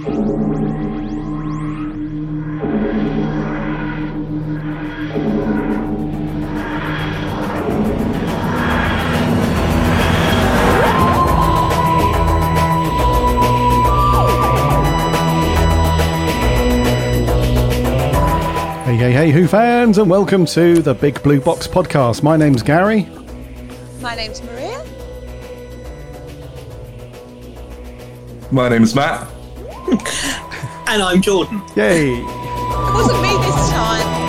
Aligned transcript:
Hey, 0.00 0.06
hey, 18.96 19.12
hey, 19.12 19.30
Who 19.30 19.46
fans, 19.46 19.98
and 19.98 20.08
welcome 20.08 20.46
to 20.46 20.80
the 20.80 20.94
Big 20.94 21.22
Blue 21.22 21.42
Box 21.42 21.66
podcast. 21.66 22.22
My 22.22 22.38
name's 22.38 22.62
Gary. 22.62 23.06
My 24.00 24.16
name's 24.16 24.40
Maria. 24.44 24.82
My 28.50 28.70
name's 28.70 28.94
Matt. 28.94 29.28
And 29.92 31.02
I'm 31.02 31.20
Jordan. 31.20 31.62
Yay! 31.74 32.14
It 32.14 32.24
wasn't 32.94 33.22
me 33.22 33.28
this 33.28 33.70
time. 33.70 34.20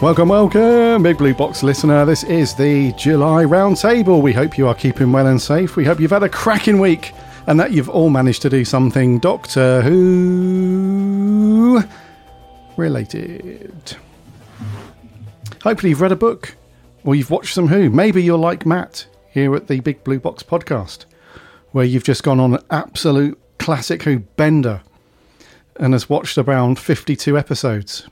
Welcome, 0.00 0.28
welcome, 0.28 1.02
Big 1.02 1.18
Blue 1.18 1.34
Box 1.34 1.62
listener. 1.62 2.04
This 2.04 2.22
is 2.22 2.54
the 2.54 2.92
July 2.92 3.44
Roundtable. 3.44 4.22
We 4.22 4.32
hope 4.32 4.58
you 4.58 4.68
are 4.68 4.74
keeping 4.74 5.10
well 5.10 5.26
and 5.26 5.40
safe. 5.40 5.76
We 5.76 5.84
hope 5.84 5.98
you've 5.98 6.10
had 6.10 6.22
a 6.22 6.28
cracking 6.28 6.78
week 6.78 7.12
and 7.46 7.60
that 7.60 7.72
you've 7.72 7.88
all 7.88 8.10
managed 8.10 8.42
to 8.42 8.50
do 8.50 8.64
something 8.64 9.18
Doctor 9.18 9.82
Who 9.82 10.66
related. 12.76 13.96
Hopefully, 15.62 15.90
you've 15.90 16.00
read 16.00 16.12
a 16.12 16.16
book 16.16 16.56
or 17.04 17.14
you've 17.14 17.30
watched 17.30 17.54
some 17.54 17.68
Who. 17.68 17.88
Maybe 17.90 18.22
you're 18.22 18.38
like 18.38 18.66
Matt 18.66 19.06
here 19.30 19.54
at 19.54 19.68
the 19.68 19.80
Big 19.80 20.02
Blue 20.04 20.18
Box 20.18 20.42
podcast, 20.42 21.04
where 21.70 21.84
you've 21.84 22.04
just 22.04 22.22
gone 22.22 22.40
on 22.40 22.54
an 22.54 22.62
absolute 22.70 23.38
classic 23.58 24.02
Who 24.02 24.20
bender 24.20 24.82
and 25.76 25.92
has 25.92 26.08
watched 26.08 26.38
around 26.38 26.78
52 26.78 27.38
episodes 27.38 28.08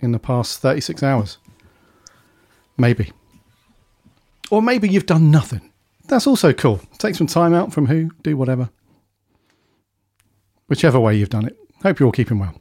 in 0.00 0.12
the 0.12 0.18
past 0.18 0.60
36 0.60 1.02
hours. 1.02 1.38
Maybe. 2.76 3.12
Or 4.50 4.62
maybe 4.62 4.88
you've 4.88 5.06
done 5.06 5.30
nothing. 5.30 5.72
That's 6.08 6.26
also 6.26 6.52
cool. 6.52 6.80
Take 6.98 7.14
some 7.14 7.26
time 7.26 7.54
out 7.54 7.72
from 7.72 7.86
who, 7.86 8.10
do 8.22 8.36
whatever. 8.36 8.68
Whichever 10.68 10.98
way 10.98 11.16
you've 11.16 11.30
done 11.30 11.46
it. 11.46 11.56
Hope 11.82 11.98
you're 11.98 12.06
all 12.06 12.12
keeping 12.12 12.38
well. 12.38 12.54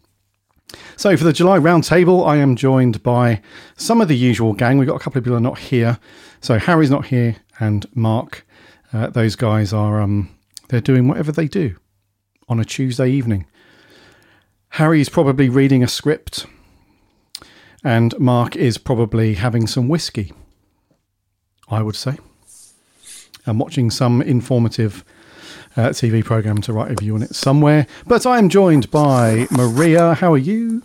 So, 0.98 1.16
for 1.16 1.24
the 1.24 1.34
July 1.34 1.58
roundtable, 1.58 2.28
I 2.28 2.38
am 2.38 2.56
joined 2.56 3.02
by 3.04 3.42
some 3.76 4.02
of 4.02 4.08
the 4.08 4.18
usual 4.18 4.54
gang. 4.54 4.78
We've 4.78 4.88
got 4.88 4.96
a 4.96 5.00
couple 5.00 5.20
of 5.20 5.24
people 5.24 5.38
are 5.38 5.42
not 5.42 5.60
here. 5.60 6.00
So, 6.42 6.58
Harry's 6.58 6.90
not 6.90 7.06
here, 7.08 7.38
and 7.60 7.86
Mark. 7.96 8.46
Uh, 8.92 9.08
those 9.08 9.36
guys 9.36 9.74
are 9.74 10.02
um, 10.02 10.30
they're 10.70 10.82
doing 10.82 11.08
whatever 11.08 11.32
they 11.32 11.48
do 11.48 11.76
on 12.48 12.60
a 12.60 12.66
Tuesday 12.66 13.10
evening. 13.10 13.46
Harry's 14.70 15.10
probably 15.10 15.50
reading 15.50 15.84
a 15.84 15.88
script 15.88 16.46
and 17.86 18.20
Mark 18.20 18.56
is 18.56 18.80
probably 18.80 19.36
having 19.36 19.68
some 19.68 19.88
whiskey, 19.88 20.34
I 21.70 21.84
would 21.84 21.96
say, 21.96 22.18
and 23.46 23.60
watching 23.60 23.92
some 23.92 24.24
informative 24.24 25.06
uh, 25.78 25.90
TV 25.90 26.24
program 26.24 26.62
to 26.62 26.74
write 26.74 26.88
a 26.88 26.90
review 26.92 27.16
on 27.16 27.24
it 27.24 27.36
somewhere. 27.36 27.88
But 28.06 28.26
I 28.26 28.38
am 28.38 28.50
joined 28.50 28.90
by 28.92 29.48
Maria. 29.52 30.14
How 30.14 30.34
are 30.34 30.38
you? 30.38 30.82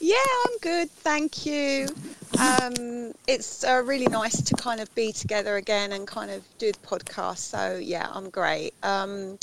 Yeah, 0.00 0.16
I'm 0.46 0.58
good. 0.62 0.90
Thank 0.90 1.46
you. 1.46 1.88
Um, 2.38 3.12
it's 3.26 3.64
uh, 3.64 3.82
really 3.84 4.06
nice 4.06 4.40
to 4.40 4.54
kind 4.54 4.80
of 4.80 4.92
be 4.94 5.12
together 5.12 5.56
again 5.56 5.92
and 5.92 6.06
kind 6.06 6.30
of 6.30 6.42
do 6.58 6.72
the 6.72 6.78
podcast. 6.78 7.38
So, 7.38 7.76
yeah, 7.76 8.08
I'm 8.10 8.30
great. 8.30 8.72
Um, 8.82 9.38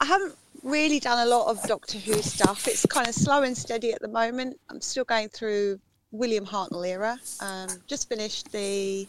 I 0.00 0.06
haven't 0.06 0.34
really 0.62 0.98
done 0.98 1.24
a 1.26 1.30
lot 1.30 1.48
of 1.48 1.62
Doctor 1.68 1.98
Who 1.98 2.14
stuff. 2.14 2.66
It's 2.66 2.84
kind 2.86 3.06
of 3.06 3.14
slow 3.14 3.42
and 3.42 3.56
steady 3.56 3.92
at 3.92 4.00
the 4.00 4.08
moment. 4.08 4.58
I'm 4.70 4.80
still 4.80 5.04
going 5.04 5.28
through 5.28 5.78
William 6.10 6.44
Hartnell 6.44 6.86
era. 6.86 7.18
Um, 7.40 7.68
just 7.86 8.08
finished 8.08 8.50
the 8.50 9.06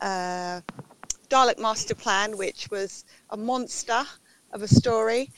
uh, 0.00 0.60
Dalek 1.30 1.58
Master 1.58 1.94
Plan, 1.94 2.36
which 2.36 2.68
was 2.70 3.04
a 3.30 3.36
monster 3.36 4.02
of 4.52 4.62
a 4.62 4.68
story. 4.68 5.30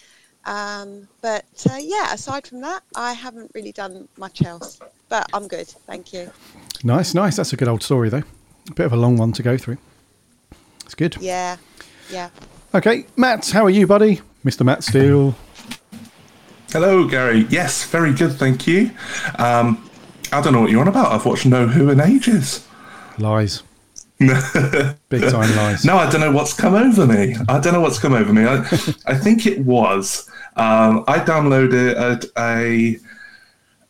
Um, 0.45 1.07
but 1.21 1.45
uh, 1.71 1.77
yeah, 1.79 2.13
aside 2.13 2.47
from 2.47 2.63
that, 2.63 2.83
I 2.97 3.13
haven't 3.13 3.51
really 3.55 3.73
done 3.73 4.09
much 4.17 4.43
else. 4.43 4.81
But 5.09 5.29
I'm 5.33 5.47
good, 5.47 5.69
thank 5.69 6.13
you. 6.13 6.33
Nice, 6.83 7.15
nice. 7.15 7.37
That's 7.37 7.53
a 7.53 7.57
good 7.57 7.69
old 7.69 7.83
story, 7.83 8.09
though. 8.09 8.25
A 8.71 8.75
bit 8.75 8.87
of 8.87 8.93
a 8.93 8.97
long 8.97 9.17
one 9.17 9.33
to 9.33 9.43
go 9.43 9.57
through. 9.57 9.79
It's 10.85 10.95
good. 10.95 11.17
Yeah, 11.21 11.59
yeah. 12.11 12.31
Okay, 12.75 13.07
Matt, 13.17 13.51
how 13.51 13.65
are 13.65 13.71
you, 13.71 13.87
buddy? 13.87 14.23
Mr. 14.45 14.65
Matt 14.65 14.83
Steele. 14.83 15.37
Hello, 16.71 17.07
Gary. 17.07 17.47
Yes, 17.51 17.85
very 17.85 18.15
good, 18.15 18.33
thank 18.33 18.67
you. 18.67 18.91
Um, 19.39 19.89
I 20.33 20.41
don't 20.41 20.55
know 20.55 20.63
what 20.63 20.71
you're 20.71 20.81
on 20.81 20.89
about. 20.89 21.13
I've 21.13 21.27
watched 21.27 21.45
No 21.45 21.67
Who 21.67 21.91
in 21.91 22.01
ages. 22.01 22.67
Lies. 23.19 23.63
Big 25.09 25.23
time 25.31 25.57
lies. 25.57 25.85
No, 25.85 25.97
I 25.97 26.11
don't 26.11 26.21
know 26.21 26.33
what's 26.33 26.53
come 26.53 26.75
over 26.75 27.07
me. 27.07 27.37
I 27.49 27.61
don't 27.61 27.73
know 27.73 27.81
what's 27.81 27.99
come 27.99 28.15
over 28.15 28.33
me. 28.33 28.45
I, 28.45 28.59
I 29.07 29.15
think 29.15 29.47
it 29.47 29.61
was. 29.61 30.29
Um, 30.57 31.05
I 31.07 31.19
downloaded 31.19 31.95
a, 31.97 32.21
a 32.39 32.99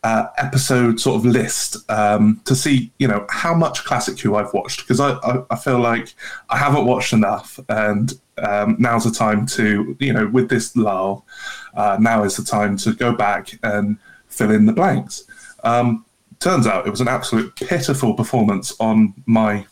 uh, 0.04 0.26
episode 0.38 1.00
sort 1.00 1.16
of 1.16 1.24
list 1.24 1.88
um, 1.90 2.40
to 2.44 2.54
see, 2.54 2.92
you 2.98 3.06
know, 3.06 3.24
how 3.30 3.54
much 3.54 3.84
classic 3.84 4.18
Who 4.20 4.34
I've 4.34 4.52
watched 4.52 4.80
because 4.80 5.00
I, 5.00 5.12
I, 5.12 5.42
I 5.50 5.56
feel 5.56 5.78
like 5.78 6.14
I 6.50 6.56
haven't 6.58 6.86
watched 6.86 7.12
enough, 7.12 7.60
and 7.68 8.12
um, 8.38 8.76
now's 8.78 9.04
the 9.04 9.12
time 9.12 9.46
to, 9.46 9.96
you 10.00 10.12
know, 10.12 10.26
with 10.26 10.48
this 10.48 10.76
lull, 10.76 11.26
uh, 11.74 11.98
now 12.00 12.24
is 12.24 12.36
the 12.36 12.44
time 12.44 12.76
to 12.78 12.92
go 12.94 13.12
back 13.12 13.58
and 13.62 13.96
fill 14.26 14.50
in 14.50 14.66
the 14.66 14.72
blanks. 14.72 15.24
Um, 15.62 16.04
turns 16.40 16.66
out 16.66 16.86
it 16.86 16.90
was 16.90 17.00
an 17.00 17.08
absolute 17.08 17.54
pitiful 17.54 18.14
performance 18.14 18.74
on 18.80 19.14
my 19.26 19.64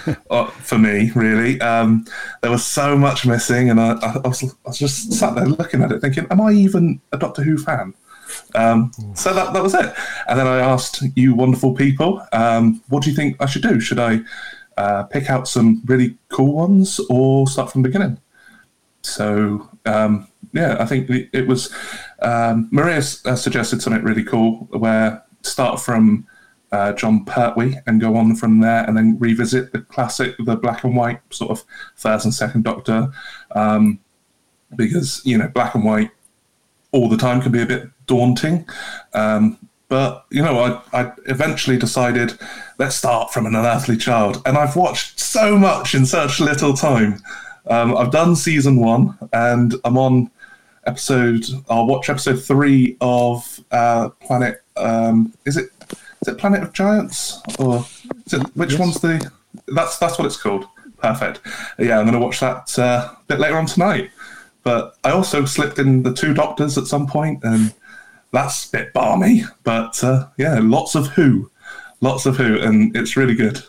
uh, 0.30 0.46
for 0.46 0.78
me, 0.78 1.10
really. 1.14 1.60
Um, 1.60 2.04
there 2.40 2.50
was 2.50 2.64
so 2.64 2.96
much 2.96 3.26
missing, 3.26 3.70
and 3.70 3.80
I, 3.80 3.92
I, 3.92 4.28
was, 4.28 4.42
I 4.42 4.48
was 4.64 4.78
just 4.78 5.12
sat 5.12 5.34
there 5.34 5.46
looking 5.46 5.82
at 5.82 5.92
it, 5.92 6.00
thinking, 6.00 6.26
"Am 6.30 6.40
I 6.40 6.52
even 6.52 7.00
a 7.12 7.18
Doctor 7.18 7.42
Who 7.42 7.58
fan?" 7.58 7.94
Um, 8.54 8.92
so 9.14 9.32
that 9.34 9.52
that 9.52 9.62
was 9.62 9.74
it. 9.74 9.94
And 10.28 10.38
then 10.38 10.46
I 10.46 10.58
asked 10.58 11.02
you, 11.16 11.34
wonderful 11.34 11.74
people, 11.74 12.26
um, 12.32 12.82
what 12.88 13.02
do 13.02 13.10
you 13.10 13.16
think 13.16 13.36
I 13.40 13.46
should 13.46 13.62
do? 13.62 13.80
Should 13.80 13.98
I 13.98 14.20
uh, 14.76 15.04
pick 15.04 15.30
out 15.30 15.48
some 15.48 15.82
really 15.84 16.16
cool 16.28 16.54
ones 16.54 17.00
or 17.10 17.46
start 17.46 17.70
from 17.70 17.82
the 17.82 17.88
beginning? 17.88 18.18
So 19.02 19.68
um, 19.84 20.28
yeah, 20.52 20.76
I 20.78 20.86
think 20.86 21.08
it, 21.10 21.46
was 21.46 21.74
um, 22.20 22.68
Maria 22.70 22.98
uh, 22.98 23.36
suggested 23.36 23.82
something 23.82 24.02
really 24.02 24.24
cool 24.24 24.68
where 24.70 25.22
start 25.42 25.80
from 25.80 26.26
uh, 26.72 26.92
Jon 26.94 27.24
Pertwee 27.24 27.76
and 27.86 28.00
go 28.00 28.16
on 28.16 28.34
from 28.34 28.60
there, 28.60 28.84
and 28.84 28.96
then 28.96 29.18
revisit 29.18 29.72
the 29.72 29.82
classic, 29.82 30.34
the 30.38 30.56
black 30.56 30.84
and 30.84 30.96
white 30.96 31.20
sort 31.30 31.50
of 31.50 31.64
first 31.94 32.24
and 32.24 32.34
second 32.34 32.64
Doctor, 32.64 33.12
um, 33.54 34.00
because 34.74 35.20
you 35.24 35.38
know 35.38 35.48
black 35.48 35.74
and 35.74 35.84
white 35.84 36.10
all 36.90 37.08
the 37.08 37.16
time 37.16 37.40
can 37.40 37.52
be 37.52 37.62
a 37.62 37.66
bit 37.66 37.88
daunting. 38.06 38.66
Um, 39.14 39.58
but 39.88 40.24
you 40.30 40.42
know, 40.42 40.58
I, 40.58 41.02
I 41.02 41.12
eventually 41.26 41.76
decided 41.76 42.38
let's 42.78 42.96
start 42.96 43.32
from 43.32 43.44
an 43.44 43.54
unearthly 43.54 43.98
child, 43.98 44.40
and 44.46 44.56
I've 44.56 44.74
watched 44.74 45.20
so 45.20 45.58
much 45.58 45.94
in 45.94 46.06
such 46.06 46.40
little 46.40 46.72
time. 46.72 47.20
Um, 47.66 47.96
I've 47.96 48.10
done 48.10 48.34
season 48.34 48.76
one, 48.76 49.18
and 49.34 49.74
I'm 49.84 49.98
on 49.98 50.30
episode. 50.86 51.44
I'll 51.68 51.86
watch 51.86 52.08
episode 52.08 52.42
three 52.42 52.96
of 53.02 53.60
uh, 53.70 54.08
Planet. 54.20 54.62
Um, 54.78 55.34
is 55.44 55.58
it 55.58 55.70
is 56.22 56.28
it 56.28 56.38
Planet 56.38 56.62
of 56.62 56.72
Giants 56.72 57.40
or 57.58 57.84
is 58.26 58.32
it, 58.34 58.42
which 58.56 58.72
Yes. 58.72 58.80
one's 58.80 59.00
the? 59.00 59.30
That's 59.68 59.98
that's 59.98 60.18
what 60.18 60.26
it's 60.26 60.36
called. 60.40 60.66
Perfect. 60.98 61.40
Yeah, 61.78 61.98
I'm 61.98 62.04
going 62.06 62.18
to 62.18 62.24
watch 62.24 62.40
that 62.40 62.78
uh, 62.78 63.10
a 63.12 63.18
bit 63.26 63.40
later 63.40 63.56
on 63.56 63.66
tonight. 63.66 64.10
But 64.62 64.96
I 65.02 65.10
also 65.10 65.44
slipped 65.44 65.78
in 65.80 66.04
the 66.04 66.14
two 66.14 66.32
Doctors 66.32 66.78
at 66.78 66.86
some 66.86 67.06
point, 67.08 67.42
and 67.42 67.74
that's 68.30 68.68
a 68.68 68.70
bit 68.70 68.92
balmy. 68.92 69.42
But 69.64 70.02
uh, 70.04 70.28
yeah, 70.38 70.60
lots 70.62 70.94
of 70.94 71.08
Who, 71.08 71.50
lots 72.00 72.24
of 72.26 72.36
Who, 72.36 72.58
and 72.60 72.96
it's 72.96 73.16
really 73.16 73.34
good. 73.34 73.62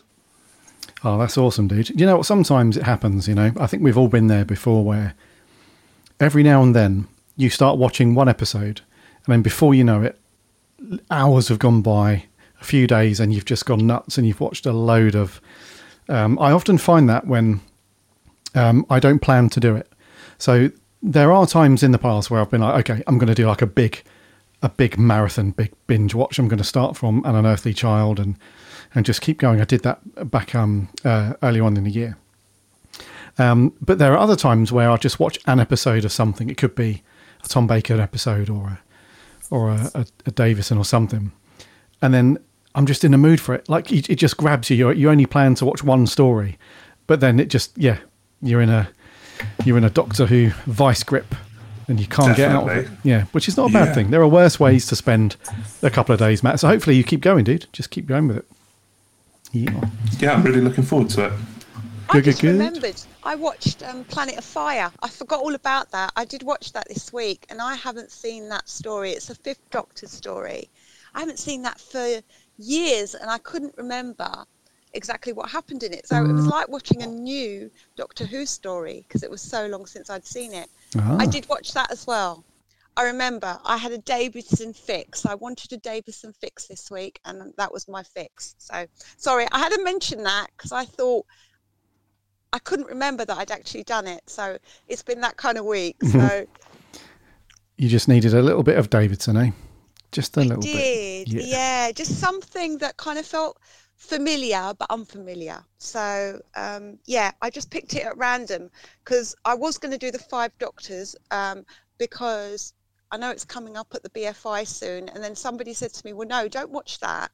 Oh, 1.03 1.17
that's 1.17 1.37
awesome, 1.37 1.67
dude. 1.67 1.89
You 1.99 2.05
know 2.05 2.17
what? 2.17 2.25
Sometimes 2.27 2.77
it 2.77 2.83
happens, 2.83 3.27
you 3.27 3.33
know. 3.35 3.51
I 3.59 3.67
think 3.67 3.83
we've 3.83 3.97
all 3.97 4.07
been 4.07 4.27
there 4.27 4.45
before 4.45 4.85
where 4.85 5.15
every 6.19 6.43
now 6.43 6.61
and 6.63 6.73
then 6.75 7.07
you 7.35 7.49
start 7.49 7.77
watching 7.79 8.13
one 8.15 8.29
episode, 8.29 8.81
and 9.25 9.33
then 9.33 9.41
before 9.41 9.73
you 9.73 9.83
know 9.83 10.03
it, 10.03 10.19
hours 11.09 11.47
have 11.47 11.57
gone 11.59 11.81
by, 11.81 12.25
few 12.63 12.87
days, 12.87 13.19
and 13.19 13.33
you've 13.33 13.45
just 13.45 13.65
gone 13.65 13.85
nuts 13.85 14.17
and 14.17 14.27
you've 14.27 14.39
watched 14.39 14.65
a 14.65 14.73
load 14.73 15.15
of. 15.15 15.41
Um, 16.09 16.37
I 16.39 16.51
often 16.51 16.77
find 16.77 17.07
that 17.09 17.27
when 17.27 17.61
um, 18.55 18.85
I 18.89 18.99
don't 18.99 19.19
plan 19.19 19.49
to 19.49 19.59
do 19.59 19.75
it. 19.75 19.89
So 20.37 20.69
there 21.01 21.31
are 21.31 21.45
times 21.45 21.83
in 21.83 21.91
the 21.91 21.97
past 21.97 22.29
where 22.29 22.41
I've 22.41 22.49
been 22.49 22.61
like, 22.61 22.89
okay, 22.89 23.03
I'm 23.07 23.17
going 23.17 23.27
to 23.27 23.35
do 23.35 23.47
like 23.47 23.61
a 23.61 23.67
big, 23.67 24.03
a 24.61 24.69
big 24.69 24.97
marathon, 24.97 25.51
big 25.51 25.73
binge 25.87 26.13
watch. 26.13 26.39
I'm 26.39 26.47
going 26.47 26.57
to 26.57 26.63
start 26.63 26.97
from 26.97 27.23
An 27.25 27.35
Unearthly 27.35 27.73
Child 27.73 28.19
and 28.19 28.37
and 28.95 29.05
just 29.05 29.21
keep 29.21 29.39
going. 29.39 29.59
I 29.59 29.65
did 29.65 29.81
that 29.83 30.29
back 30.29 30.53
um, 30.53 30.89
uh, 31.03 31.33
early 31.41 31.59
on 31.59 31.77
in 31.77 31.83
the 31.83 31.91
year. 31.91 32.17
Um, 33.39 33.73
but 33.81 33.97
there 33.97 34.13
are 34.13 34.17
other 34.17 34.35
times 34.35 34.71
where 34.71 34.89
I'll 34.89 34.97
just 34.97 35.19
watch 35.19 35.39
an 35.47 35.59
episode 35.59 36.05
of 36.05 36.11
something. 36.11 36.49
It 36.49 36.57
could 36.57 36.75
be 36.75 37.01
a 37.43 37.47
Tom 37.47 37.65
Baker 37.65 37.99
episode 37.99 38.49
or 38.49 38.67
a, 38.67 38.79
or 39.49 39.71
a, 39.71 39.91
a, 39.95 40.05
a 40.27 40.31
Davison 40.31 40.77
or 40.77 40.85
something, 40.85 41.31
and 42.01 42.13
then 42.13 42.37
I'm 42.75 42.85
just 42.85 43.03
in 43.03 43.11
the 43.11 43.17
mood 43.17 43.39
for 43.39 43.53
it. 43.53 43.69
Like 43.69 43.91
it, 43.91 44.09
it 44.09 44.15
just 44.15 44.37
grabs 44.37 44.69
you. 44.69 44.75
you. 44.75 44.91
You 44.91 45.09
only 45.09 45.25
plan 45.25 45.55
to 45.55 45.65
watch 45.65 45.83
one 45.83 46.07
story, 46.07 46.57
but 47.07 47.19
then 47.19 47.39
it 47.39 47.49
just 47.49 47.77
yeah, 47.77 47.97
you're 48.41 48.61
in 48.61 48.69
a 48.69 48.89
you're 49.65 49.77
in 49.77 49.83
a 49.83 49.89
Doctor 49.89 50.25
Who 50.25 50.49
vice 50.65 51.03
grip, 51.03 51.35
and 51.87 51.99
you 51.99 52.07
can't 52.07 52.35
get 52.35 52.51
out 52.51 52.63
of 52.69 52.77
it. 52.77 52.87
Yeah, 53.03 53.25
which 53.31 53.47
is 53.47 53.57
not 53.57 53.69
a 53.69 53.73
bad 53.73 53.89
Yeah. 53.89 53.93
thing. 53.93 54.11
There 54.11 54.21
are 54.21 54.27
worse 54.27 54.59
ways 54.59 54.87
to 54.87 54.95
spend 54.95 55.35
a 55.81 55.89
couple 55.89 56.13
of 56.13 56.19
days, 56.19 56.41
Matt. 56.43 56.59
So 56.59 56.67
hopefully 56.67 56.95
you 56.95 57.03
keep 57.03 57.21
going, 57.21 57.43
dude. 57.43 57.67
Just 57.73 57.89
keep 57.91 58.05
going 58.07 58.27
with 58.27 58.37
it. 58.37 58.45
Yeah. 59.51 59.89
Yeah, 60.19 60.33
I'm 60.33 60.43
really 60.43 60.61
looking 60.61 60.83
forward 60.83 61.09
to 61.11 61.25
it. 61.27 61.33
I 62.09 62.13
Good, 62.13 62.23
good, 62.23 62.31
just 62.31 62.41
good. 62.41 62.51
remembered 62.53 63.01
I 63.23 63.35
watched 63.35 63.81
um, 63.83 64.03
Planet 64.05 64.37
of 64.37 64.43
Fire. 64.43 64.91
I 65.01 65.07
forgot 65.07 65.39
all 65.41 65.55
about 65.55 65.91
that. 65.91 66.11
I 66.15 66.25
did 66.25 66.43
watch 66.43 66.73
that 66.73 66.87
this 66.89 67.13
week, 67.13 67.45
and 67.49 67.61
I 67.61 67.75
haven't 67.75 68.11
seen 68.11 68.49
that 68.49 68.67
story. 68.67 69.11
It's 69.11 69.29
a 69.29 69.35
Fifth 69.35 69.69
Doctor 69.71 70.07
story. 70.07 70.69
I 71.15 71.19
haven't 71.19 71.39
seen 71.39 71.61
that 71.61 71.79
for 71.79 72.19
years, 72.57 73.15
and 73.15 73.29
I 73.29 73.37
couldn't 73.39 73.73
remember 73.77 74.31
exactly 74.93 75.33
what 75.33 75.49
happened 75.49 75.83
in 75.83 75.91
it. 75.93 76.07
So 76.07 76.23
it 76.23 76.27
Mm. 76.29 76.35
was 76.35 76.47
like 76.47 76.67
watching 76.69 77.01
a 77.01 77.07
new 77.07 77.71
Doctor 77.95 78.25
Who 78.25 78.45
story 78.45 79.03
because 79.07 79.23
it 79.23 79.29
was 79.31 79.41
so 79.41 79.65
long 79.67 79.85
since 79.85 80.09
I'd 80.09 80.25
seen 80.25 80.53
it. 80.53 80.69
Ah. 80.97 81.17
I 81.19 81.25
did 81.25 81.47
watch 81.49 81.73
that 81.73 81.91
as 81.91 82.05
well. 82.05 82.43
I 82.95 83.03
remember 83.05 83.59
I 83.65 83.77
had 83.77 83.91
a 83.91 83.97
Davidson 83.97 84.71
fix. 84.71 85.25
I 85.25 85.33
wanted 85.33 85.73
a 85.73 85.77
Davidson 85.77 86.31
fix 86.33 86.67
this 86.67 86.91
week, 86.91 87.19
and 87.25 87.51
that 87.57 87.73
was 87.73 87.87
my 87.87 88.03
fix. 88.03 88.53
So 88.59 88.85
sorry, 89.17 89.47
I 89.51 89.57
had 89.57 89.71
to 89.71 89.83
mention 89.83 90.21
that 90.23 90.47
because 90.55 90.71
I 90.71 90.85
thought 90.85 91.25
I 92.51 92.59
couldn't 92.59 92.85
remember 92.85 93.25
that 93.25 93.35
I'd 93.35 93.49
actually 93.49 93.83
done 93.83 94.05
it. 94.05 94.21
So 94.27 94.59
it's 94.87 95.01
been 95.01 95.21
that 95.21 95.37
kind 95.37 95.57
of 95.57 95.65
week. 95.65 95.95
So 96.03 96.45
You 97.77 97.89
just 97.89 98.07
needed 98.07 98.35
a 98.35 98.41
little 98.43 98.61
bit 98.61 98.77
of 98.77 98.91
Davidson, 98.91 99.35
eh? 99.37 99.49
Just 100.13 100.37
a 100.37 100.41
I 100.41 100.43
little 100.43 100.61
did, 100.61 101.29
bit. 101.31 101.45
yeah. 101.45 101.91
just 101.91 102.19
something 102.19 102.77
that 102.77 102.97
kind 102.97 103.17
of 103.19 103.25
felt 103.25 103.59
familiar 103.95 104.73
but 104.77 104.89
unfamiliar. 104.91 105.63
So 105.79 106.39
um, 106.55 106.99
yeah, 107.05 107.31
I 107.41 107.49
just 107.49 107.69
picked 107.71 107.95
it 107.95 108.05
at 108.05 108.17
random 108.17 108.69
because 109.03 109.35
I 109.45 109.55
was 109.55 109.77
going 109.77 109.91
to 109.91 109.97
do 109.97 110.11
the 110.11 110.19
Five 110.19 110.51
Doctors 110.59 111.15
um, 111.31 111.65
because 111.97 112.73
I 113.11 113.17
know 113.17 113.31
it's 113.31 113.45
coming 113.45 113.75
up 113.77 113.93
at 113.95 114.03
the 114.03 114.09
BFI 114.11 114.67
soon, 114.67 115.09
and 115.09 115.23
then 115.23 115.35
somebody 115.35 115.73
said 115.73 115.93
to 115.93 116.05
me, 116.05 116.13
"Well, 116.13 116.27
no, 116.27 116.47
don't 116.47 116.71
watch 116.71 116.99
that." 116.99 117.31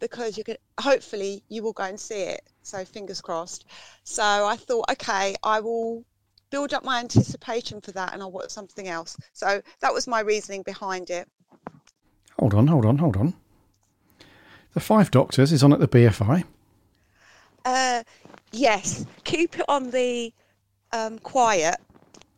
Because 0.00 0.38
you 0.38 0.44
can, 0.44 0.56
hopefully, 0.80 1.42
you 1.48 1.62
will 1.62 1.72
go 1.72 1.82
and 1.84 1.98
see 1.98 2.22
it. 2.22 2.42
So 2.62 2.84
fingers 2.84 3.20
crossed. 3.20 3.64
So 4.04 4.22
I 4.22 4.56
thought, 4.56 4.88
okay, 4.92 5.34
I 5.42 5.60
will 5.60 6.04
build 6.50 6.72
up 6.72 6.84
my 6.84 7.00
anticipation 7.00 7.80
for 7.80 7.92
that, 7.92 8.12
and 8.12 8.22
I'll 8.22 8.30
watch 8.32 8.50
something 8.50 8.88
else. 8.88 9.16
So 9.32 9.60
that 9.80 9.92
was 9.92 10.06
my 10.06 10.20
reasoning 10.20 10.62
behind 10.62 11.10
it. 11.10 11.28
Hold 12.38 12.54
on, 12.54 12.66
hold 12.68 12.84
on, 12.84 12.98
hold 12.98 13.16
on. 13.16 13.34
The 14.74 14.80
Five 14.80 15.10
Doctors 15.10 15.52
is 15.52 15.62
on 15.62 15.72
at 15.72 15.80
the 15.80 15.88
BFI. 15.88 16.44
Uh, 17.64 18.02
yes, 18.52 19.04
keep 19.24 19.58
it 19.58 19.64
on 19.68 19.90
the 19.90 20.32
um, 20.92 21.18
quiet. 21.18 21.76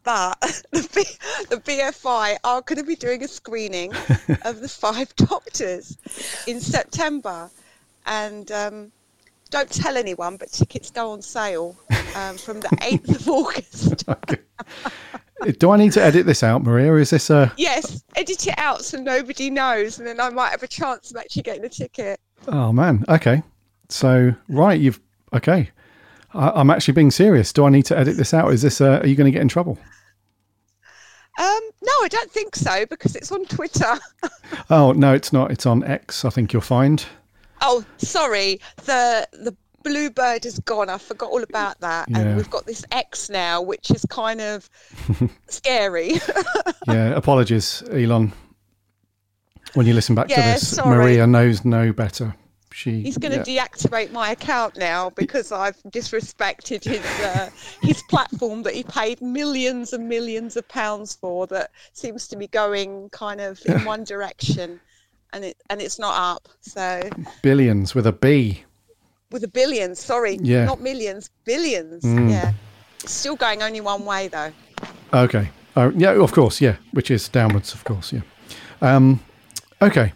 But 0.02 0.40
the, 0.70 0.88
B- 0.94 1.46
the 1.50 1.56
BFI 1.58 2.36
are 2.42 2.62
going 2.62 2.78
to 2.78 2.84
be 2.84 2.96
doing 2.96 3.22
a 3.22 3.28
screening 3.28 3.92
of 4.44 4.60
the 4.60 4.68
Five 4.68 5.14
Doctors 5.16 5.98
in 6.46 6.60
September, 6.60 7.50
and 8.06 8.50
um, 8.50 8.92
don't 9.50 9.70
tell 9.70 9.96
anyone. 9.98 10.38
But 10.38 10.50
tickets 10.50 10.90
go 10.90 11.10
on 11.10 11.20
sale 11.20 11.76
um, 12.16 12.38
from 12.38 12.60
the 12.60 12.70
eighth 12.82 13.14
of 13.14 13.28
August. 13.28 14.08
Okay. 14.08 14.38
Do 15.58 15.70
I 15.70 15.76
need 15.76 15.92
to 15.92 16.02
edit 16.02 16.26
this 16.26 16.42
out, 16.42 16.62
Maria? 16.62 16.92
Or 16.92 16.98
is 16.98 17.10
this 17.10 17.30
a. 17.30 17.52
Yes, 17.56 18.04
edit 18.14 18.46
it 18.46 18.54
out 18.58 18.84
so 18.84 18.98
nobody 19.00 19.50
knows, 19.50 19.98
and 19.98 20.06
then 20.06 20.20
I 20.20 20.30
might 20.30 20.50
have 20.50 20.62
a 20.62 20.68
chance 20.68 21.10
of 21.10 21.16
actually 21.16 21.42
getting 21.42 21.64
a 21.64 21.68
ticket. 21.68 22.20
Oh, 22.48 22.72
man. 22.72 23.04
Okay. 23.08 23.42
So, 23.88 24.34
right, 24.48 24.78
you've. 24.78 25.00
Okay. 25.32 25.70
I, 26.34 26.50
I'm 26.50 26.70
actually 26.70 26.94
being 26.94 27.10
serious. 27.10 27.52
Do 27.52 27.64
I 27.64 27.70
need 27.70 27.86
to 27.86 27.98
edit 27.98 28.16
this 28.16 28.34
out? 28.34 28.52
Is 28.52 28.62
this. 28.62 28.80
Uh, 28.80 29.00
are 29.02 29.06
you 29.06 29.16
going 29.16 29.26
to 29.26 29.32
get 29.32 29.42
in 29.42 29.48
trouble? 29.48 29.78
Um, 31.38 31.60
no, 31.82 31.92
I 32.02 32.08
don't 32.10 32.30
think 32.30 32.54
so 32.54 32.84
because 32.86 33.16
it's 33.16 33.32
on 33.32 33.46
Twitter. 33.46 33.98
Oh, 34.68 34.92
no, 34.92 35.14
it's 35.14 35.32
not. 35.32 35.50
It's 35.50 35.64
on 35.64 35.82
X, 35.84 36.24
I 36.24 36.30
think 36.30 36.52
you'll 36.52 36.60
find. 36.60 37.02
Oh, 37.62 37.84
sorry. 37.96 38.60
The 38.84 39.26
the 39.32 39.56
bluebird 39.82 40.46
is 40.46 40.58
gone. 40.60 40.88
I 40.88 40.98
forgot 40.98 41.30
all 41.30 41.42
about 41.42 41.80
that. 41.80 42.08
Yeah. 42.08 42.18
And 42.18 42.36
we've 42.36 42.50
got 42.50 42.66
this 42.66 42.84
X 42.92 43.30
now, 43.30 43.62
which 43.62 43.90
is 43.90 44.04
kind 44.06 44.40
of 44.40 44.68
scary. 45.48 46.14
Yeah, 46.86 47.10
apologies, 47.10 47.82
Elon. 47.92 48.32
When 49.74 49.86
you 49.86 49.94
listen 49.94 50.14
back 50.14 50.28
to 50.28 50.34
this, 50.34 50.76
sorry. 50.76 50.96
Maria 50.96 51.26
knows 51.26 51.64
no 51.64 51.92
better. 51.92 52.34
She. 52.72 53.02
He's 53.02 53.18
going 53.18 53.32
to 53.32 53.50
yeah. 53.50 53.66
deactivate 53.66 54.12
my 54.12 54.30
account 54.30 54.76
now 54.76 55.10
because 55.10 55.52
I've 55.52 55.76
disrespected 55.84 56.84
his 56.84 57.04
uh, 57.20 57.50
his 57.82 58.02
platform 58.04 58.62
that 58.62 58.74
he 58.74 58.82
paid 58.82 59.20
millions 59.20 59.92
and 59.92 60.08
millions 60.08 60.56
of 60.56 60.66
pounds 60.68 61.14
for. 61.14 61.46
That 61.48 61.70
seems 61.92 62.28
to 62.28 62.36
be 62.36 62.46
going 62.46 63.10
kind 63.10 63.40
of 63.40 63.60
in 63.66 63.84
one 63.84 64.04
direction, 64.04 64.80
and 65.32 65.44
it 65.44 65.56
and 65.68 65.80
it's 65.80 65.98
not 65.98 66.14
up. 66.16 66.48
So 66.60 67.02
billions 67.42 67.94
with 67.94 68.06
a 68.06 68.12
B. 68.12 68.64
with 69.30 69.44
a 69.44 69.48
billion, 69.48 69.94
sorry, 69.94 70.38
Yeah. 70.42 70.64
not 70.64 70.80
millions, 70.80 71.30
billions. 71.44 72.02
Mm. 72.04 72.30
Yeah, 72.30 72.52
it's 73.02 73.12
still 73.12 73.36
going 73.36 73.62
only 73.62 73.80
one 73.80 74.04
way 74.04 74.28
though. 74.28 74.52
Okay. 75.12 75.50
Oh, 75.76 75.90
yeah, 75.96 76.10
of 76.12 76.32
course. 76.32 76.60
Yeah, 76.60 76.76
which 76.92 77.10
is 77.10 77.28
downwards, 77.28 77.72
of 77.74 77.84
course. 77.84 78.12
Yeah. 78.12 78.22
Um, 78.82 79.20
okay. 79.80 80.12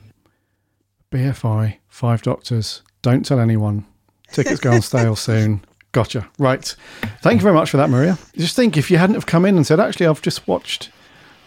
BFI, 1.12 1.78
Five 1.88 2.22
Doctors. 2.22 2.82
Don't 3.02 3.25
tell 3.25 3.38
anyone. 3.38 3.84
Tickets 4.32 4.61
go 4.61 4.72
on 4.72 4.82
sale 4.82 5.14
soon. 5.28 5.64
Gotcha. 5.93 6.28
Right. 6.38 6.75
Thank 7.22 7.38
you 7.40 7.43
very 7.43 7.55
much 7.55 7.70
for 7.70 7.76
that, 7.76 7.88
Maria. 7.88 8.19
Just 8.37 8.56
think 8.56 8.76
if 8.76 8.90
you 8.90 8.99
hadn't 8.99 9.14
have 9.14 9.26
come 9.26 9.44
in 9.44 9.56
and 9.56 9.64
said, 9.64 9.78
actually, 9.78 10.06
I've 10.06 10.22
just 10.22 10.49
watched, 10.49 10.90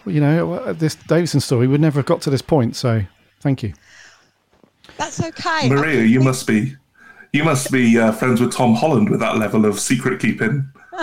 you 0.06 0.20
know, 0.22 0.54
uh, 0.54 0.72
this 0.72 0.94
Davidson 0.94 1.40
story, 1.40 1.66
we'd 1.66 1.80
never 1.82 1.98
have 1.98 2.06
got 2.06 2.22
to 2.22 2.30
this 2.30 2.40
point. 2.40 2.76
So 2.76 3.02
thank 3.40 3.62
you. 3.62 3.74
That's 4.96 5.22
okay. 5.22 5.68
Maria, 5.68 6.02
you 6.04 6.20
must 6.20 6.46
be 6.46 6.76
you 7.32 7.44
must 7.44 7.70
be 7.70 7.98
uh, 7.98 8.12
friends 8.12 8.40
with 8.40 8.52
Tom 8.52 8.74
Holland 8.74 9.10
with 9.10 9.20
that 9.20 9.36
level 9.36 9.64
of 9.66 9.78
secret 9.78 10.20
keeping. 10.20 10.70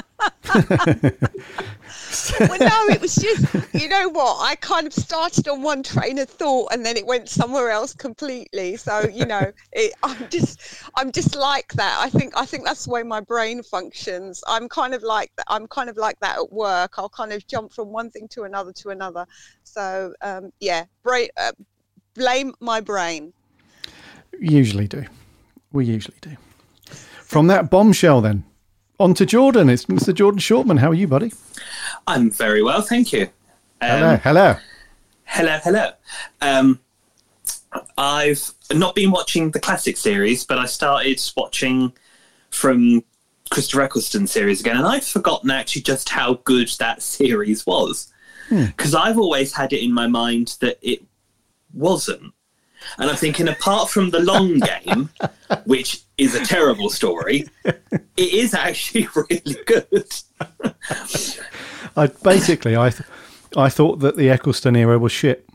well, 2.39 2.59
no, 2.59 2.87
it 2.89 3.01
was 3.01 3.15
just, 3.15 3.73
you 3.73 3.87
know 3.87 4.09
what? 4.09 4.41
I 4.41 4.55
kind 4.55 4.87
of 4.87 4.93
started 4.93 5.47
on 5.47 5.61
one 5.61 5.83
train 5.83 6.17
of 6.19 6.29
thought 6.29 6.71
and 6.71 6.85
then 6.85 6.97
it 6.97 7.05
went 7.05 7.29
somewhere 7.29 7.69
else 7.69 7.93
completely. 7.93 8.77
So, 8.77 9.07
you 9.07 9.25
know, 9.25 9.51
it, 9.71 9.93
I'm 10.03 10.29
just, 10.29 10.83
I'm 10.95 11.11
just 11.11 11.35
like 11.35 11.73
that. 11.73 11.99
I 12.01 12.09
think, 12.09 12.33
I 12.35 12.45
think 12.45 12.65
that's 12.65 12.85
the 12.85 12.91
way 12.91 13.03
my 13.03 13.21
brain 13.21 13.63
functions. 13.63 14.43
I'm 14.47 14.67
kind 14.69 14.93
of 14.93 15.03
like 15.03 15.31
that. 15.37 15.45
I'm 15.47 15.67
kind 15.67 15.89
of 15.89 15.97
like 15.97 16.19
that 16.21 16.37
at 16.37 16.51
work. 16.51 16.93
I'll 16.97 17.09
kind 17.09 17.33
of 17.33 17.45
jump 17.47 17.73
from 17.73 17.91
one 17.91 18.09
thing 18.09 18.27
to 18.29 18.43
another 18.43 18.73
to 18.73 18.89
another. 18.89 19.25
So, 19.63 20.13
um, 20.21 20.51
yeah, 20.59 20.85
brain, 21.03 21.29
uh, 21.37 21.51
blame 22.13 22.53
my 22.59 22.81
brain. 22.81 23.33
Usually 24.39 24.87
do. 24.87 25.05
We 25.71 25.85
usually 25.85 26.17
do. 26.21 26.37
From 27.23 27.47
that 27.47 27.69
bombshell, 27.69 28.21
then, 28.21 28.43
on 28.99 29.13
to 29.15 29.25
Jordan. 29.25 29.69
It's 29.69 29.85
Mr. 29.85 30.13
Jordan 30.13 30.39
Shortman. 30.39 30.79
How 30.79 30.91
are 30.91 30.95
you, 30.95 31.07
buddy? 31.07 31.33
I'm 32.07 32.31
very 32.31 32.63
well, 32.63 32.81
thank 32.81 33.11
you. 33.11 33.23
Um, 33.81 33.89
Hello. 33.89 34.15
Hello. 34.17 34.55
Hello, 35.25 35.59
hello. 35.63 35.91
Um, 36.41 36.79
I've 37.97 38.51
not 38.73 38.95
been 38.95 39.11
watching 39.11 39.51
the 39.51 39.59
classic 39.59 39.97
series, 39.97 40.45
but 40.45 40.57
I 40.57 40.65
started 40.65 41.21
watching 41.35 41.91
from 42.51 43.03
Christopher 43.49 43.81
Eccleston 43.81 44.27
series 44.27 44.61
again, 44.61 44.77
and 44.77 44.85
I've 44.85 45.05
forgotten 45.05 45.51
actually 45.51 45.81
just 45.81 46.09
how 46.09 46.35
good 46.45 46.69
that 46.79 47.01
series 47.01 47.65
was. 47.65 48.11
Because 48.49 48.93
I've 48.93 49.17
always 49.17 49.53
had 49.53 49.73
it 49.73 49.83
in 49.83 49.91
my 49.91 50.05
mind 50.05 50.55
that 50.61 50.77
it 50.81 51.03
wasn't. 51.73 52.31
And 52.97 53.09
I'm 53.09 53.15
thinking, 53.15 53.47
apart 53.47 53.89
from 53.89 54.09
the 54.09 54.19
long 54.19 54.59
game, 54.83 55.09
which 55.65 56.03
is 56.17 56.35
a 56.35 56.45
terrible 56.45 56.89
story, 56.89 57.47
it 57.63 57.93
is 58.17 58.53
actually 58.53 59.07
really 59.15 59.57
good. 59.65 60.13
I 61.97 62.07
basically 62.07 62.75
I 62.77 62.89
th- 62.89 63.09
I 63.57 63.69
thought 63.69 63.99
that 63.99 64.17
the 64.17 64.29
Eccleston 64.29 64.75
era 64.75 64.99
was 64.99 65.11
shit. 65.11 65.47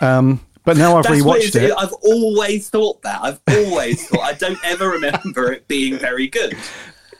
Um, 0.00 0.40
but 0.64 0.76
now 0.76 0.96
I've 0.96 1.04
That's 1.04 1.22
rewatched 1.22 1.56
it. 1.56 1.72
I've 1.76 1.92
always 2.02 2.68
thought 2.68 3.02
that. 3.02 3.20
I've 3.22 3.40
always 3.48 4.06
thought. 4.08 4.20
I 4.20 4.32
don't 4.34 4.58
ever 4.64 4.88
remember 4.90 5.52
it 5.52 5.66
being 5.68 5.98
very 5.98 6.26
good. 6.28 6.56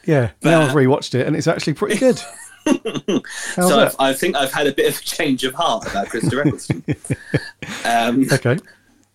Yeah, 0.05 0.31
now 0.43 0.62
I've 0.62 0.73
rewatched 0.75 1.15
it 1.15 1.27
and 1.27 1.37
it's 1.37 1.47
actually 1.47 1.75
pretty 1.75 1.97
good. 1.99 2.21
So? 2.67 3.81
I've, 3.81 3.97
I 3.99 4.12
think 4.12 4.37
I've 4.37 4.52
had 4.52 4.67
a 4.67 4.73
bit 4.73 4.88
of 4.93 5.00
a 5.00 5.02
change 5.05 5.45
of 5.45 5.55
heart 5.55 5.87
about 5.87 6.09
Krista 6.09 6.45
Eccleston. 6.45 6.85
um, 7.85 8.26
Okay, 8.33 8.59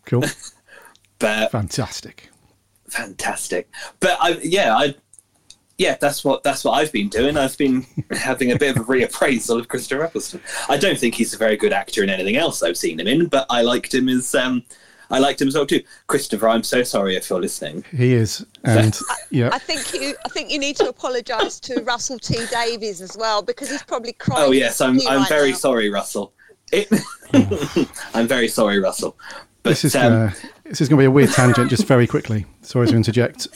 cool, 0.05 0.23
but 1.19 1.51
fantastic. 1.51 2.29
fantastic. 2.89 3.69
But 3.99 4.17
I, 4.19 4.39
yeah, 4.43 4.75
I, 4.75 4.95
yeah, 5.77 5.97
that's 5.99 6.23
what 6.23 6.43
that's 6.43 6.63
what 6.63 6.73
I've 6.73 6.91
been 6.91 7.09
doing. 7.09 7.37
I've 7.37 7.57
been 7.57 7.85
having 8.11 8.51
a 8.51 8.57
bit 8.57 8.75
of 8.75 8.81
a 8.81 8.85
reappraisal 8.85 9.59
of 9.59 9.67
Christopher 9.67 10.03
Eccleston. 10.03 10.41
I 10.69 10.77
don't 10.77 10.97
think 10.97 11.15
he's 11.15 11.33
a 11.33 11.37
very 11.37 11.57
good 11.57 11.73
actor 11.73 12.03
in 12.03 12.09
anything 12.09 12.37
else 12.37 12.63
I've 12.63 12.77
seen 12.77 12.99
him 12.99 13.07
in, 13.07 13.27
but 13.27 13.45
I 13.49 13.61
liked 13.61 13.93
him 13.93 14.09
as 14.09 14.33
um, 14.35 14.63
I 15.09 15.19
liked 15.19 15.41
him 15.41 15.47
as 15.47 15.55
well 15.55 15.65
too. 15.65 15.81
Christopher, 16.07 16.49
I'm 16.49 16.63
so 16.63 16.83
sorry 16.83 17.15
if 17.15 17.29
you're 17.29 17.39
listening. 17.41 17.83
He 17.95 18.13
is, 18.13 18.45
and 18.63 18.97
yeah, 19.29 19.49
I 19.51 19.59
think 19.59 19.93
you. 19.93 20.15
I 20.25 20.29
think 20.29 20.51
you 20.51 20.59
need 20.59 20.75
to 20.77 20.89
apologise 20.89 21.59
to 21.61 21.81
Russell 21.83 22.19
T 22.19 22.45
Davies 22.51 23.01
as 23.01 23.15
well 23.17 23.41
because 23.41 23.69
he's 23.69 23.83
probably 23.83 24.13
crying. 24.13 24.43
Oh 24.47 24.51
yes, 24.51 24.81
I'm 24.81 24.99
I'm 25.07 25.19
right 25.19 25.29
very 25.29 25.51
now. 25.51 25.57
sorry, 25.57 25.89
Russell. 25.89 26.33
It, 26.71 26.87
I'm 28.13 28.27
very 28.27 28.47
sorry, 28.47 28.79
Russell. 28.79 29.17
But 29.63 29.71
this 29.71 29.85
is 29.85 29.95
um, 29.95 30.13
uh, 30.13 30.31
this 30.63 30.81
is 30.81 30.89
going 30.89 30.97
to 30.97 31.01
be 31.01 31.05
a 31.05 31.11
weird 31.11 31.31
tangent. 31.31 31.69
Just 31.69 31.85
very 31.85 32.07
quickly, 32.07 32.45
sorry 32.61 32.87
to 32.87 32.95
interject. 32.95 33.47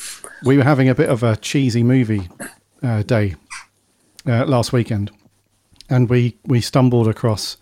We 0.44 0.58
were 0.58 0.64
having 0.64 0.90
a 0.90 0.96
bit 0.96 1.10
of 1.10 1.24
a 1.24 1.36
cheesy 1.36 1.84
movie 1.84 2.30
uh, 2.82 3.04
day 3.04 3.36
uh, 4.28 4.46
last 4.46 4.72
weekend, 4.72 5.12
and 5.90 6.10
we 6.10 6.38
we 6.46 6.62
stumbled 6.62 7.08
across 7.08 7.58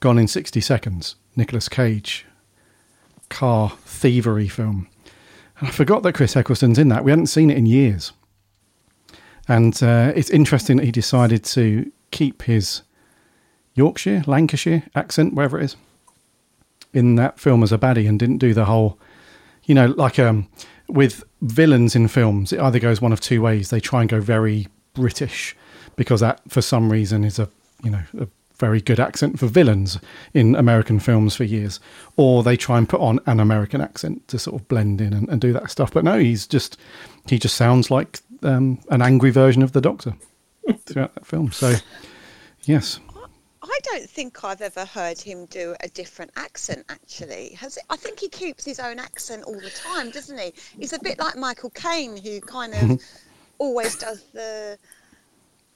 Gone 0.00 0.18
in 0.18 0.28
sixty 0.28 0.60
seconds, 0.60 1.16
Nicolas 1.36 1.68
Cage 1.68 2.26
car 3.32 3.70
thievery 3.84 4.48
film, 4.48 4.88
and 5.58 5.68
I 5.68 5.70
forgot 5.72 6.02
that 6.04 6.14
Chris 6.14 6.36
Eccleston's 6.36 6.78
in 6.78 6.88
that. 6.88 7.04
We 7.04 7.10
hadn't 7.10 7.26
seen 7.26 7.50
it 7.50 7.56
in 7.56 7.66
years, 7.66 8.12
and 9.48 9.82
uh, 9.82 10.12
it's 10.14 10.30
interesting 10.30 10.76
that 10.76 10.84
he 10.84 10.92
decided 10.92 11.42
to 11.44 11.90
keep 12.10 12.42
his 12.42 12.82
Yorkshire, 13.74 14.22
Lancashire 14.26 14.84
accent, 14.94 15.34
wherever 15.34 15.58
it 15.58 15.64
is 15.64 15.76
in 16.92 17.16
that 17.16 17.40
film 17.40 17.62
as 17.62 17.72
a 17.72 17.78
baddie 17.78 18.08
and 18.08 18.18
didn't 18.18 18.38
do 18.38 18.54
the 18.54 18.66
whole, 18.66 18.98
you 19.64 19.74
know, 19.74 19.86
like 19.86 20.18
um, 20.18 20.48
with 20.88 21.24
villains 21.40 21.96
in 21.96 22.08
films, 22.08 22.52
it 22.52 22.60
either 22.60 22.78
goes 22.78 23.00
one 23.00 23.12
of 23.12 23.20
two 23.20 23.40
ways. 23.40 23.70
They 23.70 23.80
try 23.80 24.00
and 24.00 24.10
go 24.10 24.20
very 24.20 24.68
British 24.94 25.56
because 25.96 26.20
that, 26.20 26.40
for 26.48 26.62
some 26.62 26.92
reason, 26.92 27.24
is 27.24 27.38
a 27.38 27.48
you 27.82 27.90
know 27.90 28.02
a 28.18 28.28
very 28.56 28.80
good 28.80 29.00
accent 29.00 29.38
for 29.38 29.46
villains 29.46 29.98
in 30.34 30.54
American 30.54 31.00
films 31.00 31.34
for 31.34 31.44
years, 31.44 31.80
or 32.16 32.42
they 32.42 32.56
try 32.56 32.78
and 32.78 32.88
put 32.88 33.00
on 33.00 33.20
an 33.26 33.40
American 33.40 33.80
accent 33.80 34.26
to 34.28 34.38
sort 34.38 34.60
of 34.60 34.68
blend 34.68 35.00
in 35.00 35.12
and, 35.12 35.28
and 35.28 35.40
do 35.40 35.52
that 35.52 35.70
stuff. 35.70 35.92
But 35.92 36.04
no, 36.04 36.18
he's 36.18 36.46
just 36.46 36.78
he 37.26 37.38
just 37.38 37.56
sounds 37.56 37.90
like 37.90 38.20
um, 38.42 38.78
an 38.90 39.02
angry 39.02 39.30
version 39.30 39.62
of 39.62 39.72
the 39.72 39.80
Doctor 39.80 40.14
throughout 40.86 41.14
that 41.14 41.26
film. 41.26 41.52
So 41.52 41.74
yes, 42.64 43.00
I 43.62 43.78
don't 43.84 44.10
think 44.10 44.42
I've 44.42 44.60
ever 44.60 44.84
heard 44.84 45.20
him 45.20 45.46
do 45.46 45.76
a 45.80 45.88
different 45.88 46.32
accent. 46.36 46.84
Actually, 46.88 47.50
has 47.54 47.76
it? 47.76 47.84
I 47.90 47.96
think 47.96 48.18
he 48.18 48.28
keeps 48.28 48.64
his 48.64 48.80
own 48.80 48.98
accent 48.98 49.44
all 49.44 49.60
the 49.60 49.70
time, 49.70 50.10
doesn't 50.10 50.36
he? 50.36 50.52
He's 50.78 50.92
a 50.92 50.98
bit 50.98 51.18
like 51.18 51.36
Michael 51.36 51.70
Caine, 51.70 52.16
who 52.16 52.40
kind 52.40 52.74
of 52.74 53.00
always 53.58 53.96
does 53.96 54.24
the, 54.32 54.76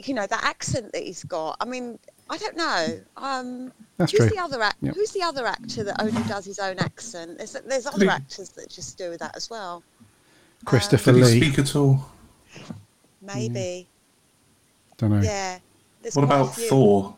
you 0.00 0.14
know, 0.14 0.26
the 0.26 0.42
accent 0.44 0.92
that 0.92 1.04
he's 1.04 1.22
got. 1.22 1.58
I 1.60 1.64
mean, 1.64 2.00
I 2.28 2.36
don't 2.38 2.56
know. 2.56 3.00
Um, 3.16 3.72
That's 3.98 4.10
who's 4.12 4.20
true. 4.20 4.30
the 4.30 4.38
other 4.38 4.60
act? 4.62 4.76
Yep. 4.82 4.94
Who's 4.96 5.12
the 5.12 5.22
other 5.22 5.46
actor 5.46 5.84
that 5.84 6.00
only 6.02 6.22
does 6.24 6.44
his 6.44 6.58
own 6.58 6.78
accent? 6.78 7.38
There's 7.38 7.52
there's 7.66 7.86
other 7.86 8.10
actors 8.10 8.48
that 8.50 8.68
just 8.68 8.98
do 8.98 9.16
that 9.18 9.36
as 9.36 9.48
well. 9.48 9.82
Christopher 10.64 11.12
Did 11.12 11.18
he 11.18 11.24
Lee. 11.24 11.40
speak 11.40 11.58
at 11.60 11.76
all? 11.76 12.04
Maybe, 13.22 13.86
Don't 14.96 15.10
know. 15.10 15.20
yeah. 15.20 15.58
There's 16.02 16.14
What 16.16 16.24
about. 16.24 16.54
Thor? 16.54 17.14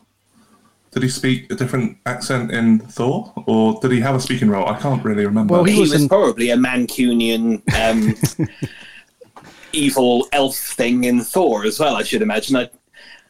Did 0.91 1.03
he 1.03 1.09
speak 1.09 1.51
a 1.51 1.55
different 1.55 1.97
accent 2.07 2.51
in 2.51 2.79
Thor, 2.79 3.31
or 3.45 3.79
did 3.79 3.91
he 3.91 3.99
have 3.99 4.15
a 4.15 4.19
speaking 4.19 4.49
role? 4.49 4.67
I 4.67 4.79
can't 4.79 5.03
really 5.05 5.25
remember. 5.25 5.53
Well, 5.53 5.63
he 5.63 5.73
he 5.73 5.81
was 5.81 5.91
was 5.91 6.01
in- 6.03 6.09
probably 6.09 6.49
a 6.49 6.57
Mancunian 6.57 7.61
um, 7.75 8.47
evil 9.73 10.27
elf 10.31 10.55
thing 10.55 11.03
in 11.03 11.21
Thor 11.21 11.63
as 11.65 11.79
well. 11.79 11.95
I 11.95 12.03
should 12.03 12.21
imagine. 12.23 12.55
I, 12.55 12.69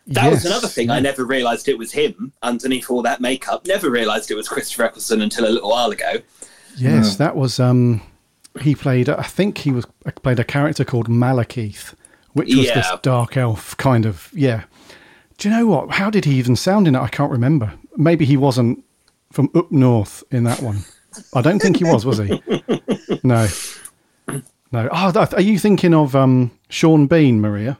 that 0.09 0.31
was 0.31 0.45
another 0.45 0.67
thing. 0.67 0.89
I 0.89 0.99
never 0.99 1.25
realised 1.25 1.67
it 1.67 1.77
was 1.77 1.91
him 1.91 2.33
underneath 2.41 2.89
all 2.89 3.01
that 3.03 3.21
makeup. 3.21 3.65
Never 3.67 3.89
realised 3.89 4.31
it 4.31 4.35
was 4.35 4.47
Christopher 4.47 4.83
Eccleston 4.83 5.21
until 5.21 5.45
a 5.47 5.51
little 5.51 5.69
while 5.69 5.91
ago. 5.91 6.15
Yes, 6.77 7.15
that 7.17 7.35
was. 7.35 7.59
Um, 7.59 8.01
he 8.61 8.75
played. 8.75 9.09
I 9.09 9.23
think 9.23 9.59
he 9.59 9.71
was 9.71 9.85
played 10.21 10.39
a 10.39 10.43
character 10.43 10.83
called 10.83 11.07
Malekith, 11.07 11.93
which 12.33 12.53
was 12.55 12.67
this 12.67 12.87
dark 13.01 13.37
elf 13.37 13.75
kind 13.77 14.05
of. 14.05 14.29
Yeah. 14.33 14.63
Do 15.37 15.49
you 15.49 15.55
know 15.55 15.67
what? 15.67 15.91
How 15.91 16.09
did 16.09 16.25
he 16.25 16.35
even 16.35 16.55
sound 16.55 16.87
in 16.87 16.95
it? 16.95 16.99
I 16.99 17.07
can't 17.07 17.31
remember. 17.31 17.73
Maybe 17.95 18.25
he 18.25 18.35
wasn't 18.37 18.83
from 19.31 19.49
up 19.55 19.71
north 19.71 20.23
in 20.31 20.43
that 20.43 20.61
one. 20.61 20.79
I 21.33 21.41
don't 21.41 21.59
think 21.59 21.77
he 21.77 21.83
was. 21.85 22.05
Was 22.05 22.17
he? 22.17 22.41
No. 23.23 23.47
No. 24.71 24.87
Oh, 24.91 25.27
are 25.33 25.41
you 25.41 25.57
thinking 25.57 25.93
of 25.93 26.15
um, 26.15 26.51
Sean 26.69 27.07
Bean, 27.07 27.41
Maria? 27.41 27.79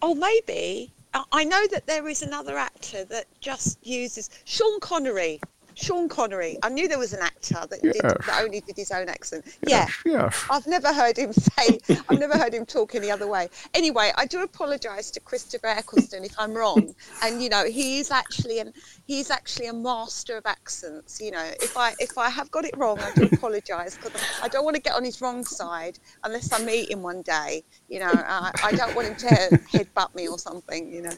Oh, 0.00 0.14
maybe. 0.14 0.92
I- 1.12 1.44
know 1.44 1.66
that 1.68 1.86
there 1.86 2.06
is 2.06 2.22
another 2.22 2.56
actor 2.56 3.04
that 3.04 3.26
just 3.40 3.84
uses 3.84 4.30
Sean 4.44 4.78
Connery. 4.78 5.40
Sean 5.78 6.08
Connery. 6.08 6.58
I 6.64 6.70
knew 6.70 6.88
there 6.88 6.98
was 6.98 7.12
an 7.12 7.20
actor 7.22 7.64
that, 7.70 7.80
did, 7.80 7.94
that 8.02 8.42
only 8.42 8.60
did 8.60 8.76
his 8.76 8.90
own 8.90 9.08
accent. 9.08 9.44
Yeah. 9.66 9.86
Yes. 10.04 10.44
I've 10.50 10.66
never 10.66 10.92
heard 10.92 11.16
him 11.16 11.32
say, 11.32 11.78
I've 12.08 12.18
never 12.18 12.36
heard 12.36 12.52
him 12.52 12.66
talk 12.66 12.96
any 12.96 13.12
other 13.12 13.28
way. 13.28 13.48
Anyway, 13.74 14.10
I 14.16 14.26
do 14.26 14.42
apologise 14.42 15.10
to 15.12 15.20
Christopher 15.20 15.68
Eccleston 15.68 16.24
if 16.24 16.34
I'm 16.36 16.52
wrong. 16.52 16.94
And, 17.22 17.40
you 17.40 17.48
know, 17.48 17.64
he 17.64 18.00
is 18.00 18.10
actually 18.10 18.58
an, 18.58 18.72
he's 19.06 19.30
actually 19.30 19.68
a 19.68 19.72
master 19.72 20.36
of 20.36 20.46
accents. 20.46 21.20
You 21.20 21.30
know, 21.30 21.50
if 21.62 21.76
I, 21.76 21.94
if 22.00 22.18
I 22.18 22.28
have 22.28 22.50
got 22.50 22.64
it 22.64 22.76
wrong, 22.76 22.98
I 22.98 23.12
do 23.14 23.28
apologise 23.32 23.96
because 23.96 24.20
I 24.42 24.48
don't 24.48 24.64
want 24.64 24.74
to 24.74 24.82
get 24.82 24.94
on 24.94 25.04
his 25.04 25.20
wrong 25.20 25.44
side 25.44 26.00
unless 26.24 26.52
I 26.52 26.64
meet 26.64 26.90
him 26.90 27.02
one 27.02 27.22
day. 27.22 27.62
You 27.88 28.00
know, 28.00 28.12
I, 28.12 28.50
I 28.64 28.72
don't 28.72 28.96
want 28.96 29.08
him 29.08 29.16
to 29.16 29.28
headbutt 29.72 30.12
me 30.16 30.26
or 30.26 30.40
something, 30.40 30.92
you 30.92 31.02
know. 31.02 31.12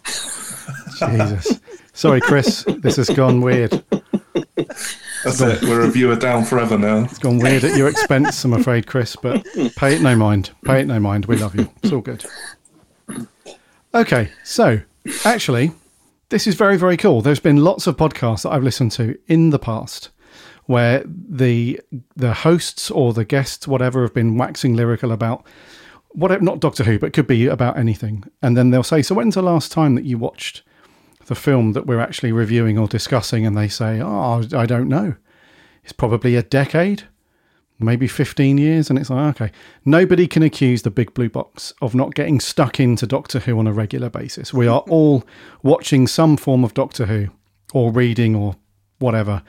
Jesus. 0.98 1.60
Sorry, 1.94 2.20
Chris. 2.20 2.64
This 2.78 2.96
has 2.96 3.08
gone 3.08 3.40
weird. 3.40 3.82
That's 5.24 5.40
it. 5.40 5.62
We're 5.62 5.82
a 5.82 5.90
viewer 5.90 6.16
down 6.16 6.44
forever 6.44 6.78
now. 6.78 7.04
It's 7.04 7.18
gone 7.18 7.38
weird 7.38 7.64
at 7.64 7.76
your 7.76 7.88
expense, 7.88 8.42
I'm 8.44 8.54
afraid, 8.54 8.86
Chris, 8.86 9.16
but 9.16 9.44
pay 9.76 9.96
it 9.96 10.02
no 10.02 10.16
mind. 10.16 10.50
Pay 10.64 10.80
it 10.80 10.86
no 10.86 10.98
mind. 10.98 11.26
We 11.26 11.36
love 11.36 11.54
you. 11.54 11.70
It's 11.82 11.92
all 11.92 12.00
good. 12.00 12.24
Okay, 13.94 14.30
so 14.44 14.80
actually, 15.24 15.72
this 16.30 16.46
is 16.46 16.54
very, 16.54 16.76
very 16.76 16.96
cool. 16.96 17.20
There's 17.22 17.40
been 17.40 17.58
lots 17.58 17.86
of 17.86 17.96
podcasts 17.96 18.44
that 18.44 18.50
I've 18.50 18.62
listened 18.62 18.92
to 18.92 19.18
in 19.26 19.50
the 19.50 19.58
past 19.58 20.10
where 20.66 21.02
the 21.06 21.80
the 22.14 22.32
hosts 22.32 22.90
or 22.90 23.12
the 23.12 23.24
guests, 23.24 23.66
whatever, 23.66 24.02
have 24.02 24.14
been 24.14 24.38
waxing 24.38 24.76
lyrical 24.76 25.10
about 25.10 25.44
whatever 26.10 26.42
not 26.42 26.60
Doctor 26.60 26.84
Who, 26.84 26.98
but 26.98 27.12
could 27.12 27.26
be 27.26 27.46
about 27.46 27.76
anything. 27.76 28.24
And 28.40 28.56
then 28.56 28.70
they'll 28.70 28.82
say, 28.84 29.02
So 29.02 29.16
when's 29.16 29.34
the 29.34 29.42
last 29.42 29.72
time 29.72 29.96
that 29.96 30.04
you 30.04 30.16
watched 30.16 30.62
the 31.30 31.34
film 31.34 31.72
that 31.72 31.87
we're 31.87 32.00
actually 32.00 32.32
reviewing 32.32 32.76
or 32.76 32.87
discussing? 32.87 33.46
And 33.46 33.56
they 33.56 33.68
say, 33.68 34.02
Oh, 34.02 34.44
I 34.54 34.66
don't 34.66 34.88
know 34.88 35.14
it's 35.82 35.92
probably 35.92 36.37
a 36.37 36.42
decade, 36.42 37.04
maybe 37.78 38.06
15 38.06 38.58
years. 38.58 38.90
And 38.90 38.99
it's 38.99 39.10
like, 39.10 39.40
okay, 39.40 39.52
nobody 39.84 40.26
can 40.26 40.42
accuse 40.42 40.82
the 40.82 40.90
big 40.90 41.14
blue 41.14 41.28
box 41.28 41.72
of 41.80 41.94
not 41.94 42.14
getting 42.14 42.40
stuck 42.40 42.78
into 42.78 43.06
Doctor 43.06 43.40
Who 43.40 43.58
on 43.58 43.66
a 43.66 43.72
regular 43.72 44.10
basis. 44.10 44.52
We 44.52 44.66
are 44.66 44.80
all 44.88 45.25
watching 45.62 46.06
some 46.06 46.37
form 46.37 46.64
of 46.64 46.75
Doctor 46.75 47.06
Who 47.06 47.28
or 47.72 47.90
reading 47.90 48.34
or 48.34 48.56
whatever 48.99 49.42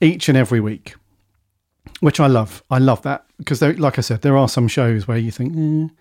each 0.00 0.28
and 0.28 0.38
every 0.38 0.60
week, 0.60 0.94
which 2.00 2.20
I 2.20 2.26
love. 2.26 2.62
I 2.70 2.78
love 2.78 3.02
that 3.02 3.26
because, 3.38 3.60
like 3.62 3.98
I 3.98 4.02
said, 4.02 4.22
there 4.22 4.36
are 4.36 4.48
some 4.48 4.68
shows 4.68 5.08
where 5.08 5.18
you 5.18 5.30
think, 5.30 5.52
eh, 5.54 5.92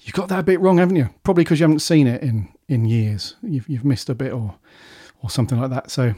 you 0.00 0.12
got 0.12 0.28
that 0.28 0.40
a 0.40 0.44
bit 0.44 0.60
wrong, 0.60 0.78
haven't 0.78 0.96
you? 0.96 1.10
Probably 1.22 1.44
because 1.44 1.60
you 1.60 1.64
haven't 1.64 1.80
seen 1.80 2.06
it 2.06 2.22
in, 2.22 2.48
in 2.72 2.84
years. 2.84 3.36
You've, 3.42 3.68
you've 3.68 3.84
missed 3.84 4.08
a 4.08 4.14
bit 4.14 4.32
or, 4.32 4.56
or 5.22 5.30
something 5.30 5.60
like 5.60 5.70
that. 5.70 5.90
So 5.90 6.14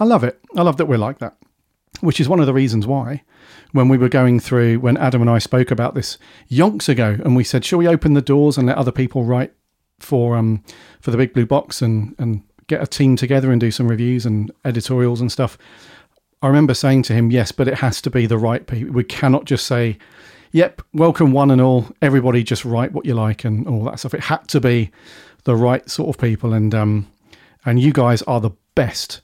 I 0.00 0.04
love 0.04 0.24
it. 0.24 0.40
I 0.56 0.62
love 0.62 0.76
that 0.78 0.86
we're 0.86 0.98
like 0.98 1.18
that 1.18 1.36
which 2.02 2.20
is 2.20 2.28
one 2.28 2.40
of 2.40 2.46
the 2.46 2.52
reasons 2.52 2.86
why 2.86 3.22
when 3.72 3.88
we 3.88 3.96
were 3.96 4.08
going 4.08 4.40
through 4.40 4.78
when 4.78 4.96
adam 4.96 5.20
and 5.20 5.30
i 5.30 5.38
spoke 5.38 5.70
about 5.70 5.94
this 5.94 6.18
yonks 6.50 6.88
ago 6.88 7.16
and 7.24 7.36
we 7.36 7.44
said 7.44 7.64
shall 7.64 7.78
we 7.78 7.88
open 7.88 8.14
the 8.14 8.22
doors 8.22 8.58
and 8.58 8.66
let 8.66 8.76
other 8.76 8.92
people 8.92 9.24
write 9.24 9.52
for 9.98 10.36
um 10.36 10.62
for 11.00 11.10
the 11.10 11.16
big 11.16 11.32
blue 11.32 11.46
box 11.46 11.80
and 11.80 12.14
and 12.18 12.42
get 12.66 12.82
a 12.82 12.86
team 12.86 13.16
together 13.16 13.50
and 13.50 13.60
do 13.60 13.70
some 13.70 13.88
reviews 13.88 14.26
and 14.26 14.50
editorials 14.64 15.20
and 15.20 15.30
stuff 15.30 15.56
i 16.42 16.46
remember 16.46 16.74
saying 16.74 17.02
to 17.02 17.12
him 17.12 17.30
yes 17.30 17.52
but 17.52 17.68
it 17.68 17.74
has 17.74 18.00
to 18.00 18.10
be 18.10 18.26
the 18.26 18.38
right 18.38 18.66
people 18.66 18.92
we 18.92 19.04
cannot 19.04 19.44
just 19.44 19.66
say 19.66 19.96
yep 20.50 20.82
welcome 20.92 21.32
one 21.32 21.50
and 21.50 21.60
all 21.60 21.86
everybody 22.02 22.42
just 22.42 22.64
write 22.64 22.92
what 22.92 23.06
you 23.06 23.14
like 23.14 23.44
and 23.44 23.68
all 23.68 23.84
that 23.84 23.98
stuff 23.98 24.14
it 24.14 24.20
had 24.20 24.46
to 24.48 24.60
be 24.60 24.90
the 25.44 25.56
right 25.56 25.88
sort 25.90 26.08
of 26.08 26.20
people 26.20 26.52
and 26.52 26.74
um 26.74 27.10
and 27.64 27.80
you 27.80 27.92
guys 27.92 28.22
are 28.22 28.40
the 28.40 28.50
best 28.74 29.20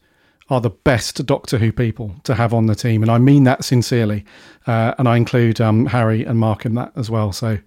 are 0.50 0.60
the 0.60 0.70
best 0.70 1.24
Doctor 1.26 1.58
Who 1.58 1.72
people 1.72 2.14
to 2.24 2.34
have 2.34 2.54
on 2.54 2.66
the 2.66 2.74
team, 2.74 3.02
and 3.02 3.10
I 3.10 3.18
mean 3.18 3.44
that 3.44 3.64
sincerely. 3.64 4.24
Uh, 4.66 4.94
and 4.98 5.08
I 5.08 5.16
include 5.16 5.60
um, 5.60 5.86
Harry 5.86 6.24
and 6.24 6.38
Mark 6.38 6.64
in 6.64 6.74
that 6.74 6.92
as 6.96 7.10
well. 7.10 7.32
So 7.32 7.58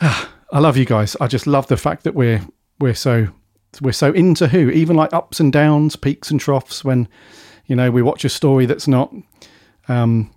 ah, 0.00 0.32
I 0.52 0.60
love 0.60 0.76
you 0.76 0.84
guys. 0.84 1.16
I 1.20 1.26
just 1.26 1.46
love 1.46 1.66
the 1.66 1.76
fact 1.76 2.04
that 2.04 2.14
we're 2.14 2.42
we're 2.78 2.94
so 2.94 3.28
we're 3.80 3.92
so 3.92 4.12
into 4.12 4.48
who, 4.48 4.70
even 4.70 4.96
like 4.96 5.12
ups 5.12 5.40
and 5.40 5.52
downs, 5.52 5.96
peaks 5.96 6.30
and 6.30 6.38
troughs. 6.38 6.84
When 6.84 7.08
you 7.66 7.74
know 7.74 7.90
we 7.90 8.02
watch 8.02 8.24
a 8.24 8.28
story 8.28 8.66
that's 8.66 8.86
not 8.86 9.12
um, 9.88 10.30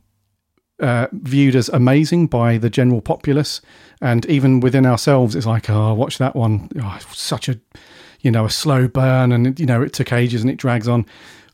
uh, 0.81 1.07
viewed 1.11 1.55
as 1.55 1.69
amazing 1.69 2.27
by 2.27 2.57
the 2.57 2.69
general 2.69 3.01
populace, 3.01 3.61
and 4.01 4.25
even 4.25 4.59
within 4.59 4.85
ourselves, 4.85 5.35
it's 5.35 5.45
like, 5.45 5.69
oh, 5.69 5.93
watch 5.93 6.17
that 6.17 6.35
one. 6.35 6.69
Oh, 6.81 6.99
such 7.11 7.47
a 7.47 7.59
you 8.21 8.31
know 8.31 8.45
a 8.45 8.49
slow 8.49 8.87
burn, 8.87 9.31
and 9.31 9.59
you 9.59 9.65
know 9.65 9.81
it 9.81 9.93
took 9.93 10.11
ages 10.11 10.41
and 10.41 10.49
it 10.49 10.57
drags 10.57 10.87
on. 10.87 11.05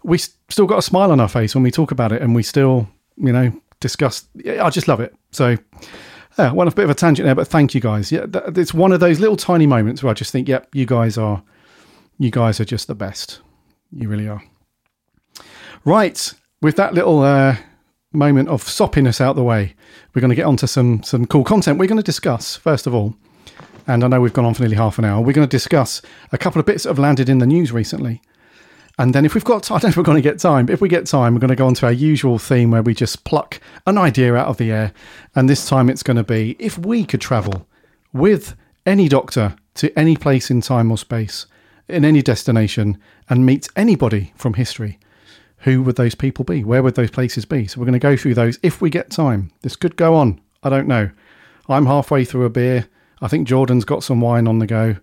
We 0.04 0.18
still 0.18 0.66
got 0.66 0.80
a 0.80 0.82
smile 0.82 1.12
on 1.12 1.20
our 1.20 1.28
face 1.28 1.54
when 1.54 1.64
we 1.64 1.72
talk 1.72 1.92
about 1.92 2.12
it, 2.12 2.22
and 2.22 2.34
we 2.34 2.44
still 2.44 2.88
you 3.18 3.34
know 3.34 3.52
discuss. 3.80 4.28
I 4.46 4.70
just 4.70 4.88
love 4.88 5.00
it. 5.00 5.16
So. 5.32 5.58
Yeah, 6.40 6.52
off 6.52 6.74
a 6.74 6.76
bit 6.76 6.84
of 6.84 6.92
a 6.92 6.94
tangent 6.94 7.26
there, 7.26 7.34
but 7.34 7.48
thank 7.48 7.74
you 7.74 7.82
guys. 7.82 8.12
Yeah, 8.12 8.28
it's 8.56 8.72
one 8.72 8.92
of 8.92 9.00
those 9.00 9.20
little 9.20 9.36
tiny 9.36 9.66
moments 9.66 10.04
where 10.04 10.12
I 10.12 10.14
just 10.14 10.32
think, 10.32 10.48
yep, 10.48 10.68
you 10.72 10.86
guys 10.86 11.18
are, 11.18 11.42
you 12.20 12.30
guys 12.30 12.60
are 12.60 12.66
just 12.66 12.88
the 12.88 12.94
best. 12.94 13.40
You 13.92 14.08
really 14.08 14.28
are. 14.28 14.44
Right, 15.84 16.32
with 16.62 16.76
that 16.76 16.94
little 16.94 17.22
uh, 17.24 17.58
moment 18.14 18.50
of 18.50 18.64
soppiness 18.64 19.20
out 19.20 19.36
the 19.36 19.44
way, 19.44 19.76
we're 20.14 20.22
going 20.22 20.30
to 20.30 20.36
get 20.36 20.46
onto 20.46 20.68
some 20.68 21.04
some 21.04 21.26
cool 21.26 21.44
content. 21.44 21.80
We're 21.80 21.88
going 21.88 21.98
to 21.98 22.04
discuss 22.04 22.56
first 22.56 22.88
of 22.88 22.94
all, 22.94 23.16
and 23.86 24.04
I 24.04 24.08
know 24.08 24.22
we've 24.22 24.34
gone 24.34 24.46
on 24.46 24.54
for 24.54 24.62
nearly 24.62 24.76
half 24.76 24.98
an 24.98 25.06
hour. 25.06 25.22
We're 25.22 25.34
going 25.34 25.48
to 25.48 25.58
discuss 25.58 26.02
a 26.32 26.38
couple 26.38 26.60
of 26.60 26.66
bits 26.66 26.84
that 26.84 26.90
have 26.90 27.00
landed 27.00 27.30
in 27.30 27.40
the 27.40 27.46
news 27.46 27.72
recently. 27.72 28.22
And 29.00 29.14
then 29.14 29.26
if 29.26 29.36
we've 29.36 29.44
got, 29.44 29.70
I 29.72 29.76
don't 29.76 29.84
know 29.84 29.90
if 29.90 29.98
we're 29.98 30.04
going 30.04 30.22
to 30.22 30.30
get 30.30 30.40
time, 30.40 30.66
but 30.66 30.74
if 30.74 30.82
we 30.82 30.90
get 30.90 31.06
time, 31.06 31.34
we're 31.34 31.40
going 31.40 31.50
to 31.50 31.56
go 31.56 31.68
on 31.68 31.76
to 31.76 31.86
our 31.86 31.92
usual 31.92 32.40
theme 32.40 32.72
where 32.72 32.82
we 32.82 32.94
just 32.94 33.24
pluck 33.24 33.60
an 33.86 33.98
idea 33.98 34.36
out 34.36 34.48
of 34.48 34.58
the 34.58 34.72
air. 34.72 34.92
And 35.36 35.50
this 35.50 35.68
time 35.68 35.90
it's 35.90 36.04
going 36.04 36.18
to 36.18 36.24
be 36.24 36.56
if 36.60 36.78
we 36.78 37.06
could 37.06 37.22
travel 37.22 37.68
with 38.14 38.56
any 38.86 39.08
doctor 39.08 39.56
to 39.76 39.98
any 39.98 40.18
place 40.18 40.50
in 40.50 40.62
time 40.62 40.92
or 40.92 40.98
space, 40.98 41.46
in 41.88 42.04
any 42.04 42.22
destination, 42.22 42.98
and 43.30 43.46
meet 43.46 43.70
anybody 43.76 44.34
from 44.36 44.56
history, 44.56 44.98
who 45.60 45.82
would 45.84 45.96
those 45.96 46.16
people 46.16 46.46
be? 46.46 46.64
Where 46.64 46.84
would 46.84 46.96
those 46.96 47.12
places 47.12 47.46
be? 47.46 47.68
So 47.68 47.80
we're 47.80 47.86
going 47.86 47.94
to 47.94 48.00
go 48.00 48.16
through 48.16 48.36
those 48.36 48.60
if 48.64 48.82
we 48.82 48.90
get 48.90 49.10
time. 49.10 49.52
This 49.62 49.76
could 49.76 49.96
go 49.96 50.16
on. 50.16 50.40
I 50.64 50.70
don't 50.70 50.88
know. 50.88 51.10
I'm 51.68 51.86
halfway 51.86 52.26
through 52.26 52.46
a 52.46 52.50
beer. 52.50 52.88
I 53.22 53.28
think 53.28 53.48
Jordan's 53.48 53.86
got 53.86 54.04
some 54.04 54.22
wine 54.22 54.48
on 54.48 54.60
the 54.60 54.68
go. 54.68 54.96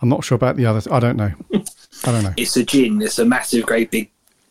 I'm 0.00 0.08
not 0.08 0.24
sure 0.24 0.36
about 0.36 0.56
the 0.56 0.66
others. 0.66 0.88
I 0.88 0.98
don't 0.98 1.16
know. 1.16 1.32
I 2.04 2.10
don't 2.10 2.24
know. 2.24 2.34
It's 2.36 2.56
a 2.56 2.64
gin. 2.64 3.00
It's 3.02 3.18
a 3.18 3.24
massive, 3.24 3.66
great 3.66 3.90
big, 3.90 4.10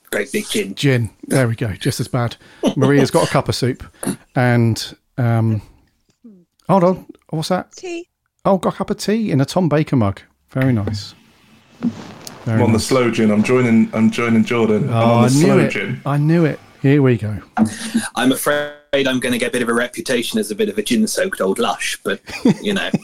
great 0.09 0.31
big 0.31 0.47
gin. 0.47 0.75
Gin. 0.75 1.09
There 1.27 1.47
we 1.47 1.55
go. 1.55 1.73
Just 1.73 1.99
as 1.99 2.07
bad. 2.07 2.37
Maria's 2.77 3.11
got 3.11 3.27
a 3.27 3.31
cup 3.31 3.49
of 3.49 3.55
soup, 3.55 3.83
and 4.35 4.95
um, 5.17 5.61
hold 6.69 6.83
on. 6.85 7.05
What's 7.29 7.49
that? 7.49 7.73
Tea. 7.73 8.07
Oh, 8.45 8.57
got 8.57 8.75
a 8.75 8.77
cup 8.77 8.89
of 8.89 8.97
tea 8.97 9.31
in 9.31 9.41
a 9.41 9.45
Tom 9.45 9.67
Baker 9.67 9.97
mug. 9.97 10.21
Very 10.51 10.71
nice. 10.71 11.13
Very 12.45 12.57
I'm 12.57 12.63
on 12.65 12.71
the 12.71 12.77
nice. 12.77 12.87
slow 12.87 13.11
gin. 13.11 13.31
I'm 13.31 13.43
joining. 13.43 13.89
I'm 13.93 14.09
joining 14.11 14.43
Jordan. 14.43 14.89
I'm 14.89 14.95
Oh, 14.95 15.13
on 15.13 15.25
I 15.25 15.27
the 15.29 15.33
knew 15.35 15.41
slow 15.45 15.59
it. 15.59 15.69
gin. 15.71 16.01
I 16.05 16.17
knew 16.17 16.45
it. 16.45 16.59
Here 16.81 17.01
we 17.01 17.17
go. 17.17 17.37
I'm 18.15 18.31
afraid 18.31 18.73
I'm 19.07 19.19
going 19.19 19.33
to 19.33 19.37
get 19.37 19.49
a 19.49 19.51
bit 19.51 19.61
of 19.61 19.69
a 19.69 19.73
reputation 19.73 20.39
as 20.39 20.49
a 20.49 20.55
bit 20.55 20.67
of 20.67 20.79
a 20.79 20.81
gin-soaked 20.81 21.39
old 21.39 21.59
lush, 21.59 21.99
but 22.03 22.19
you 22.61 22.73
know. 22.73 22.89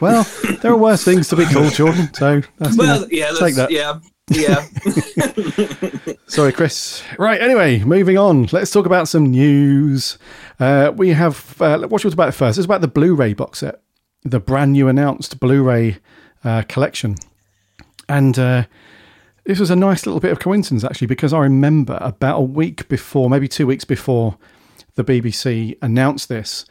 Well, 0.00 0.26
there 0.62 0.72
are 0.72 0.76
worse 0.76 1.04
things 1.04 1.28
to 1.28 1.36
be 1.36 1.44
called, 1.44 1.74
Jordan. 1.74 2.12
So 2.14 2.40
that's, 2.58 2.76
well, 2.76 3.02
know, 3.02 3.06
yeah, 3.10 3.30
take 3.38 3.54
that. 3.56 3.70
yeah, 3.70 3.98
yeah. 4.30 6.14
Sorry, 6.26 6.52
Chris. 6.52 7.02
Right. 7.18 7.40
Anyway, 7.40 7.80
moving 7.80 8.16
on. 8.16 8.48
Let's 8.50 8.70
talk 8.70 8.86
about 8.86 9.08
some 9.08 9.26
news. 9.30 10.18
Uh, 10.58 10.92
we 10.96 11.10
have 11.10 11.60
uh, 11.60 11.80
what 11.86 12.00
should 12.00 12.08
we 12.08 12.10
talk 12.12 12.14
about 12.26 12.34
first? 12.34 12.58
It's 12.58 12.64
about 12.64 12.80
the 12.80 12.88
Blu-ray 12.88 13.34
box 13.34 13.58
set, 13.58 13.82
the 14.22 14.40
brand 14.40 14.72
new 14.72 14.88
announced 14.88 15.38
Blu-ray 15.38 15.98
uh, 16.42 16.62
collection, 16.68 17.16
and 18.08 18.38
uh, 18.38 18.64
this 19.44 19.58
was 19.58 19.70
a 19.70 19.76
nice 19.76 20.06
little 20.06 20.20
bit 20.20 20.32
of 20.32 20.38
coincidence 20.38 20.84
actually 20.84 21.08
because 21.08 21.32
I 21.32 21.38
remember 21.38 21.98
about 22.00 22.38
a 22.38 22.44
week 22.44 22.88
before, 22.88 23.28
maybe 23.28 23.48
two 23.48 23.66
weeks 23.66 23.84
before 23.84 24.36
the 24.94 25.04
BBC 25.04 25.76
announced 25.82 26.28
this, 26.28 26.64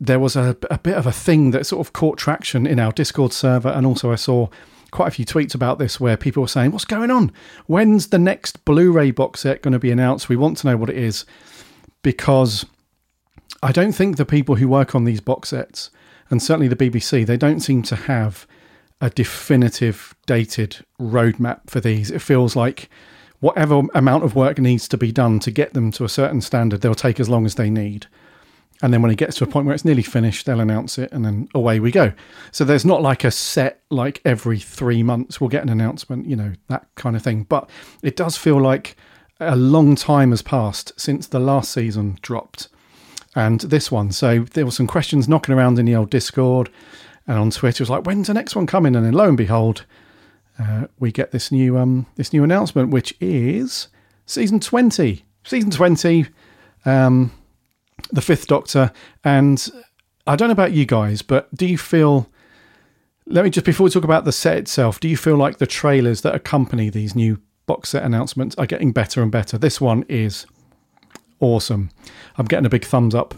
there 0.00 0.18
was 0.18 0.34
a, 0.34 0.56
a 0.70 0.78
bit 0.78 0.96
of 0.96 1.06
a 1.06 1.12
thing 1.12 1.52
that 1.52 1.64
sort 1.64 1.86
of 1.86 1.92
caught 1.92 2.18
traction 2.18 2.66
in 2.66 2.80
our 2.80 2.90
Discord 2.90 3.32
server, 3.32 3.68
and 3.68 3.86
also 3.86 4.10
I 4.10 4.16
saw 4.16 4.48
quite 4.90 5.08
a 5.08 5.12
few 5.12 5.24
tweets 5.24 5.54
about 5.54 5.78
this 5.78 6.00
where 6.00 6.16
people 6.16 6.42
were 6.42 6.48
saying, 6.48 6.72
"What's 6.72 6.84
going 6.84 7.10
on? 7.10 7.30
When's 7.66 8.08
the 8.08 8.18
next 8.18 8.64
Blu-ray 8.64 9.12
box 9.12 9.40
set 9.40 9.62
going 9.62 9.72
to 9.72 9.78
be 9.78 9.92
announced? 9.92 10.28
We 10.28 10.34
want 10.34 10.58
to 10.58 10.66
know 10.66 10.76
what 10.76 10.90
it 10.90 10.96
is." 10.96 11.24
Because 12.02 12.66
I 13.62 13.70
don't 13.70 13.92
think 13.92 14.16
the 14.16 14.24
people 14.24 14.56
who 14.56 14.66
work 14.66 14.96
on 14.96 15.04
these 15.04 15.20
box 15.20 15.50
sets, 15.50 15.90
and 16.30 16.42
certainly 16.42 16.66
the 16.66 16.74
BBC, 16.74 17.24
they 17.24 17.36
don't 17.36 17.60
seem 17.60 17.82
to 17.84 17.94
have 17.94 18.44
a 19.02 19.10
definitive 19.10 20.14
dated 20.26 20.86
roadmap 20.98 21.68
for 21.68 21.80
these. 21.80 22.10
It 22.10 22.22
feels 22.22 22.54
like 22.54 22.88
whatever 23.40 23.82
amount 23.94 24.22
of 24.22 24.36
work 24.36 24.58
needs 24.58 24.86
to 24.86 24.96
be 24.96 25.10
done 25.10 25.40
to 25.40 25.50
get 25.50 25.74
them 25.74 25.90
to 25.90 26.04
a 26.04 26.08
certain 26.08 26.40
standard, 26.40 26.80
they'll 26.80 26.94
take 26.94 27.18
as 27.18 27.28
long 27.28 27.44
as 27.44 27.56
they 27.56 27.68
need. 27.68 28.06
And 28.80 28.94
then 28.94 29.02
when 29.02 29.10
it 29.10 29.18
gets 29.18 29.36
to 29.36 29.44
a 29.44 29.46
point 29.48 29.66
where 29.66 29.74
it's 29.74 29.84
nearly 29.84 30.02
finished, 30.02 30.46
they'll 30.46 30.60
announce 30.60 30.98
it 30.98 31.10
and 31.12 31.24
then 31.24 31.48
away 31.52 31.80
we 31.80 31.90
go. 31.90 32.12
So 32.52 32.64
there's 32.64 32.84
not 32.84 33.02
like 33.02 33.24
a 33.24 33.32
set, 33.32 33.82
like 33.90 34.20
every 34.24 34.60
three 34.60 35.02
months 35.02 35.40
we'll 35.40 35.50
get 35.50 35.64
an 35.64 35.68
announcement, 35.68 36.26
you 36.26 36.36
know, 36.36 36.52
that 36.68 36.86
kind 36.94 37.16
of 37.16 37.22
thing. 37.22 37.42
But 37.42 37.68
it 38.02 38.14
does 38.14 38.36
feel 38.36 38.60
like 38.60 38.96
a 39.40 39.56
long 39.56 39.96
time 39.96 40.30
has 40.30 40.42
passed 40.42 40.92
since 40.96 41.26
the 41.26 41.40
last 41.40 41.72
season 41.72 42.18
dropped 42.22 42.68
and 43.34 43.62
this 43.62 43.90
one. 43.90 44.12
So 44.12 44.44
there 44.52 44.64
were 44.64 44.70
some 44.70 44.86
questions 44.86 45.28
knocking 45.28 45.54
around 45.54 45.80
in 45.80 45.86
the 45.86 45.96
old 45.96 46.10
Discord 46.10 46.70
and 47.26 47.38
on 47.38 47.50
Twitter. 47.50 47.82
It 47.82 47.84
was 47.84 47.90
like, 47.90 48.04
when's 48.04 48.26
the 48.26 48.34
next 48.34 48.56
one 48.56 48.66
coming? 48.66 48.96
And 48.96 49.04
then 49.04 49.12
lo 49.12 49.28
and 49.28 49.36
behold, 49.36 49.84
uh, 50.58 50.86
we 50.98 51.12
get 51.12 51.30
this 51.30 51.50
new 51.50 51.78
um 51.78 52.06
this 52.16 52.32
new 52.32 52.44
announcement, 52.44 52.90
which 52.90 53.14
is 53.20 53.88
season 54.26 54.60
twenty. 54.60 55.24
Season 55.44 55.70
twenty, 55.70 56.26
um, 56.84 57.32
the 58.12 58.20
Fifth 58.20 58.46
Doctor, 58.46 58.92
and 59.24 59.68
I 60.24 60.36
don't 60.36 60.46
know 60.46 60.52
about 60.52 60.70
you 60.70 60.86
guys, 60.86 61.20
but 61.20 61.52
do 61.52 61.66
you 61.66 61.76
feel? 61.76 62.28
Let 63.26 63.44
me 63.44 63.50
just 63.50 63.66
before 63.66 63.84
we 63.84 63.90
talk 63.90 64.04
about 64.04 64.24
the 64.24 64.30
set 64.30 64.56
itself, 64.56 65.00
do 65.00 65.08
you 65.08 65.16
feel 65.16 65.36
like 65.36 65.58
the 65.58 65.66
trailers 65.66 66.20
that 66.20 66.34
accompany 66.34 66.90
these 66.90 67.16
new 67.16 67.40
box 67.66 67.88
set 67.88 68.04
announcements 68.04 68.54
are 68.56 68.66
getting 68.66 68.92
better 68.92 69.20
and 69.20 69.32
better? 69.32 69.58
This 69.58 69.80
one 69.80 70.04
is 70.08 70.46
awesome. 71.40 71.90
I'm 72.36 72.46
getting 72.46 72.66
a 72.66 72.70
big 72.70 72.84
thumbs 72.84 73.14
up 73.14 73.34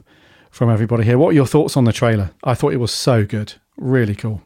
from 0.51 0.71
everybody 0.71 1.05
here. 1.05 1.17
What 1.17 1.29
are 1.29 1.35
your 1.35 1.47
thoughts 1.47 1.77
on 1.77 1.85
the 1.85 1.93
trailer? 1.93 2.33
I 2.43 2.55
thought 2.55 2.75
it 2.75 2.79
was 2.79 2.93
so 2.93 3.25
good, 3.25 3.55
really 3.77 4.15
cool. 4.15 4.43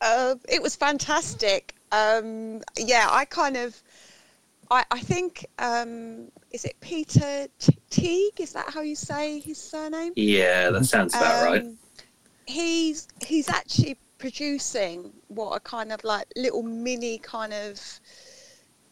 Uh, 0.00 0.36
it 0.48 0.62
was 0.62 0.76
fantastic. 0.76 1.74
Um, 1.90 2.62
yeah, 2.76 3.08
I 3.10 3.24
kind 3.24 3.56
of, 3.56 3.82
I, 4.70 4.84
I 4.90 5.00
think, 5.00 5.46
um, 5.58 6.30
is 6.52 6.64
it 6.64 6.76
Peter 6.80 7.46
T- 7.58 7.78
Teague? 7.90 8.40
Is 8.40 8.52
that 8.52 8.70
how 8.70 8.80
you 8.82 8.94
say 8.94 9.40
his 9.40 9.58
surname? 9.58 10.12
yeah, 10.16 10.70
that 10.70 10.84
sounds 10.84 11.14
about 11.14 11.44
right. 11.44 11.62
Um, 11.62 11.78
He's 12.46 13.08
he's 13.26 13.50
actually 13.50 13.98
producing 14.16 15.12
what 15.28 15.50
are 15.50 15.60
kind 15.60 15.92
of 15.92 16.02
like 16.02 16.26
little 16.34 16.62
mini 16.62 17.18
kind 17.18 17.52
of 17.52 17.78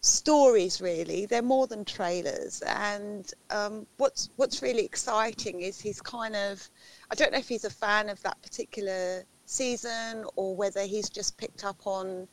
stories. 0.07 0.81
Really, 0.81 1.27
they're 1.27 1.43
more 1.43 1.67
than 1.67 1.85
trailers. 1.85 2.63
And 2.67 3.31
um, 3.51 3.87
what's 3.97 4.31
what's 4.37 4.63
really 4.63 4.85
exciting 4.85 5.61
is 5.61 5.81
he's 5.81 6.01
kind 6.01 6.37
of, 6.37 6.69
I 7.11 7.15
don't 7.15 7.33
know 7.33 7.39
if 7.39 7.49
he's 7.49 7.65
a 7.65 7.71
fan 7.71 8.09
of 8.09 8.23
that 8.23 8.41
particular 8.43 9.25
season 9.47 10.25
or 10.37 10.57
whether 10.57 10.83
he's 10.83 11.09
just 11.09 11.37
picked 11.39 11.65
up 11.65 11.87
on 11.87 12.27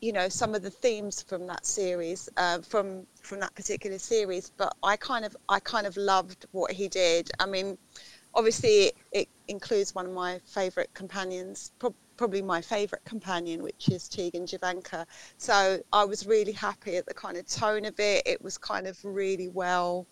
you 0.00 0.12
know 0.12 0.28
some 0.28 0.54
of 0.54 0.62
the 0.62 0.70
themes 0.70 1.22
from 1.22 1.46
that 1.46 1.64
series 1.64 2.28
uh, 2.36 2.58
from 2.60 3.06
from 3.22 3.40
that 3.40 3.54
particular 3.54 3.98
series 3.98 4.50
but 4.56 4.74
i 4.82 4.96
kind 4.96 5.24
of 5.24 5.36
i 5.48 5.58
kind 5.60 5.86
of 5.86 5.96
loved 5.96 6.46
what 6.52 6.70
he 6.70 6.88
did 6.88 7.30
i 7.40 7.46
mean 7.46 7.78
obviously 8.34 8.86
it, 8.86 8.94
it 9.12 9.28
includes 9.48 9.94
one 9.94 10.06
of 10.06 10.12
my 10.12 10.38
favorite 10.44 10.92
companions 10.92 11.72
probably 12.16 12.42
my 12.42 12.60
favorite 12.60 13.04
companion 13.04 13.62
which 13.62 13.88
is 13.88 14.08
tegan 14.08 14.46
jovanka 14.46 15.06
so 15.36 15.78
i 15.92 16.04
was 16.04 16.26
really 16.26 16.52
happy 16.52 16.96
at 16.96 17.06
the 17.06 17.14
kind 17.14 17.36
of 17.36 17.46
tone 17.46 17.84
of 17.84 17.98
it. 17.98 18.22
It 18.26 18.42
was 18.42 18.58
kind 18.58 18.86
of 18.86 18.98
really 19.04 19.48
well 19.48 20.06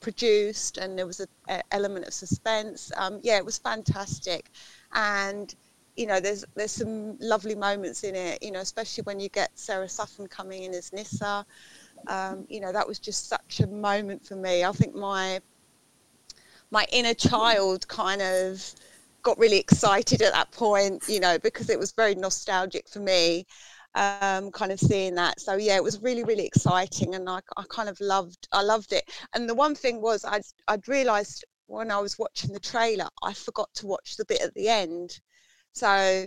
produced 0.00 0.78
and 0.78 0.98
there 0.98 1.06
was 1.06 1.20
an 1.20 1.62
element 1.70 2.06
of 2.06 2.14
suspense. 2.14 2.90
Um, 2.96 3.20
yeah 3.22 3.36
it 3.36 3.44
was 3.44 3.58
fantastic. 3.58 4.50
And 4.92 5.54
you 5.96 6.06
know 6.06 6.20
there's 6.20 6.44
there's 6.54 6.72
some 6.72 7.18
lovely 7.20 7.54
moments 7.54 8.02
in 8.02 8.14
it 8.14 8.42
you 8.42 8.50
know 8.50 8.60
especially 8.60 9.02
when 9.02 9.20
you 9.20 9.28
get 9.28 9.50
sarah 9.54 9.86
Sutton 9.86 10.26
coming 10.26 10.62
in 10.62 10.72
as 10.72 10.90
nyssa 10.90 11.44
um, 12.06 12.46
you 12.48 12.60
know 12.60 12.72
that 12.72 12.88
was 12.88 12.98
just 12.98 13.28
such 13.28 13.60
a 13.60 13.66
moment 13.66 14.24
for 14.26 14.36
me. 14.36 14.64
I 14.64 14.72
think 14.72 14.94
my 14.94 15.40
my 16.70 16.86
inner 16.90 17.14
child 17.14 17.86
kind 17.88 18.22
of 18.22 18.74
got 19.22 19.38
really 19.38 19.58
excited 19.58 20.22
at 20.22 20.32
that 20.32 20.50
point 20.52 21.02
you 21.08 21.20
know 21.20 21.38
because 21.38 21.70
it 21.70 21.78
was 21.78 21.92
very 21.92 22.14
nostalgic 22.14 22.88
for 22.88 23.00
me 23.00 23.44
um, 23.94 24.50
kind 24.50 24.72
of 24.72 24.80
seeing 24.80 25.14
that 25.14 25.38
so 25.38 25.54
yeah 25.56 25.76
it 25.76 25.82
was 25.84 26.00
really 26.00 26.24
really 26.24 26.46
exciting 26.46 27.14
and 27.14 27.28
I, 27.28 27.40
I 27.56 27.64
kind 27.68 27.90
of 27.90 28.00
loved 28.00 28.48
i 28.52 28.62
loved 28.62 28.92
it 28.92 29.04
and 29.34 29.48
the 29.48 29.54
one 29.54 29.74
thing 29.74 30.00
was 30.00 30.24
i'd, 30.24 30.42
I'd 30.66 30.88
realized 30.88 31.44
when 31.72 31.90
I 31.90 31.98
was 31.98 32.18
watching 32.18 32.52
the 32.52 32.60
trailer, 32.60 33.08
I 33.22 33.32
forgot 33.32 33.72
to 33.76 33.86
watch 33.86 34.16
the 34.16 34.26
bit 34.26 34.42
at 34.42 34.54
the 34.54 34.68
end. 34.68 35.18
So 35.72 36.26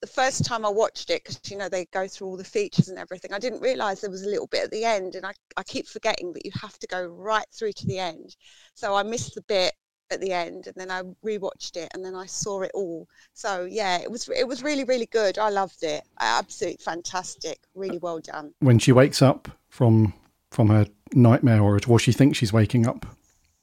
the 0.00 0.06
first 0.06 0.44
time 0.44 0.64
I 0.64 0.68
watched 0.68 1.10
it, 1.10 1.22
because 1.24 1.40
you 1.50 1.56
know 1.56 1.68
they 1.68 1.86
go 1.86 2.08
through 2.08 2.26
all 2.26 2.36
the 2.36 2.44
features 2.44 2.88
and 2.88 2.98
everything, 2.98 3.32
I 3.32 3.38
didn't 3.38 3.60
realise 3.60 4.00
there 4.00 4.10
was 4.10 4.24
a 4.24 4.28
little 4.28 4.48
bit 4.48 4.64
at 4.64 4.70
the 4.70 4.84
end, 4.84 5.14
and 5.14 5.24
I, 5.24 5.32
I 5.56 5.62
keep 5.62 5.86
forgetting 5.86 6.32
that 6.32 6.44
you 6.44 6.50
have 6.60 6.78
to 6.80 6.86
go 6.88 7.04
right 7.04 7.46
through 7.52 7.72
to 7.72 7.86
the 7.86 7.98
end. 7.98 8.34
So 8.74 8.94
I 8.94 9.02
missed 9.04 9.34
the 9.34 9.42
bit 9.42 9.74
at 10.10 10.20
the 10.20 10.32
end, 10.32 10.66
and 10.66 10.74
then 10.76 10.90
I 10.90 11.02
rewatched 11.24 11.76
it, 11.76 11.88
and 11.94 12.04
then 12.04 12.14
I 12.14 12.26
saw 12.26 12.62
it 12.62 12.70
all. 12.74 13.08
So 13.34 13.64
yeah, 13.64 13.98
it 13.98 14.10
was 14.10 14.28
it 14.28 14.46
was 14.46 14.62
really 14.62 14.84
really 14.84 15.06
good. 15.06 15.38
I 15.38 15.48
loved 15.50 15.82
it. 15.82 16.02
Absolutely 16.20 16.78
fantastic. 16.84 17.60
Really 17.74 17.98
well 17.98 18.20
done. 18.20 18.52
When 18.60 18.78
she 18.78 18.92
wakes 18.92 19.22
up 19.22 19.48
from 19.68 20.12
from 20.50 20.68
her 20.68 20.86
nightmare, 21.14 21.60
or 21.62 21.78
or 21.86 21.98
she 21.98 22.12
thinks 22.12 22.38
she's 22.38 22.52
waking 22.52 22.86
up, 22.86 23.06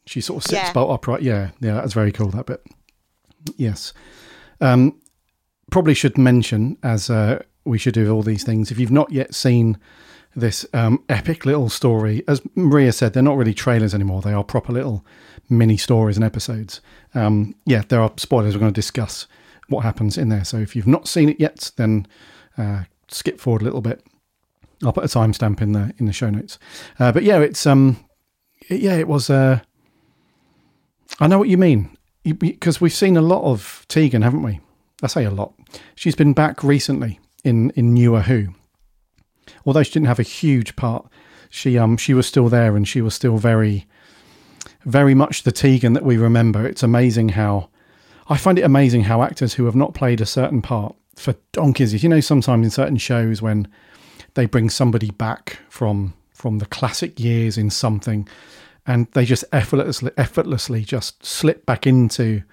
she 0.05 0.21
sort 0.21 0.38
of 0.43 0.49
sits 0.49 0.62
Yeah. 0.63 0.73
bolt 0.73 0.91
upright. 0.91 1.21
Yeah, 1.21 1.51
yeah, 1.60 1.75
that's 1.75 1.93
very 1.93 2.12
cool. 2.12 2.29
That 2.29 2.45
bit. 2.45 2.65
Yes. 3.55 3.93
Um, 4.60 4.99
probably 5.71 5.93
should 5.93 6.17
mention, 6.17 6.77
as 6.83 7.10
uh, 7.10 7.43
we 7.65 7.77
should 7.77 7.93
do 7.93 8.12
all 8.12 8.23
these 8.23 8.43
things, 8.43 8.71
if 8.71 8.79
you've 8.79 8.91
not 8.91 9.12
yet 9.12 9.36
seen 9.36 9.77
this 10.38 10.65
um, 10.73 11.04
epic 11.10 11.45
little 11.45 11.67
story, 11.67 12.23
as 12.28 12.41
Maria 12.56 12.91
said, 12.91 13.13
they're 13.13 13.23
not 13.23 13.38
really 13.38 13.56
trailers 13.56 13.93
anymore. 13.95 14.21
They 14.21 14.34
are 14.34 14.43
proper 14.43 14.71
little 14.71 15.04
mini 15.50 15.78
stories 15.78 16.15
and 16.15 16.23
episodes. 16.23 16.80
Um, 17.15 17.56
yeah, 17.65 17.82
there 17.88 18.02
are 18.02 18.13
spoilers. 18.17 18.54
We're 18.54 18.62
going 18.62 18.73
to 18.73 18.78
discuss 18.78 19.26
what 19.67 19.82
happens 19.82 20.17
in 20.17 20.30
there. 20.30 20.45
So 20.45 20.58
if 20.58 20.76
you've 20.76 20.88
not 20.88 21.08
seen 21.08 21.28
it 21.28 21.39
yet, 21.39 21.71
then 21.76 22.08
uh, 22.58 22.84
skip 23.08 23.39
forward 23.39 23.62
a 23.63 23.65
little 23.65 23.82
bit. 23.82 24.06
I'll 24.84 24.93
put 24.93 25.04
a 25.04 25.08
timestamp 25.08 25.60
in 25.60 25.71
the 25.71 25.91
in 25.97 26.06
the 26.06 26.13
show 26.13 26.30
notes. 26.30 26.60
Uh, 27.00 27.12
but 27.12 27.23
yeah, 27.23 27.39
it's 27.39 27.65
um, 27.65 27.97
yeah, 28.69 28.95
it 28.95 29.08
was. 29.08 29.30
Uh, 29.30 29.62
I 31.19 31.26
know 31.26 31.39
what 31.39 31.50
you 31.50 31.58
mean 31.58 31.97
because 32.23 32.80
we've 32.80 32.93
seen 32.93 33.17
a 33.17 33.21
lot 33.21 33.43
of 33.43 33.86
Tegan, 33.88 34.21
haven't 34.21 34.43
we? 34.43 34.60
I 35.02 35.08
say 35.08 35.23
a 35.23 35.32
lot. 35.32 35.54
She's 35.95 36.15
been 36.15 36.34
back 36.34 36.63
recently 36.63 37.19
in 37.43 37.71
in 37.71 37.95
Newer 37.95 38.21
Who. 38.21 38.54
Although 39.65 39.83
she 39.83 39.93
didn't 39.93 40.07
have 40.07 40.19
a 40.19 40.23
huge 40.23 40.75
part, 40.75 41.07
she 41.49 41.77
um 41.77 41.97
she 41.97 42.13
was 42.13 42.27
still 42.27 42.49
there 42.49 42.75
and 42.75 42.88
she 42.88 43.01
was 43.01 43.13
still 43.13 43.38
very, 43.38 43.88
very 44.86 45.15
much 45.15 45.43
the 45.43 45.51
Tegan 45.51 45.93
that 45.93 46.03
we 46.03 46.17
remember. 46.17 46.65
It's 46.65 46.83
amazing 46.83 47.29
how 47.29 47.69
I 48.29 48.38
find 48.38 48.60
it 48.60 48.63
amazing 48.63 49.03
how 49.03 49.23
actors 49.23 49.53
who 49.53 49.65
have 49.65 49.75
not 49.75 49.93
played 49.93 50.21
a 50.21 50.25
certain 50.25 50.62
part 50.62 50.95
for 51.15 51.36
donkeys, 51.51 52.03
you 52.03 52.10
know, 52.10 52.19
sometimes 52.19 52.65
in 52.65 52.69
certain 52.71 52.97
shows 52.97 53.41
when 53.41 53.67
they 54.36 54.45
bring 54.45 54.69
somebody 54.69 55.12
back 55.12 55.60
from 55.69 56.13
from 56.33 56.60
the 56.60 56.65
classic 56.67 57.19
years 57.19 57.57
in 57.57 57.69
something, 57.69 58.27
and 58.86 59.07
they 59.13 59.25
just 59.25 59.43
effortlessly 59.51 60.12
effortlessly 60.17 60.83
just 60.83 61.25
slip 61.25 61.65
back 61.65 61.88
into 61.88 62.43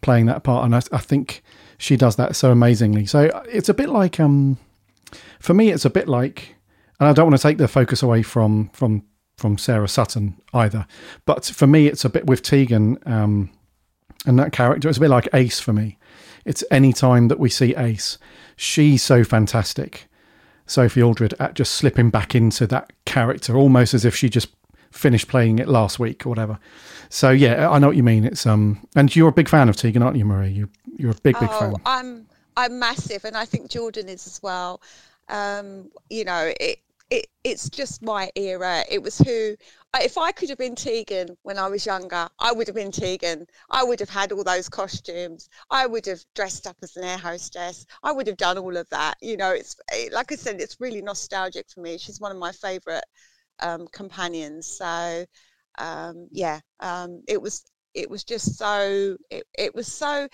playing 0.00 0.26
that 0.26 0.44
part. 0.44 0.64
And 0.64 0.74
I, 0.74 0.80
I 0.92 0.98
think 0.98 1.42
she 1.78 1.96
does 1.96 2.16
that 2.16 2.36
so 2.36 2.50
amazingly. 2.50 3.04
So 3.06 3.42
it's 3.48 3.68
a 3.68 3.74
bit 3.74 3.88
like 3.88 4.18
um, 4.18 4.58
for 5.40 5.54
me, 5.54 5.70
it's 5.70 5.84
a 5.84 5.90
bit 5.90 6.08
like, 6.08 6.56
and 7.00 7.08
I 7.08 7.12
don't 7.12 7.26
want 7.26 7.36
to 7.36 7.42
take 7.42 7.58
the 7.58 7.68
focus 7.68 8.02
away 8.02 8.22
from 8.22 8.70
from 8.70 9.04
from 9.36 9.58
Sarah 9.58 9.88
Sutton 9.88 10.40
either, 10.54 10.86
but 11.26 11.44
for 11.44 11.66
me, 11.66 11.86
it's 11.86 12.04
a 12.04 12.08
bit 12.08 12.26
with 12.26 12.42
Tegan 12.42 12.98
um, 13.04 13.50
and 14.24 14.38
that 14.38 14.52
character. 14.52 14.88
It's 14.88 14.98
a 14.98 15.00
bit 15.00 15.10
like 15.10 15.28
Ace 15.34 15.60
for 15.60 15.72
me. 15.72 15.98
It's 16.46 16.64
any 16.70 16.92
time 16.92 17.28
that 17.28 17.38
we 17.38 17.50
see 17.50 17.74
Ace, 17.76 18.18
she's 18.56 19.02
so 19.02 19.24
fantastic. 19.24 20.08
Sophie 20.66 21.02
Aldred 21.02 21.34
at 21.38 21.54
just 21.54 21.74
slipping 21.74 22.10
back 22.10 22.34
into 22.34 22.66
that 22.68 22.92
character, 23.04 23.56
almost 23.56 23.94
as 23.94 24.04
if 24.04 24.16
she 24.16 24.28
just 24.28 24.48
finished 24.90 25.28
playing 25.28 25.58
it 25.58 25.68
last 25.68 25.98
week 25.98 26.24
or 26.24 26.30
whatever. 26.30 26.58
So 27.08 27.30
yeah, 27.30 27.68
I 27.70 27.78
know 27.78 27.88
what 27.88 27.96
you 27.96 28.02
mean. 28.02 28.24
It's 28.24 28.46
um, 28.46 28.86
and 28.96 29.14
you're 29.14 29.28
a 29.28 29.32
big 29.32 29.48
fan 29.48 29.68
of 29.68 29.76
Tegan, 29.76 30.02
aren't 30.02 30.16
you, 30.16 30.24
Marie? 30.24 30.50
You 30.50 30.68
you're 30.96 31.12
a 31.12 31.14
big 31.14 31.38
big 31.38 31.48
oh, 31.50 31.58
fan. 31.58 31.74
I'm 31.84 32.26
I'm 32.56 32.78
massive, 32.78 33.24
and 33.24 33.36
I 33.36 33.44
think 33.44 33.70
Jordan 33.70 34.08
is 34.08 34.26
as 34.26 34.40
well. 34.42 34.80
Um, 35.28 35.90
you 36.10 36.24
know, 36.24 36.52
it 36.60 36.78
it 37.10 37.26
it's 37.44 37.68
just 37.70 38.02
my 38.02 38.30
era. 38.36 38.84
It 38.90 39.02
was 39.02 39.18
who. 39.18 39.56
If 39.98 40.18
I 40.18 40.30
could 40.32 40.50
have 40.50 40.58
been 40.58 40.74
Tegan 40.74 41.38
when 41.42 41.58
I 41.58 41.68
was 41.68 41.86
younger, 41.86 42.28
I 42.38 42.52
would 42.52 42.66
have 42.66 42.76
been 42.76 42.92
Tegan. 42.92 43.46
I 43.70 43.82
would 43.82 43.98
have 44.00 44.10
had 44.10 44.30
all 44.30 44.44
those 44.44 44.68
costumes. 44.68 45.48
I 45.70 45.86
would 45.86 46.04
have 46.06 46.20
dressed 46.34 46.66
up 46.66 46.76
as 46.82 46.96
an 46.96 47.04
air 47.04 47.16
hostess. 47.16 47.86
I 48.02 48.12
would 48.12 48.26
have 48.26 48.36
done 48.36 48.58
all 48.58 48.76
of 48.76 48.88
that. 48.90 49.16
You 49.22 49.36
know, 49.38 49.52
it's 49.52 49.76
it, 49.92 50.12
like 50.12 50.32
I 50.32 50.36
said, 50.36 50.60
it's 50.60 50.80
really 50.80 51.00
nostalgic 51.02 51.66
for 51.72 51.80
me. 51.80 51.96
She's 51.98 52.20
one 52.20 52.32
of 52.32 52.38
my 52.38 52.52
favourite 52.52 53.04
um, 53.60 53.86
companions. 53.92 54.66
So 54.66 55.24
um, 55.78 56.28
yeah, 56.30 56.60
um, 56.80 57.22
it 57.28 57.40
was 57.40 57.64
it 57.94 58.10
was 58.10 58.24
just 58.24 58.56
so 58.56 59.16
it, 59.30 59.44
it 59.58 59.74
was 59.74 59.92
so 59.92 60.28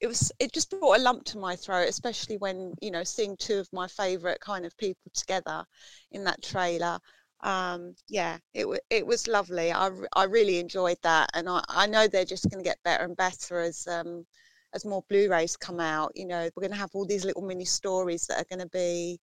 it 0.00 0.06
was 0.06 0.32
it 0.38 0.52
just 0.52 0.70
brought 0.70 0.98
a 0.98 1.02
lump 1.02 1.24
to 1.24 1.38
my 1.38 1.56
throat 1.56 1.88
especially 1.88 2.36
when 2.38 2.72
you 2.80 2.90
know 2.90 3.04
seeing 3.04 3.36
two 3.36 3.58
of 3.58 3.68
my 3.72 3.86
favorite 3.88 4.40
kind 4.40 4.64
of 4.66 4.76
people 4.76 5.10
together 5.14 5.64
in 6.12 6.24
that 6.24 6.42
trailer. 6.42 6.98
Um 7.42 7.94
yeah 8.08 8.38
it, 8.54 8.68
wa 8.68 8.76
it 8.90 9.06
was 9.06 9.28
lovely. 9.28 9.72
I 9.72 9.90
i 10.14 10.24
really 10.24 10.58
enjoyed 10.58 10.98
that 11.02 11.30
and 11.34 11.48
I, 11.48 11.62
I 11.68 11.86
know 11.86 12.06
they're 12.06 12.24
just 12.24 12.48
going 12.50 12.62
to 12.62 12.68
get 12.68 12.82
better 12.84 13.04
and 13.04 13.16
better 13.16 13.60
as 13.60 13.86
um 13.86 14.26
as 14.74 14.84
more 14.84 15.04
blu-rays 15.08 15.56
come 15.56 15.80
out 15.80 16.12
you 16.14 16.26
know 16.26 16.48
we're 16.54 16.60
going 16.62 16.72
to 16.72 16.78
have 16.78 16.90
all 16.94 17.06
these 17.06 17.24
little 17.24 17.42
mini 17.42 17.64
stories 17.64 18.26
that 18.26 18.38
are 18.40 18.46
going 18.50 18.60
to 18.60 18.68
be 18.68 19.20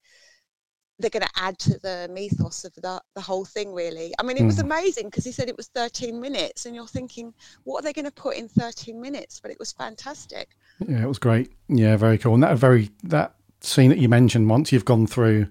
they're 0.99 1.11
going 1.11 1.23
to 1.23 1.29
add 1.37 1.59
to 1.59 1.79
the 1.81 2.09
mythos 2.13 2.65
of 2.65 2.73
the, 2.75 3.01
the 3.15 3.21
whole 3.21 3.45
thing 3.45 3.73
really 3.73 4.13
i 4.19 4.23
mean 4.23 4.37
it 4.37 4.45
was 4.45 4.59
Mm. 4.59 4.65
amazing 4.65 5.07
because 5.07 5.25
he 5.25 5.33
said 5.33 5.49
it 5.49 5.57
was 5.57 5.69
13 5.69 6.21
minutes 6.21 6.67
and 6.67 6.75
you're 6.75 6.87
thinking 6.87 7.33
what 7.65 7.81
are 7.81 7.83
they 7.83 7.93
going 7.93 8.05
to 8.05 8.11
put 8.13 8.37
in 8.37 8.47
13 8.49 9.01
minutes 9.01 9.41
but 9.41 9.51
it 9.51 9.59
was 9.59 9.73
fantastic 9.73 10.49
Yeah, 10.87 11.03
it 11.03 11.09
was 11.09 11.19
great. 11.19 11.51
Yeah, 11.69 11.97
very 11.97 12.19
cool. 12.19 12.35
And 12.35 12.43
that 12.43 12.57
very 12.59 12.91
that 13.05 13.35
scene 13.61 13.91
that 13.91 13.99
you 13.99 14.09
mentioned, 14.09 14.51
once 14.51 14.73
you've 14.73 14.85
gone 14.85 15.07
through 15.07 15.47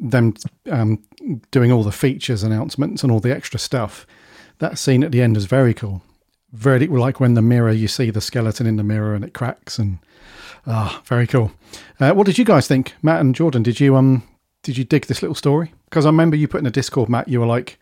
them 0.00 0.34
um, 0.70 1.02
doing 1.50 1.70
all 1.72 1.82
the 1.84 1.92
features 1.92 2.42
announcements 2.42 3.02
and 3.02 3.12
all 3.12 3.20
the 3.20 3.30
extra 3.34 3.58
stuff, 3.60 4.06
that 4.58 4.78
scene 4.78 5.04
at 5.04 5.12
the 5.12 5.22
end 5.22 5.36
is 5.36 5.44
very 5.44 5.74
cool. 5.74 6.02
Very 6.52 6.86
like 6.86 7.20
when 7.20 7.34
the 7.34 7.42
mirror, 7.42 7.70
you 7.72 7.86
see 7.88 8.10
the 8.10 8.20
skeleton 8.20 8.66
in 8.66 8.76
the 8.76 8.82
mirror 8.82 9.14
and 9.14 9.24
it 9.24 9.34
cracks, 9.34 9.78
and 9.78 9.98
ah, 10.66 11.00
very 11.04 11.26
cool. 11.26 11.52
Uh, 12.00 12.12
what 12.12 12.26
did 12.26 12.38
you 12.38 12.44
guys 12.44 12.66
think, 12.66 12.94
Matt 13.02 13.20
and 13.20 13.34
Jordan? 13.34 13.62
Did 13.62 13.78
you 13.78 13.94
um 13.96 14.22
did 14.62 14.76
you 14.76 14.84
dig 14.84 15.06
this 15.06 15.22
little 15.22 15.34
story? 15.34 15.72
Because 15.86 16.06
I 16.06 16.08
remember 16.08 16.36
you 16.36 16.48
put 16.48 16.60
in 16.60 16.66
a 16.66 16.70
Discord, 16.70 17.08
Matt. 17.08 17.28
You 17.28 17.40
were 17.40 17.46
like, 17.46 17.78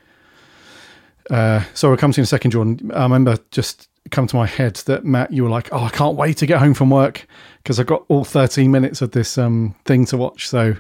uh, 1.31 1.63
sorry, 1.75 1.93
we'll 1.93 1.99
come 1.99 2.13
to 2.13 2.19
you 2.19 2.23
in 2.23 2.25
a 2.25 2.27
second, 2.27 2.53
Jordan. 2.53 2.91
I 2.95 3.03
remember 3.03 3.39
just 3.51 3.89
come 4.11 4.27
to 4.27 4.37
my 4.37 4.47
head 4.47 4.77
that 4.87 5.05
Matt, 5.05 5.33
you 5.33 5.45
were 5.45 5.51
like, 5.51 5.69
"Oh, 5.73 5.85
I 5.85 5.91
can't 5.91 6.17
wait 6.17 6.39
to 6.39 6.47
get 6.47 6.59
home 6.59 6.75
from 6.75 6.91
work 6.91 7.27
because 7.63 7.79
I've 7.79 7.87
got 7.87 8.05
all 8.09 8.25
13 8.25 8.71
minutes 8.71 9.03
of 9.03 9.13
this 9.13 9.37
um, 9.39 9.75
thing 9.85 10.07
to 10.07 10.17
watch." 10.17 10.49
So, 10.49 10.77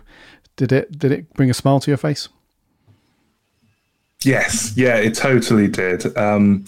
did 0.57 0.73
it 0.73 0.99
did 0.99 1.13
it 1.13 1.33
bring 1.35 1.51
a 1.51 1.55
smile 1.55 1.81
to 1.81 1.91
your 1.91 1.99
face? 1.99 2.29
Yes, 4.25 4.77
yeah, 4.77 4.97
it 4.97 5.15
totally 5.15 5.69
did. 5.69 6.17
Um, 6.17 6.65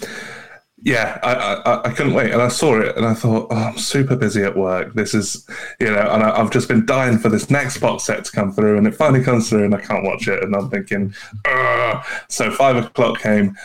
yeah, 0.82 1.18
I, 1.22 1.34
I, 1.34 1.88
I 1.88 1.92
couldn't 1.92 2.14
wait, 2.14 2.32
and 2.32 2.40
I 2.40 2.48
saw 2.48 2.80
it, 2.80 2.96
and 2.96 3.04
I 3.04 3.12
thought, 3.12 3.48
oh, 3.50 3.56
I'm 3.56 3.78
super 3.78 4.16
busy 4.16 4.42
at 4.42 4.56
work. 4.56 4.94
This 4.94 5.14
is, 5.14 5.46
you 5.78 5.90
know, 5.90 6.00
and 6.10 6.22
I, 6.22 6.40
I've 6.40 6.50
just 6.50 6.68
been 6.68 6.86
dying 6.86 7.18
for 7.18 7.28
this 7.28 7.50
next 7.50 7.78
box 7.78 8.04
set 8.04 8.24
to 8.24 8.32
come 8.32 8.52
through, 8.52 8.78
and 8.78 8.86
it 8.86 8.94
finally 8.94 9.22
comes 9.22 9.48
through, 9.48 9.64
and 9.64 9.74
I 9.74 9.80
can't 9.80 10.04
watch 10.04 10.26
it, 10.26 10.42
and 10.42 10.54
I'm 10.56 10.70
thinking, 10.70 11.14
Ugh. 11.46 12.04
so 12.28 12.50
five 12.50 12.76
o'clock 12.76 13.20
came, 13.20 13.56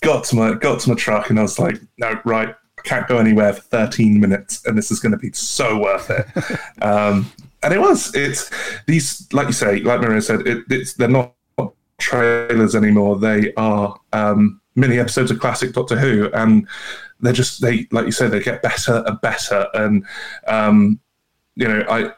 got 0.00 0.24
to 0.24 0.36
my 0.36 0.54
got 0.54 0.80
to 0.80 0.90
my 0.90 0.94
truck, 0.94 1.30
and 1.30 1.38
I 1.38 1.42
was 1.42 1.58
like, 1.58 1.80
no, 1.98 2.20
right, 2.24 2.54
I 2.78 2.82
can't 2.82 3.08
go 3.08 3.18
anywhere 3.18 3.52
for 3.52 3.62
13 3.62 4.20
minutes, 4.20 4.64
and 4.64 4.78
this 4.78 4.92
is 4.92 5.00
going 5.00 5.12
to 5.12 5.18
be 5.18 5.32
so 5.32 5.78
worth 5.78 6.08
it. 6.10 6.26
um, 6.82 7.30
and 7.62 7.74
it 7.74 7.80
was. 7.80 8.14
It's 8.14 8.50
these, 8.86 9.30
like 9.32 9.48
you 9.48 9.52
say, 9.52 9.80
like 9.80 10.00
Maria 10.00 10.22
said, 10.22 10.46
it, 10.46 10.64
it's 10.70 10.94
they're 10.94 11.08
not 11.08 11.34
trailers 11.98 12.74
anymore. 12.74 13.18
They 13.18 13.52
are 13.54 13.98
um, 14.12 14.59
mini 14.74 14.98
episodes 14.98 15.30
of 15.30 15.40
classic 15.40 15.72
Doctor 15.72 15.98
Who, 15.98 16.30
and 16.32 16.66
they're 17.20 17.32
just 17.32 17.60
they 17.60 17.86
like 17.90 18.06
you 18.06 18.12
said 18.12 18.30
they 18.30 18.40
get 18.40 18.62
better 18.62 19.02
and 19.06 19.20
better. 19.20 19.66
And 19.74 20.06
um, 20.46 21.00
you 21.56 21.68
know, 21.68 21.84
I 21.88 22.12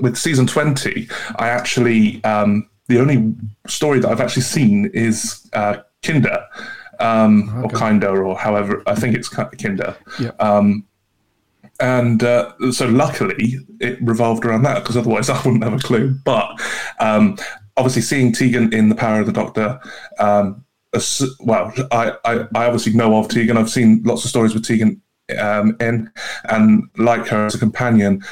with 0.00 0.16
season 0.16 0.46
twenty, 0.46 1.08
I 1.36 1.48
actually 1.48 2.22
um, 2.24 2.68
the 2.88 3.00
only 3.00 3.34
story 3.66 4.00
that 4.00 4.08
I've 4.08 4.20
actually 4.20 4.42
seen 4.42 4.90
is 4.94 5.48
uh, 5.52 5.78
Kinder. 6.02 6.44
Um, 6.98 7.62
Or 7.62 7.68
Kinder, 7.68 8.24
or 8.24 8.38
however, 8.38 8.82
I 8.86 8.94
think 8.94 9.14
it's 9.14 9.28
Kinder. 9.28 9.94
Yeah. 10.18 10.30
Um, 10.40 10.86
and 11.78 12.22
uh, 12.22 12.54
so 12.72 12.86
luckily 12.86 13.58
it 13.80 14.00
revolved 14.00 14.44
around 14.44 14.62
that 14.62 14.82
because 14.82 14.96
otherwise 14.96 15.28
I 15.30 15.36
wouldn't 15.42 15.64
have 15.64 15.74
a 15.74 15.78
clue. 15.78 16.18
But 16.24 16.58
um, 17.00 17.36
obviously 17.76 18.02
seeing 18.02 18.32
Tegan 18.32 18.72
in 18.72 18.88
The 18.88 18.94
Power 18.94 19.20
of 19.20 19.26
the 19.26 19.32
Doctor, 19.32 19.80
um, 20.18 20.64
well, 21.40 21.72
I, 21.90 22.12
I, 22.24 22.34
I 22.54 22.66
obviously 22.66 22.92
know 22.94 23.16
of 23.16 23.28
Tegan. 23.28 23.56
I've 23.56 23.70
seen 23.70 24.02
lots 24.04 24.24
of 24.24 24.30
stories 24.30 24.54
with 24.54 24.64
Tegan 24.64 25.00
um, 25.38 25.76
in, 25.80 26.10
and 26.48 26.88
like 26.96 27.26
her 27.28 27.46
as 27.46 27.54
a 27.54 27.58
companion. 27.58 28.22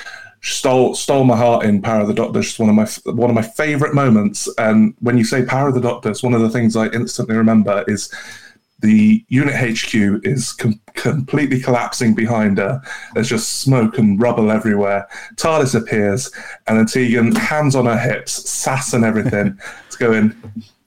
Stole 0.42 0.94
stole 0.94 1.24
my 1.24 1.37
heart 1.37 1.64
in 1.64 1.81
Power 1.81 2.03
of 2.03 2.09
the 2.09 2.14
Doctor. 2.14 2.40
It's 2.40 2.59
one 2.59 2.68
of 2.68 2.74
my 2.74 2.87
one 3.12 3.31
of 3.31 3.35
my 3.35 3.42
favorite 3.42 3.94
moments. 3.94 4.48
And 4.59 4.94
when 5.00 5.16
you 5.16 5.24
say 5.24 5.44
Power 5.44 5.68
of 5.68 5.74
the 5.74 5.81
Doctor, 5.81 6.11
it's 6.11 6.22
one 6.22 6.35
of 6.35 6.42
the 6.42 6.50
things 6.50 6.77
I 6.77 6.88
instantly 6.88 7.35
remember 7.35 7.85
is 7.88 8.12
the 8.81 9.24
unit 9.29 9.55
HQ 9.55 9.94
is 10.27 10.53
com- 10.53 10.81
completely 10.94 11.59
collapsing 11.61 12.14
behind 12.14 12.59
her. 12.59 12.83
There's 13.14 13.31
just 13.31 13.61
smoke 13.61 13.96
and 13.96 14.20
rubble 14.20 14.50
everywhere. 14.50 15.09
TARDIS 15.37 15.74
appears, 15.74 16.31
and 16.66 16.79
then 16.79 16.87
Tegan, 16.87 17.35
hands 17.35 17.74
on 17.74 17.87
her 17.87 17.98
hips, 17.98 18.33
sass 18.48 18.92
and 18.92 19.03
everything, 19.03 19.59
is 19.88 19.96
going, 19.96 20.35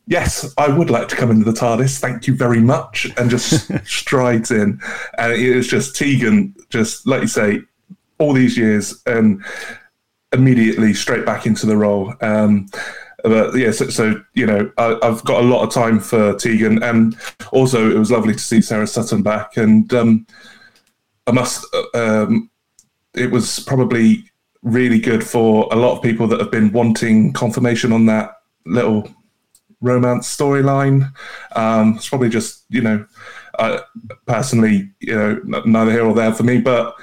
Yes, 0.09 0.53
I 0.57 0.69
would 0.69 0.89
like 0.89 1.09
to 1.09 1.17
come 1.17 1.31
into 1.31 1.43
the 1.43 1.57
TARDIS. 1.57 1.99
Thank 1.99 2.27
you 2.27 2.35
very 2.35 2.61
much. 2.61 3.11
And 3.17 3.29
just 3.29 3.69
strides 3.85 4.51
in. 4.51 4.79
And 5.17 5.33
it 5.33 5.39
is 5.39 5.67
just 5.67 5.97
Tegan, 5.97 6.55
just 6.69 7.05
like 7.05 7.21
you 7.21 7.27
say, 7.27 7.61
all 8.17 8.31
these 8.31 8.57
years 8.57 9.03
and 9.05 9.43
immediately 10.31 10.93
straight 10.93 11.25
back 11.25 11.45
into 11.45 11.65
the 11.65 11.75
role. 11.75 12.13
Um, 12.21 12.67
but 13.23 13.55
yeah, 13.57 13.71
so, 13.71 13.89
so 13.89 14.21
you 14.33 14.45
know, 14.45 14.71
I, 14.77 14.97
have 15.01 15.25
got 15.25 15.43
a 15.43 15.45
lot 15.45 15.63
of 15.63 15.73
time 15.73 15.99
for 15.99 16.35
Tegan, 16.35 16.81
and 16.83 17.17
also 17.51 17.91
it 17.91 17.97
was 17.97 18.11
lovely 18.11 18.33
to 18.33 18.39
see 18.39 18.61
Sarah 18.61 18.87
Sutton 18.87 19.23
back. 19.23 19.57
And 19.57 19.93
um, 19.93 20.25
I 21.25 21.31
must, 21.31 21.65
um, 21.93 22.49
it 23.13 23.29
was 23.29 23.59
probably 23.59 24.31
really 24.61 24.99
good 24.99 25.25
for 25.25 25.67
a 25.71 25.75
lot 25.75 25.97
of 25.97 26.03
people 26.03 26.27
that 26.27 26.39
have 26.39 26.51
been 26.51 26.71
wanting 26.71 27.33
confirmation 27.33 27.91
on 27.91 28.05
that 28.05 28.31
little 28.65 29.09
romance 29.81 30.35
storyline. 30.35 31.11
Um, 31.55 31.95
it's 31.95 32.09
probably 32.09 32.29
just 32.29 32.65
you 32.69 32.81
know, 32.81 33.05
uh, 33.59 33.79
personally, 34.25 34.91
you 34.99 35.15
know, 35.15 35.61
neither 35.65 35.91
here 35.91 36.05
or 36.05 36.13
there 36.13 36.33
for 36.33 36.43
me, 36.43 36.59
but 36.59 36.95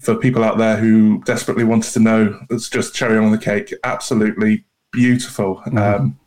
for 0.00 0.16
people 0.16 0.42
out 0.42 0.58
there 0.58 0.76
who 0.76 1.22
desperately 1.24 1.64
wanted 1.64 1.92
to 1.92 2.00
know, 2.00 2.40
it's 2.50 2.68
just 2.68 2.94
cherry 2.94 3.18
on 3.18 3.30
the 3.30 3.38
cake. 3.38 3.72
Absolutely 3.84 4.64
beautiful. 4.90 5.56
Mm-hmm. 5.66 5.78
Um, 5.78 6.18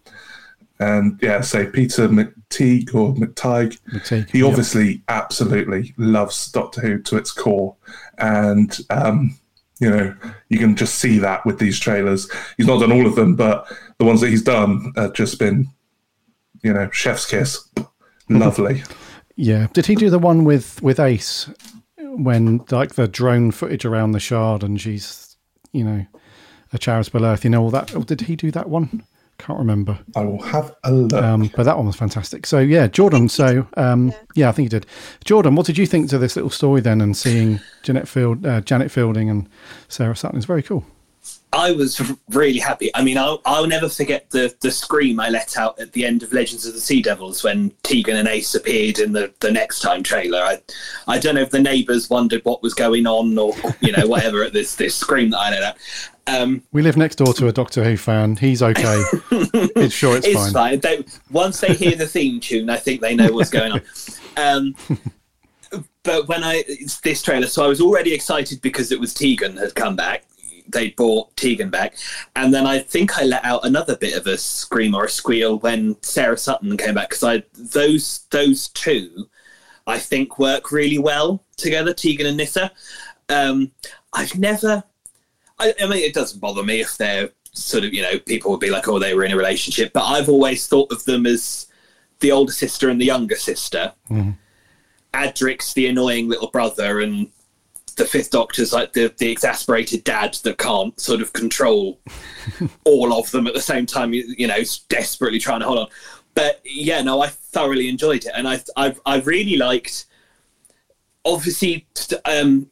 and 0.79 1.19
yeah, 1.21 1.41
say 1.41 1.67
Peter 1.67 2.07
McTeague 2.09 2.93
or 2.93 3.13
McTighe, 3.13 3.79
McTeague, 3.93 4.29
he 4.29 4.43
obviously 4.43 4.91
yep. 4.91 5.01
absolutely 5.07 5.93
loves 5.97 6.51
Doctor 6.51 6.81
Who 6.81 7.01
to 7.03 7.17
its 7.17 7.31
core, 7.31 7.75
and 8.17 8.77
um, 8.89 9.37
you 9.79 9.89
know 9.89 10.15
you 10.49 10.57
can 10.57 10.75
just 10.75 10.95
see 10.95 11.17
that 11.19 11.45
with 11.45 11.59
these 11.59 11.79
trailers. 11.79 12.29
He's 12.57 12.67
not 12.67 12.79
done 12.79 12.91
all 12.91 13.05
of 13.05 13.15
them, 13.15 13.35
but 13.35 13.71
the 13.99 14.05
ones 14.05 14.19
that 14.19 14.29
he's 14.29 14.43
done 14.43 14.91
have 14.97 15.13
just 15.13 15.39
been, 15.39 15.67
you 16.65 16.73
know, 16.73 16.89
chef's 16.89 17.27
kiss, 17.27 17.69
lovely. 18.27 18.81
yeah, 19.35 19.67
did 19.73 19.85
he 19.85 19.93
do 19.93 20.09
the 20.09 20.19
one 20.19 20.43
with 20.45 20.81
with 20.81 20.99
Ace 20.99 21.47
when 21.97 22.65
like 22.71 22.95
the 22.95 23.07
drone 23.07 23.51
footage 23.51 23.85
around 23.85 24.13
the 24.13 24.19
shard 24.19 24.63
and 24.63 24.81
she's, 24.81 25.37
you 25.73 25.83
know, 25.83 26.05
a 26.73 26.79
charitable 26.79 27.23
earth, 27.23 27.43
you 27.43 27.51
know, 27.51 27.61
all 27.61 27.69
that. 27.69 27.95
Or 27.95 28.03
did 28.03 28.21
he 28.21 28.35
do 28.35 28.49
that 28.51 28.67
one? 28.67 29.03
Can't 29.37 29.59
remember. 29.59 29.99
I 30.15 30.23
will 30.23 30.41
have 30.41 30.73
a 30.83 30.91
look. 30.91 31.21
Um, 31.21 31.51
but 31.55 31.63
that 31.63 31.77
one 31.77 31.85
was 31.85 31.95
fantastic. 31.95 32.47
So 32.47 32.59
yeah, 32.59 32.87
Jordan. 32.87 33.29
So 33.29 33.67
um, 33.77 34.11
yeah, 34.33 34.49
I 34.49 34.51
think 34.53 34.65
you 34.65 34.79
did. 34.79 34.87
Jordan, 35.23 35.55
what 35.55 35.67
did 35.67 35.77
you 35.77 35.85
think 35.85 36.09
to 36.09 36.17
this 36.17 36.35
little 36.35 36.49
story 36.49 36.81
then? 36.81 36.99
And 36.99 37.15
seeing 37.15 37.59
Janet 37.83 38.07
Field, 38.07 38.43
uh, 38.45 38.61
Janet 38.61 38.91
Fielding, 38.91 39.29
and 39.29 39.47
Sarah 39.87 40.15
Sutton 40.15 40.39
is 40.39 40.45
very 40.45 40.63
cool. 40.63 40.83
I 41.55 41.71
was 41.71 42.01
really 42.29 42.59
happy. 42.59 42.91
I 42.93 43.01
mean, 43.01 43.17
I'll, 43.17 43.41
I'll 43.45 43.65
never 43.65 43.87
forget 43.87 44.29
the, 44.29 44.53
the 44.59 44.69
scream 44.69 45.21
I 45.21 45.29
let 45.29 45.57
out 45.57 45.79
at 45.79 45.93
the 45.93 46.05
end 46.05 46.21
of 46.21 46.33
Legends 46.33 46.65
of 46.65 46.73
the 46.73 46.81
Sea 46.81 47.01
Devils 47.01 47.43
when 47.45 47.71
Tegan 47.83 48.17
and 48.17 48.27
Ace 48.27 48.53
appeared 48.55 48.99
in 48.99 49.13
the, 49.13 49.33
the 49.39 49.51
next 49.51 49.79
time 49.79 50.03
trailer. 50.03 50.39
I 50.39 50.59
I 51.07 51.17
don't 51.17 51.35
know 51.35 51.41
if 51.41 51.51
the 51.51 51.61
neighbours 51.61 52.09
wondered 52.09 52.43
what 52.43 52.61
was 52.61 52.73
going 52.73 53.07
on 53.07 53.37
or 53.37 53.53
you 53.79 53.93
know 53.93 54.05
whatever 54.05 54.43
at 54.43 54.51
this 54.51 54.75
this 54.75 54.95
scream 54.95 55.29
that 55.29 55.39
I 55.39 55.49
let 55.51 55.63
out. 55.63 55.77
Um, 56.27 56.63
we 56.73 56.81
live 56.81 56.97
next 56.97 57.17
door 57.17 57.33
to 57.33 57.47
a 57.47 57.53
Doctor 57.53 57.83
Who 57.83 57.95
fan. 57.95 58.35
He's 58.35 58.61
okay. 58.61 59.01
it's 59.31 59.93
sure 59.93 60.17
it's, 60.17 60.27
it's 60.27 60.51
fine. 60.51 60.51
fine. 60.51 60.79
They, 60.81 61.05
once 61.31 61.61
they 61.61 61.73
hear 61.73 61.95
the 61.95 62.07
theme 62.07 62.39
tune, 62.41 62.69
I 62.69 62.77
think 62.77 62.99
they 62.99 63.15
know 63.15 63.31
what's 63.31 63.51
going 63.51 63.71
on. 63.71 63.81
Um, 64.35 64.75
but 66.03 66.27
when 66.27 66.43
I 66.43 66.63
this 67.03 67.21
trailer, 67.21 67.47
so 67.47 67.63
I 67.63 67.67
was 67.67 67.79
already 67.79 68.13
excited 68.13 68.61
because 68.61 68.91
it 68.91 68.99
was 68.99 69.13
Tegan 69.13 69.55
had 69.55 69.75
come 69.75 69.95
back. 69.95 70.25
They 70.69 70.89
brought 70.89 71.35
Tegan 71.35 71.69
back, 71.69 71.95
and 72.35 72.53
then 72.53 72.65
I 72.65 72.79
think 72.79 73.17
I 73.17 73.23
let 73.23 73.45
out 73.45 73.65
another 73.65 73.95
bit 73.95 74.17
of 74.17 74.27
a 74.27 74.37
scream 74.37 74.95
or 74.95 75.05
a 75.05 75.09
squeal 75.09 75.59
when 75.59 76.01
Sarah 76.01 76.37
Sutton 76.37 76.77
came 76.77 76.95
back 76.95 77.09
because 77.09 77.23
I 77.23 77.43
those 77.53 78.25
those 78.31 78.69
two, 78.69 79.27
I 79.87 79.99
think 79.99 80.39
work 80.39 80.71
really 80.71 80.97
well 80.97 81.43
together. 81.57 81.93
Tegan 81.93 82.27
and 82.27 82.37
Nyssa. 82.37 82.71
Um, 83.29 83.71
I've 84.13 84.37
never 84.37 84.83
I, 85.59 85.73
I 85.81 85.87
mean, 85.87 86.03
it 86.03 86.13
doesn't 86.13 86.39
bother 86.39 86.63
me 86.63 86.81
if 86.81 86.97
they're 86.97 87.29
sort 87.53 87.85
of, 87.85 87.93
you 87.93 88.01
know, 88.01 88.19
people 88.19 88.51
would 88.51 88.59
be 88.59 88.69
like, 88.69 88.87
oh, 88.87 88.99
they 88.99 89.13
were 89.13 89.23
in 89.23 89.31
a 89.31 89.37
relationship. 89.37 89.93
But 89.93 90.05
I've 90.05 90.29
always 90.29 90.67
thought 90.67 90.91
of 90.91 91.03
them 91.05 91.25
as 91.25 91.67
the 92.19 92.31
older 92.31 92.51
sister 92.51 92.89
and 92.89 92.99
the 92.99 93.05
younger 93.05 93.35
sister. 93.35 93.93
Mm-hmm. 94.09 94.31
Adric's 95.13 95.73
the 95.73 95.87
annoying 95.87 96.27
little 96.27 96.49
brother, 96.49 96.99
and 96.99 97.29
the 97.95 98.05
Fifth 98.05 98.31
Doctor's 98.31 98.73
like 98.73 98.93
the, 98.93 99.13
the 99.17 99.31
exasperated 99.31 100.03
dad 100.03 100.33
that 100.43 100.57
can't 100.57 100.99
sort 100.99 101.21
of 101.21 101.33
control 101.33 101.99
all 102.83 103.13
of 103.13 103.31
them 103.31 103.47
at 103.47 103.53
the 103.53 103.61
same 103.61 103.85
time, 103.85 104.13
you, 104.13 104.25
you 104.37 104.47
know, 104.47 104.57
desperately 104.89 105.39
trying 105.39 105.61
to 105.61 105.65
hold 105.65 105.79
on. 105.79 105.87
But 106.33 106.61
yeah, 106.65 107.01
no, 107.01 107.21
I 107.21 107.27
thoroughly 107.27 107.87
enjoyed 107.87 108.25
it. 108.25 108.31
And 108.35 108.47
I, 108.47 108.61
I, 108.75 108.95
I 109.05 109.19
really 109.21 109.55
liked, 109.55 110.05
obviously, 111.23 111.87
um, 112.25 112.69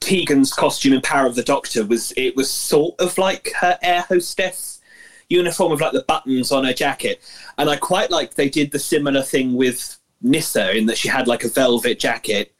Tegan's 0.00 0.52
costume 0.52 0.92
in 0.92 1.00
Power 1.00 1.26
of 1.26 1.34
the 1.34 1.42
Doctor 1.42 1.84
was 1.84 2.12
it 2.16 2.36
was 2.36 2.50
sort 2.50 2.94
of 3.00 3.16
like 3.18 3.52
her 3.60 3.78
air 3.82 4.02
hostess 4.02 4.80
uniform 5.30 5.72
with 5.72 5.80
like 5.80 5.92
the 5.92 6.04
buttons 6.06 6.52
on 6.52 6.64
her 6.64 6.74
jacket, 6.74 7.22
and 7.56 7.70
I 7.70 7.76
quite 7.76 8.10
like 8.10 8.34
they 8.34 8.50
did 8.50 8.70
the 8.70 8.78
similar 8.78 9.22
thing 9.22 9.54
with 9.54 9.96
Nyssa 10.20 10.76
in 10.76 10.86
that 10.86 10.98
she 10.98 11.08
had 11.08 11.26
like 11.26 11.44
a 11.44 11.48
velvet 11.48 11.98
jacket, 11.98 12.54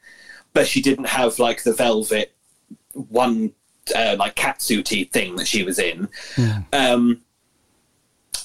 but 0.55 0.65
she 0.65 0.81
didn't 0.81 1.05
have 1.05 1.37
like 1.37 1.61
the 1.61 1.73
velvet 1.73 2.33
one 2.93 3.51
uh, 3.95 4.15
like 4.17 4.35
catsuity 4.35 5.11
thing 5.11 5.35
that 5.35 5.47
she 5.47 5.61
was 5.61 5.77
in. 5.77 6.09
Yeah. 6.37 6.61
Um, 6.73 7.21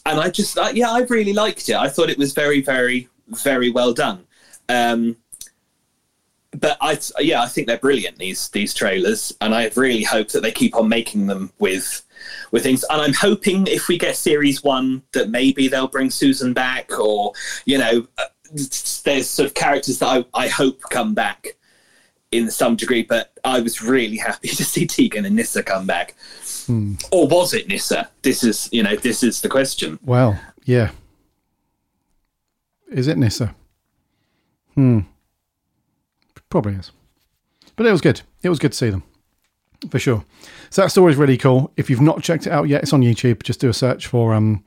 and 0.04 0.20
I 0.20 0.28
just, 0.28 0.58
uh, 0.58 0.70
yeah, 0.74 0.90
I 0.90 1.00
really 1.02 1.32
liked 1.32 1.68
it. 1.68 1.76
I 1.76 1.88
thought 1.88 2.10
it 2.10 2.18
was 2.18 2.34
very, 2.34 2.60
very, 2.60 3.08
very 3.28 3.70
well 3.70 3.94
done. 3.94 4.26
Um, 4.68 5.16
but 6.58 6.76
I 6.80 6.98
yeah 7.20 7.42
I 7.42 7.46
think 7.46 7.68
they're 7.68 7.78
brilliant 7.78 8.18
these 8.18 8.48
these 8.48 8.74
trailers, 8.74 9.32
and 9.40 9.54
I 9.54 9.70
really 9.76 10.02
hope 10.02 10.30
that 10.30 10.42
they 10.42 10.50
keep 10.50 10.74
on 10.74 10.88
making 10.88 11.28
them 11.28 11.52
with 11.60 12.02
with 12.50 12.64
things. 12.64 12.84
And 12.90 13.00
I'm 13.00 13.12
hoping 13.12 13.68
if 13.68 13.86
we 13.86 13.96
get 13.96 14.16
series 14.16 14.64
one 14.64 15.02
that 15.12 15.30
maybe 15.30 15.68
they'll 15.68 15.86
bring 15.86 16.10
Susan 16.10 16.52
back, 16.52 16.98
or 16.98 17.32
you 17.66 17.78
know, 17.78 18.04
uh, 18.18 18.24
there's 19.04 19.28
sort 19.28 19.46
of 19.46 19.54
characters 19.54 20.00
that 20.00 20.08
I, 20.08 20.24
I 20.34 20.48
hope 20.48 20.80
come 20.90 21.14
back 21.14 21.56
in 22.30 22.50
some 22.50 22.76
degree. 22.76 23.02
But 23.02 23.32
I 23.44 23.60
was 23.60 23.82
really 23.82 24.16
happy 24.16 24.48
to 24.56 24.64
see 24.64 24.86
Tegan 24.86 25.24
and 25.24 25.36
Nyssa 25.36 25.62
come 25.62 25.86
back. 25.86 26.14
Hmm. 26.66 26.94
Or 27.10 27.26
was 27.26 27.54
it 27.54 27.68
Nissa? 27.68 28.10
This 28.22 28.44
is 28.44 28.68
you 28.72 28.82
know 28.82 28.96
this 28.96 29.22
is 29.22 29.40
the 29.40 29.48
question. 29.48 29.98
Well, 30.04 30.38
yeah. 30.64 30.90
Is 32.90 33.06
it 33.06 33.18
Nissa? 33.18 33.54
Hmm. 34.74 35.00
Probably 36.48 36.74
is. 36.74 36.90
But 37.76 37.86
it 37.86 37.92
was 37.92 38.00
good. 38.00 38.22
It 38.42 38.48
was 38.48 38.58
good 38.58 38.72
to 38.72 38.78
see 38.78 38.90
them. 38.90 39.04
For 39.88 39.98
sure. 39.98 40.24
So 40.68 40.82
that 40.82 40.90
story 40.90 41.12
is 41.12 41.18
really 41.18 41.38
cool. 41.38 41.72
If 41.76 41.88
you've 41.88 42.00
not 42.00 42.22
checked 42.22 42.46
it 42.46 42.52
out 42.52 42.68
yet, 42.68 42.82
it's 42.82 42.92
on 42.92 43.00
YouTube. 43.00 43.42
Just 43.42 43.60
do 43.60 43.68
a 43.68 43.72
search 43.72 44.06
for 44.06 44.34
um 44.34 44.64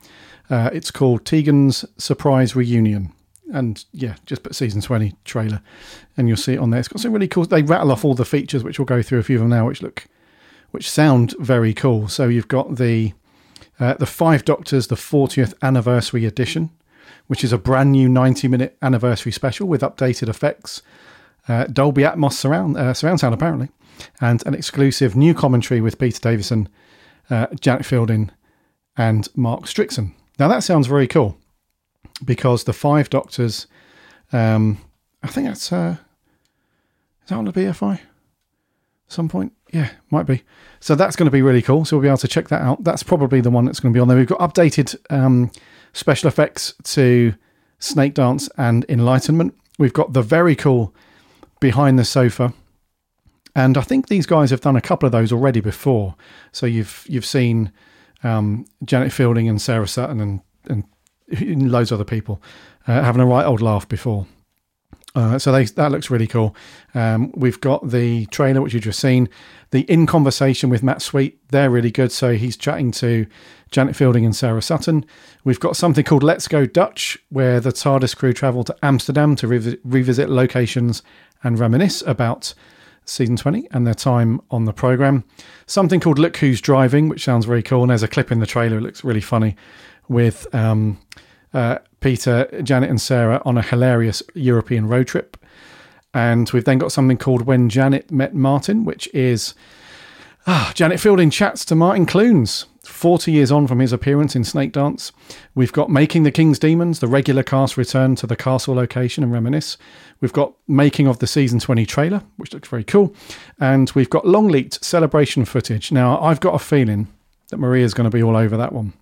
uh, 0.50 0.70
it's 0.72 0.90
called 0.90 1.24
Tegan's 1.24 1.84
Surprise 1.96 2.54
Reunion. 2.54 3.12
And 3.52 3.84
yeah, 3.92 4.16
just 4.26 4.42
put 4.42 4.54
season 4.54 4.80
20 4.80 5.14
trailer 5.24 5.60
and 6.16 6.28
you'll 6.28 6.36
see 6.36 6.54
it 6.54 6.58
on 6.58 6.70
there. 6.70 6.80
It's 6.80 6.88
got 6.88 7.00
some 7.00 7.12
really 7.12 7.28
cool 7.28 7.44
they 7.44 7.62
rattle 7.62 7.92
off 7.92 8.04
all 8.04 8.14
the 8.14 8.24
features, 8.24 8.64
which 8.64 8.78
we'll 8.78 8.86
go 8.86 9.02
through 9.02 9.18
a 9.18 9.22
few 9.22 9.36
of 9.36 9.42
them 9.42 9.50
now, 9.50 9.66
which 9.66 9.82
look 9.82 10.06
which 10.70 10.90
sound 10.90 11.34
very 11.38 11.74
cool. 11.74 12.08
So 12.08 12.28
you've 12.28 12.48
got 12.48 12.76
the 12.76 13.12
uh, 13.78 13.94
the 13.94 14.06
Five 14.06 14.44
Doctors, 14.44 14.86
the 14.86 14.94
40th 14.94 15.52
anniversary 15.62 16.24
edition, 16.24 16.70
which 17.26 17.44
is 17.44 17.52
a 17.52 17.58
brand 17.58 17.92
new 17.92 18.08
90 18.08 18.48
minute 18.48 18.78
anniversary 18.80 19.32
special 19.32 19.68
with 19.68 19.82
updated 19.82 20.28
effects 20.28 20.80
uh, 21.48 21.64
Dolby 21.64 22.02
Atmos 22.02 22.32
surround 22.32 22.76
uh, 22.76 22.94
surround 22.94 23.20
sound 23.20 23.34
apparently, 23.34 23.68
and 24.20 24.44
an 24.46 24.54
exclusive 24.54 25.14
new 25.14 25.34
commentary 25.34 25.80
with 25.80 25.98
Peter 25.98 26.20
Davison, 26.20 26.68
uh, 27.30 27.46
Janet 27.60 27.84
Fielding, 27.84 28.30
and 28.96 29.28
Mark 29.36 29.64
Strickson. 29.64 30.12
Now 30.38 30.48
that 30.48 30.64
sounds 30.64 30.86
very 30.86 31.06
cool 31.06 31.36
because 32.24 32.64
the 32.64 32.72
Five 32.72 33.10
Doctors, 33.10 33.66
um, 34.32 34.78
I 35.22 35.28
think 35.28 35.46
that's 35.46 35.72
uh, 35.72 35.96
is 37.22 37.28
that 37.28 37.36
on 37.36 37.44
the 37.44 37.52
BFI? 37.52 38.00
some 39.14 39.28
point, 39.28 39.52
yeah, 39.72 39.90
might 40.10 40.26
be. 40.26 40.42
So 40.80 40.94
that's 40.94 41.16
going 41.16 41.26
to 41.26 41.30
be 41.30 41.42
really 41.42 41.62
cool. 41.62 41.84
So 41.84 41.96
we'll 41.96 42.02
be 42.02 42.08
able 42.08 42.18
to 42.18 42.28
check 42.28 42.48
that 42.48 42.60
out. 42.60 42.84
That's 42.84 43.02
probably 43.02 43.40
the 43.40 43.50
one 43.50 43.64
that's 43.64 43.80
going 43.80 43.92
to 43.92 43.96
be 43.96 44.00
on 44.00 44.08
there. 44.08 44.16
We've 44.16 44.26
got 44.26 44.40
updated 44.40 44.96
um, 45.10 45.50
special 45.92 46.28
effects 46.28 46.74
to 46.84 47.34
Snake 47.78 48.14
Dance 48.14 48.48
and 48.58 48.84
Enlightenment. 48.88 49.54
We've 49.78 49.92
got 49.92 50.12
the 50.12 50.22
very 50.22 50.56
cool 50.56 50.94
behind 51.60 51.98
the 51.98 52.04
sofa. 52.04 52.52
And 53.56 53.78
I 53.78 53.82
think 53.82 54.08
these 54.08 54.26
guys 54.26 54.50
have 54.50 54.60
done 54.60 54.76
a 54.76 54.80
couple 54.80 55.06
of 55.06 55.12
those 55.12 55.32
already 55.32 55.60
before. 55.60 56.16
So 56.50 56.66
you've 56.66 57.06
you've 57.08 57.24
seen 57.24 57.72
um, 58.24 58.66
Janet 58.84 59.12
Fielding 59.12 59.48
and 59.48 59.62
Sarah 59.62 59.86
Sutton 59.86 60.20
and 60.20 60.40
and 60.68 60.84
loads 61.40 61.90
of 61.90 61.96
other 61.96 62.04
people 62.04 62.40
uh, 62.86 63.02
having 63.02 63.22
a 63.22 63.26
right 63.26 63.44
old 63.44 63.62
laugh 63.62 63.88
before. 63.88 64.26
Uh, 65.16 65.38
so 65.38 65.52
they, 65.52 65.64
that 65.64 65.92
looks 65.92 66.10
really 66.10 66.26
cool. 66.26 66.56
Um, 66.94 67.32
we've 67.36 67.60
got 67.60 67.88
the 67.90 68.26
trailer, 68.26 68.60
which 68.60 68.74
you've 68.74 68.82
just 68.82 68.98
seen. 68.98 69.28
The 69.70 69.82
in 69.82 70.06
conversation 70.06 70.70
with 70.70 70.82
Matt 70.82 71.02
Sweet, 71.02 71.38
they're 71.50 71.70
really 71.70 71.92
good. 71.92 72.10
So 72.10 72.34
he's 72.34 72.56
chatting 72.56 72.90
to 72.92 73.26
Janet 73.70 73.94
Fielding 73.94 74.24
and 74.24 74.34
Sarah 74.34 74.60
Sutton. 74.60 75.04
We've 75.44 75.60
got 75.60 75.76
something 75.76 76.04
called 76.04 76.24
Let's 76.24 76.48
Go 76.48 76.66
Dutch, 76.66 77.16
where 77.28 77.60
the 77.60 77.70
TARDIS 77.70 78.16
crew 78.16 78.32
travel 78.32 78.64
to 78.64 78.76
Amsterdam 78.82 79.36
to 79.36 79.46
revi- 79.46 79.78
revisit 79.84 80.30
locations 80.30 81.02
and 81.44 81.60
reminisce 81.60 82.02
about 82.02 82.52
season 83.04 83.36
20 83.36 83.68
and 83.70 83.86
their 83.86 83.94
time 83.94 84.40
on 84.50 84.64
the 84.64 84.72
program. 84.72 85.24
Something 85.66 86.00
called 86.00 86.18
Look 86.18 86.38
Who's 86.38 86.60
Driving, 86.60 87.08
which 87.08 87.24
sounds 87.24 87.44
very 87.44 87.62
cool. 87.62 87.82
And 87.82 87.90
there's 87.90 88.02
a 88.02 88.08
clip 88.08 88.32
in 88.32 88.40
the 88.40 88.46
trailer, 88.46 88.78
it 88.78 88.82
looks 88.82 89.04
really 89.04 89.20
funny, 89.20 89.54
with 90.08 90.52
um, 90.54 90.98
uh, 91.52 91.78
Peter, 92.00 92.48
Janet, 92.62 92.90
and 92.90 93.00
Sarah 93.00 93.40
on 93.44 93.56
a 93.56 93.62
hilarious 93.62 94.22
European 94.34 94.88
road 94.88 95.06
trip. 95.06 95.36
And 96.12 96.48
we've 96.50 96.64
then 96.64 96.78
got 96.78 96.92
something 96.92 97.18
called 97.18 97.42
When 97.42 97.68
Janet 97.68 98.10
Met 98.10 98.34
Martin, 98.34 98.84
which 98.84 99.08
is 99.12 99.54
ah, 100.46 100.72
Janet 100.74 101.00
Fielding 101.00 101.30
chats 101.30 101.64
to 101.66 101.74
Martin 101.74 102.06
Clunes, 102.06 102.66
40 102.84 103.32
years 103.32 103.50
on 103.50 103.66
from 103.66 103.80
his 103.80 103.92
appearance 103.92 104.36
in 104.36 104.44
Snake 104.44 104.72
Dance. 104.72 105.10
We've 105.54 105.72
got 105.72 105.90
Making 105.90 106.22
the 106.22 106.30
King's 106.30 106.58
Demons, 106.58 107.00
the 107.00 107.08
regular 107.08 107.42
cast 107.42 107.76
return 107.76 108.14
to 108.16 108.26
the 108.26 108.36
castle 108.36 108.74
location 108.74 109.24
and 109.24 109.32
reminisce. 109.32 109.76
We've 110.20 110.32
got 110.32 110.54
Making 110.68 111.08
of 111.08 111.18
the 111.18 111.26
Season 111.26 111.58
20 111.58 111.84
trailer, 111.86 112.22
which 112.36 112.52
looks 112.52 112.68
very 112.68 112.84
cool. 112.84 113.14
And 113.58 113.90
we've 113.94 114.10
got 114.10 114.24
long 114.24 114.44
Longleat 114.44 114.74
celebration 114.82 115.44
footage. 115.44 115.90
Now, 115.90 116.20
I've 116.20 116.40
got 116.40 116.54
a 116.54 116.58
feeling 116.58 117.08
that 117.48 117.56
Maria's 117.56 117.94
going 117.94 118.08
to 118.08 118.14
be 118.14 118.22
all 118.22 118.36
over 118.36 118.56
that 118.56 118.72
one. 118.72 118.92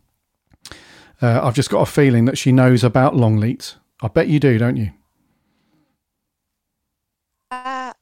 Uh, 1.23 1.41
I've 1.41 1.55
just 1.55 1.71
got 1.71 1.81
a 1.81 1.91
feeling 1.91 2.25
that 2.25 2.37
she 2.37 2.51
knows 2.51 2.83
about 2.83 3.15
Longleat. 3.15 3.77
I 4.03 4.09
bet 4.09 4.27
you 4.27 4.41
do, 4.41 4.59
don't 4.59 4.77
you? 4.77 4.91
Uh, 7.53 7.93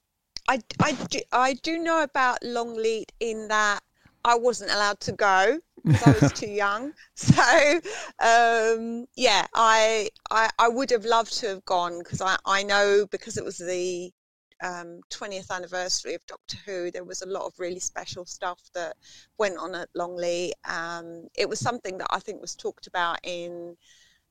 I, 0.49 0.59
I, 0.81 0.93
do, 1.11 1.21
I 1.31 1.53
do 1.53 1.79
know 1.79 2.03
about 2.03 2.39
Longleat 2.43 3.13
in 3.21 3.47
that 3.49 3.81
I 4.25 4.37
wasn't 4.37 4.71
allowed 4.71 5.01
to 5.01 5.13
go 5.13 5.59
because 5.85 6.07
I 6.07 6.25
was 6.25 6.33
too 6.33 6.51
young. 6.51 6.93
So 7.15 7.81
um, 8.21 9.07
yeah, 9.15 9.47
I, 9.55 10.09
I 10.31 10.49
I 10.59 10.69
would 10.69 10.91
have 10.91 11.05
loved 11.05 11.39
to 11.41 11.49
have 11.49 11.65
gone 11.67 11.99
because 11.99 12.23
I, 12.23 12.37
I 12.47 12.63
know 12.63 13.07
because 13.11 13.37
it 13.37 13.45
was 13.45 13.59
the 13.59 14.11
um, 14.63 15.01
20th 15.11 15.51
anniversary 15.51 16.15
of 16.15 16.25
Doctor 16.27 16.57
Who, 16.67 16.91
there 16.91 17.05
was 17.05 17.23
a 17.23 17.27
lot 17.27 17.45
of 17.45 17.53
really 17.59 17.81
special 17.81 18.25
stuff 18.27 18.61
that 18.75 18.97
went 19.39 19.57
on 19.59 19.75
at 19.75 19.89
Longleat. 19.95 20.55
Um, 20.65 21.29
it 21.35 21.49
was 21.49 21.61
something 21.61 21.99
that 21.99 22.09
I 22.11 22.19
think 22.19 22.41
was 22.41 22.55
talked 22.55 22.87
about 22.87 23.19
in 23.23 23.77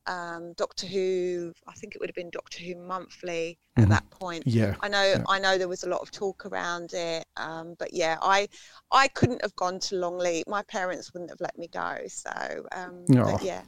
um, 0.07 0.53
Doctor 0.53 0.87
Who. 0.87 1.53
I 1.67 1.73
think 1.73 1.93
it 1.93 1.99
would 1.99 2.09
have 2.09 2.15
been 2.15 2.29
Doctor 2.31 2.63
Who 2.63 2.75
Monthly 2.75 3.57
at 3.77 3.85
Mhm. 3.85 3.89
that 3.89 4.09
point. 4.09 4.43
Yeah. 4.47 4.75
I 4.81 4.87
know, 4.87 5.03
yeah. 5.03 5.23
I 5.27 5.39
know 5.39 5.57
there 5.57 5.67
was 5.67 5.83
a 5.83 5.89
lot 5.89 6.01
of 6.01 6.09
talk 6.11 6.45
around 6.45 6.93
it, 6.93 7.25
um, 7.37 7.75
but 7.77 7.93
yeah, 7.93 8.17
I, 8.21 8.47
I 8.91 9.07
couldn't 9.09 9.41
have 9.41 9.55
gone 9.55 9.79
to 9.81 9.95
Longleat. 9.95 10.47
My 10.47 10.63
parents 10.63 11.13
wouldn't 11.13 11.29
have 11.29 11.41
let 11.41 11.57
me 11.57 11.67
go. 11.67 11.97
So, 12.07 12.31
um, 12.71 13.05
but 13.07 13.43
yeah, 13.43 13.61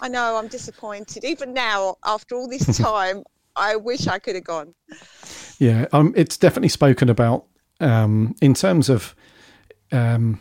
I 0.00 0.08
know 0.08 0.36
I'm 0.36 0.48
disappointed. 0.48 1.24
Even 1.24 1.52
now, 1.52 1.96
after 2.04 2.36
all 2.36 2.48
this 2.48 2.66
time, 2.78 3.22
I 3.56 3.76
wish 3.76 4.06
I 4.06 4.18
could 4.18 4.34
have 4.34 4.44
gone. 4.44 4.74
Yeah, 5.58 5.86
um, 5.92 6.12
it's 6.16 6.36
definitely 6.36 6.68
spoken 6.68 7.08
about 7.08 7.46
um, 7.80 8.34
in 8.42 8.54
terms 8.54 8.88
of 8.88 9.14
um, 9.92 10.40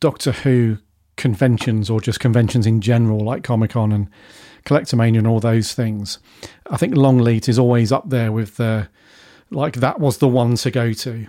Doctor 0.00 0.32
Who 0.32 0.78
conventions 1.16 1.90
or 1.90 2.00
just 2.00 2.20
conventions 2.20 2.66
in 2.66 2.80
general, 2.80 3.20
like 3.20 3.44
Comic 3.44 3.70
Con 3.70 3.92
and 3.92 4.08
Collectormania 4.64 5.18
and 5.18 5.26
all 5.26 5.40
those 5.40 5.74
things. 5.74 6.18
I 6.70 6.76
think 6.76 6.96
Longleat 6.96 7.48
is 7.48 7.58
always 7.58 7.92
up 7.92 8.08
there 8.10 8.32
with 8.32 8.56
the 8.56 8.88
like 9.50 9.76
that 9.76 9.98
was 9.98 10.18
the 10.18 10.28
one 10.28 10.56
to 10.56 10.70
go 10.70 10.92
to 10.92 11.26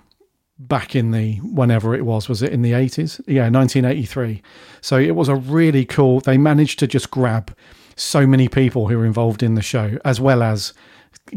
back 0.57 0.95
in 0.95 1.11
the 1.11 1.35
whenever 1.37 1.95
it 1.95 2.05
was 2.05 2.27
was 2.27 2.41
it 2.41 2.51
in 2.51 2.61
the 2.63 2.73
80s 2.73 3.21
yeah 3.27 3.49
1983 3.49 4.41
so 4.81 4.97
it 4.97 5.15
was 5.15 5.29
a 5.29 5.35
really 5.35 5.85
cool 5.85 6.19
they 6.19 6.37
managed 6.37 6.79
to 6.79 6.87
just 6.87 7.09
grab 7.09 7.55
so 7.99 8.25
many 8.25 8.47
people 8.47 8.87
who 8.87 8.97
were 8.97 9.05
involved 9.05 9.43
in 9.43 9.55
the 9.55 9.61
show 9.61 9.97
as 10.05 10.21
well 10.21 10.41
as 10.41 10.73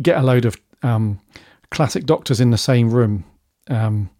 get 0.01 0.17
a 0.17 0.23
load 0.23 0.45
of 0.45 0.57
um, 0.83 1.21
classic 1.71 2.05
doctors 2.05 2.41
in 2.41 2.51
the 2.51 2.59
same 2.59 2.91
room. 2.91 3.25
Um, 3.69 4.11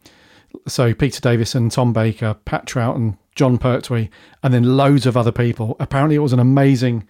so 0.67 0.95
Peter 0.95 1.21
Davison, 1.21 1.69
Tom 1.69 1.93
Baker, 1.93 2.35
Pat 2.45 2.67
Trout, 2.67 2.97
and 2.97 3.17
Jon 3.35 3.59
Pertwee, 3.59 4.11
and 4.43 4.53
then 4.53 4.77
loads 4.77 5.07
of 5.07 5.17
other 5.17 5.33
people. 5.33 5.77
Apparently, 5.81 6.17
it 6.17 6.21
was 6.21 6.33
an 6.33 6.41
amazing. 6.41 7.07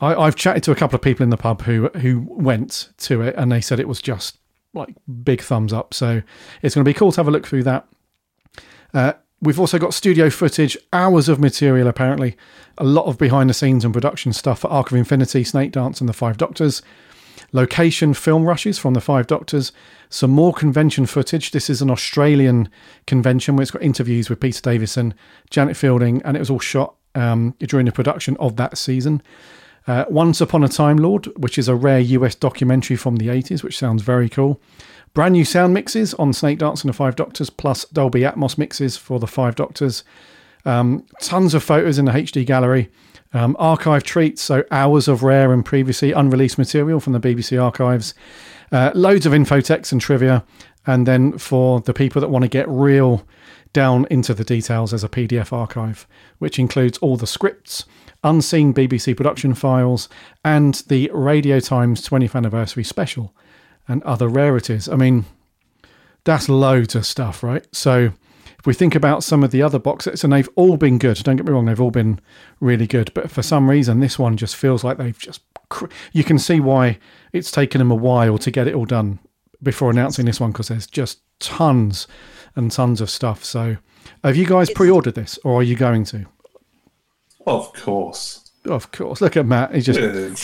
I, 0.00 0.14
I've 0.14 0.36
chatted 0.36 0.62
to 0.64 0.72
a 0.72 0.76
couple 0.76 0.96
of 0.96 1.02
people 1.02 1.24
in 1.24 1.30
the 1.30 1.36
pub 1.36 1.62
who 1.62 1.88
who 1.88 2.26
went 2.28 2.90
to 2.98 3.22
it, 3.22 3.34
and 3.36 3.50
they 3.50 3.60
said 3.60 3.80
it 3.80 3.88
was 3.88 4.02
just 4.02 4.38
like 4.74 4.94
big 5.24 5.40
thumbs 5.40 5.72
up. 5.72 5.94
So 5.94 6.22
it's 6.62 6.74
going 6.74 6.84
to 6.84 6.88
be 6.88 6.94
cool 6.94 7.12
to 7.12 7.16
have 7.16 7.28
a 7.28 7.30
look 7.30 7.46
through 7.46 7.62
that. 7.64 7.88
Uh, 8.92 9.14
we've 9.40 9.60
also 9.60 9.78
got 9.78 9.94
studio 9.94 10.30
footage, 10.30 10.76
hours 10.92 11.28
of 11.28 11.38
material. 11.40 11.88
Apparently, 11.88 12.36
a 12.76 12.84
lot 12.84 13.06
of 13.06 13.18
behind 13.18 13.50
the 13.50 13.54
scenes 13.54 13.84
and 13.84 13.94
production 13.94 14.32
stuff 14.32 14.60
for 14.60 14.68
Arc 14.68 14.90
of 14.90 14.96
Infinity, 14.96 15.44
Snake 15.44 15.72
Dance, 15.72 16.00
and 16.00 16.08
the 16.08 16.12
Five 16.12 16.36
Doctors 16.36 16.82
location 17.52 18.14
film 18.14 18.44
rushes 18.44 18.78
from 18.78 18.94
the 18.94 19.00
Five 19.00 19.26
Doctors, 19.26 19.72
some 20.10 20.30
more 20.30 20.52
convention 20.52 21.06
footage. 21.06 21.50
This 21.50 21.70
is 21.70 21.82
an 21.82 21.90
Australian 21.90 22.68
convention 23.06 23.56
where 23.56 23.62
it's 23.62 23.70
got 23.70 23.82
interviews 23.82 24.28
with 24.28 24.40
Peter 24.40 24.60
Davison, 24.60 25.14
Janet 25.50 25.76
Fielding, 25.76 26.22
and 26.22 26.36
it 26.36 26.40
was 26.40 26.50
all 26.50 26.58
shot 26.58 26.94
um, 27.14 27.54
during 27.58 27.86
the 27.86 27.92
production 27.92 28.36
of 28.38 28.56
that 28.56 28.78
season. 28.78 29.22
Uh, 29.86 30.04
Once 30.10 30.40
Upon 30.40 30.62
a 30.62 30.68
Time 30.68 30.98
Lord, 30.98 31.26
which 31.38 31.58
is 31.58 31.68
a 31.68 31.74
rare 31.74 32.00
US 32.00 32.34
documentary 32.34 32.96
from 32.96 33.16
the 33.16 33.28
80s, 33.28 33.62
which 33.62 33.78
sounds 33.78 34.02
very 34.02 34.28
cool. 34.28 34.60
Brand 35.14 35.32
new 35.32 35.44
sound 35.44 35.74
mixes 35.74 36.14
on 36.14 36.32
Snake 36.32 36.58
Dance 36.58 36.82
and 36.82 36.88
the 36.88 36.92
Five 36.94 37.16
Doctors, 37.16 37.50
plus 37.50 37.84
Dolby 37.86 38.20
Atmos 38.20 38.58
mixes 38.58 38.96
for 38.96 39.18
the 39.18 39.26
Five 39.26 39.56
Doctors. 39.56 40.04
Um, 40.64 41.06
tons 41.20 41.54
of 41.54 41.62
photos 41.62 41.98
in 41.98 42.04
the 42.04 42.12
HD 42.12 42.44
gallery. 42.44 42.90
Um, 43.32 43.56
archive 43.58 44.04
treats, 44.04 44.40
so 44.40 44.64
hours 44.70 45.06
of 45.06 45.22
rare 45.22 45.52
and 45.52 45.64
previously 45.64 46.12
unreleased 46.12 46.56
material 46.56 46.98
from 46.98 47.12
the 47.12 47.20
BBC 47.20 47.62
archives. 47.62 48.14
Uh, 48.72 48.90
loads 48.94 49.26
of 49.26 49.32
infotext 49.32 49.92
and 49.92 50.00
trivia. 50.00 50.44
And 50.86 51.06
then 51.06 51.36
for 51.36 51.80
the 51.80 51.92
people 51.92 52.20
that 52.20 52.28
want 52.28 52.44
to 52.44 52.48
get 52.48 52.66
real 52.68 53.26
down 53.74 54.06
into 54.10 54.32
the 54.32 54.44
details, 54.44 54.90
there's 54.90 55.04
a 55.04 55.08
PDF 55.08 55.52
archive, 55.52 56.06
which 56.38 56.58
includes 56.58 56.96
all 56.98 57.18
the 57.18 57.26
scripts, 57.26 57.84
unseen 58.24 58.72
BBC 58.72 59.14
production 59.14 59.52
files, 59.52 60.08
and 60.44 60.76
the 60.88 61.10
Radio 61.12 61.60
Times 61.60 62.06
20th 62.08 62.34
anniversary 62.34 62.84
special 62.84 63.34
and 63.88 64.02
other 64.04 64.28
rarities. 64.28 64.88
I 64.88 64.96
mean, 64.96 65.24
that's 66.24 66.48
loads 66.48 66.94
of 66.94 67.06
stuff, 67.06 67.42
right? 67.42 67.66
So 67.72 68.12
if 68.58 68.66
we 68.66 68.74
think 68.74 68.94
about 68.94 69.24
some 69.24 69.42
of 69.42 69.50
the 69.50 69.62
other 69.62 69.78
box 69.78 70.04
sets, 70.04 70.24
and 70.24 70.32
they've 70.32 70.48
all 70.56 70.76
been 70.76 70.98
good, 70.98 71.16
don't 71.22 71.36
get 71.36 71.46
me 71.46 71.52
wrong, 71.52 71.64
they've 71.64 71.80
all 71.80 71.90
been 71.90 72.20
really 72.60 72.86
good, 72.86 73.12
but 73.14 73.30
for 73.30 73.42
some 73.42 73.70
reason, 73.70 74.00
this 74.00 74.18
one 74.18 74.36
just 74.36 74.56
feels 74.56 74.84
like 74.84 74.98
they've 74.98 75.18
just. 75.18 75.42
Cr- 75.70 75.86
you 76.12 76.24
can 76.24 76.38
see 76.38 76.60
why 76.60 76.98
it's 77.32 77.50
taken 77.50 77.78
them 77.78 77.90
a 77.90 77.94
while 77.94 78.38
to 78.38 78.50
get 78.50 78.66
it 78.66 78.74
all 78.74 78.86
done 78.86 79.18
before 79.62 79.90
announcing 79.90 80.26
this 80.26 80.40
one 80.40 80.50
because 80.50 80.68
there's 80.68 80.86
just 80.86 81.20
tons 81.40 82.06
and 82.56 82.72
tons 82.72 83.00
of 83.00 83.10
stuff. 83.10 83.44
So, 83.44 83.76
have 84.24 84.36
you 84.36 84.46
guys 84.46 84.70
pre 84.70 84.90
ordered 84.90 85.14
this 85.14 85.38
or 85.44 85.60
are 85.60 85.62
you 85.62 85.76
going 85.76 86.04
to? 86.06 86.26
Of 87.46 87.72
course. 87.74 88.47
Of 88.64 88.90
course. 88.90 89.20
Look 89.20 89.36
at 89.36 89.46
Matt. 89.46 89.74
He's 89.74 89.86
just. 89.86 89.98
In. 89.98 90.36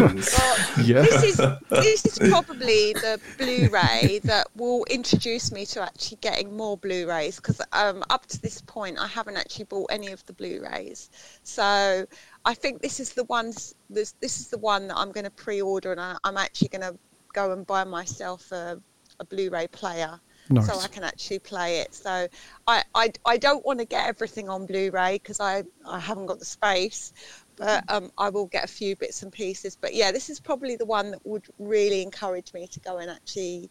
Well, 0.00 0.56
Yeah. 0.84 1.02
this 1.02 1.22
is 1.22 1.36
this 1.68 2.06
is 2.06 2.18
probably 2.30 2.94
the 2.94 3.20
Blu-ray 3.38 4.20
that 4.24 4.48
will 4.56 4.84
introduce 4.90 5.52
me 5.52 5.66
to 5.66 5.82
actually 5.82 6.18
getting 6.20 6.56
more 6.56 6.76
Blu-rays 6.76 7.36
because 7.36 7.60
um, 7.72 8.02
up 8.10 8.26
to 8.26 8.40
this 8.40 8.60
point 8.62 8.98
I 8.98 9.06
haven't 9.06 9.36
actually 9.36 9.66
bought 9.66 9.90
any 9.92 10.08
of 10.08 10.24
the 10.26 10.32
Blu-rays. 10.32 11.10
So 11.42 12.06
I 12.44 12.54
think 12.54 12.80
this 12.82 12.98
is 12.98 13.12
the 13.12 13.24
ones 13.24 13.74
this 13.88 14.14
this 14.20 14.40
is 14.40 14.48
the 14.48 14.58
one 14.58 14.88
that 14.88 14.96
I'm 14.96 15.12
going 15.12 15.24
to 15.24 15.30
pre-order 15.30 15.92
and 15.92 16.00
I, 16.00 16.16
I'm 16.24 16.36
actually 16.36 16.68
going 16.68 16.92
to 16.92 16.98
go 17.32 17.52
and 17.52 17.66
buy 17.66 17.84
myself 17.84 18.50
a, 18.52 18.80
a 19.20 19.24
Blu-ray 19.24 19.68
player. 19.68 20.18
Nice. 20.52 20.66
So 20.66 20.80
I 20.80 20.88
can 20.88 21.04
actually 21.04 21.38
play 21.38 21.78
it. 21.78 21.94
So 21.94 22.26
I, 22.66 22.82
I, 22.96 23.12
I 23.24 23.36
don't 23.36 23.64
want 23.64 23.78
to 23.78 23.84
get 23.84 24.08
everything 24.08 24.48
on 24.48 24.66
Blu-ray 24.66 25.18
because 25.22 25.38
I, 25.38 25.62
I 25.86 26.00
haven't 26.00 26.26
got 26.26 26.40
the 26.40 26.44
space 26.44 27.12
but 27.60 27.84
um, 27.88 28.10
I 28.16 28.30
will 28.30 28.46
get 28.46 28.64
a 28.64 28.68
few 28.68 28.96
bits 28.96 29.22
and 29.22 29.30
pieces. 29.30 29.76
But 29.76 29.94
yeah, 29.94 30.10
this 30.10 30.30
is 30.30 30.40
probably 30.40 30.76
the 30.76 30.86
one 30.86 31.10
that 31.10 31.24
would 31.26 31.44
really 31.58 32.02
encourage 32.02 32.54
me 32.54 32.66
to 32.68 32.80
go 32.80 32.98
and 32.98 33.10
actually 33.10 33.70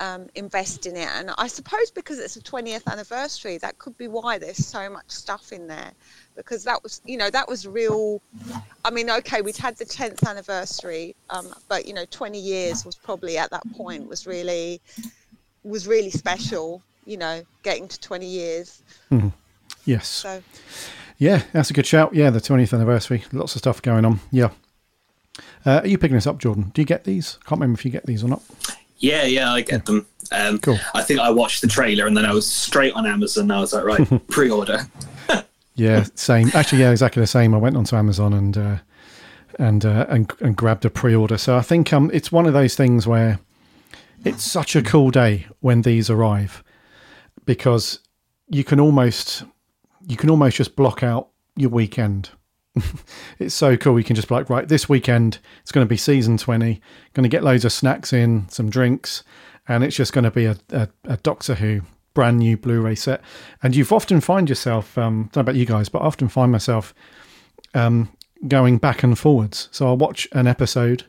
um, 0.00 0.26
invest 0.34 0.86
in 0.86 0.96
it. 0.96 1.08
And 1.14 1.30
I 1.38 1.46
suppose 1.46 1.92
because 1.92 2.18
it's 2.18 2.34
a 2.36 2.40
20th 2.40 2.84
anniversary, 2.90 3.58
that 3.58 3.78
could 3.78 3.96
be 3.96 4.08
why 4.08 4.38
there's 4.38 4.66
so 4.66 4.90
much 4.90 5.08
stuff 5.08 5.52
in 5.52 5.68
there. 5.68 5.92
Because 6.34 6.64
that 6.64 6.82
was, 6.82 7.00
you 7.04 7.16
know, 7.16 7.30
that 7.30 7.48
was 7.48 7.64
real. 7.64 8.20
I 8.84 8.90
mean, 8.90 9.08
okay, 9.08 9.40
we'd 9.40 9.56
had 9.56 9.76
the 9.76 9.84
10th 9.84 10.28
anniversary, 10.28 11.14
um, 11.30 11.54
but 11.68 11.86
you 11.86 11.94
know, 11.94 12.04
20 12.10 12.40
years 12.40 12.84
was 12.84 12.96
probably 12.96 13.38
at 13.38 13.50
that 13.50 13.62
point 13.74 14.08
was 14.08 14.26
really 14.26 14.80
was 15.62 15.86
really 15.86 16.10
special. 16.10 16.82
You 17.04 17.16
know, 17.16 17.42
getting 17.62 17.88
to 17.88 18.00
20 18.00 18.26
years. 18.26 18.82
yes. 19.84 20.08
So 20.08 20.42
Yeah, 21.22 21.44
that's 21.52 21.70
a 21.70 21.72
good 21.72 21.86
shout. 21.86 22.14
Yeah, 22.14 22.30
the 22.30 22.40
20th 22.40 22.74
anniversary. 22.74 23.22
Lots 23.32 23.54
of 23.54 23.60
stuff 23.60 23.80
going 23.80 24.04
on. 24.04 24.18
Yeah. 24.32 24.50
Uh, 25.64 25.78
are 25.82 25.86
you 25.86 25.96
picking 25.96 26.16
this 26.16 26.26
up, 26.26 26.38
Jordan? 26.38 26.72
Do 26.74 26.82
you 26.82 26.84
get 26.84 27.04
these? 27.04 27.38
I 27.40 27.48
Can't 27.48 27.60
remember 27.60 27.78
if 27.78 27.84
you 27.84 27.92
get 27.92 28.06
these 28.06 28.24
or 28.24 28.28
not. 28.28 28.42
Yeah, 28.98 29.22
yeah, 29.22 29.52
I 29.52 29.60
get 29.60 29.86
them. 29.86 30.04
Um, 30.32 30.58
Cool. 30.58 30.80
I 30.94 31.02
think 31.02 31.20
I 31.20 31.30
watched 31.30 31.60
the 31.60 31.68
trailer 31.68 32.08
and 32.08 32.16
then 32.16 32.26
I 32.26 32.32
was 32.32 32.50
straight 32.50 32.92
on 32.94 33.06
Amazon. 33.06 33.52
I 33.52 33.60
was 33.60 33.72
like, 33.72 33.84
right, 33.84 34.26
pre-order. 34.28 34.80
Yeah, 35.74 36.04
same. 36.16 36.50
Actually, 36.54 36.80
yeah, 36.80 36.90
exactly 36.90 37.20
the 37.22 37.26
same. 37.26 37.54
I 37.54 37.56
went 37.56 37.78
onto 37.78 37.96
Amazon 37.96 38.34
and 38.34 38.58
uh, 38.58 38.76
and, 39.58 39.86
uh, 39.86 40.04
and 40.10 40.30
and 40.40 40.54
grabbed 40.54 40.84
a 40.84 40.90
pre-order. 40.90 41.38
So 41.38 41.56
I 41.56 41.62
think 41.62 41.94
um, 41.94 42.10
it's 42.12 42.30
one 42.30 42.44
of 42.44 42.52
those 42.52 42.74
things 42.74 43.06
where 43.06 43.38
it's 44.22 44.44
such 44.44 44.76
a 44.76 44.82
cool 44.82 45.10
day 45.10 45.46
when 45.60 45.80
these 45.80 46.10
arrive 46.10 46.62
because 47.46 48.00
you 48.50 48.64
can 48.64 48.80
almost 48.80 49.44
you 50.06 50.16
can 50.16 50.30
almost 50.30 50.56
just 50.56 50.76
block 50.76 51.02
out 51.02 51.28
your 51.56 51.70
weekend. 51.70 52.30
it's 53.38 53.54
so 53.54 53.76
cool. 53.76 53.98
You 53.98 54.04
can 54.04 54.16
just 54.16 54.28
be 54.28 54.34
like, 54.34 54.48
right, 54.48 54.66
this 54.66 54.88
weekend 54.88 55.38
it's 55.60 55.72
going 55.72 55.84
to 55.84 55.88
be 55.88 55.96
season 55.96 56.38
twenty. 56.38 56.80
Going 57.12 57.24
to 57.24 57.28
get 57.28 57.44
loads 57.44 57.64
of 57.64 57.72
snacks 57.72 58.12
in, 58.12 58.48
some 58.48 58.70
drinks, 58.70 59.22
and 59.68 59.84
it's 59.84 59.96
just 59.96 60.12
going 60.12 60.24
to 60.24 60.30
be 60.30 60.46
a, 60.46 60.56
a, 60.70 60.88
a 61.04 61.16
Doctor 61.18 61.54
Who 61.54 61.82
brand 62.14 62.38
new 62.38 62.56
Blu-ray 62.56 62.94
set. 62.94 63.22
And 63.62 63.74
you've 63.74 63.92
often 63.92 64.20
find 64.20 64.48
yourself, 64.48 64.96
um, 64.98 65.30
I 65.30 65.34
don't 65.34 65.36
know 65.36 65.40
about 65.42 65.54
you 65.56 65.66
guys, 65.66 65.88
but 65.88 66.00
I 66.00 66.06
often 66.06 66.28
find 66.28 66.52
myself 66.52 66.94
um, 67.74 68.10
going 68.48 68.78
back 68.78 69.02
and 69.02 69.18
forwards. 69.18 69.68
So 69.72 69.86
I'll 69.86 69.96
watch 69.96 70.28
an 70.32 70.46
episode, 70.46 71.04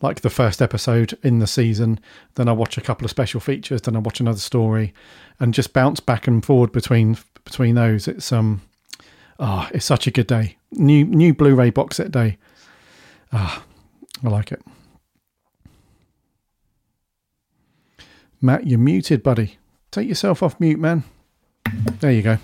like 0.00 0.20
the 0.20 0.30
first 0.30 0.62
episode 0.62 1.18
in 1.22 1.38
the 1.38 1.46
season, 1.46 2.00
then 2.34 2.48
I'll 2.48 2.56
watch 2.56 2.78
a 2.78 2.82
couple 2.82 3.04
of 3.04 3.10
special 3.10 3.40
features, 3.40 3.82
then 3.82 3.96
I'll 3.96 4.02
watch 4.02 4.20
another 4.20 4.38
story, 4.38 4.94
and 5.40 5.54
just 5.54 5.72
bounce 5.72 6.00
back 6.00 6.26
and 6.26 6.44
forward 6.44 6.72
between 6.72 7.18
between 7.48 7.74
those. 7.74 8.06
It's 8.06 8.30
um, 8.30 8.60
ah, 9.40 9.70
it's 9.72 9.86
such 9.86 10.06
a 10.06 10.10
good 10.10 10.26
day. 10.26 10.58
New 10.72 11.04
new 11.04 11.32
Blu-ray 11.32 11.70
box 11.70 11.96
set 11.96 12.12
day. 12.12 12.36
Ah, 13.32 13.64
I 14.22 14.28
like 14.28 14.52
it. 14.52 14.62
Matt, 18.40 18.66
you're 18.66 18.78
muted, 18.78 19.22
buddy. 19.22 19.56
Take 19.90 20.08
yourself 20.08 20.42
off 20.42 20.60
mute, 20.60 20.78
man. 20.78 21.04
There 22.00 22.12
you 22.12 22.22
go. 22.22 22.38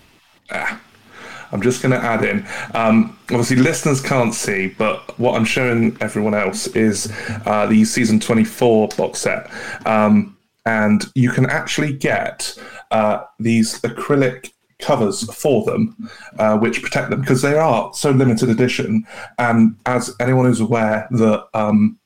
I'm 0.50 1.62
just 1.62 1.82
going 1.82 1.92
to 1.92 2.04
add 2.04 2.24
in. 2.24 2.44
Um, 2.74 3.16
obviously, 3.30 3.56
listeners 3.56 4.00
can't 4.00 4.34
see, 4.34 4.68
but 4.76 5.16
what 5.20 5.36
I'm 5.36 5.44
showing 5.44 5.96
everyone 6.00 6.34
else 6.34 6.66
is 6.68 7.12
uh, 7.46 7.66
the 7.66 7.84
season 7.84 8.18
24 8.18 8.88
box 8.96 9.20
set. 9.20 9.48
Um, 9.86 10.36
and 10.66 11.04
you 11.14 11.30
can 11.30 11.46
actually 11.48 11.92
get 11.92 12.58
uh, 12.90 13.22
these 13.38 13.80
acrylic 13.82 14.53
covers 14.78 15.22
for 15.34 15.64
them, 15.64 16.10
uh, 16.38 16.58
which 16.58 16.82
protect 16.82 17.10
them 17.10 17.20
because 17.20 17.42
they 17.42 17.56
are 17.56 17.92
so 17.94 18.10
limited 18.10 18.48
edition. 18.48 19.06
And 19.38 19.76
as 19.86 20.14
anyone 20.20 20.46
who's 20.46 20.60
aware 20.60 21.08
that 21.10 21.46
um, 21.54 21.98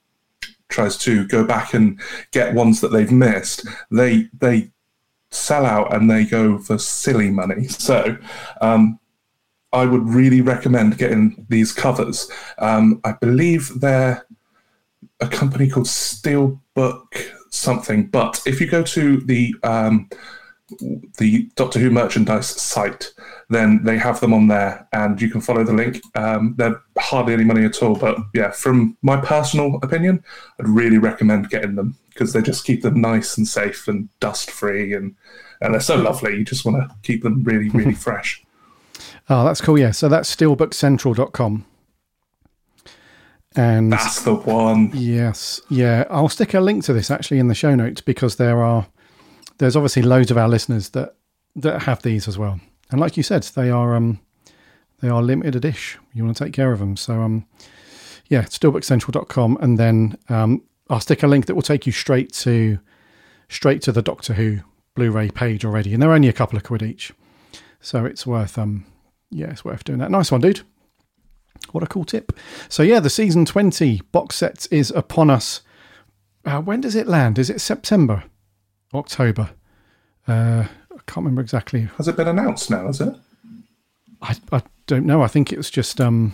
tries 0.68 0.96
to 0.98 1.26
go 1.28 1.44
back 1.44 1.74
and 1.74 2.00
get 2.32 2.54
ones 2.54 2.80
that 2.80 2.88
they've 2.88 3.12
missed, 3.12 3.66
they 3.90 4.28
they 4.38 4.70
sell 5.30 5.66
out 5.66 5.94
and 5.94 6.10
they 6.10 6.24
go 6.24 6.58
for 6.58 6.78
silly 6.78 7.30
money. 7.30 7.68
So 7.78 8.16
um, 8.60 8.98
I 9.72 9.84
would 9.84 10.08
really 10.08 10.40
recommend 10.40 10.98
getting 10.98 11.46
these 11.48 11.72
covers. 11.72 12.30
Um, 12.58 13.00
I 13.04 13.12
believe 13.12 13.80
they're 13.80 14.26
a 15.20 15.28
company 15.28 15.68
called 15.68 15.86
Steelbook 15.86 17.32
something, 17.50 18.06
but 18.06 18.42
if 18.46 18.60
you 18.60 18.66
go 18.66 18.82
to 18.82 19.20
the 19.20 19.54
um, 19.62 20.08
the 21.18 21.50
Doctor 21.56 21.78
Who 21.78 21.90
merchandise 21.90 22.46
site, 22.46 23.12
then 23.48 23.82
they 23.84 23.96
have 23.98 24.20
them 24.20 24.34
on 24.34 24.48
there, 24.48 24.86
and 24.92 25.20
you 25.20 25.30
can 25.30 25.40
follow 25.40 25.64
the 25.64 25.72
link. 25.72 26.00
Um, 26.14 26.54
they're 26.58 26.80
hardly 26.98 27.32
any 27.32 27.44
money 27.44 27.64
at 27.64 27.82
all, 27.82 27.94
but 27.96 28.18
yeah, 28.34 28.50
from 28.50 28.96
my 29.02 29.16
personal 29.16 29.78
opinion, 29.82 30.22
I'd 30.60 30.68
really 30.68 30.98
recommend 30.98 31.50
getting 31.50 31.74
them 31.74 31.96
because 32.10 32.32
they 32.32 32.42
just 32.42 32.64
keep 32.64 32.82
them 32.82 33.00
nice 33.00 33.36
and 33.38 33.46
safe 33.48 33.88
and 33.88 34.08
dust 34.20 34.50
free, 34.50 34.92
and 34.94 35.14
and 35.60 35.74
they're 35.74 35.80
so 35.80 35.96
lovely. 35.96 36.36
You 36.36 36.44
just 36.44 36.64
want 36.64 36.76
to 36.76 36.94
keep 37.02 37.22
them 37.22 37.42
really, 37.44 37.68
really 37.70 37.94
fresh. 38.06 38.44
Oh, 39.30 39.44
that's 39.44 39.60
cool. 39.60 39.78
Yeah. 39.78 39.90
So 39.90 40.08
that's 40.08 40.34
steelbookcentral.com. 40.34 41.64
And 43.56 43.92
That's 43.92 44.22
the 44.22 44.34
one. 44.34 44.90
yes, 44.94 45.60
yeah, 45.68 46.04
I'll 46.10 46.28
stick 46.28 46.54
a 46.54 46.60
link 46.60 46.84
to 46.84 46.92
this 46.92 47.10
actually 47.10 47.38
in 47.40 47.48
the 47.48 47.54
show 47.54 47.74
notes 47.74 48.00
because 48.00 48.36
there 48.36 48.62
are 48.62 48.86
there's 49.58 49.76
obviously 49.76 50.02
loads 50.02 50.30
of 50.30 50.38
our 50.38 50.48
listeners 50.48 50.90
that 50.90 51.14
that 51.56 51.82
have 51.82 52.02
these 52.02 52.28
as 52.28 52.38
well. 52.38 52.60
And 52.90 53.00
like 53.00 53.16
you 53.16 53.22
said, 53.22 53.42
they 53.42 53.70
are 53.70 53.94
um 53.94 54.20
they 55.00 55.08
are 55.08 55.22
limited 55.22 55.56
a 55.56 55.60
dish. 55.60 55.98
You 56.12 56.24
want 56.24 56.36
to 56.36 56.44
take 56.44 56.52
care 56.52 56.72
of 56.72 56.78
them. 56.78 56.96
So 56.96 57.20
um 57.22 57.46
yeah, 58.28 58.42
steelbookcentral.com 58.42 59.58
and 59.60 59.78
then 59.78 60.16
um 60.28 60.62
I'll 60.90 61.00
stick 61.00 61.22
a 61.22 61.26
link 61.26 61.46
that 61.46 61.54
will 61.54 61.62
take 61.62 61.86
you 61.86 61.92
straight 61.92 62.32
to 62.34 62.78
straight 63.48 63.82
to 63.82 63.92
the 63.92 64.02
Doctor 64.02 64.34
Who 64.34 64.60
Blu-ray 64.94 65.30
page 65.30 65.64
already. 65.64 65.92
And 65.92 66.02
they're 66.02 66.12
only 66.12 66.28
a 66.28 66.32
couple 66.32 66.56
of 66.56 66.64
quid 66.64 66.82
each. 66.82 67.12
So 67.80 68.04
it's 68.04 68.26
worth 68.26 68.58
um 68.58 68.86
yeah, 69.30 69.50
it's 69.50 69.64
worth 69.64 69.84
doing 69.84 69.98
that. 69.98 70.10
Nice 70.10 70.32
one, 70.32 70.40
dude. 70.40 70.62
What 71.72 71.82
a 71.82 71.88
cool 71.88 72.04
tip. 72.04 72.32
So 72.68 72.82
yeah, 72.82 73.00
the 73.00 73.10
season 73.10 73.44
20 73.44 74.00
box 74.12 74.36
set 74.36 74.66
is 74.70 74.90
upon 74.92 75.28
us. 75.28 75.60
Uh, 76.44 76.60
when 76.60 76.80
does 76.80 76.94
it 76.94 77.06
land? 77.06 77.38
Is 77.38 77.50
it 77.50 77.60
September? 77.60 78.24
October? 78.94 79.50
Uh, 80.26 80.64
I 80.90 81.00
can't 81.06 81.18
remember 81.18 81.40
exactly. 81.40 81.88
Has 81.96 82.08
it 82.08 82.16
been 82.16 82.28
announced 82.28 82.70
now? 82.70 82.88
Is 82.88 83.00
it? 83.00 83.14
I, 84.20 84.36
I 84.52 84.62
don't 84.86 85.06
know. 85.06 85.22
I 85.22 85.28
think 85.28 85.52
it 85.52 85.56
was 85.56 85.70
just 85.70 86.00
um, 86.00 86.32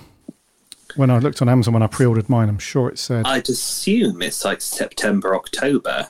when 0.97 1.11
I 1.11 1.19
looked 1.19 1.43
on 1.43 1.49
Amazon 1.49 1.75
when 1.75 1.83
I 1.83 1.87
pre-ordered 1.87 2.29
mine. 2.29 2.49
I'm 2.49 2.59
sure 2.59 2.89
it 2.89 2.99
said. 2.99 3.27
I'd 3.27 3.49
assume 3.49 4.23
it's 4.23 4.45
like 4.45 4.61
September, 4.61 5.35
October. 5.35 6.09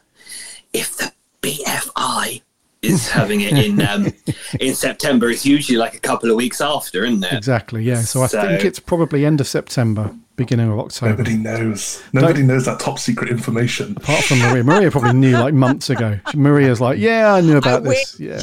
If 0.72 0.96
the 0.96 1.12
BFI 1.42 2.42
is 2.82 3.08
having 3.10 3.40
it 3.40 3.52
in 3.52 3.80
um, 3.82 4.12
in 4.60 4.74
September, 4.74 5.30
it's 5.30 5.44
usually 5.46 5.78
like 5.78 5.94
a 5.94 6.00
couple 6.00 6.30
of 6.30 6.36
weeks 6.36 6.60
after, 6.60 7.04
isn't 7.04 7.24
it? 7.24 7.32
Exactly. 7.32 7.82
Yeah. 7.82 8.02
So 8.02 8.22
I 8.22 8.28
think 8.28 8.64
it's 8.64 8.80
probably 8.80 9.24
end 9.24 9.40
of 9.40 9.48
September, 9.48 10.14
beginning 10.36 10.70
of 10.70 10.78
October. 10.78 11.10
Nobody 11.16 11.36
knows. 11.36 12.02
Nobody 12.12 12.42
knows 12.42 12.64
that 12.66 12.80
top 12.80 12.98
secret 12.98 13.30
information. 13.30 13.94
Apart 13.96 14.24
from 14.24 14.38
Maria, 14.40 14.64
Maria 14.64 14.90
probably 14.90 15.12
knew 15.14 15.32
like 15.32 15.54
months 15.54 15.90
ago. 15.90 16.18
Maria's 16.34 16.80
like, 16.80 16.98
yeah, 16.98 17.34
I 17.34 17.40
knew 17.40 17.56
about 17.56 17.82
I 17.82 17.90
this. 17.90 18.20
Yeah. 18.20 18.42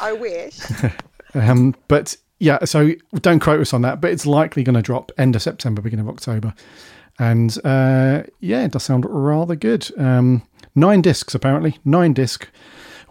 I 0.00 0.12
wish. 0.12 0.58
Um, 1.32 1.76
but 1.86 2.16
yeah, 2.40 2.64
so 2.64 2.92
don't 3.20 3.38
quote 3.38 3.60
us 3.60 3.72
on 3.72 3.82
that, 3.82 4.00
but 4.00 4.10
it's 4.10 4.26
likely 4.26 4.64
going 4.64 4.74
to 4.74 4.82
drop 4.82 5.12
end 5.16 5.36
of 5.36 5.42
September, 5.42 5.80
beginning 5.80 6.08
of 6.08 6.12
October. 6.12 6.54
And 7.20 7.56
uh, 7.64 8.24
yeah, 8.40 8.64
it 8.64 8.72
does 8.72 8.82
sound 8.82 9.04
rather 9.08 9.54
good. 9.54 9.88
Um, 9.96 10.42
nine 10.74 11.02
discs, 11.02 11.34
apparently, 11.34 11.78
nine 11.84 12.14
disc 12.14 12.48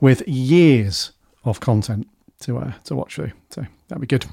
with 0.01 0.27
years 0.27 1.11
of 1.45 1.59
content 1.59 2.07
to 2.41 2.57
uh, 2.57 2.73
to 2.85 2.95
watch 2.95 3.15
through. 3.15 3.31
So 3.51 3.65
that'd 3.87 4.01
be 4.01 4.07
good. 4.07 4.25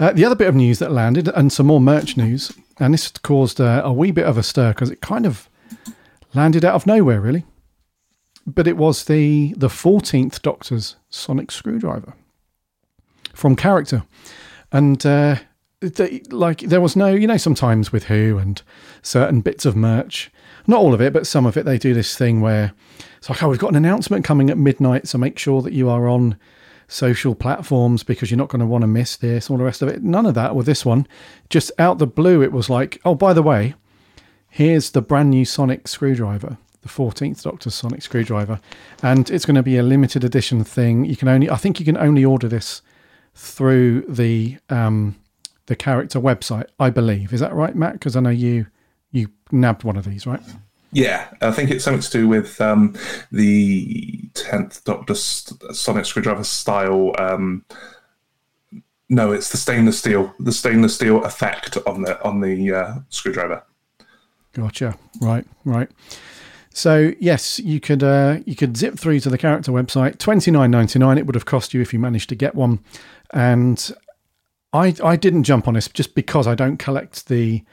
Uh, 0.00 0.12
the 0.12 0.24
other 0.24 0.34
bit 0.34 0.48
of 0.48 0.54
news 0.54 0.78
that 0.78 0.92
landed, 0.92 1.28
and 1.28 1.52
some 1.52 1.66
more 1.66 1.80
merch 1.80 2.16
news, 2.16 2.52
and 2.78 2.94
this 2.94 3.08
caused 3.22 3.60
uh, 3.60 3.82
a 3.84 3.92
wee 3.92 4.10
bit 4.10 4.24
of 4.24 4.38
a 4.38 4.42
stir 4.42 4.70
because 4.70 4.90
it 4.90 5.00
kind 5.00 5.26
of 5.26 5.48
landed 6.34 6.64
out 6.64 6.74
of 6.74 6.86
nowhere, 6.86 7.20
really. 7.20 7.44
But 8.46 8.66
it 8.66 8.76
was 8.76 9.04
the 9.04 9.54
the 9.56 9.68
fourteenth 9.68 10.42
Doctor's 10.42 10.96
sonic 11.08 11.50
screwdriver 11.50 12.14
from 13.34 13.54
character, 13.54 14.04
and 14.72 15.04
uh, 15.06 15.36
they, 15.80 16.22
like 16.30 16.60
there 16.60 16.80
was 16.80 16.96
no, 16.96 17.08
you 17.08 17.26
know, 17.26 17.36
sometimes 17.36 17.92
with 17.92 18.04
Who 18.04 18.38
and 18.38 18.60
certain 19.02 19.40
bits 19.40 19.64
of 19.64 19.76
merch, 19.76 20.30
not 20.66 20.80
all 20.80 20.94
of 20.94 21.00
it, 21.00 21.12
but 21.12 21.26
some 21.26 21.46
of 21.46 21.56
it, 21.56 21.64
they 21.64 21.78
do 21.78 21.94
this 21.94 22.16
thing 22.16 22.40
where 22.40 22.72
it's 23.18 23.28
like, 23.28 23.42
oh, 23.42 23.48
we've 23.48 23.58
got 23.58 23.70
an 23.70 23.76
announcement 23.76 24.24
coming 24.24 24.50
at 24.50 24.58
midnight, 24.58 25.06
so 25.06 25.18
make 25.18 25.38
sure 25.38 25.62
that 25.62 25.72
you 25.72 25.88
are 25.88 26.08
on 26.08 26.36
social 26.92 27.34
platforms 27.34 28.02
because 28.02 28.30
you're 28.30 28.38
not 28.38 28.48
going 28.48 28.60
to 28.60 28.66
want 28.66 28.82
to 28.82 28.88
miss 28.88 29.16
this, 29.16 29.48
all 29.48 29.56
the 29.56 29.64
rest 29.64 29.82
of 29.82 29.88
it. 29.88 30.02
None 30.02 30.26
of 30.26 30.34
that 30.34 30.54
with 30.54 30.66
this 30.66 30.84
one. 30.84 31.06
Just 31.48 31.72
out 31.78 31.98
the 31.98 32.06
blue, 32.06 32.42
it 32.42 32.52
was 32.52 32.68
like, 32.68 33.00
oh, 33.04 33.14
by 33.14 33.32
the 33.32 33.42
way, 33.42 33.74
here's 34.48 34.90
the 34.90 35.02
brand 35.02 35.30
new 35.30 35.44
sonic 35.44 35.88
screwdriver 35.88 36.58
the 36.82 36.88
14th 36.88 37.42
doctor's 37.44 37.76
sonic 37.76 38.02
screwdriver 38.02 38.60
and 39.04 39.30
it's 39.30 39.44
going 39.46 39.54
to 39.54 39.62
be 39.62 39.78
a 39.78 39.84
limited 39.84 40.24
edition 40.24 40.64
thing 40.64 41.04
you 41.04 41.14
can 41.14 41.28
only 41.28 41.48
i 41.48 41.54
think 41.54 41.78
you 41.78 41.86
can 41.86 41.96
only 41.96 42.24
order 42.24 42.48
this 42.48 42.82
through 43.36 44.02
the 44.08 44.58
um 44.68 45.14
the 45.66 45.76
character 45.76 46.20
website 46.20 46.66
i 46.80 46.90
believe 46.90 47.32
is 47.32 47.38
that 47.38 47.54
right 47.54 47.76
matt 47.76 47.92
because 47.92 48.16
i 48.16 48.20
know 48.20 48.30
you 48.30 48.66
you 49.12 49.28
nabbed 49.52 49.84
one 49.84 49.96
of 49.96 50.04
these 50.04 50.26
right 50.26 50.42
Yeah, 50.92 51.28
I 51.40 51.50
think 51.52 51.70
it's 51.70 51.84
something 51.84 52.02
to 52.02 52.10
do 52.10 52.28
with 52.28 52.60
um, 52.60 52.94
the 53.30 54.28
tenth 54.34 54.84
Doctor 54.84 55.14
Sonic 55.14 56.04
Screwdriver 56.04 56.44
style. 56.44 57.14
Um, 57.18 57.64
no, 59.08 59.32
it's 59.32 59.50
the 59.50 59.56
stainless 59.56 59.98
steel, 59.98 60.34
the 60.38 60.52
stainless 60.52 60.94
steel 60.94 61.24
effect 61.24 61.78
on 61.86 62.02
the 62.02 62.22
on 62.22 62.40
the 62.40 62.72
uh, 62.72 62.94
screwdriver. 63.08 63.62
Gotcha. 64.52 64.96
Right, 65.20 65.46
right. 65.64 65.90
So 66.74 67.12
yes, 67.18 67.58
you 67.58 67.80
could 67.80 68.02
uh, 68.02 68.40
you 68.44 68.54
could 68.54 68.76
zip 68.76 68.98
through 68.98 69.20
to 69.20 69.30
the 69.30 69.38
character 69.38 69.72
website. 69.72 70.18
Twenty 70.18 70.50
nine 70.50 70.70
ninety 70.70 70.98
nine. 70.98 71.16
It 71.16 71.26
would 71.26 71.34
have 71.34 71.46
cost 71.46 71.72
you 71.72 71.80
if 71.80 71.92
you 71.92 71.98
managed 71.98 72.28
to 72.30 72.34
get 72.34 72.54
one. 72.54 72.80
And 73.32 73.90
I 74.72 74.94
I 75.02 75.16
didn't 75.16 75.44
jump 75.44 75.68
on 75.68 75.74
this 75.74 75.88
just 75.88 76.14
because 76.14 76.46
I 76.46 76.54
don't 76.54 76.78
collect 76.78 77.28
the 77.28 77.64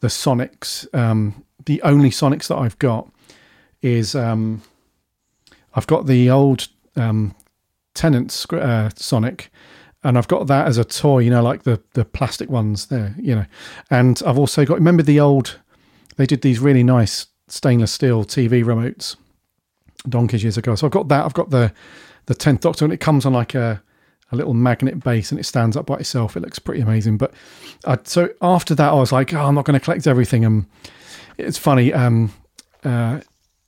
the 0.00 0.08
Sonics. 0.08 0.92
Um, 0.94 1.44
the 1.68 1.82
only 1.82 2.08
Sonics 2.08 2.48
that 2.48 2.56
I've 2.56 2.78
got 2.78 3.12
is 3.82 4.14
um, 4.14 4.62
I've 5.74 5.86
got 5.86 6.06
the 6.06 6.30
old 6.30 6.66
um, 6.96 7.34
Tennant 7.92 8.46
uh, 8.50 8.88
Sonic, 8.96 9.50
and 10.02 10.16
I've 10.16 10.28
got 10.28 10.46
that 10.46 10.66
as 10.66 10.78
a 10.78 10.84
toy. 10.84 11.18
You 11.18 11.30
know, 11.30 11.42
like 11.42 11.64
the 11.64 11.80
the 11.92 12.06
plastic 12.06 12.48
ones 12.48 12.86
there. 12.86 13.14
You 13.18 13.34
know, 13.34 13.46
and 13.90 14.20
I've 14.26 14.38
also 14.38 14.64
got. 14.64 14.78
Remember 14.78 15.02
the 15.02 15.20
old? 15.20 15.58
They 16.16 16.24
did 16.24 16.40
these 16.40 16.58
really 16.58 16.82
nice 16.82 17.26
stainless 17.48 17.92
steel 17.92 18.24
TV 18.24 18.64
remotes 18.64 19.16
donkeys 20.08 20.42
years 20.42 20.56
ago. 20.56 20.74
So 20.74 20.86
I've 20.86 20.92
got 20.92 21.08
that. 21.08 21.24
I've 21.24 21.34
got 21.34 21.50
the 21.50 21.70
the 22.26 22.34
tenth 22.34 22.62
Doctor, 22.62 22.86
and 22.86 22.94
it 22.94 23.00
comes 23.00 23.26
on 23.26 23.34
like 23.34 23.54
a 23.54 23.82
a 24.32 24.36
little 24.36 24.54
magnet 24.54 25.04
base, 25.04 25.30
and 25.30 25.38
it 25.38 25.44
stands 25.44 25.76
up 25.76 25.84
by 25.84 25.96
itself. 25.96 26.34
It 26.34 26.40
looks 26.40 26.58
pretty 26.58 26.80
amazing. 26.80 27.18
But 27.18 27.34
I, 27.84 27.98
so 28.04 28.30
after 28.40 28.74
that, 28.74 28.88
I 28.88 28.94
was 28.94 29.12
like, 29.12 29.34
oh, 29.34 29.44
I'm 29.44 29.54
not 29.54 29.66
going 29.66 29.78
to 29.78 29.84
collect 29.84 30.06
everything. 30.06 30.46
And 30.46 30.64
it's 31.38 31.58
funny. 31.58 31.92
Um, 31.92 32.32
uh, 32.84 33.20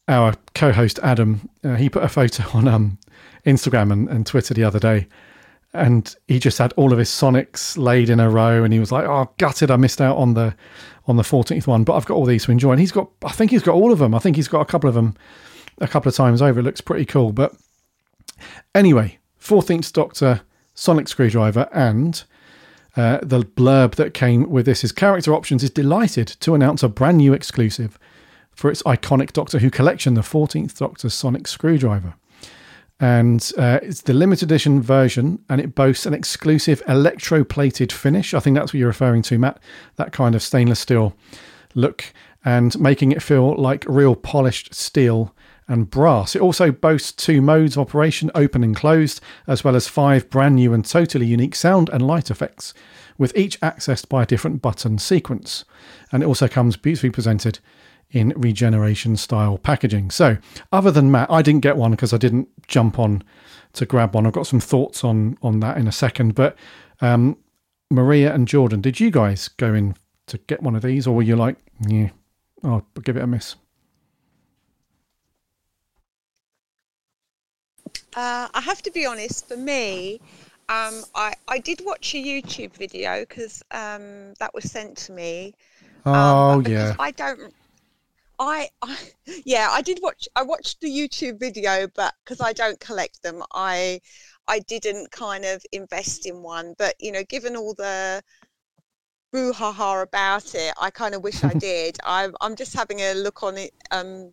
our 0.08 0.34
co-host 0.54 0.98
Adam, 1.02 1.48
uh, 1.64 1.76
he 1.76 1.88
put 1.88 2.02
a 2.02 2.08
photo 2.08 2.44
on 2.56 2.68
um, 2.68 2.98
Instagram 3.46 3.92
and, 3.92 4.08
and 4.08 4.26
Twitter 4.26 4.52
the 4.52 4.64
other 4.64 4.78
day, 4.78 5.06
and 5.72 6.14
he 6.26 6.38
just 6.38 6.58
had 6.58 6.72
all 6.74 6.92
of 6.92 6.98
his 6.98 7.08
Sonics 7.08 7.78
laid 7.78 8.10
in 8.10 8.18
a 8.20 8.28
row, 8.28 8.64
and 8.64 8.72
he 8.72 8.80
was 8.80 8.90
like, 8.90 9.04
"Oh, 9.04 9.30
gutted! 9.38 9.70
I 9.70 9.76
missed 9.76 10.00
out 10.00 10.16
on 10.16 10.34
the 10.34 10.54
on 11.06 11.16
the 11.16 11.22
14th 11.22 11.66
one, 11.66 11.84
but 11.84 11.94
I've 11.94 12.06
got 12.06 12.14
all 12.14 12.26
these 12.26 12.44
to 12.44 12.52
enjoy." 12.52 12.72
And 12.72 12.80
he's 12.80 12.92
got, 12.92 13.08
I 13.24 13.32
think 13.32 13.50
he's 13.50 13.62
got 13.62 13.74
all 13.74 13.92
of 13.92 14.00
them. 14.00 14.14
I 14.14 14.18
think 14.18 14.36
he's 14.36 14.48
got 14.48 14.60
a 14.60 14.66
couple 14.66 14.88
of 14.88 14.94
them 14.94 15.16
a 15.78 15.88
couple 15.88 16.08
of 16.08 16.14
times 16.14 16.42
over. 16.42 16.60
It 16.60 16.64
looks 16.64 16.80
pretty 16.80 17.04
cool. 17.04 17.32
But 17.32 17.54
anyway, 18.74 19.18
14th 19.40 19.92
Doctor, 19.92 20.42
Sonic 20.74 21.08
Screwdriver, 21.08 21.68
and 21.72 22.22
uh, 22.97 23.18
the 23.22 23.41
blurb 23.41 23.95
that 23.97 24.14
came 24.14 24.49
with 24.51 24.66
this 24.66 24.82
is 24.82 24.93
character 24.93 25.34
options 25.34 25.62
is 25.62 25.70
delighted 25.70 26.28
to 26.28 26.55
announce 26.55 26.82
a 26.82 26.88
brand 26.88 27.18
new 27.18 27.32
exclusive 27.32 27.99
for 28.53 28.70
its 28.70 28.82
iconic 28.82 29.32
Doctor 29.32 29.59
Who 29.59 29.70
collection, 29.70 30.14
the 30.14 30.20
14th 30.20 30.76
Doctor 30.76 31.09
Sonic 31.09 31.47
Screwdriver. 31.47 32.14
And 32.99 33.51
uh, 33.57 33.80
it's 33.82 34.03
the 34.03 34.12
limited 34.12 34.51
edition 34.51 34.82
version, 34.82 35.43
and 35.49 35.61
it 35.61 35.74
boasts 35.74 36.05
an 36.05 36.12
exclusive 36.12 36.84
electroplated 36.84 37.93
finish. 37.93 38.34
I 38.34 38.41
think 38.41 38.57
that's 38.57 38.74
what 38.74 38.78
you're 38.78 38.88
referring 38.88 39.22
to, 39.22 39.38
Matt. 39.38 39.59
That 39.97 40.12
kind 40.12 40.34
of 40.34 40.43
stainless 40.43 40.80
steel 40.80 41.16
look, 41.74 42.05
and 42.45 42.78
making 42.78 43.12
it 43.12 43.22
feel 43.22 43.55
like 43.55 43.86
real 43.88 44.14
polished 44.14 44.74
steel 44.74 45.34
and 45.70 45.88
brass. 45.88 46.34
It 46.34 46.42
also 46.42 46.72
boasts 46.72 47.12
two 47.12 47.40
modes 47.40 47.76
of 47.76 47.82
operation, 47.82 48.30
open 48.34 48.64
and 48.64 48.74
closed, 48.74 49.20
as 49.46 49.62
well 49.62 49.76
as 49.76 49.86
five 49.86 50.28
brand 50.28 50.56
new 50.56 50.74
and 50.74 50.84
totally 50.84 51.26
unique 51.26 51.54
sound 51.54 51.88
and 51.90 52.04
light 52.04 52.28
effects, 52.28 52.74
with 53.16 53.34
each 53.36 53.58
accessed 53.60 54.08
by 54.08 54.24
a 54.24 54.26
different 54.26 54.60
button 54.60 54.98
sequence. 54.98 55.64
And 56.10 56.24
it 56.24 56.26
also 56.26 56.48
comes 56.48 56.76
beautifully 56.76 57.10
presented 57.10 57.60
in 58.10 58.34
regeneration 58.36 59.16
style 59.16 59.58
packaging. 59.58 60.10
So, 60.10 60.38
other 60.72 60.90
than 60.90 61.12
Matt, 61.12 61.30
I 61.30 61.40
didn't 61.40 61.60
get 61.60 61.76
one 61.76 61.92
because 61.92 62.12
I 62.12 62.18
didn't 62.18 62.48
jump 62.66 62.98
on 62.98 63.22
to 63.74 63.86
grab 63.86 64.12
one. 64.12 64.26
I've 64.26 64.32
got 64.32 64.48
some 64.48 64.60
thoughts 64.60 65.04
on 65.04 65.38
on 65.40 65.60
that 65.60 65.76
in 65.76 65.86
a 65.86 65.92
second. 65.92 66.34
But 66.34 66.56
um, 67.00 67.36
Maria 67.92 68.34
and 68.34 68.48
Jordan, 68.48 68.80
did 68.80 68.98
you 68.98 69.12
guys 69.12 69.46
go 69.46 69.72
in 69.72 69.94
to 70.26 70.38
get 70.38 70.64
one 70.64 70.74
of 70.74 70.82
these, 70.82 71.06
or 71.06 71.14
were 71.14 71.22
you 71.22 71.36
like, 71.36 71.58
yeah, 71.86 72.08
I'll 72.64 72.84
give 73.04 73.16
it 73.16 73.22
a 73.22 73.26
miss? 73.28 73.54
Uh, 78.14 78.48
I 78.52 78.61
have 78.61 78.82
to 78.82 78.90
be 78.90 79.06
honest. 79.06 79.48
For 79.48 79.56
me, 79.56 80.20
um, 80.68 81.04
I 81.14 81.34
I 81.48 81.58
did 81.58 81.82
watch 81.84 82.14
a 82.14 82.18
YouTube 82.18 82.74
video 82.74 83.20
because 83.20 83.62
um, 83.70 84.34
that 84.38 84.52
was 84.54 84.70
sent 84.70 84.96
to 84.98 85.12
me. 85.12 85.54
Um, 86.04 86.14
oh 86.14 86.61
yeah. 86.66 86.94
I 86.98 87.11
don't. 87.12 87.52
I, 88.38 88.70
I 88.80 88.96
yeah 89.44 89.68
I 89.70 89.82
did 89.82 90.00
watch 90.02 90.26
I 90.34 90.42
watched 90.42 90.80
the 90.80 90.88
YouTube 90.88 91.38
video 91.38 91.86
but 91.94 92.14
because 92.24 92.40
I 92.40 92.54
don't 92.54 92.80
collect 92.80 93.22
them 93.22 93.42
I 93.52 94.00
I 94.48 94.61
didn't 94.61 95.11
kind 95.11 95.44
of 95.44 95.62
invest 95.72 96.24
in 96.26 96.42
one 96.42 96.74
but 96.78 96.94
you 96.98 97.12
know 97.12 97.22
given 97.24 97.54
all 97.54 97.74
the 97.74 98.22
brouhaha 99.32 100.02
about 100.02 100.54
it 100.54 100.72
I 100.80 100.88
kind 100.88 101.14
of 101.14 101.22
wish 101.22 101.44
I 101.44 101.52
did 101.58 101.98
I'm 102.02 102.34
I'm 102.40 102.56
just 102.56 102.74
having 102.74 103.00
a 103.00 103.12
look 103.12 103.42
on 103.42 103.58
it 103.58 103.74
um 103.90 104.32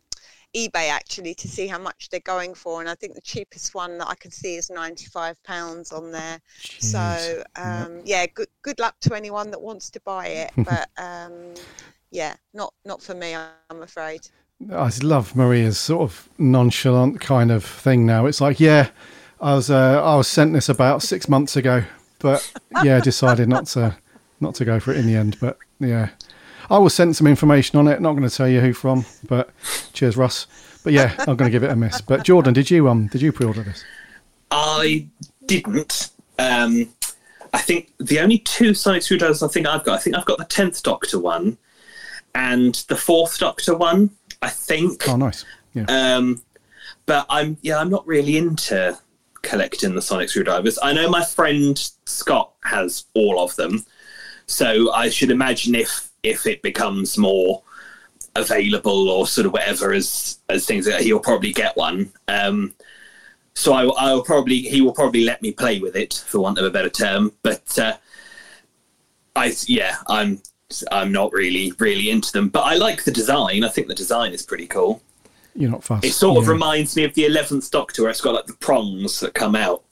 eBay 0.57 0.89
actually 0.89 1.35
to 1.35 1.47
see 1.47 1.67
how 1.67 1.77
much 1.77 2.09
they're 2.09 2.19
going 2.21 2.53
for, 2.53 2.79
and 2.79 2.89
I 2.89 2.95
think 2.95 3.13
the 3.13 3.21
cheapest 3.21 3.75
one 3.75 3.97
that 3.99 4.07
I 4.07 4.15
can 4.15 4.31
see 4.31 4.55
is 4.55 4.69
ninety 4.69 5.05
five 5.05 5.41
pounds 5.43 5.91
on 5.91 6.11
there. 6.11 6.39
Jeez. 6.59 6.83
So 6.83 7.43
um, 7.55 8.01
yeah. 8.03 8.21
yeah, 8.21 8.25
good 8.33 8.49
good 8.63 8.79
luck 8.79 8.95
to 9.01 9.13
anyone 9.13 9.51
that 9.51 9.61
wants 9.61 9.89
to 9.91 9.99
buy 10.01 10.27
it, 10.27 10.51
but 10.57 10.89
um, 10.97 11.53
yeah, 12.11 12.35
not 12.53 12.73
not 12.85 13.01
for 13.01 13.13
me, 13.13 13.35
I'm 13.35 13.81
afraid. 13.81 14.27
I 14.73 14.89
love 15.03 15.35
Maria's 15.35 15.77
sort 15.77 16.01
of 16.01 16.29
nonchalant 16.39 17.21
kind 17.21 17.51
of 17.51 17.63
thing 17.63 18.07
now. 18.07 18.25
It's 18.25 18.41
like, 18.41 18.59
yeah, 18.59 18.89
I 19.39 19.53
was 19.53 19.69
uh, 19.69 20.03
I 20.03 20.15
was 20.15 20.27
sent 20.27 20.53
this 20.53 20.69
about 20.69 21.03
six 21.03 21.29
months 21.29 21.55
ago, 21.55 21.83
but 22.19 22.51
yeah, 22.83 22.99
decided 22.99 23.47
not 23.47 23.67
to 23.67 23.95
not 24.39 24.55
to 24.55 24.65
go 24.65 24.79
for 24.79 24.91
it 24.91 24.97
in 24.97 25.05
the 25.05 25.15
end. 25.15 25.37
But 25.39 25.57
yeah, 25.79 26.09
I 26.69 26.77
will 26.77 26.89
send 26.89 27.15
some 27.15 27.27
information 27.27 27.79
on 27.79 27.87
it. 27.87 28.01
Not 28.01 28.13
going 28.13 28.27
to 28.27 28.35
tell 28.35 28.47
you 28.47 28.61
who 28.61 28.73
from, 28.73 29.05
but 29.27 29.49
cheers, 29.93 30.17
Russ. 30.17 30.47
But 30.83 30.93
yeah, 30.93 31.15
I'm 31.19 31.35
going 31.35 31.49
to 31.49 31.49
give 31.49 31.63
it 31.63 31.71
a 31.71 31.75
miss. 31.75 32.01
But 32.01 32.23
Jordan, 32.23 32.53
did 32.53 32.71
you 32.71 32.87
um 32.89 33.07
did 33.07 33.21
you 33.21 33.31
pre-order 33.31 33.63
this? 33.63 33.83
I 34.51 35.07
didn't. 35.45 36.11
Um, 36.39 36.93
I 37.53 37.59
think 37.59 37.91
the 37.97 38.19
only 38.19 38.39
two 38.39 38.73
Sonic 38.73 39.03
screwdrivers 39.03 39.43
I 39.43 39.47
think 39.47 39.67
I've 39.67 39.83
got. 39.83 39.95
I 39.95 40.01
think 40.01 40.15
I've 40.15 40.25
got 40.25 40.37
the 40.37 40.45
tenth 40.45 40.83
Doctor 40.83 41.19
one 41.19 41.57
and 42.35 42.75
the 42.87 42.95
fourth 42.95 43.37
Doctor 43.39 43.75
one. 43.75 44.11
I 44.41 44.49
think. 44.49 45.07
Oh, 45.07 45.15
nice. 45.15 45.45
Yeah. 45.73 45.85
Um, 45.87 46.41
but 47.05 47.25
I'm 47.29 47.57
yeah, 47.61 47.79
I'm 47.79 47.89
not 47.89 48.05
really 48.05 48.37
into 48.37 48.97
collecting 49.41 49.95
the 49.95 50.01
Sonic 50.01 50.29
screwdrivers. 50.29 50.77
I 50.81 50.93
know 50.93 51.09
my 51.09 51.23
friend 51.23 51.77
Scott 52.05 52.51
has 52.63 53.05
all 53.13 53.39
of 53.39 53.55
them, 53.55 53.85
so 54.45 54.91
I 54.93 55.09
should 55.09 55.31
imagine 55.31 55.75
if 55.75 56.06
if 56.27 56.45
it 56.45 56.61
becomes 56.61 57.17
more 57.17 57.63
available 58.35 59.09
or 59.09 59.27
sort 59.27 59.47
of 59.47 59.53
whatever 59.53 59.93
as 59.93 60.39
as 60.49 60.65
things 60.65 60.85
that 60.85 61.01
he'll 61.01 61.19
probably 61.19 61.51
get 61.51 61.75
one. 61.75 62.11
Um, 62.27 62.73
so 63.53 63.73
I, 63.73 64.13
will 64.13 64.23
probably 64.23 64.59
he 64.59 64.81
will 64.81 64.93
probably 64.93 65.23
let 65.23 65.41
me 65.41 65.51
play 65.51 65.79
with 65.79 65.95
it 65.95 66.23
for 66.27 66.39
want 66.39 66.59
of 66.59 66.65
a 66.65 66.69
better 66.69 66.89
term. 66.89 67.33
But 67.41 67.77
uh, 67.79 67.97
I 69.35 69.53
yeah 69.65 69.95
I'm 70.07 70.41
I'm 70.91 71.11
not 71.11 71.33
really 71.33 71.73
really 71.79 72.09
into 72.09 72.31
them. 72.31 72.49
But 72.49 72.61
I 72.61 72.75
like 72.75 73.03
the 73.03 73.11
design. 73.11 73.63
I 73.63 73.69
think 73.69 73.87
the 73.87 73.95
design 73.95 74.33
is 74.33 74.43
pretty 74.43 74.67
cool. 74.67 75.01
You're 75.55 75.71
not 75.71 75.83
fast 75.83 76.05
it 76.05 76.13
sort 76.13 76.35
yeah. 76.35 76.41
of 76.41 76.47
reminds 76.49 76.95
me 76.95 77.03
of 77.03 77.15
the 77.15 77.23
11th 77.23 77.71
doctor. 77.71 78.03
Where 78.03 78.11
it's 78.11 78.21
got 78.21 78.35
like 78.35 78.45
the 78.45 78.53
prongs 78.53 79.19
that 79.21 79.33
come 79.33 79.55
out. 79.55 79.83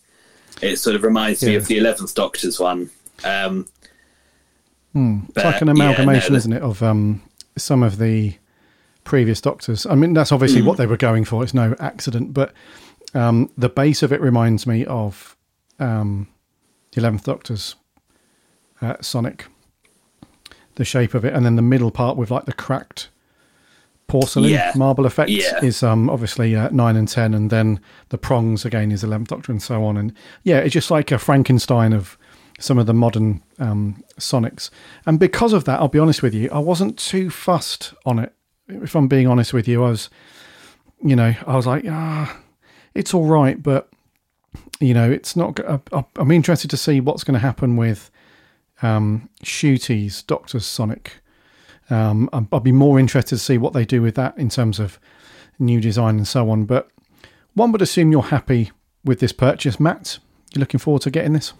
It 0.61 0.77
sort 0.77 0.95
of 0.95 1.03
reminds 1.03 1.41
yeah. 1.41 1.49
me 1.49 1.55
of 1.55 1.67
the 1.67 1.79
11th 1.79 2.13
doctor's 2.13 2.59
one. 2.59 2.91
Um, 3.23 3.67
Mm. 4.95 5.29
It's 5.29 5.43
like 5.43 5.61
an 5.61 5.69
amalgamation, 5.69 6.33
yeah, 6.33 6.35
no, 6.35 6.37
isn't 6.37 6.53
it, 6.53 6.61
of 6.61 6.81
um, 6.81 7.21
some 7.57 7.83
of 7.83 7.97
the 7.97 8.37
previous 9.03 9.41
Doctors. 9.41 9.85
I 9.85 9.95
mean, 9.95 10.13
that's 10.13 10.31
obviously 10.31 10.61
mm. 10.61 10.65
what 10.65 10.77
they 10.77 10.87
were 10.87 10.97
going 10.97 11.25
for. 11.25 11.43
It's 11.43 11.53
no 11.53 11.75
accident, 11.79 12.33
but 12.33 12.53
um, 13.13 13.51
the 13.57 13.69
base 13.69 14.03
of 14.03 14.13
it 14.13 14.21
reminds 14.21 14.65
me 14.65 14.85
of 14.85 15.35
um, 15.79 16.27
the 16.91 17.01
Eleventh 17.01 17.25
Doctor's 17.25 17.75
uh, 18.81 18.95
Sonic. 19.01 19.45
The 20.75 20.83
shape 20.83 21.13
of 21.13 21.23
it, 21.23 21.33
and 21.33 21.45
then 21.45 21.55
the 21.55 21.61
middle 21.61 21.89
part 21.89 22.17
with 22.17 22.29
like 22.29 22.43
the 22.43 22.51
cracked 22.51 23.07
porcelain 24.07 24.51
yeah. 24.51 24.73
marble 24.75 25.05
effect 25.05 25.29
yeah. 25.29 25.63
is 25.63 25.81
um, 25.81 26.09
obviously 26.09 26.53
uh, 26.53 26.67
nine 26.69 26.97
and 26.97 27.07
ten, 27.07 27.33
and 27.33 27.49
then 27.49 27.79
the 28.09 28.17
prongs 28.17 28.65
again 28.65 28.91
is 28.91 29.01
Eleventh 29.01 29.29
Doctor, 29.29 29.53
and 29.53 29.63
so 29.63 29.85
on. 29.85 29.95
And 29.95 30.13
yeah, 30.43 30.57
it's 30.57 30.73
just 30.73 30.91
like 30.91 31.13
a 31.13 31.17
Frankenstein 31.17 31.93
of 31.93 32.17
some 32.59 32.77
of 32.77 32.85
the 32.85 32.93
modern 32.93 33.43
um, 33.59 34.03
Sonics. 34.19 34.69
And 35.05 35.19
because 35.19 35.53
of 35.53 35.65
that, 35.65 35.79
I'll 35.79 35.87
be 35.87 35.99
honest 35.99 36.21
with 36.23 36.33
you, 36.33 36.49
I 36.51 36.59
wasn't 36.59 36.97
too 36.97 37.29
fussed 37.29 37.93
on 38.05 38.19
it. 38.19 38.33
If 38.67 38.95
I'm 38.95 39.07
being 39.07 39.27
honest 39.27 39.53
with 39.53 39.67
you, 39.67 39.83
I 39.83 39.89
was, 39.89 40.09
you 41.03 41.15
know, 41.15 41.35
I 41.45 41.55
was 41.55 41.67
like, 41.67 41.85
ah, 41.87 42.39
it's 42.93 43.13
all 43.13 43.25
right, 43.25 43.61
but 43.61 43.89
you 44.79 44.93
know, 44.93 45.09
it's 45.09 45.35
not. 45.35 45.59
I'm 46.15 46.31
interested 46.31 46.69
to 46.71 46.77
see 46.77 46.99
what's 46.99 47.23
going 47.23 47.33
to 47.33 47.39
happen 47.39 47.75
with 47.75 48.09
um, 48.81 49.29
Ncuti's 49.43 50.23
Doctor 50.23 50.59
Sonic. 50.59 51.13
Um, 51.89 52.29
I'll 52.51 52.59
be 52.59 52.71
more 52.71 52.99
interested 52.99 53.35
to 53.35 53.41
see 53.41 53.57
what 53.57 53.73
they 53.73 53.85
do 53.85 54.01
with 54.01 54.15
that 54.15 54.37
in 54.37 54.49
terms 54.49 54.79
of 54.79 54.99
new 55.59 55.79
design 55.79 56.17
and 56.17 56.27
so 56.27 56.49
on. 56.49 56.65
But 56.65 56.89
one 57.53 57.71
would 57.71 57.81
assume 57.81 58.11
you're 58.11 58.23
happy 58.23 58.71
with 59.03 59.19
this 59.19 59.31
purchase, 59.31 59.79
Matt. 59.79 60.19
You're 60.53 60.61
looking 60.61 60.79
forward 60.79 61.03
to 61.03 61.11
getting 61.11 61.33
this. 61.33 61.53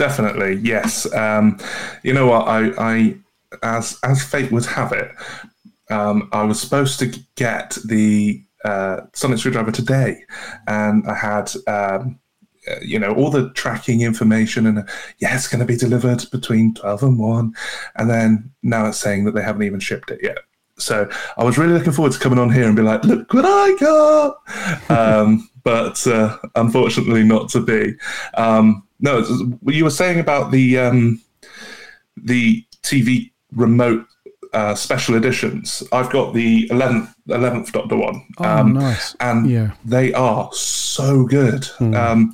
Definitely, 0.00 0.54
yes. 0.62 1.12
Um, 1.12 1.58
you 2.02 2.14
know 2.14 2.26
what? 2.26 2.48
I, 2.48 2.72
I, 2.78 3.16
as 3.62 3.98
as 4.02 4.24
fate 4.24 4.50
would 4.50 4.64
have 4.64 4.92
it, 4.92 5.12
um, 5.90 6.30
I 6.32 6.42
was 6.42 6.58
supposed 6.58 6.98
to 7.00 7.12
get 7.34 7.76
the 7.84 8.42
uh, 8.64 9.02
Sonic 9.12 9.40
screwdriver 9.40 9.72
today, 9.72 10.24
and 10.66 11.06
I 11.06 11.12
had 11.12 11.52
um, 11.66 12.18
uh, 12.66 12.76
you 12.80 12.98
know 12.98 13.12
all 13.12 13.28
the 13.30 13.50
tracking 13.50 14.00
information 14.00 14.66
and 14.66 14.78
uh, 14.78 14.82
yeah 15.18 15.34
it's 15.34 15.48
going 15.48 15.60
to 15.60 15.66
be 15.66 15.76
delivered 15.76 16.24
between 16.30 16.72
12 16.74 17.02
and 17.02 17.18
1 17.18 17.54
and 17.96 18.10
then 18.10 18.50
now 18.62 18.86
it's 18.86 18.98
saying 18.98 19.24
that 19.24 19.34
they 19.34 19.42
haven't 19.42 19.64
even 19.64 19.80
shipped 19.80 20.10
it 20.10 20.20
yet 20.22 20.38
so 20.78 21.08
i 21.38 21.44
was 21.44 21.56
really 21.56 21.72
looking 21.72 21.92
forward 21.92 22.12
to 22.12 22.18
coming 22.18 22.38
on 22.38 22.52
here 22.52 22.66
and 22.66 22.76
be 22.76 22.82
like 22.82 23.02
look 23.04 23.32
what 23.32 23.46
i 23.46 23.76
got 23.80 24.90
um, 24.90 25.48
but 25.62 26.06
uh, 26.06 26.36
unfortunately 26.54 27.22
not 27.22 27.48
to 27.48 27.60
be 27.60 27.94
um, 28.34 28.82
no 29.00 29.24
you 29.66 29.84
were 29.84 29.90
saying 29.90 30.20
about 30.20 30.50
the 30.50 30.78
um, 30.78 31.20
the 32.16 32.64
tv 32.82 33.30
remote 33.52 34.06
uh, 34.52 34.74
special 34.74 35.14
editions. 35.14 35.82
I've 35.92 36.10
got 36.10 36.34
the 36.34 36.66
11th, 36.68 37.14
11th 37.28 37.72
Doctor 37.72 37.96
one. 37.96 38.26
Oh, 38.38 38.44
um, 38.44 38.72
nice. 38.72 39.14
And 39.20 39.48
yeah. 39.48 39.72
they 39.84 40.12
are 40.12 40.52
so 40.52 41.24
good. 41.24 41.62
Mm. 41.78 41.96
Um, 41.96 42.32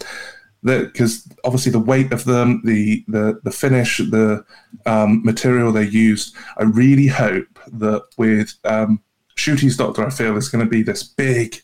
because 0.63 1.29
obviously 1.45 1.71
the 1.71 1.79
weight 1.79 2.13
of 2.13 2.25
them, 2.25 2.61
the 2.65 3.05
the 3.07 3.41
the 3.45 3.53
finish, 3.53 3.99
the 3.99 4.45
um, 4.85 5.23
material 5.25 5.71
they 5.71 5.87
used. 5.87 6.35
I 6.57 6.65
really 6.65 7.07
hope 7.07 7.47
that 7.75 8.03
with 8.17 8.53
um, 8.65 9.01
Ncuti's 9.37 9.77
Doctor, 9.77 10.05
I 10.05 10.11
feel 10.11 10.37
is 10.37 10.49
going 10.49 10.65
to 10.65 10.71
be 10.71 10.83
this 10.83 11.05
big, 11.05 11.57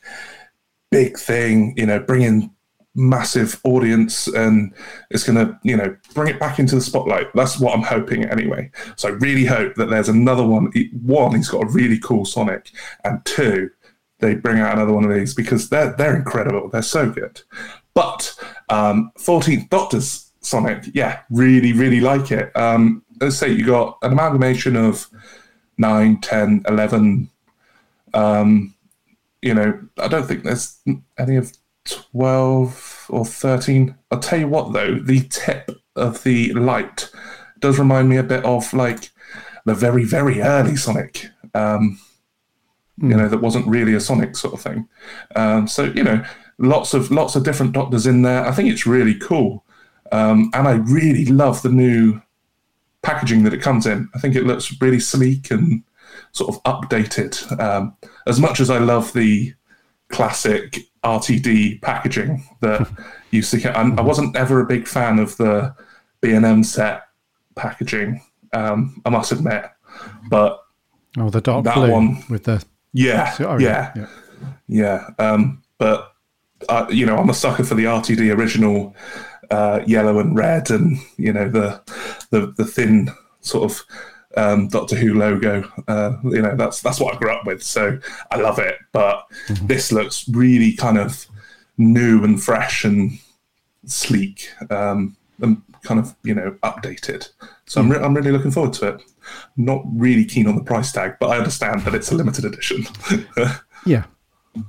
big 0.92 1.18
thing. 1.18 1.74
You 1.76 1.86
know, 1.86 1.98
bringing 1.98 2.54
massive 2.94 3.58
audience 3.64 4.28
and 4.28 4.74
it's 5.10 5.24
going 5.24 5.36
to 5.36 5.58
you 5.62 5.76
know 5.76 5.96
bring 6.14 6.28
it 6.28 6.38
back 6.38 6.58
into 6.58 6.74
the 6.74 6.80
spotlight. 6.80 7.28
That's 7.34 7.58
what 7.58 7.74
i'm 7.74 7.82
hoping 7.82 8.24
anyway. 8.24 8.70
So 8.96 9.08
i 9.08 9.12
really 9.12 9.46
hope 9.46 9.74
that 9.76 9.88
there's 9.88 10.08
another 10.08 10.46
one 10.46 10.70
one 11.02 11.34
he's 11.34 11.48
got 11.48 11.64
a 11.64 11.68
really 11.68 11.98
cool 11.98 12.24
sonic 12.24 12.70
and 13.04 13.24
two 13.24 13.70
they 14.18 14.34
bring 14.34 14.60
out 14.60 14.74
another 14.74 14.92
one 14.92 15.04
of 15.04 15.12
these 15.12 15.34
because 15.34 15.68
they're 15.68 15.94
they're 15.96 16.16
incredible. 16.16 16.68
They're 16.68 16.82
so 16.82 17.10
good. 17.10 17.40
But 17.94 18.34
um 18.68 19.12
14th 19.18 19.70
doctor's 19.70 20.30
sonic 20.40 20.84
yeah 20.92 21.20
really 21.30 21.72
really 21.72 22.00
like 22.00 22.30
it. 22.30 22.54
Um 22.56 23.04
let's 23.20 23.36
say 23.36 23.50
you 23.50 23.64
got 23.64 23.98
an 24.02 24.12
amalgamation 24.12 24.76
of 24.76 25.08
9 25.78 26.20
10 26.20 26.64
11 26.68 27.30
um 28.14 28.74
you 29.40 29.54
know 29.54 29.78
i 29.98 30.06
don't 30.06 30.26
think 30.26 30.44
there's 30.44 30.78
any 31.18 31.36
of 31.36 31.52
12 31.84 33.06
or 33.10 33.24
13. 33.24 33.94
I'll 34.10 34.18
tell 34.18 34.38
you 34.38 34.48
what, 34.48 34.72
though, 34.72 34.98
the 34.98 35.22
tip 35.28 35.70
of 35.96 36.22
the 36.22 36.52
light 36.54 37.10
does 37.58 37.78
remind 37.78 38.08
me 38.08 38.16
a 38.16 38.22
bit 38.22 38.44
of 38.44 38.72
like 38.72 39.10
the 39.64 39.74
very, 39.74 40.04
very 40.04 40.40
early 40.40 40.76
Sonic. 40.76 41.26
Um, 41.54 41.98
mm. 43.00 43.10
You 43.10 43.16
know, 43.16 43.28
that 43.28 43.40
wasn't 43.40 43.66
really 43.66 43.94
a 43.94 44.00
Sonic 44.00 44.36
sort 44.36 44.54
of 44.54 44.60
thing. 44.60 44.88
Um, 45.34 45.66
so, 45.66 45.84
you 45.84 46.04
know, 46.04 46.24
lots 46.58 46.94
of 46.94 47.10
lots 47.10 47.34
of 47.36 47.44
different 47.44 47.72
doctors 47.72 48.06
in 48.06 48.22
there. 48.22 48.46
I 48.46 48.52
think 48.52 48.70
it's 48.70 48.86
really 48.86 49.18
cool. 49.18 49.64
Um, 50.12 50.50
and 50.54 50.68
I 50.68 50.72
really 50.72 51.24
love 51.24 51.62
the 51.62 51.70
new 51.70 52.20
packaging 53.02 53.44
that 53.44 53.54
it 53.54 53.62
comes 53.62 53.86
in. 53.86 54.08
I 54.14 54.18
think 54.18 54.36
it 54.36 54.44
looks 54.44 54.74
really 54.80 55.00
sleek 55.00 55.50
and 55.50 55.82
sort 56.32 56.54
of 56.54 56.62
updated. 56.64 57.58
Um, 57.58 57.96
as 58.26 58.38
much 58.38 58.60
as 58.60 58.70
I 58.70 58.78
love 58.78 59.12
the 59.12 59.54
classic 60.10 60.78
RTD 61.04 61.82
packaging 61.82 62.44
that 62.60 62.88
used 63.30 63.50
to 63.52 63.58
get. 63.58 63.76
I 63.76 64.00
wasn't 64.00 64.36
ever 64.36 64.60
a 64.60 64.66
big 64.66 64.86
fan 64.86 65.18
of 65.18 65.36
the 65.36 65.74
B 66.20 66.32
and 66.32 66.44
M 66.44 66.62
set 66.62 67.04
packaging. 67.54 68.22
Um, 68.52 69.00
I 69.04 69.10
must 69.10 69.32
admit, 69.32 69.64
but 70.28 70.62
oh, 71.18 71.30
the 71.30 71.40
dark 71.40 71.64
that 71.64 71.74
blue 71.74 71.90
one 71.90 72.22
with 72.28 72.44
the 72.44 72.64
yeah, 72.92 73.34
oh, 73.40 73.58
yeah, 73.58 73.92
yeah, 73.96 74.06
yeah. 74.68 75.08
Um, 75.18 75.62
but 75.78 76.14
uh, 76.68 76.86
you 76.90 77.06
know, 77.06 77.16
I'm 77.16 77.30
a 77.30 77.34
sucker 77.34 77.64
for 77.64 77.74
the 77.74 77.84
RTD 77.84 78.36
original 78.36 78.94
uh, 79.50 79.80
yellow 79.86 80.18
and 80.18 80.36
red, 80.36 80.70
and 80.70 80.98
you 81.16 81.32
know 81.32 81.48
the 81.48 81.80
the 82.30 82.52
the 82.56 82.64
thin 82.64 83.10
sort 83.40 83.70
of 83.70 83.82
um, 84.36 84.68
Doctor 84.68 84.96
Who 84.96 85.14
logo. 85.14 85.70
Uh, 85.88 86.16
you 86.24 86.42
know, 86.42 86.56
that's 86.56 86.80
that's 86.80 87.00
what 87.00 87.14
I 87.14 87.18
grew 87.18 87.30
up 87.30 87.46
with, 87.46 87.62
so 87.62 87.98
I 88.30 88.36
love 88.36 88.58
it. 88.58 88.76
But 88.92 89.24
mm-hmm. 89.48 89.66
this 89.66 89.92
looks 89.92 90.28
really 90.28 90.72
kind 90.72 90.98
of 90.98 91.26
new 91.78 92.24
and 92.24 92.42
fresh 92.42 92.84
and 92.84 93.18
sleek, 93.86 94.48
um, 94.70 95.16
and 95.40 95.62
kind 95.82 96.00
of 96.00 96.14
you 96.22 96.34
know 96.34 96.56
updated. 96.62 97.30
So 97.66 97.80
mm-hmm. 97.80 97.92
I'm 97.92 97.98
re- 97.98 98.04
I'm 98.06 98.14
really 98.14 98.32
looking 98.32 98.50
forward 98.50 98.72
to 98.74 98.88
it. 98.88 99.02
Not 99.56 99.82
really 99.94 100.24
keen 100.24 100.46
on 100.46 100.56
the 100.56 100.64
price 100.64 100.92
tag, 100.92 101.16
but 101.20 101.30
I 101.30 101.38
understand 101.38 101.82
that 101.82 101.94
it's 101.94 102.10
a 102.10 102.14
limited 102.14 102.44
edition. 102.44 102.86
yeah, 103.86 104.04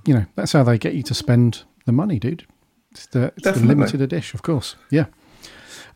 you 0.06 0.14
know 0.14 0.26
that's 0.36 0.54
how 0.54 0.64
they 0.64 0.78
get 0.78 0.94
you 0.94 1.04
to 1.04 1.14
spend 1.14 1.64
the 1.86 1.92
money, 1.92 2.20
dude. 2.20 2.46
It's 2.92 3.08
the, 3.08 3.34
it's 3.38 3.60
the 3.60 3.66
limited 3.66 4.02
edition, 4.02 4.38
of 4.38 4.44
course. 4.44 4.76
Yeah. 4.92 5.06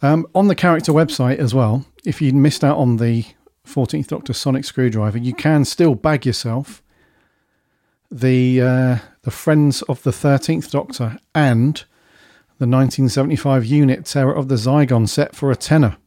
Um, 0.01 0.27
on 0.33 0.47
the 0.47 0.55
character 0.55 0.91
website 0.91 1.37
as 1.37 1.53
well, 1.53 1.85
if 2.05 2.21
you 2.21 2.33
missed 2.33 2.63
out 2.63 2.77
on 2.77 2.97
the 2.97 3.25
14th 3.67 4.07
Doctor 4.07 4.33
Sonic 4.33 4.65
Screwdriver, 4.65 5.17
you 5.17 5.33
can 5.33 5.65
still 5.65 5.95
bag 5.95 6.25
yourself 6.25 6.81
the 8.09 8.61
uh, 8.61 8.97
the 9.23 9.31
Friends 9.31 9.81
of 9.83 10.03
the 10.03 10.11
13th 10.11 10.71
Doctor 10.71 11.19
and 11.35 11.83
the 12.59 12.65
1975 12.65 13.65
unit 13.65 14.05
Terror 14.05 14.33
of 14.33 14.47
the 14.47 14.55
Zygon 14.55 15.07
set 15.07 15.35
for 15.35 15.51
a 15.51 15.55
tenner. 15.55 15.97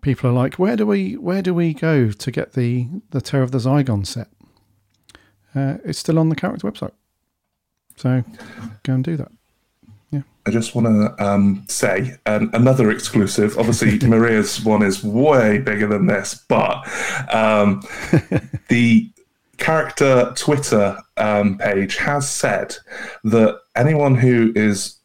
People 0.00 0.30
are 0.30 0.32
like, 0.32 0.54
where 0.54 0.76
do 0.76 0.86
we 0.86 1.16
where 1.16 1.42
do 1.42 1.52
we 1.52 1.74
go 1.74 2.10
to 2.10 2.30
get 2.30 2.52
the 2.52 2.88
the 3.10 3.20
Terror 3.20 3.42
of 3.42 3.50
the 3.50 3.58
Zygon 3.58 4.06
set? 4.06 4.28
Uh, 5.54 5.78
it's 5.84 5.98
still 5.98 6.18
on 6.18 6.28
the 6.28 6.36
character 6.36 6.70
website, 6.70 6.92
so 7.96 8.24
go 8.84 8.94
and 8.94 9.04
do 9.04 9.16
that. 9.16 9.30
I 10.44 10.50
just 10.50 10.74
want 10.74 10.88
to 10.88 11.24
um, 11.24 11.64
say 11.68 12.16
um, 12.26 12.50
another 12.52 12.90
exclusive. 12.90 13.56
Obviously, 13.58 13.98
Maria's 14.08 14.62
one 14.64 14.82
is 14.82 15.04
way 15.04 15.58
bigger 15.58 15.86
than 15.86 16.06
this, 16.06 16.44
but 16.48 16.84
um, 17.32 17.82
the 18.68 19.10
character 19.58 20.32
Twitter 20.34 20.98
um, 21.16 21.58
page 21.58 21.96
has 21.96 22.28
said 22.28 22.74
that 23.24 23.60
anyone 23.76 24.16
who 24.16 24.52
is 24.56 24.98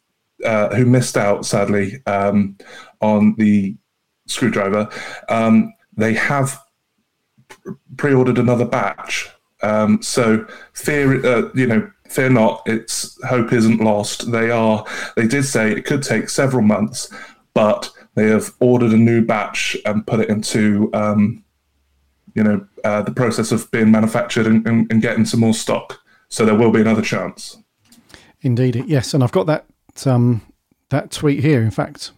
uh, 0.44 0.74
who 0.74 0.84
missed 0.84 1.16
out, 1.16 1.46
sadly, 1.46 2.02
um, 2.06 2.56
on 3.00 3.34
the 3.36 3.76
screwdriver, 4.26 4.88
um, 5.28 5.72
they 5.96 6.14
have 6.14 6.60
pre-ordered 7.96 8.38
another 8.38 8.64
batch. 8.64 9.28
so, 10.00 10.46
fear, 10.72 11.24
uh, 11.24 11.50
you 11.54 11.66
know 11.66 11.90
fear 12.08 12.30
not, 12.30 12.62
its 12.66 13.22
hope 13.24 13.52
isn't 13.52 13.80
lost. 13.80 14.30
They 14.32 14.50
are. 14.50 14.84
They 15.16 15.26
did 15.26 15.44
say 15.44 15.70
it 15.70 15.84
could 15.84 16.02
take 16.02 16.28
several 16.28 16.62
months, 16.62 17.12
but 17.54 17.90
they 18.14 18.28
have 18.28 18.52
ordered 18.60 18.92
a 18.92 18.96
new 18.96 19.24
batch 19.24 19.76
and 19.84 20.06
put 20.06 20.20
it 20.20 20.28
into, 20.28 20.90
um, 20.92 21.44
you 22.34 22.42
know, 22.42 22.66
uh, 22.84 23.02
the 23.02 23.12
process 23.12 23.52
of 23.52 23.70
being 23.70 23.90
manufactured 23.90 24.46
and, 24.46 24.66
and, 24.66 24.90
and, 24.90 25.02
getting 25.02 25.24
some 25.24 25.40
more 25.40 25.54
stock. 25.54 26.00
So 26.28 26.44
there 26.44 26.54
will 26.54 26.70
be 26.70 26.80
another 26.80 27.02
chance. 27.02 27.58
Indeed, 28.40 28.84
yes, 28.86 29.14
and 29.14 29.22
I've 29.22 29.32
got 29.32 29.46
that 29.46 29.66
um, 30.06 30.42
that 30.90 31.10
tweet 31.10 31.40
here. 31.40 31.62
In 31.62 31.70
fact, 31.70 32.12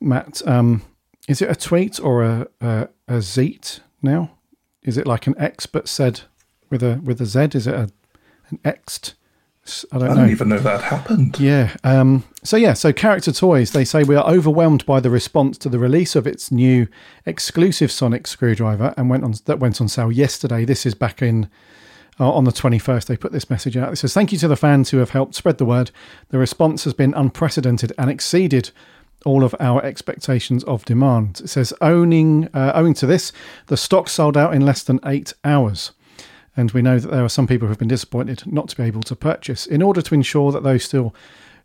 Matt, 0.00 0.46
um, 0.46 0.82
is 1.28 1.42
it 1.42 1.50
a 1.50 1.54
tweet 1.54 2.00
or 2.00 2.22
a 2.22 2.46
a, 2.60 2.88
a 3.08 3.20
zeet 3.20 3.80
now? 4.02 4.30
Is 4.82 4.96
it 4.96 5.06
like 5.06 5.26
an 5.26 5.34
X 5.38 5.66
but 5.66 5.88
said 5.88 6.22
with 6.70 6.82
a 6.82 7.00
with 7.02 7.20
a 7.20 7.26
Z? 7.26 7.48
Is 7.54 7.66
it 7.66 7.74
a 7.74 7.90
an 8.50 8.58
Ext. 8.64 9.14
I 9.92 9.98
don't, 9.98 10.10
I 10.10 10.14
don't 10.14 10.30
even 10.30 10.50
know 10.50 10.58
that 10.58 10.82
happened. 10.82 11.40
Yeah. 11.40 11.74
Um, 11.84 12.24
so 12.42 12.56
yeah. 12.56 12.74
So 12.74 12.92
character 12.92 13.32
toys. 13.32 13.72
They 13.72 13.84
say 13.84 14.02
we 14.02 14.14
are 14.14 14.28
overwhelmed 14.28 14.84
by 14.84 15.00
the 15.00 15.08
response 15.08 15.56
to 15.58 15.70
the 15.70 15.78
release 15.78 16.14
of 16.14 16.26
its 16.26 16.52
new 16.52 16.86
exclusive 17.24 17.90
Sonic 17.90 18.26
screwdriver, 18.26 18.92
and 18.96 19.08
went 19.08 19.24
on 19.24 19.34
that 19.46 19.60
went 19.60 19.80
on 19.80 19.88
sale 19.88 20.12
yesterday. 20.12 20.66
This 20.66 20.84
is 20.84 20.94
back 20.94 21.22
in 21.22 21.48
uh, 22.20 22.30
on 22.30 22.44
the 22.44 22.52
21st. 22.52 23.06
They 23.06 23.16
put 23.16 23.32
this 23.32 23.48
message 23.48 23.76
out. 23.76 23.90
It 23.90 23.96
says, 23.96 24.12
"Thank 24.12 24.32
you 24.32 24.38
to 24.38 24.48
the 24.48 24.56
fans 24.56 24.90
who 24.90 24.98
have 24.98 25.10
helped 25.10 25.34
spread 25.34 25.56
the 25.56 25.64
word. 25.64 25.90
The 26.28 26.38
response 26.38 26.84
has 26.84 26.92
been 26.92 27.14
unprecedented 27.14 27.92
and 27.98 28.10
exceeded." 28.10 28.70
All 29.24 29.42
of 29.42 29.54
our 29.58 29.82
expectations 29.82 30.64
of 30.64 30.84
demand. 30.84 31.40
It 31.42 31.48
says, 31.48 31.72
owning, 31.80 32.50
uh, 32.52 32.72
owing 32.74 32.92
to 32.92 33.06
this, 33.06 33.32
the 33.68 33.76
stock 33.78 34.10
sold 34.10 34.36
out 34.36 34.52
in 34.52 34.66
less 34.66 34.82
than 34.82 35.00
eight 35.02 35.32
hours 35.42 35.92
and 36.56 36.70
we 36.72 36.82
know 36.82 36.98
that 36.98 37.10
there 37.10 37.24
are 37.24 37.28
some 37.28 37.46
people 37.46 37.66
who 37.66 37.72
have 37.72 37.78
been 37.78 37.88
disappointed 37.88 38.44
not 38.46 38.68
to 38.68 38.76
be 38.76 38.84
able 38.84 39.02
to 39.02 39.16
purchase. 39.16 39.66
In 39.66 39.82
order 39.82 40.02
to 40.02 40.14
ensure 40.14 40.52
that 40.52 40.62
those 40.62 40.84
still 40.84 41.14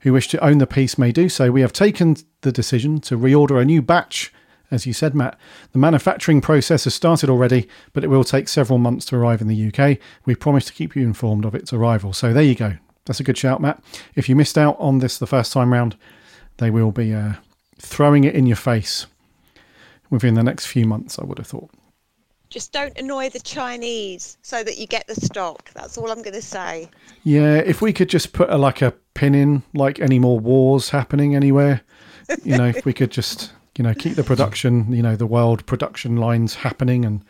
who 0.01 0.13
wish 0.13 0.27
to 0.29 0.43
own 0.43 0.57
the 0.57 0.67
piece 0.67 0.97
may 0.97 1.11
do 1.11 1.29
so, 1.29 1.51
we 1.51 1.61
have 1.61 1.73
taken 1.73 2.15
the 2.41 2.51
decision 2.51 2.99
to 3.01 3.17
reorder 3.17 3.61
a 3.61 3.65
new 3.65 3.81
batch. 3.81 4.33
As 4.71 4.85
you 4.85 4.93
said, 4.93 5.15
Matt, 5.15 5.37
the 5.71 5.79
manufacturing 5.79 6.41
process 6.41 6.83
has 6.83 6.93
started 6.93 7.29
already, 7.29 7.67
but 7.93 8.03
it 8.03 8.07
will 8.07 8.23
take 8.23 8.47
several 8.47 8.77
months 8.77 9.05
to 9.07 9.15
arrive 9.15 9.41
in 9.41 9.47
the 9.47 9.71
UK. 9.73 9.97
We 10.25 10.35
promise 10.35 10.65
to 10.65 10.73
keep 10.73 10.95
you 10.95 11.03
informed 11.03 11.43
of 11.43 11.55
its 11.55 11.73
arrival. 11.73 12.13
So 12.13 12.33
there 12.33 12.43
you 12.43 12.55
go. 12.55 12.75
That's 13.05 13.19
a 13.19 13.23
good 13.23 13.37
shout, 13.37 13.61
Matt. 13.61 13.83
If 14.15 14.29
you 14.29 14.35
missed 14.35 14.57
out 14.57 14.77
on 14.79 14.99
this 14.99 15.17
the 15.17 15.27
first 15.27 15.51
time 15.51 15.73
round, 15.73 15.97
they 16.57 16.69
will 16.69 16.91
be 16.91 17.13
uh, 17.13 17.33
throwing 17.79 18.23
it 18.23 18.35
in 18.35 18.45
your 18.45 18.55
face 18.55 19.07
within 20.09 20.35
the 20.35 20.43
next 20.43 20.67
few 20.67 20.85
months, 20.85 21.17
I 21.17 21.25
would 21.25 21.39
have 21.39 21.47
thought. 21.47 21.71
Just 22.49 22.71
don't 22.71 22.97
annoy 22.97 23.29
the 23.29 23.39
Chinese 23.39 24.37
so 24.41 24.63
that 24.63 24.77
you 24.77 24.87
get 24.87 25.07
the 25.07 25.15
stock. 25.15 25.69
That's 25.73 25.97
all 25.97 26.09
I'm 26.11 26.21
going 26.21 26.33
to 26.33 26.41
say. 26.41 26.89
Yeah, 27.23 27.55
if 27.57 27.81
we 27.81 27.93
could 27.93 28.09
just 28.09 28.33
put 28.33 28.49
a, 28.49 28.57
like 28.57 28.81
a 28.81 28.91
pin 29.13 29.35
in, 29.35 29.63
like 29.73 29.99
any 29.99 30.19
more 30.19 30.39
wars 30.39 30.89
happening 30.89 31.35
anywhere, 31.35 31.81
you 32.43 32.57
know, 32.57 32.65
if 32.67 32.85
we 32.85 32.93
could 32.93 33.11
just, 33.11 33.51
you 33.77 33.83
know, 33.83 33.93
keep 33.93 34.15
the 34.15 34.23
production, 34.23 34.91
you 34.91 35.01
know, 35.03 35.15
the 35.15 35.27
world 35.27 35.65
production 35.65 36.17
lines 36.17 36.55
happening 36.55 37.05
and, 37.05 37.21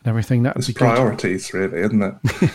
and 0.00 0.08
everything. 0.08 0.42
That 0.44 0.54
would 0.54 0.60
It's 0.60 0.68
be 0.68 0.74
good. 0.74 0.94
priorities, 0.94 1.52
really, 1.52 1.80
isn't 1.80 2.02
it? 2.02 2.50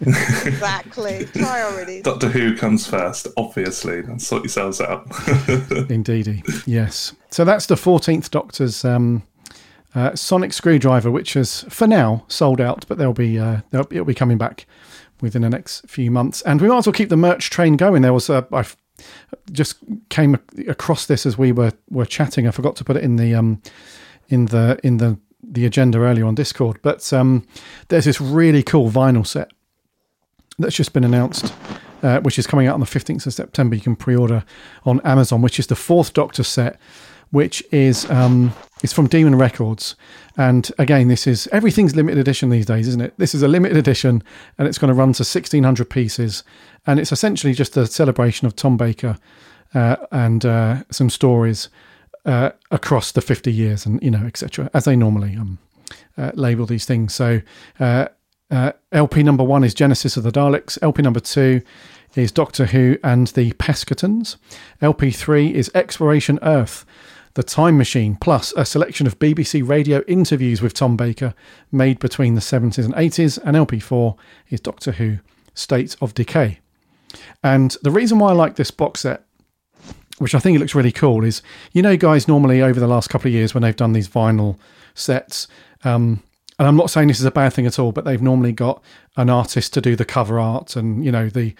Exactly. 0.46 1.26
Priorities. 1.34 2.02
Doctor 2.02 2.28
Who 2.28 2.56
comes 2.56 2.86
first, 2.86 3.26
obviously. 3.36 3.98
And 4.00 4.20
sort 4.20 4.44
yourselves 4.44 4.80
out. 4.80 5.06
Indeedy, 5.90 6.42
yes. 6.66 7.14
So 7.30 7.44
that's 7.44 7.66
the 7.66 7.74
14th 7.74 8.30
Doctor's 8.30 8.84
um, 8.84 9.22
uh, 9.94 10.14
Sonic 10.14 10.52
Screwdriver, 10.52 11.10
which 11.10 11.36
is 11.36 11.64
for 11.68 11.86
now 11.86 12.24
sold 12.28 12.60
out, 12.60 12.84
but 12.88 12.98
they'll 12.98 13.12
be 13.12 13.38
uh, 13.38 13.60
they'll, 13.70 13.86
it'll 13.90 14.04
be 14.04 14.14
coming 14.14 14.38
back 14.38 14.66
within 15.20 15.42
the 15.42 15.50
next 15.50 15.88
few 15.88 16.10
months. 16.10 16.42
And 16.42 16.60
we 16.60 16.68
might 16.68 16.78
as 16.78 16.86
well 16.86 16.92
keep 16.92 17.08
the 17.08 17.16
merch 17.16 17.50
train 17.50 17.76
going. 17.76 18.02
There 18.02 18.12
was 18.12 18.28
a, 18.28 18.46
I 18.52 18.64
just 19.52 19.78
came 20.08 20.38
across 20.68 21.06
this 21.06 21.26
as 21.26 21.38
we 21.38 21.52
were 21.52 21.72
were 21.90 22.06
chatting. 22.06 22.46
I 22.46 22.50
forgot 22.50 22.76
to 22.76 22.84
put 22.84 22.96
it 22.96 23.04
in 23.04 23.16
the 23.16 23.34
um, 23.34 23.62
in 24.28 24.46
the 24.46 24.78
in 24.82 24.98
the 24.98 25.18
the 25.42 25.66
agenda 25.66 25.98
earlier 25.98 26.24
on 26.24 26.34
Discord, 26.34 26.78
but 26.82 27.12
um, 27.12 27.46
there's 27.88 28.06
this 28.06 28.20
really 28.20 28.62
cool 28.62 28.90
vinyl 28.90 29.26
set 29.26 29.52
that's 30.58 30.74
just 30.74 30.92
been 30.92 31.04
announced, 31.04 31.52
uh, 32.02 32.20
which 32.20 32.38
is 32.38 32.46
coming 32.46 32.66
out 32.66 32.74
on 32.74 32.80
the 32.80 32.86
15th 32.86 33.26
of 33.26 33.34
September. 33.34 33.74
You 33.74 33.82
can 33.82 33.96
pre-order 33.96 34.44
on 34.84 35.00
Amazon, 35.00 35.42
which 35.42 35.58
is 35.58 35.66
the 35.66 35.76
fourth 35.76 36.12
Doctor 36.14 36.44
set, 36.44 36.78
which 37.34 37.64
is 37.72 38.08
um, 38.10 38.52
it's 38.84 38.92
from 38.92 39.08
Demon 39.08 39.34
Records. 39.34 39.96
And 40.36 40.70
again, 40.78 41.08
this 41.08 41.26
is 41.26 41.48
everything's 41.48 41.96
limited 41.96 42.20
edition 42.20 42.48
these 42.48 42.64
days, 42.64 42.86
isn't 42.86 43.00
it? 43.00 43.12
This 43.18 43.34
is 43.34 43.42
a 43.42 43.48
limited 43.48 43.76
edition, 43.76 44.22
and 44.56 44.68
it's 44.68 44.78
going 44.78 44.88
to 44.88 44.94
run 44.94 45.08
to 45.14 45.22
1600 45.22 45.90
pieces, 45.90 46.44
and 46.86 47.00
it's 47.00 47.10
essentially 47.10 47.52
just 47.52 47.76
a 47.76 47.86
celebration 47.88 48.46
of 48.46 48.54
Tom 48.54 48.76
Baker 48.76 49.18
uh, 49.74 49.96
and 50.12 50.46
uh, 50.46 50.84
some 50.92 51.10
stories 51.10 51.70
uh, 52.24 52.50
across 52.70 53.10
the 53.10 53.20
50 53.20 53.52
years, 53.52 53.84
and 53.84 54.00
you 54.00 54.12
know, 54.12 54.24
etc. 54.26 54.70
As 54.72 54.84
they 54.84 54.94
normally 54.94 55.36
um, 55.36 55.58
uh, 56.16 56.30
label 56.34 56.66
these 56.66 56.86
things. 56.86 57.12
So. 57.12 57.42
Uh, 57.80 58.06
uh, 58.50 58.72
LP 58.92 59.22
number 59.22 59.42
one 59.42 59.64
is 59.64 59.74
Genesis 59.74 60.16
of 60.16 60.22
the 60.22 60.30
Daleks. 60.30 60.78
LP 60.82 61.02
number 61.02 61.18
two 61.18 61.62
is 62.14 62.30
Doctor 62.30 62.66
Who 62.66 62.98
and 63.02 63.28
the 63.28 63.52
Pescatons. 63.52 64.36
LP 64.80 65.10
three 65.10 65.52
is 65.52 65.70
Exploration 65.74 66.38
Earth, 66.42 66.84
the 67.34 67.42
Time 67.42 67.76
Machine, 67.76 68.16
plus 68.16 68.52
a 68.56 68.64
selection 68.64 69.06
of 69.06 69.18
BBC 69.18 69.66
radio 69.66 70.02
interviews 70.06 70.62
with 70.62 70.74
Tom 70.74 70.96
Baker 70.96 71.34
made 71.72 71.98
between 71.98 72.34
the 72.34 72.40
70s 72.40 72.84
and 72.84 72.94
80s. 72.94 73.38
And 73.44 73.56
LP 73.56 73.80
four 73.80 74.16
is 74.50 74.60
Doctor 74.60 74.92
Who 74.92 75.18
State 75.54 75.96
of 76.00 76.14
Decay. 76.14 76.60
And 77.42 77.76
the 77.82 77.90
reason 77.90 78.18
why 78.18 78.30
I 78.30 78.34
like 78.34 78.56
this 78.56 78.70
box 78.70 79.00
set 79.00 79.24
which 80.18 80.34
I 80.34 80.38
think 80.38 80.54
it 80.54 80.60
looks 80.60 80.74
really 80.74 80.92
cool, 80.92 81.24
is 81.24 81.42
you 81.72 81.82
know, 81.82 81.96
guys, 81.96 82.28
normally 82.28 82.62
over 82.62 82.78
the 82.78 82.86
last 82.86 83.10
couple 83.10 83.28
of 83.28 83.34
years 83.34 83.52
when 83.52 83.62
they've 83.62 83.74
done 83.74 83.92
these 83.92 84.08
vinyl 84.08 84.58
sets, 84.94 85.48
um, 85.82 86.22
and 86.58 86.68
I'm 86.68 86.76
not 86.76 86.90
saying 86.90 87.08
this 87.08 87.18
is 87.18 87.26
a 87.26 87.32
bad 87.32 87.52
thing 87.52 87.66
at 87.66 87.78
all, 87.78 87.90
but 87.90 88.04
they've 88.04 88.22
normally 88.22 88.52
got 88.52 88.82
an 89.16 89.28
artist 89.28 89.74
to 89.74 89.80
do 89.80 89.96
the 89.96 90.04
cover 90.04 90.38
art, 90.38 90.76
and 90.76 91.04
you 91.04 91.10
know, 91.10 91.28
the 91.28 91.54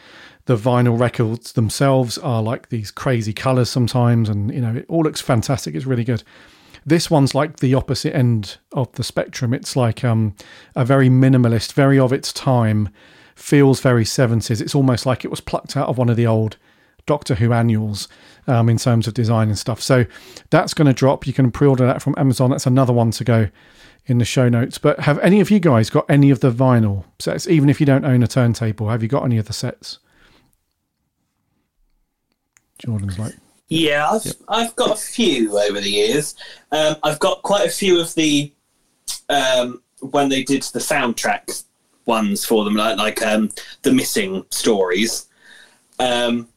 the 0.47 0.57
vinyl 0.57 0.99
records 0.99 1.53
themselves 1.53 2.19
are 2.19 2.43
like 2.43 2.69
these 2.69 2.91
crazy 2.91 3.33
colors 3.33 3.71
sometimes, 3.71 4.29
and 4.29 4.53
you 4.53 4.61
know, 4.61 4.77
it 4.77 4.87
all 4.89 5.03
looks 5.03 5.21
fantastic. 5.21 5.75
It's 5.75 5.87
really 5.87 6.05
good. 6.05 6.23
This 6.87 7.11
one's 7.11 7.35
like 7.35 7.59
the 7.59 7.75
opposite 7.75 8.15
end 8.15 8.59
of 8.73 8.93
the 8.93 9.05
spectrum. 9.05 9.55
It's 9.55 9.75
like 9.75 10.05
um, 10.05 10.35
a 10.77 10.85
very 10.85 11.09
minimalist, 11.09 11.73
very 11.73 11.99
of 11.99 12.13
its 12.13 12.33
time, 12.33 12.91
feels 13.35 13.81
very 13.81 14.05
70s. 14.05 14.61
It's 14.61 14.75
almost 14.75 15.07
like 15.07 15.25
it 15.25 15.31
was 15.31 15.41
plucked 15.41 15.77
out 15.77 15.89
of 15.89 15.97
one 15.97 16.11
of 16.11 16.17
the 16.17 16.27
old 16.27 16.59
Doctor 17.07 17.35
Who 17.37 17.53
annuals 17.53 18.09
um, 18.47 18.69
in 18.69 18.79
terms 18.79 19.07
of 19.07 19.15
design 19.15 19.49
and 19.49 19.59
stuff. 19.59 19.81
So 19.81 20.05
that's 20.51 20.75
going 20.75 20.87
to 20.87 20.93
drop. 20.93 21.27
You 21.27 21.33
can 21.33 21.51
pre-order 21.51 21.87
that 21.87 22.03
from 22.03 22.15
Amazon. 22.19 22.51
That's 22.51 22.67
another 22.67 22.93
one 22.93 23.11
to 23.13 23.25
go 23.25 23.49
in 24.07 24.19
the 24.19 24.25
show 24.25 24.49
notes. 24.49 24.79
But 24.79 25.01
have 25.01 25.19
any 25.21 25.41
of 25.41 25.51
you 25.51 25.61
guys 25.61 25.91
got 25.91 26.09
any 26.11 26.31
of 26.31 26.41
the 26.41 26.51
vinyl 26.51 27.05
sets? 27.19 27.47
Even 27.47 27.69
if 27.69 27.81
you 27.81 27.87
don't 27.87 28.05
own 28.05 28.23
a 28.23 28.27
turntable, 28.27 28.89
have 28.89 29.03
you 29.03 29.09
got 29.09 29.25
any 29.25 29.39
of 29.39 29.47
the 29.47 29.53
sets? 29.53 29.99
Jordan's 32.79 33.19
like, 33.19 33.35
Yeah, 33.69 34.11
I've 34.11 34.35
I've 34.49 34.77
got 34.77 34.93
a 34.93 35.01
few 35.01 35.59
over 35.59 35.81
the 35.81 35.91
years. 35.91 36.35
Um, 36.73 36.97
I've 37.03 37.19
got 37.19 37.43
quite 37.43 37.67
a 37.67 37.71
few 37.71 38.01
of 38.01 38.15
the 38.15 38.53
um, 39.29 39.83
when 40.01 40.29
they 40.29 40.43
did 40.43 40.63
the 40.63 40.79
soundtrack 40.79 41.65
ones 42.07 42.45
for 42.45 42.65
them, 42.65 42.75
like 42.75 42.99
like 42.99 43.23
um, 43.23 43.51
the 43.83 43.93
missing 43.93 44.45
stories. 44.51 45.27
Um, 45.99 46.49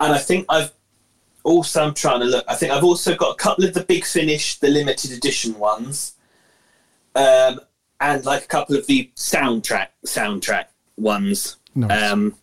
and 0.00 0.12
I 0.12 0.18
think 0.18 0.46
I've 0.48 0.72
also 1.42 1.84
I'm 1.84 1.94
trying 1.94 2.20
to 2.20 2.26
look. 2.26 2.44
I 2.48 2.54
think 2.54 2.72
I've 2.72 2.84
also 2.84 3.14
got 3.16 3.32
a 3.32 3.36
couple 3.36 3.64
of 3.64 3.74
the 3.74 3.84
big 3.84 4.04
finish, 4.04 4.58
the 4.58 4.68
limited 4.68 5.12
edition 5.12 5.58
ones, 5.58 6.14
um, 7.14 7.60
and 8.00 8.24
like 8.24 8.44
a 8.44 8.48
couple 8.48 8.76
of 8.76 8.86
the 8.86 9.10
soundtrack 9.16 9.88
soundtrack 10.06 10.66
ones. 10.96 11.56
nice. 11.74 12.12
Um, 12.12 12.36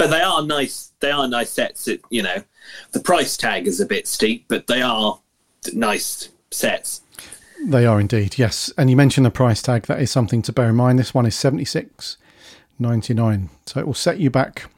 but 0.00 0.08
they 0.08 0.22
are 0.22 0.42
nice. 0.42 0.92
They 1.00 1.10
are 1.10 1.28
nice 1.28 1.50
sets. 1.50 1.86
You 2.08 2.22
know, 2.22 2.42
the 2.92 3.00
price 3.00 3.36
tag 3.36 3.66
is 3.66 3.80
a 3.80 3.86
bit 3.86 4.08
steep, 4.08 4.46
but 4.48 4.66
they 4.66 4.80
are 4.80 5.20
nice 5.74 6.30
sets. 6.50 7.02
They 7.66 7.84
are 7.84 8.00
indeed, 8.00 8.38
yes. 8.38 8.72
And 8.78 8.88
you 8.88 8.96
mentioned 8.96 9.26
the 9.26 9.30
price 9.30 9.60
tag. 9.60 9.82
That 9.82 10.00
is 10.00 10.10
something 10.10 10.40
to 10.42 10.52
bear 10.52 10.70
in 10.70 10.76
mind. 10.76 10.98
This 10.98 11.12
one 11.12 11.26
is 11.26 11.34
seventy 11.34 11.66
six 11.66 12.16
ninety 12.78 13.12
nine, 13.12 13.50
so 13.66 13.78
it 13.78 13.86
will 13.86 13.92
set 13.92 14.18
you 14.18 14.30
back 14.30 14.70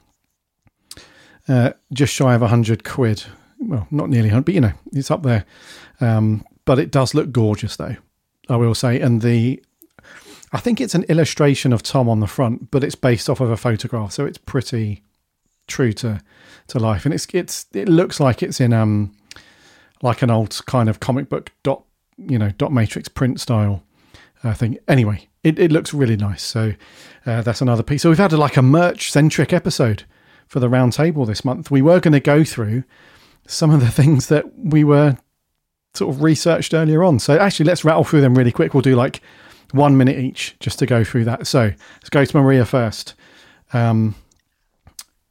uh, 1.47 1.70
just 1.93 2.12
shy 2.12 2.35
of 2.35 2.43
hundred 2.43 2.83
quid. 2.83 3.23
Well, 3.61 3.87
not 3.93 4.11
nearly 4.11 4.31
hundred, 4.31 4.47
but 4.47 4.55
you 4.55 4.61
know, 4.61 4.73
it's 4.93 5.12
up 5.12 5.23
there. 5.23 5.45
Um, 6.01 6.45
but 6.64 6.81
it 6.81 6.91
does 6.91 7.14
look 7.14 7.31
gorgeous, 7.31 7.77
though. 7.77 7.95
I 8.49 8.57
will 8.57 8.75
say, 8.75 8.99
and 9.01 9.23
the 9.23 9.62
I 10.53 10.59
think 10.59 10.81
it's 10.81 10.97
an 10.97 11.05
illustration 11.05 11.73
of 11.73 11.85
Tom 11.85 12.09
on 12.09 12.18
the 12.18 12.27
front, 12.27 12.73
but 12.73 12.83
it's 12.83 12.97
based 12.97 13.31
off 13.31 13.41
of 13.41 13.51
a 13.51 13.57
photograph, 13.57 14.11
so 14.11 14.27
it's 14.27 14.39
pretty 14.39 15.05
true 15.73 15.93
to 15.95 16.20
to 16.68 16.79
life. 16.79 17.05
And 17.05 17.14
it's 17.14 17.27
it's 17.33 17.66
it 17.73 17.89
looks 17.89 18.20
like 18.20 18.43
it's 18.43 18.61
in 18.61 18.73
um 18.73 19.16
like 20.03 20.23
an 20.23 20.31
old 20.31 20.61
kind 20.66 20.89
of 20.89 21.01
comic 21.01 21.29
book 21.29 21.51
dot 21.62 21.85
you 22.18 22.39
know 22.39 22.51
dot 22.51 22.73
matrix 22.73 23.09
print 23.09 23.41
style 23.41 23.83
uh, 24.45 24.55
thing. 24.55 24.79
Anyway, 24.89 25.29
it, 25.43 25.59
it 25.59 25.73
looks 25.73 25.95
really 25.95 26.16
nice. 26.16 26.43
So 26.43 26.75
uh, 27.27 27.43
that's 27.43 27.61
another 27.61 27.83
piece. 27.83 28.03
So 28.03 28.09
we've 28.09 28.18
had 28.18 28.33
a, 28.33 28.37
like 28.37 28.57
a 28.57 28.62
merch 28.62 29.11
centric 29.11 29.53
episode 29.53 30.05
for 30.47 30.61
the 30.61 30.68
round 30.68 30.93
table 30.93 31.25
this 31.25 31.45
month. 31.45 31.70
We 31.70 31.83
were 31.83 32.01
going 32.01 32.12
to 32.12 32.20
go 32.20 32.45
through 32.45 32.85
some 33.47 33.70
of 33.70 33.81
the 33.81 33.91
things 33.91 34.27
that 34.29 34.57
we 34.59 34.85
were 34.85 35.16
sort 35.95 36.14
of 36.14 36.23
researched 36.23 36.75
earlier 36.75 37.03
on. 37.05 37.18
So 37.18 37.39
actually, 37.39 37.66
let's 37.66 37.85
rattle 37.85 38.05
through 38.05 38.20
them 38.20 38.35
really 38.35 38.53
quick. 38.53 38.75
We'll 38.75 38.83
do 38.83 38.97
like 38.97 39.20
one 39.73 39.97
minute 39.97 40.18
each 40.18 40.57
just 40.61 40.79
to 40.81 40.87
go 40.87 41.05
through 41.05 41.25
that. 41.25 41.47
So 41.47 41.61
let's 41.61 42.11
go 42.11 42.25
to 42.25 42.37
Maria 42.37 42.64
first. 42.64 43.14
Um, 43.73 44.14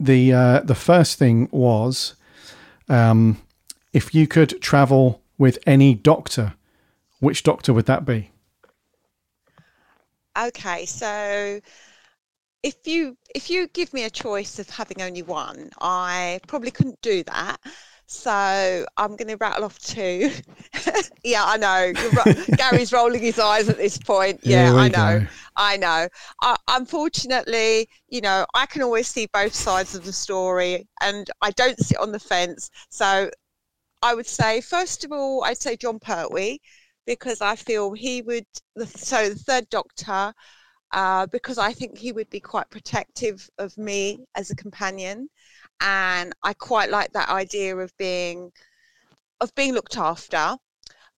the 0.03 0.33
uh, 0.33 0.59
the 0.61 0.75
first 0.75 1.17
thing 1.17 1.47
was 1.51 2.15
um, 2.89 3.37
if 3.93 4.13
you 4.15 4.27
could 4.27 4.61
travel 4.61 5.21
with 5.37 5.59
any 5.65 5.93
doctor, 5.93 6.53
which 7.19 7.43
doctor 7.43 7.73
would 7.73 7.85
that 7.85 8.05
be? 8.05 8.31
Okay, 10.37 10.85
so 10.85 11.59
if 12.63 12.75
you 12.85 13.17
if 13.35 13.49
you 13.49 13.67
give 13.67 13.93
me 13.93 14.03
a 14.03 14.09
choice 14.09 14.59
of 14.59 14.69
having 14.69 15.01
only 15.01 15.21
one, 15.23 15.69
I 15.81 16.39
probably 16.47 16.71
couldn't 16.71 17.01
do 17.01 17.23
that. 17.23 17.57
So 18.11 18.85
I'm 18.97 19.15
going 19.15 19.29
to 19.29 19.37
rattle 19.37 19.63
off 19.63 19.79
two. 19.79 20.31
yeah, 21.23 21.45
I 21.45 21.55
know. 21.55 21.93
Ro- 22.11 22.33
Gary's 22.57 22.91
rolling 22.91 23.21
his 23.21 23.39
eyes 23.39 23.69
at 23.69 23.77
this 23.77 23.97
point. 23.97 24.43
Here 24.43 24.65
Yeah, 24.65 24.73
I 24.75 24.89
know. 24.89 25.25
I 25.55 25.77
know. 25.77 26.09
I, 26.41 26.57
unfortunately, 26.67 27.87
you 28.09 28.19
know, 28.19 28.45
I 28.53 28.65
can 28.65 28.81
always 28.81 29.07
see 29.07 29.29
both 29.31 29.55
sides 29.55 29.95
of 29.95 30.03
the 30.03 30.11
story, 30.11 30.85
and 30.99 31.29
I 31.41 31.51
don't 31.51 31.79
sit 31.79 31.97
on 31.99 32.11
the 32.11 32.19
fence. 32.19 32.69
So 32.89 33.31
I 34.01 34.13
would 34.13 34.27
say, 34.27 34.59
first 34.59 35.05
of 35.05 35.13
all, 35.13 35.45
I'd 35.45 35.61
say 35.61 35.77
Jon 35.77 35.97
Pertwee 35.97 36.59
because 37.07 37.39
I 37.39 37.55
feel 37.55 37.93
he 37.93 38.21
would. 38.23 38.45
The, 38.75 38.87
so 38.87 39.29
the 39.29 39.35
third 39.35 39.69
Doctor, 39.69 40.33
uh, 40.91 41.27
because 41.27 41.57
I 41.57 41.71
think 41.71 41.97
he 41.97 42.11
would 42.11 42.29
be 42.29 42.41
quite 42.41 42.69
protective 42.69 43.49
of 43.57 43.77
me 43.77 44.25
as 44.35 44.51
a 44.51 44.55
companion, 44.55 45.29
and 45.81 46.33
I 46.43 46.53
quite 46.53 46.89
like 46.89 47.11
that 47.13 47.29
idea 47.29 47.75
of 47.75 47.95
being 47.97 48.51
of 49.41 49.53
being 49.55 49.73
looked 49.73 49.97
after. 49.97 50.55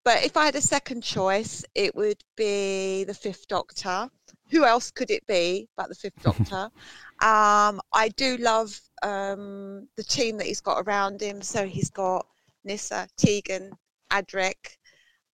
But 0.06 0.24
if 0.24 0.36
I 0.36 0.46
had 0.46 0.56
a 0.56 0.62
second 0.62 1.02
choice, 1.02 1.64
it 1.76 1.96
would 1.96 2.22
be 2.36 3.04
the 3.06 3.14
Fifth 3.14 3.48
Doctor. 3.48 4.10
Who 4.50 4.66
else 4.66 4.92
could 4.92 5.12
it 5.12 5.26
be 5.28 5.68
but 5.78 5.90
the 5.90 5.96
Fifth 5.96 6.22
Doctor? 6.22 6.70
um, 7.22 7.82
I 7.94 8.10
do 8.16 8.38
love 8.38 8.78
um, 9.02 9.88
the 9.96 10.04
team 10.04 10.38
that 10.38 10.48
he's 10.48 10.62
got 10.62 10.84
around 10.86 11.22
him. 11.22 11.42
So 11.42 11.66
he's 11.66 11.90
got 11.90 12.26
Nyssa, 12.66 13.08
Tegan, 13.18 13.72
Adric, 14.12 14.78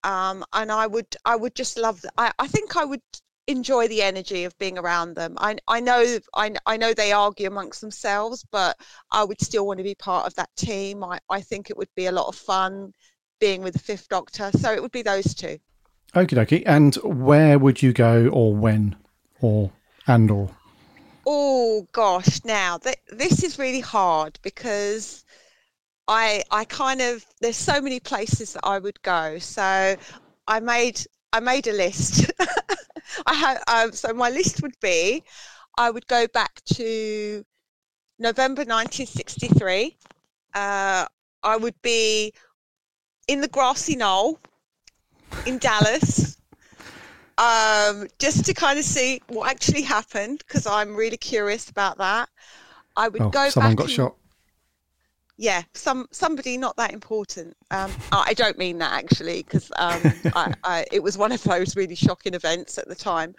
um, 0.03 0.43
and 0.53 0.71
I 0.71 0.87
would 0.87 1.15
I 1.25 1.35
would 1.35 1.55
just 1.55 1.77
love. 1.77 2.03
I 2.17 2.31
I 2.39 2.47
think 2.47 2.75
I 2.75 2.85
would 2.85 3.01
enjoy 3.49 3.87
the 3.87 4.03
energy 4.03 4.43
of 4.43 4.57
being 4.59 4.77
around 4.77 5.15
them. 5.15 5.35
I 5.39 5.57
I 5.67 5.79
know 5.79 6.19
I 6.35 6.53
I 6.65 6.77
know 6.77 6.93
they 6.93 7.11
argue 7.11 7.47
amongst 7.47 7.81
themselves, 7.81 8.45
but 8.51 8.77
I 9.11 9.23
would 9.23 9.41
still 9.41 9.65
want 9.65 9.79
to 9.79 9.83
be 9.83 9.95
part 9.95 10.27
of 10.27 10.35
that 10.35 10.55
team. 10.55 11.03
I 11.03 11.19
I 11.29 11.41
think 11.41 11.69
it 11.69 11.77
would 11.77 11.93
be 11.95 12.05
a 12.05 12.11
lot 12.11 12.27
of 12.27 12.35
fun 12.35 12.93
being 13.39 13.63
with 13.63 13.73
the 13.73 13.79
Fifth 13.79 14.07
Doctor. 14.07 14.51
So 14.57 14.71
it 14.71 14.81
would 14.81 14.91
be 14.91 15.01
those 15.01 15.33
two. 15.33 15.57
Okie 16.13 16.37
dokie. 16.37 16.63
And 16.65 16.95
where 16.97 17.57
would 17.57 17.81
you 17.81 17.91
go, 17.91 18.27
or 18.27 18.55
when, 18.55 18.95
or 19.41 19.71
and 20.07 20.29
or? 20.29 20.49
Oh 21.25 21.87
gosh, 21.91 22.43
now 22.45 22.77
th- 22.77 22.97
this 23.09 23.43
is 23.43 23.59
really 23.59 23.81
hard 23.81 24.39
because 24.43 25.25
I 26.07 26.43
I 26.51 26.65
kind 26.65 27.01
of 27.01 27.25
there's 27.41 27.57
so 27.57 27.81
many 27.81 27.99
places 27.99 28.53
that 28.53 28.63
I 28.63 28.77
would 28.77 29.01
go. 29.01 29.39
So 29.39 29.95
I 30.47 30.59
made 30.59 31.01
I 31.33 31.39
made 31.39 31.65
a 31.67 31.73
list. 31.73 32.31
I 33.25 33.33
had 33.33 33.57
um, 33.67 33.91
so 33.91 34.13
my 34.13 34.29
list 34.29 34.61
would 34.61 34.75
be 34.81 35.23
I 35.77 35.91
would 35.91 36.07
go 36.07 36.27
back 36.27 36.61
to 36.73 37.43
November 38.17 38.61
1963. 38.63 39.97
Uh, 40.53 41.05
I 41.43 41.57
would 41.57 41.79
be 41.81 42.33
in 43.27 43.41
the 43.41 43.47
grassy 43.47 43.95
knoll 43.95 44.39
in 45.45 45.57
Dallas. 45.57 46.37
Um, 47.37 48.07
just 48.19 48.45
to 48.47 48.53
kind 48.53 48.77
of 48.77 48.83
see 48.83 49.21
what 49.29 49.49
actually 49.49 49.83
happened 49.83 50.39
because 50.45 50.67
I'm 50.67 50.93
really 50.95 51.15
curious 51.15 51.69
about 51.69 51.97
that. 51.99 52.27
I 52.97 53.07
would 53.07 53.21
Oh, 53.21 53.29
go 53.29 53.49
someone 53.49 53.71
back 53.71 53.77
got 53.77 53.83
and- 53.85 53.91
shot. 53.93 54.15
Yeah 55.39 55.63
some 55.73 56.05
somebody 56.11 56.57
not 56.57 56.75
that 56.75 56.91
important. 56.91 57.55
Um 57.71 57.91
i 58.11 58.33
don't 58.33 58.57
mean 58.57 58.77
that 58.79 58.91
actually 58.91 59.41
because 59.41 59.71
um 59.77 60.01
I, 60.35 60.53
I 60.63 60.85
it 60.91 61.01
was 61.01 61.17
one 61.17 61.31
of 61.31 61.41
those 61.43 61.75
really 61.77 61.95
shocking 61.95 62.33
events 62.33 62.77
at 62.77 62.87
the 62.89 62.95
time. 62.95 63.33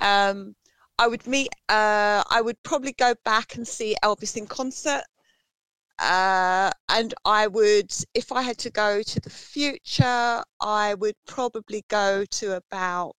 Um 0.00 0.56
i 0.98 1.06
would 1.06 1.26
meet 1.26 1.50
uh 1.68 2.24
i 2.30 2.40
would 2.40 2.60
probably 2.62 2.92
go 2.92 3.14
back 3.24 3.56
and 3.56 3.68
see 3.68 3.94
elvis 4.02 4.36
in 4.38 4.46
concert. 4.46 5.02
Uh 5.98 6.70
and 6.88 7.12
i 7.26 7.46
would 7.46 7.92
if 8.14 8.32
i 8.32 8.40
had 8.40 8.58
to 8.58 8.70
go 8.70 9.02
to 9.02 9.20
the 9.20 9.30
future 9.30 10.42
i 10.60 10.94
would 10.94 11.14
probably 11.26 11.84
go 11.88 12.24
to 12.30 12.56
about 12.56 13.14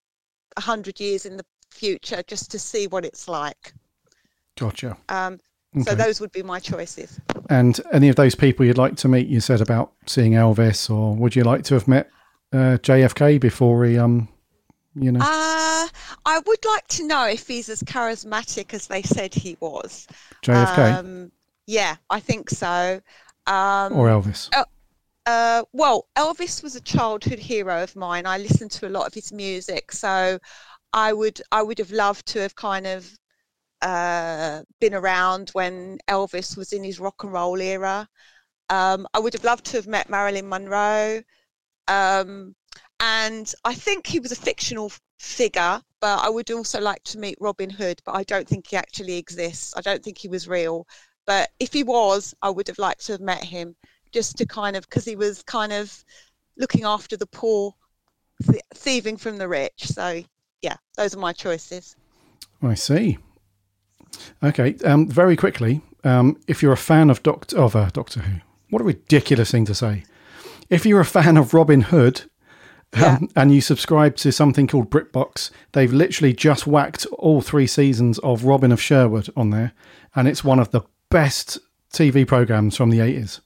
100 0.57 0.99
years 0.99 1.27
in 1.27 1.37
the 1.37 1.45
future 1.69 2.23
just 2.27 2.49
to 2.51 2.57
see 2.57 2.87
what 2.87 3.05
it's 3.05 3.27
like. 3.27 3.73
Gotcha. 4.57 4.97
um 5.09 5.39
Okay. 5.75 5.83
so 5.83 5.95
those 5.95 6.21
would 6.21 6.31
be 6.31 6.41
my 6.43 6.59
choices 6.59 7.19
And 7.49 7.79
any 7.91 8.07
of 8.09 8.15
those 8.15 8.33
people 8.35 8.65
you'd 8.65 8.77
like 8.77 8.95
to 8.97 9.07
meet? 9.07 9.27
You 9.27 9.41
said 9.41 9.61
about 9.61 9.91
seeing 10.05 10.33
Elvis, 10.33 10.89
or 10.89 11.15
would 11.15 11.35
you 11.35 11.43
like 11.43 11.63
to 11.65 11.73
have 11.73 11.87
met 11.87 12.09
uh, 12.53 12.77
JFK 12.81 13.39
before 13.39 13.85
he, 13.85 13.97
um, 13.97 14.29
you 14.95 15.11
know, 15.11 15.19
Uh, 15.21 15.87
I 16.25 16.39
would 16.45 16.65
like 16.65 16.87
to 16.87 17.07
know 17.07 17.27
if 17.27 17.47
he's 17.47 17.69
as 17.69 17.83
charismatic 17.83 18.73
as 18.73 18.87
they 18.87 19.01
said 19.01 19.33
he 19.33 19.57
was. 19.59 20.07
JFK 20.41 20.99
Um, 20.99 21.31
yeah, 21.67 21.95
I 22.09 22.19
think 22.19 22.49
so. 22.49 23.01
Um, 23.47 23.93
or 23.93 24.07
Elvis? 24.07 24.49
uh, 25.25 25.63
well, 25.73 26.07
Elvis 26.15 26.63
was 26.63 26.75
a 26.75 26.81
childhood 26.81 27.39
hero 27.39 27.83
of 27.83 27.95
mine. 27.95 28.25
I 28.25 28.37
listened 28.37 28.71
to 28.71 28.87
a 28.87 28.89
lot 28.89 29.07
of 29.07 29.13
his 29.13 29.31
music, 29.31 29.91
so 29.91 30.39
I 30.93 31.13
would 31.13 31.41
I 31.51 31.61
would 31.61 31.77
have 31.79 31.91
loved 31.91 32.25
to 32.27 32.39
have 32.39 32.55
kind 32.55 32.87
of 32.87 33.11
uh, 33.85 34.63
been 34.81 34.95
around 34.95 35.51
when 35.51 35.99
Elvis 36.07 36.57
was 36.57 36.73
in 36.73 36.83
his 36.83 36.99
rock 36.99 37.23
and 37.23 37.31
roll 37.31 37.61
era. 37.61 38.09
Um, 38.71 39.07
I 39.13 39.19
would 39.19 39.33
have 39.33 39.43
loved 39.43 39.65
to 39.65 39.77
have 39.77 39.85
met 39.85 40.09
Marilyn 40.09 40.49
Monroe. 40.49 41.21
Um, 41.87 42.55
and 42.99 43.53
I 43.63 43.75
think 43.75 44.07
he 44.07 44.19
was 44.19 44.31
a 44.31 44.35
fictional 44.35 44.91
figure, 45.19 45.79
but 46.01 46.19
I 46.19 46.29
would 46.29 46.49
also 46.49 46.81
like 46.81 47.03
to 47.03 47.19
meet 47.19 47.37
Robin 47.39 47.69
Hood, 47.69 48.01
but 48.05 48.15
I 48.15 48.23
don't 48.23 48.47
think 48.47 48.67
he 48.67 48.75
actually 48.75 49.17
exists. 49.17 49.71
I 49.77 49.81
don't 49.81 50.03
think 50.03 50.17
he 50.17 50.29
was 50.29 50.47
real. 50.47 50.87
But 51.27 51.51
if 51.59 51.71
he 51.71 51.83
was, 51.83 52.33
I 52.41 52.49
would 52.49 52.67
have 52.67 52.79
liked 52.79 53.05
to 53.05 53.11
have 53.11 53.21
met 53.21 53.43
him 53.43 53.75
just 54.11 54.35
to 54.37 54.47
kind 54.47 54.75
of, 54.75 54.89
because 54.89 55.05
he 55.05 55.15
was 55.15 55.43
kind 55.43 55.71
of 55.71 56.03
looking 56.57 56.85
after 56.85 57.17
the 57.17 57.27
poor, 57.27 57.75
th- 58.49 58.63
thieving 58.73 59.17
from 59.17 59.37
the 59.37 59.47
rich. 59.47 59.85
So, 59.85 60.23
yeah, 60.63 60.77
those 60.97 61.15
are 61.15 61.19
my 61.19 61.33
choices. 61.33 61.95
I 62.63 62.73
see. 62.73 63.19
Okay. 64.43 64.75
Um, 64.83 65.07
very 65.07 65.35
quickly, 65.35 65.81
um, 66.03 66.39
if 66.47 66.61
you're 66.61 66.73
a 66.73 66.77
fan 66.77 67.09
of 67.09 67.23
Doctor 67.23 67.57
of 67.57 67.75
uh, 67.75 67.89
Doctor 67.91 68.21
Who, 68.21 68.41
what 68.69 68.81
a 68.81 68.85
ridiculous 68.85 69.51
thing 69.51 69.65
to 69.65 69.75
say. 69.75 70.03
If 70.69 70.85
you're 70.85 70.99
a 70.99 71.05
fan 71.05 71.37
of 71.37 71.53
Robin 71.53 71.81
Hood, 71.81 72.23
um, 72.93 73.29
and 73.35 73.53
you 73.53 73.61
subscribe 73.61 74.15
to 74.17 74.31
something 74.31 74.67
called 74.67 74.89
BritBox, 74.89 75.51
they've 75.73 75.91
literally 75.91 76.33
just 76.33 76.65
whacked 76.65 77.05
all 77.07 77.41
three 77.41 77.67
seasons 77.67 78.19
of 78.19 78.45
Robin 78.45 78.71
of 78.71 78.81
Sherwood 78.81 79.29
on 79.35 79.49
there, 79.49 79.73
and 80.15 80.27
it's 80.27 80.43
one 80.43 80.59
of 80.59 80.71
the 80.71 80.81
best 81.09 81.59
TV 81.91 82.25
programs 82.25 82.75
from 82.75 82.89
the 82.89 82.99
80s. 82.99 83.41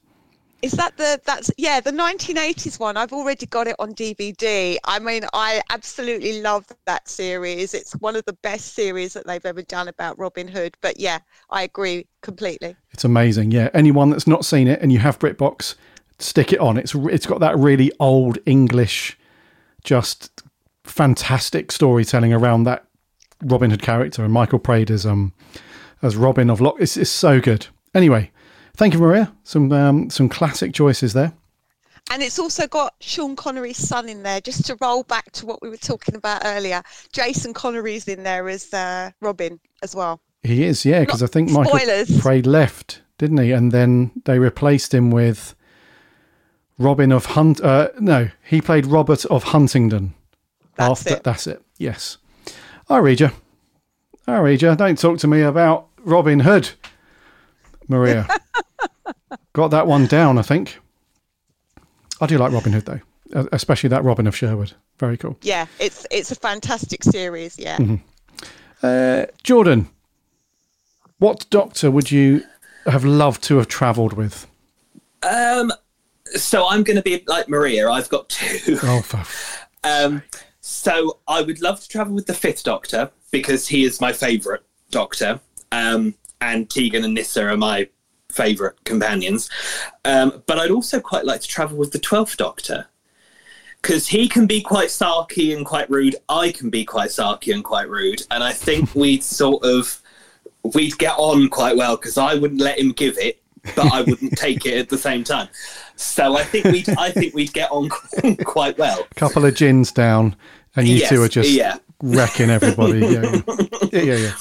Is 0.62 0.72
that 0.72 0.96
the 0.96 1.20
that's 1.24 1.50
yeah 1.56 1.80
the 1.80 1.90
1980s 1.90 2.78
one? 2.78 2.96
I've 2.96 3.12
already 3.12 3.46
got 3.46 3.66
it 3.66 3.76
on 3.78 3.94
DVD. 3.94 4.76
I 4.84 4.98
mean, 4.98 5.24
I 5.32 5.62
absolutely 5.70 6.42
love 6.42 6.66
that 6.86 7.08
series. 7.08 7.72
It's 7.72 7.92
one 7.94 8.14
of 8.14 8.24
the 8.26 8.34
best 8.34 8.74
series 8.74 9.14
that 9.14 9.26
they've 9.26 9.44
ever 9.44 9.62
done 9.62 9.88
about 9.88 10.18
Robin 10.18 10.46
Hood. 10.46 10.76
But 10.82 11.00
yeah, 11.00 11.20
I 11.48 11.62
agree 11.62 12.06
completely. 12.20 12.76
It's 12.90 13.04
amazing. 13.04 13.52
Yeah, 13.52 13.70
anyone 13.72 14.10
that's 14.10 14.26
not 14.26 14.44
seen 14.44 14.68
it 14.68 14.80
and 14.82 14.92
you 14.92 14.98
have 14.98 15.18
BritBox, 15.18 15.76
stick 16.18 16.52
it 16.52 16.60
on. 16.60 16.76
It's 16.76 16.94
it's 16.94 17.26
got 17.26 17.40
that 17.40 17.56
really 17.56 17.90
old 17.98 18.38
English, 18.44 19.18
just 19.82 20.42
fantastic 20.84 21.72
storytelling 21.72 22.32
around 22.32 22.64
that 22.64 22.84
Robin 23.42 23.70
Hood 23.70 23.82
character 23.82 24.24
and 24.24 24.32
Michael 24.32 24.58
Praed 24.58 24.90
as 24.90 25.06
um 25.06 25.32
as 26.02 26.16
Robin 26.16 26.50
of 26.50 26.60
Lock. 26.60 26.76
It's, 26.80 26.96
it's 26.96 27.10
so 27.10 27.40
good. 27.40 27.66
Anyway, 27.94 28.30
thank 28.80 28.94
you, 28.94 29.00
Maria. 29.00 29.30
Some 29.44 29.70
um, 29.72 30.10
some 30.10 30.28
classic 30.28 30.72
choices 30.72 31.12
there. 31.12 31.32
And 32.10 32.22
it's 32.22 32.38
also 32.38 32.66
got 32.66 32.94
Sean 33.00 33.36
Connery's 33.36 33.76
son 33.76 34.08
in 34.08 34.24
there, 34.24 34.40
just 34.40 34.66
to 34.66 34.76
roll 34.80 35.04
back 35.04 35.30
to 35.32 35.46
what 35.46 35.62
we 35.62 35.68
were 35.68 35.76
talking 35.76 36.16
about 36.16 36.42
earlier. 36.44 36.82
Jason 37.12 37.52
Connery's 37.52 38.08
in 38.08 38.24
there 38.24 38.48
as 38.48 38.72
uh, 38.74 39.10
Robin 39.20 39.60
as 39.82 39.94
well. 39.94 40.20
He 40.42 40.64
is, 40.64 40.84
yeah, 40.84 41.00
because 41.00 41.22
I 41.22 41.26
think 41.26 41.50
Michael 41.50 41.78
Spoilers. 41.78 42.20
Praed 42.20 42.46
left, 42.46 43.02
didn't 43.18 43.36
he? 43.38 43.52
And 43.52 43.70
then 43.70 44.10
they 44.24 44.38
replaced 44.38 44.94
him 44.94 45.10
with 45.10 45.54
Robin 46.78 47.12
of 47.12 47.26
Hunt. 47.26 47.60
Uh, 47.60 47.90
no, 48.00 48.30
he 48.42 48.62
played 48.62 48.86
Robert 48.86 49.26
of 49.26 49.44
Huntingdon. 49.44 50.14
That's 50.76 51.02
After 51.02 51.14
it. 51.16 51.22
that's 51.22 51.46
it. 51.46 51.62
Yes, 51.76 52.16
I 52.88 52.96
read 52.98 53.20
you. 53.20 53.30
I 54.26 54.38
read 54.38 54.62
you. 54.62 54.74
Don't 54.74 54.98
talk 54.98 55.18
to 55.18 55.28
me 55.28 55.42
about 55.42 55.88
Robin 55.98 56.40
Hood, 56.40 56.70
Maria. 57.86 58.26
Got 59.52 59.68
that 59.68 59.86
one 59.86 60.06
down, 60.06 60.38
I 60.38 60.42
think. 60.42 60.78
I 62.20 62.26
do 62.26 62.38
like 62.38 62.52
Robin 62.52 62.72
Hood 62.72 62.86
though, 62.86 63.48
especially 63.52 63.88
that 63.88 64.04
Robin 64.04 64.26
of 64.26 64.36
Sherwood. 64.36 64.74
Very 64.98 65.16
cool. 65.16 65.36
Yeah, 65.42 65.66
it's 65.78 66.06
it's 66.10 66.30
a 66.30 66.34
fantastic 66.34 67.02
series. 67.02 67.58
Yeah. 67.58 67.78
Uh, 68.82 69.26
Jordan, 69.42 69.88
what 71.18 71.46
doctor 71.50 71.90
would 71.90 72.10
you 72.10 72.44
have 72.86 73.04
loved 73.04 73.42
to 73.44 73.56
have 73.56 73.68
travelled 73.68 74.12
with? 74.12 74.46
Um, 75.22 75.72
so 76.34 76.68
I'm 76.68 76.82
going 76.82 76.96
to 76.96 77.02
be 77.02 77.22
like 77.26 77.48
Maria. 77.48 77.88
I've 77.90 78.08
got 78.08 78.28
two. 78.28 78.78
Oh, 78.82 79.02
for 79.02 79.22
Um, 79.82 80.22
so 80.60 81.20
I 81.26 81.40
would 81.40 81.62
love 81.62 81.80
to 81.80 81.88
travel 81.88 82.14
with 82.14 82.26
the 82.26 82.34
Fifth 82.34 82.64
Doctor 82.64 83.10
because 83.30 83.66
he 83.68 83.84
is 83.84 83.98
my 83.98 84.12
favourite 84.12 84.60
Doctor, 84.90 85.40
um, 85.72 86.14
and 86.42 86.68
Tegan 86.68 87.04
and 87.04 87.14
Nyssa 87.14 87.46
are 87.46 87.56
my 87.56 87.88
favourite 88.30 88.82
companions. 88.84 89.50
Um, 90.04 90.42
but 90.46 90.58
I'd 90.58 90.70
also 90.70 91.00
quite 91.00 91.24
like 91.24 91.40
to 91.42 91.48
travel 91.48 91.76
with 91.76 91.92
the 91.92 91.98
Twelfth 91.98 92.36
Doctor 92.36 92.86
because 93.82 94.08
he 94.08 94.28
can 94.28 94.46
be 94.46 94.60
quite 94.60 94.88
sarky 94.88 95.56
and 95.56 95.64
quite 95.64 95.88
rude. 95.90 96.16
I 96.28 96.52
can 96.52 96.70
be 96.70 96.84
quite 96.84 97.10
sarky 97.10 97.52
and 97.54 97.64
quite 97.64 97.88
rude, 97.88 98.22
and 98.30 98.42
I 98.44 98.52
think 98.52 98.94
we'd 98.94 99.24
sort 99.24 99.64
of 99.64 100.00
we'd 100.74 100.98
get 100.98 101.14
on 101.16 101.48
quite 101.48 101.76
well 101.76 101.96
because 101.96 102.18
I 102.18 102.34
wouldn't 102.34 102.60
let 102.60 102.78
him 102.78 102.92
give 102.92 103.16
it, 103.18 103.40
but 103.74 103.92
I 103.92 104.02
wouldn't 104.02 104.36
take 104.36 104.66
it 104.66 104.78
at 104.78 104.88
the 104.88 104.98
same 104.98 105.24
time. 105.24 105.48
So 105.96 106.36
I 106.36 106.42
think 106.44 106.66
we'd 106.66 106.88
I 106.90 107.10
think 107.10 107.34
we'd 107.34 107.52
get 107.52 107.70
on 107.70 107.88
quite 108.44 108.78
well. 108.78 109.06
couple 109.16 109.44
of 109.44 109.54
gins 109.54 109.92
down, 109.92 110.36
and 110.76 110.86
you 110.88 110.96
Yes, 110.96 111.08
two 111.08 111.22
are 111.22 111.28
just 111.28 111.50
yeah. 111.50 111.78
wrecking 112.02 112.50
everybody. 112.50 113.00
Yeah, 113.00 113.40
yeah, 113.92 114.02
yeah. 114.02 114.14
yeah. 114.16 114.32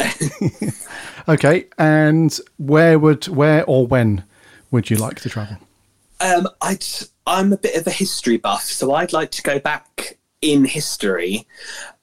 okay, 1.28 1.66
and 1.78 2.38
where 2.56 2.98
would 2.98 3.26
where 3.28 3.64
or 3.64 3.86
when 3.86 4.24
would 4.70 4.90
you 4.90 4.96
like 4.96 5.20
to 5.20 5.28
travel? 5.28 5.56
Um, 6.20 6.48
I'd, 6.60 6.84
I'm 7.26 7.52
a 7.52 7.56
bit 7.56 7.76
of 7.76 7.86
a 7.86 7.90
history 7.90 8.36
buff, 8.36 8.64
so 8.64 8.94
I'd 8.94 9.12
like 9.12 9.30
to 9.32 9.42
go 9.42 9.58
back 9.58 10.18
in 10.40 10.64
history. 10.64 11.46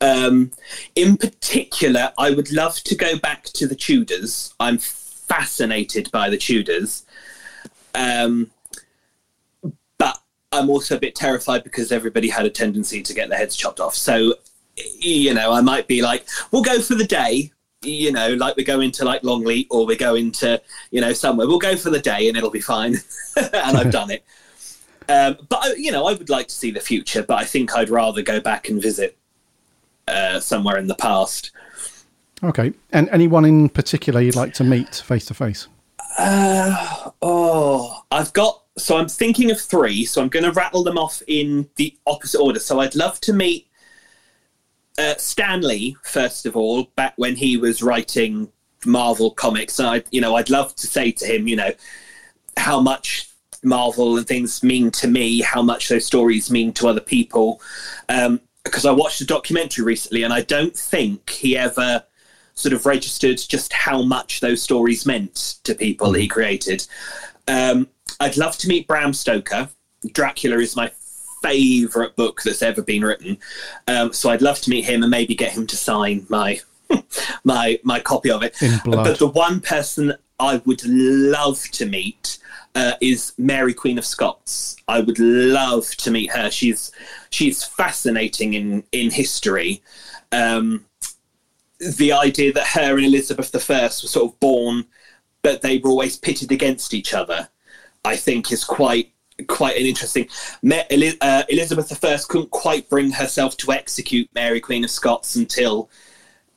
Um, 0.01 0.51
in 0.95 1.17
particular, 1.17 2.13
I 2.17 2.31
would 2.31 2.51
love 2.51 2.75
to 2.83 2.95
go 2.95 3.17
back 3.17 3.45
to 3.45 3.67
the 3.67 3.75
Tudors. 3.75 4.53
I'm 4.59 4.77
fascinated 4.77 6.11
by 6.11 6.29
the 6.29 6.37
Tudors. 6.37 7.05
Um, 7.93 8.51
but 9.97 10.19
I'm 10.51 10.69
also 10.69 10.97
a 10.97 10.99
bit 10.99 11.15
terrified 11.15 11.63
because 11.63 11.91
everybody 11.91 12.29
had 12.29 12.45
a 12.45 12.49
tendency 12.49 13.01
to 13.01 13.13
get 13.13 13.29
their 13.29 13.37
heads 13.37 13.55
chopped 13.55 13.79
off. 13.79 13.95
So, 13.95 14.35
you 14.99 15.33
know, 15.33 15.51
I 15.51 15.61
might 15.61 15.87
be 15.87 16.01
like, 16.01 16.27
we'll 16.51 16.61
go 16.61 16.81
for 16.81 16.95
the 16.95 17.05
day, 17.05 17.51
you 17.85 18.11
know, 18.11 18.33
like 18.33 18.55
we 18.55 18.63
go 18.63 18.81
into 18.81 19.05
like 19.05 19.23
Longleat 19.23 19.67
or 19.69 19.85
we 19.85 19.95
go 19.95 20.15
into, 20.15 20.61
you 20.91 21.01
know, 21.01 21.13
somewhere. 21.13 21.47
We'll 21.47 21.59
go 21.59 21.75
for 21.75 21.89
the 21.89 21.99
day 21.99 22.27
and 22.27 22.37
it'll 22.37 22.49
be 22.49 22.61
fine. 22.61 22.95
and 23.35 23.77
I've 23.77 23.91
done 23.91 24.11
it. 24.11 24.23
Um, 25.07 25.37
but, 25.49 25.65
uh, 25.65 25.73
you 25.77 25.91
know, 25.91 26.05
I 26.05 26.13
would 26.13 26.29
like 26.29 26.47
to 26.47 26.55
see 26.55 26.71
the 26.71 26.79
future, 26.79 27.23
but 27.23 27.37
I 27.37 27.45
think 27.45 27.75
I'd 27.75 27.89
rather 27.89 28.21
go 28.21 28.39
back 28.39 28.69
and 28.69 28.81
visit 28.81 29.17
uh, 30.07 30.39
somewhere 30.39 30.77
in 30.77 30.87
the 30.87 30.95
past. 30.95 31.51
Okay. 32.43 32.73
And 32.91 33.09
anyone 33.09 33.45
in 33.45 33.69
particular 33.69 34.21
you'd 34.21 34.35
like 34.35 34.53
to 34.55 34.63
meet 34.63 34.95
face 34.95 35.25
to 35.25 35.33
face? 35.33 35.67
Uh, 36.17 37.11
oh, 37.21 38.03
I've 38.11 38.33
got. 38.33 38.63
So 38.77 38.97
I'm 38.97 39.07
thinking 39.07 39.51
of 39.51 39.59
three. 39.59 40.05
So 40.05 40.21
I'm 40.21 40.29
going 40.29 40.43
to 40.43 40.51
rattle 40.51 40.83
them 40.83 40.97
off 40.97 41.21
in 41.27 41.69
the 41.75 41.95
opposite 42.05 42.41
order. 42.41 42.59
So 42.59 42.79
I'd 42.79 42.95
love 42.95 43.21
to 43.21 43.33
meet 43.33 43.67
uh, 44.97 45.15
Stan 45.17 45.63
first 46.03 46.45
of 46.45 46.55
all, 46.55 46.85
back 46.95 47.13
when 47.17 47.35
he 47.35 47.57
was 47.57 47.81
writing 47.83 48.51
Marvel 48.85 49.31
comics. 49.31 49.79
I, 49.79 50.03
you 50.11 50.21
know, 50.21 50.35
I'd 50.35 50.49
love 50.49 50.75
to 50.75 50.87
say 50.87 51.11
to 51.11 51.25
him, 51.25 51.47
you 51.47 51.55
know, 51.55 51.71
how 52.57 52.79
much 52.79 53.29
Marvel 53.63 54.17
and 54.17 54.27
things 54.27 54.63
mean 54.63 54.91
to 54.91 55.07
me, 55.07 55.41
how 55.41 55.61
much 55.61 55.89
those 55.89 56.05
stories 56.05 56.51
mean 56.51 56.71
to 56.73 56.87
other 56.87 57.01
people. 57.01 57.61
Um, 58.09 58.39
because 58.63 58.85
I 58.85 58.91
watched 58.91 59.21
a 59.21 59.25
documentary 59.25 59.85
recently, 59.85 60.23
and 60.23 60.33
I 60.33 60.41
don't 60.41 60.75
think 60.75 61.29
he 61.29 61.55
ever 61.55 62.03
sort 62.55 62.73
of 62.73 62.85
registered 62.85 63.37
just 63.37 63.71
how 63.71 64.01
much 64.01 64.39
those 64.39 64.61
stories 64.61 65.05
meant 65.05 65.57
to 65.63 65.75
people 65.75 66.13
he 66.13 66.27
created. 66.27 66.85
Um, 67.47 67.87
I'd 68.19 68.37
love 68.37 68.57
to 68.57 68.67
meet 68.67 68.87
Bram 68.87 69.13
Stoker. 69.13 69.69
Dracula 70.13 70.57
is 70.57 70.75
my 70.75 70.91
favorite 71.45 72.15
book 72.15 72.41
that's 72.43 72.61
ever 72.61 72.81
been 72.81 73.03
written, 73.03 73.37
um, 73.87 74.13
so 74.13 74.29
I'd 74.29 74.41
love 74.41 74.59
to 74.61 74.69
meet 74.69 74.85
him 74.85 75.03
and 75.03 75.11
maybe 75.11 75.35
get 75.35 75.51
him 75.51 75.67
to 75.67 75.77
sign 75.77 76.25
my 76.29 76.59
my 77.43 77.79
my 77.83 77.99
copy 77.99 78.31
of 78.31 78.43
it. 78.43 78.55
But 78.83 79.19
the 79.19 79.27
one 79.27 79.59
person 79.59 80.13
I 80.39 80.61
would 80.65 80.83
love 80.85 81.63
to 81.71 81.85
meet 81.85 82.39
uh, 82.75 82.93
is 83.01 83.33
Mary 83.37 83.73
Queen 83.73 83.97
of 83.97 84.05
Scots. 84.05 84.75
I 84.87 84.99
would 84.99 85.17
love 85.17 85.89
to 85.97 86.11
meet 86.11 86.31
her. 86.31 86.51
She's 86.51 86.91
she's 87.29 87.63
fascinating 87.63 88.53
in 88.53 88.83
in 88.91 89.11
history. 89.11 89.81
Um, 90.31 90.85
the 91.79 92.11
idea 92.11 92.53
that 92.53 92.67
her 92.67 92.95
and 92.95 93.05
Elizabeth 93.05 93.53
I 93.69 93.83
were 93.83 93.89
sort 93.89 94.31
of 94.31 94.39
born, 94.39 94.85
but 95.41 95.61
they 95.61 95.77
were 95.77 95.89
always 95.89 96.17
pitted 96.17 96.51
against 96.51 96.93
each 96.93 97.13
other, 97.13 97.49
I 98.03 98.15
think 98.15 98.51
is 98.51 98.63
quite 98.63 99.11
quite 99.47 99.77
an 99.77 99.85
interesting. 99.85 100.27
Uh, 100.63 101.43
Elizabeth 101.49 102.03
I 102.03 102.17
couldn't 102.27 102.51
quite 102.51 102.89
bring 102.89 103.11
herself 103.11 103.57
to 103.57 103.71
execute 103.71 104.29
Mary 104.33 104.59
Queen 104.59 104.83
of 104.83 104.89
Scots 104.89 105.35
until 105.35 105.89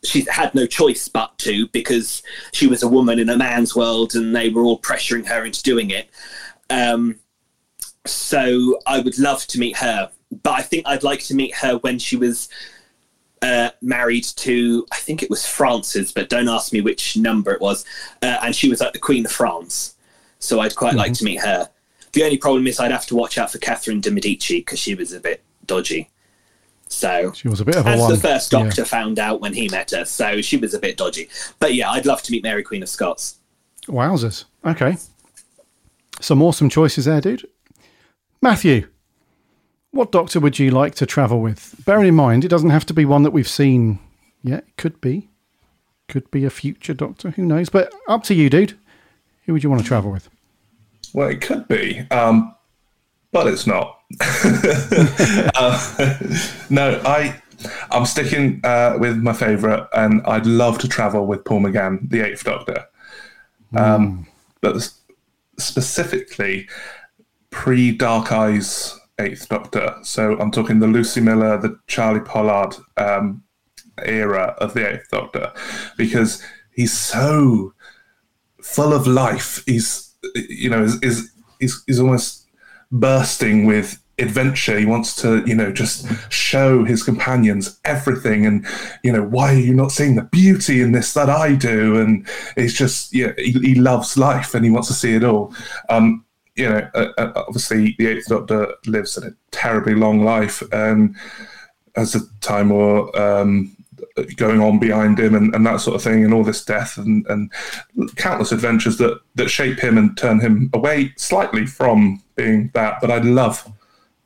she 0.05 0.25
had 0.31 0.55
no 0.55 0.67
choice 0.67 1.09
but 1.09 1.37
to 1.39 1.67
because 1.69 2.23
she 2.53 2.67
was 2.67 2.83
a 2.83 2.89
woman 2.89 3.19
in 3.19 3.29
a 3.29 3.37
man's 3.37 3.75
world 3.75 4.15
and 4.15 4.35
they 4.35 4.49
were 4.49 4.63
all 4.63 4.81
pressuring 4.81 5.27
her 5.27 5.45
into 5.45 5.63
doing 5.63 5.91
it. 5.91 6.09
Um, 6.71 7.17
so 8.07 8.79
I 8.87 9.01
would 9.01 9.19
love 9.19 9.47
to 9.49 9.59
meet 9.59 9.77
her, 9.79 10.11
but 10.43 10.53
I 10.53 10.63
think 10.63 10.87
I'd 10.87 11.03
like 11.03 11.21
to 11.25 11.35
meet 11.35 11.55
her 11.57 11.79
when 11.79 11.99
she 11.99 12.17
was 12.17 12.49
uh, 13.43 13.71
married 13.81 14.25
to, 14.25 14.87
I 14.93 14.97
think 14.97 15.23
it 15.23 15.31
was 15.31 15.47
Francis, 15.47 16.13
but 16.13 16.29
don't 16.29 16.49
ask 16.49 16.73
me 16.73 16.81
which 16.81 17.17
number 17.17 17.53
it 17.53 17.61
was. 17.61 17.85
Uh, 18.23 18.39
and 18.43 18.55
she 18.55 18.69
was 18.69 18.81
like 18.81 18.93
the 18.93 18.99
Queen 18.99 19.27
of 19.27 19.33
France. 19.33 19.97
So 20.39 20.61
I'd 20.61 20.77
quite 20.77 20.91
mm-hmm. 20.91 20.99
like 20.99 21.13
to 21.15 21.25
meet 21.25 21.41
her. 21.41 21.69
The 22.13 22.25
only 22.25 22.39
problem 22.39 22.67
is 22.67 22.81
I'd 22.81 22.91
have 22.91 23.07
to 23.07 23.17
watch 23.17 23.39
out 23.39 23.53
for 23.53 23.59
Catherine 23.59 24.01
de 24.01 24.11
Medici 24.11 24.59
because 24.59 24.79
she 24.79 24.95
was 24.95 25.13
a 25.13 25.21
bit 25.21 25.43
dodgy. 25.67 26.11
So 26.89 27.33
she 27.33 27.49
was 27.49 27.61
a 27.61 27.65
bit 27.65 27.77
of 27.77 27.87
a 27.87 27.91
as 27.91 28.01
one. 28.01 28.11
the 28.11 28.19
first 28.19 28.51
Doctor 28.51 28.81
yeah. 28.81 28.87
found 28.87 29.19
out 29.19 29.41
when 29.41 29.53
he 29.53 29.69
met 29.69 29.91
her, 29.91 30.05
so 30.05 30.41
she 30.41 30.57
was 30.57 30.75
a 30.75 30.79
bit 30.79 30.97
dodgy. 30.97 31.29
But 31.59 31.75
yeah, 31.75 31.91
I'd 31.91 32.07
love 32.07 32.23
to 32.23 32.33
meet 32.33 32.43
Mary 32.43 32.63
Queen 32.63 32.83
of 32.83 32.89
Scots. 32.89 33.37
Wowzers! 33.87 34.45
Okay, 34.65 34.97
some 36.21 36.43
awesome 36.43 36.69
choices 36.69 37.05
there, 37.05 37.21
dude. 37.21 37.47
Matthew, 38.41 38.89
what 39.91 40.13
Doctor 40.13 40.41
would 40.41 40.59
you 40.59 40.71
like 40.71 40.95
to 40.97 41.07
travel 41.07 41.41
with? 41.41 41.75
Bearing 41.85 42.09
in 42.09 42.15
mind, 42.15 42.45
it 42.45 42.49
doesn't 42.49 42.71
have 42.71 42.87
to 42.87 42.95
be 42.95 43.05
one 43.05 43.23
that 43.23 43.33
we've 43.33 43.49
seen 43.49 43.99
yet. 44.43 44.65
It 44.67 44.77
could 44.77 45.01
be, 45.01 45.29
could 46.09 46.31
be 46.31 46.45
a 46.45 46.51
future 46.51 46.95
Doctor. 46.95 47.31
Who 47.31 47.45
knows? 47.45 47.69
But 47.69 47.93
up 48.09 48.23
to 48.25 48.35
you, 48.35 48.49
dude. 48.49 48.79
Who 49.45 49.53
would 49.53 49.63
you 49.63 49.71
want 49.71 49.83
to 49.83 49.89
travel 49.89 50.11
with? 50.11 50.29
Well, 51.13 51.29
it 51.29 51.41
could 51.41 51.67
be, 51.69 52.01
um, 52.11 52.55
but 53.33 53.47
it's 53.47 53.67
not. 53.67 54.01
uh, 55.55 56.19
no, 56.71 57.01
I 57.05 57.41
I'm 57.91 58.07
sticking 58.07 58.61
uh, 58.65 58.97
with 58.99 59.17
my 59.19 59.33
favourite, 59.33 59.87
and 59.93 60.23
I'd 60.27 60.47
love 60.47 60.79
to 60.79 60.89
travel 60.89 61.27
with 61.27 61.45
Paul 61.45 61.61
McGann, 61.61 62.09
the 62.09 62.21
Eighth 62.21 62.45
Doctor. 62.45 62.85
Um, 63.77 64.27
mm. 64.27 64.27
But 64.61 64.91
specifically, 65.59 66.69
pre 67.51 67.93
Dark 67.93 68.33
Eyes 68.33 68.99
Eighth 69.19 69.49
Doctor. 69.49 69.97
So 70.03 70.39
I'm 70.39 70.51
talking 70.51 70.79
the 70.79 70.87
Lucie 70.87 71.21
Miller, 71.21 71.59
the 71.59 71.79
Charlie 71.87 72.21
Pollard 72.21 72.77
um, 72.97 73.43
era 74.05 74.55
of 74.59 74.75
the 74.75 74.89
Eighth 74.89 75.09
Doctor, 75.11 75.53
because 75.97 76.43
he's 76.73 76.93
so 76.93 77.75
full 78.63 78.93
of 78.93 79.07
life. 79.07 79.65
He's 79.67 80.08
you 80.35 80.71
know 80.71 80.83
is 80.83 81.01
is 81.03 81.31
is, 81.61 81.83
is 81.87 82.01
almost 82.01 82.47
bursting 82.91 83.67
with 83.67 84.01
adventure. 84.19 84.79
He 84.79 84.87
wants 84.87 85.15
to, 85.17 85.45
you 85.47 85.55
know, 85.55 85.73
just 85.73 86.07
show 86.33 86.85
his 86.85 87.03
companions 87.03 87.79
everything, 87.85 88.47
and 88.47 88.67
you 89.03 89.13
know, 89.13 89.23
why 89.23 89.55
are 89.55 89.59
you 89.59 89.75
not 89.75 89.93
seeing 89.93 90.17
the 90.17 90.23
beauty 90.23 90.81
in 90.81 90.93
this 90.93 91.15
that 91.15 91.31
I 91.31 91.55
do? 91.55 92.01
And 92.01 92.27
it's 92.57 92.75
just, 92.75 93.15
yeah, 93.15 93.33
he, 93.39 93.53
he 93.53 93.75
loves 93.75 94.17
life 94.17 94.55
and 94.55 94.65
he 94.65 94.71
wants 94.71 94.89
to 94.89 94.95
see 94.95 95.15
it 95.15 95.25
all. 95.25 95.55
Um, 95.89 96.25
you 96.57 96.69
know, 96.69 96.89
uh, 96.95 97.13
uh, 97.19 97.33
obviously 97.47 97.95
the 97.99 98.09
Eighth 98.09 98.27
Doctor 98.27 98.75
lives 98.87 99.17
a 99.17 99.33
terribly 99.53 99.95
long 99.95 100.25
life, 100.25 100.63
and 100.73 101.15
as 101.97 102.15
a 102.15 102.21
Time 102.41 102.71
War 102.71 103.17
um, 103.21 103.77
going 104.37 104.61
on 104.61 104.79
behind 104.79 105.19
him 105.19 105.35
and, 105.35 105.55
and 105.55 105.67
that 105.67 105.81
sort 105.81 105.97
of 105.97 106.03
thing, 106.03 106.25
and 106.25 106.35
all 106.35 106.45
this 106.45 106.65
death 106.65 106.97
and, 106.97 107.27
and 107.29 107.51
countless 108.17 108.53
adventures 108.53 108.99
that 108.99 109.21
that 109.35 109.49
shape 109.49 109.79
him 109.81 109.99
and 109.99 110.17
turn 110.17 110.41
him 110.41 110.71
away 110.73 111.13
slightly 111.17 111.67
from 111.67 112.23
being 112.37 112.71
that. 112.75 113.01
But 113.01 113.11
I'd 113.11 113.25
love 113.25 113.71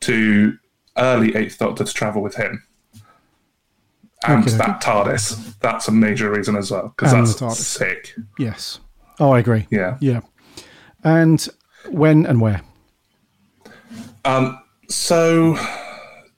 to 0.01 0.59
early 0.97 1.35
Eighth 1.37 1.59
Doctor 1.59 1.85
to 1.85 1.93
travel 1.93 2.23
with 2.23 2.37
him. 2.37 2.63
And 4.25 4.47
okay. 4.47 4.57
that 4.57 4.81
TARDIS. 4.81 5.59
That's 5.59 5.89
a 5.89 5.93
major 5.93 6.31
reason 6.31 6.55
as 6.55 6.71
well, 6.71 6.95
because 6.97 7.39
that's 7.41 7.59
sick. 7.59 8.15
Yes. 8.39 8.79
Oh, 9.19 9.33
I 9.33 9.41
agree. 9.41 9.67
Yeah. 9.71 9.99
Yeah. 10.01 10.21
And 11.03 11.49
when 11.91 12.27
and 12.27 12.41
where? 12.41 12.63
Um, 14.25 14.63
so 14.89 15.57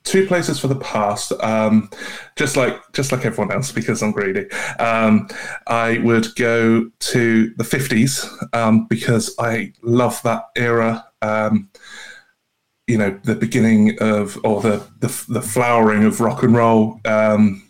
two 0.05 0.27
places 0.27 0.59
for 0.61 0.69
the 0.69 0.77
past. 0.77 1.33
Um, 1.43 1.91
just 2.37 2.57
like 2.57 2.81
just 2.93 3.11
like 3.11 3.25
everyone 3.25 3.53
else, 3.53 3.73
because 3.73 4.03
I'm 4.03 4.13
greedy. 4.13 4.51
Um, 4.79 5.29
I 5.67 5.99
would 5.99 6.35
go 6.37 6.91
to 6.99 7.55
the 7.57 7.65
50s 7.65 8.55
um, 8.55 8.87
because 8.87 9.35
I 9.39 9.73
love 9.83 10.21
that 10.23 10.45
era. 10.57 11.05
Um, 11.23 11.71
you 12.87 12.99
know, 12.99 13.19
the 13.25 13.35
beginning 13.35 13.97
of 14.01 14.39
or 14.45 14.61
the 14.61 14.87
the, 15.01 15.25
the 15.29 15.43
flowering 15.43 16.05
of 16.05 16.21
rock 16.21 16.43
and 16.43 16.55
roll. 16.55 17.01
Um, 17.07 17.67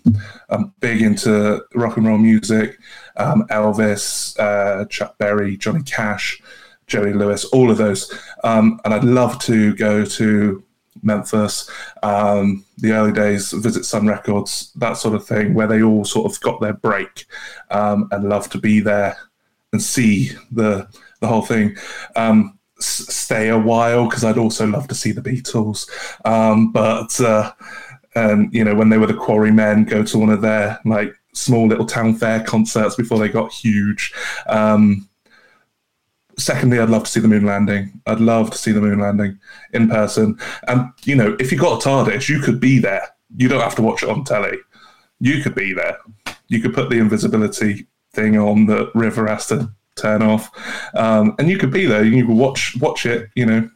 I'm 0.51 0.75
big 0.81 1.03
into 1.03 1.65
rock 1.75 1.97
and 1.97 2.07
roll 2.07 2.19
music. 2.19 2.79
Um, 3.17 3.47
Elvis, 3.49 4.39
uh, 4.41 4.85
Chuck 4.87 5.17
Berry, 5.19 5.57
Johnny 5.57 5.83
Cash. 5.83 6.43
Jerry 6.87 7.15
Lewis, 7.15 7.47
all 7.47 7.71
of 7.71 7.79
those. 7.79 8.13
And 8.43 8.79
I'd 8.85 9.05
love 9.05 9.39
to 9.45 9.75
go 9.77 10.05
to 10.05 10.63
Memphis, 11.05 11.71
um, 12.03 12.65
the 12.79 12.93
early 12.93 13.13
days, 13.13 13.53
visit 13.53 13.85
Sun 13.85 14.07
Records, 14.07 14.73
that 14.77 14.95
sort 14.97 15.15
of 15.15 15.27
thing, 15.27 15.55
where 15.55 15.67
they 15.67 15.83
all 15.83 16.05
sort 16.05 16.31
of 16.31 16.41
got 16.41 16.61
their 16.61 16.73
break, 16.75 17.27
um, 17.71 18.09
and 18.11 18.29
love 18.29 18.49
to 18.51 18.59
be 18.59 18.81
there 18.81 19.17
and 19.73 19.83
see 19.83 20.31
the 20.53 20.89
the 21.21 21.27
whole 21.27 21.43
thing. 21.43 21.77
Um, 22.17 22.59
s- 22.79 23.07
stay 23.15 23.49
a 23.49 23.59
while 23.59 24.09
because 24.09 24.25
I'd 24.25 24.39
also 24.39 24.67
love 24.67 24.89
to 24.89 24.95
see 24.95 25.13
the 25.13 25.23
Beatles, 25.23 25.89
um, 26.25 26.73
but 26.73 27.21
uh, 27.21 27.53
you 28.51 28.65
know 28.65 28.75
when 28.75 28.89
they 28.89 28.99
were 28.99 29.07
the 29.07 29.15
Quarrymen, 29.15 29.85
go 29.85 30.03
to 30.05 30.19
one 30.19 30.31
of 30.31 30.41
their 30.41 30.79
like 30.85 31.15
small 31.33 31.67
little 31.67 31.87
town 31.87 32.15
fair 32.15 32.43
concerts 32.45 32.95
before 32.95 33.19
they 33.19 33.29
got 33.29 33.53
huge. 33.53 34.15
Um, 34.47 35.09
secondly, 36.39 36.79
I'd 36.79 36.91
love 36.91 37.05
to 37.05 37.11
see 37.11 37.21
the 37.21 37.29
moon 37.29 37.45
landing. 37.45 38.01
I'd 38.07 38.21
love 38.21 38.51
to 38.51 38.59
see 38.59 38.73
the 38.73 38.81
moon 38.81 39.01
landing 39.01 39.39
in 39.73 39.89
person. 39.89 40.39
And 40.69 40.91
you 41.05 41.17
know, 41.17 41.37
if 41.41 41.53
you 41.53 41.59
got 41.59 41.85
a 41.85 41.89
TARDIS, 41.89 42.29
you 42.29 42.41
could 42.41 42.61
be 42.61 42.79
there. 42.79 43.09
You 43.37 43.49
don't 43.49 43.61
have 43.61 43.75
to 43.77 43.83
watch 43.83 44.03
it 44.03 44.09
on 44.09 44.25
telly. 44.25 44.59
You 45.21 45.43
could 45.43 45.55
be 45.55 45.73
there. 45.73 45.99
You 46.49 46.61
could 46.61 46.75
put 46.75 46.91
the 46.91 46.99
invisibility 46.99 47.87
thing 48.13 48.37
on 48.37 48.67
that 48.67 48.91
River 48.95 49.27
has 49.27 49.47
to 49.49 49.71
turn 49.97 50.23
off, 50.23 50.51
um, 50.95 51.35
and 51.39 51.49
you 51.49 51.59
could 51.59 51.73
be 51.73 51.87
there. 51.87 52.05
You 52.05 52.27
could 52.27 52.37
watch 52.37 52.77
watch 52.81 53.07
it. 53.07 53.31
You 53.35 53.47
know, 53.47 53.71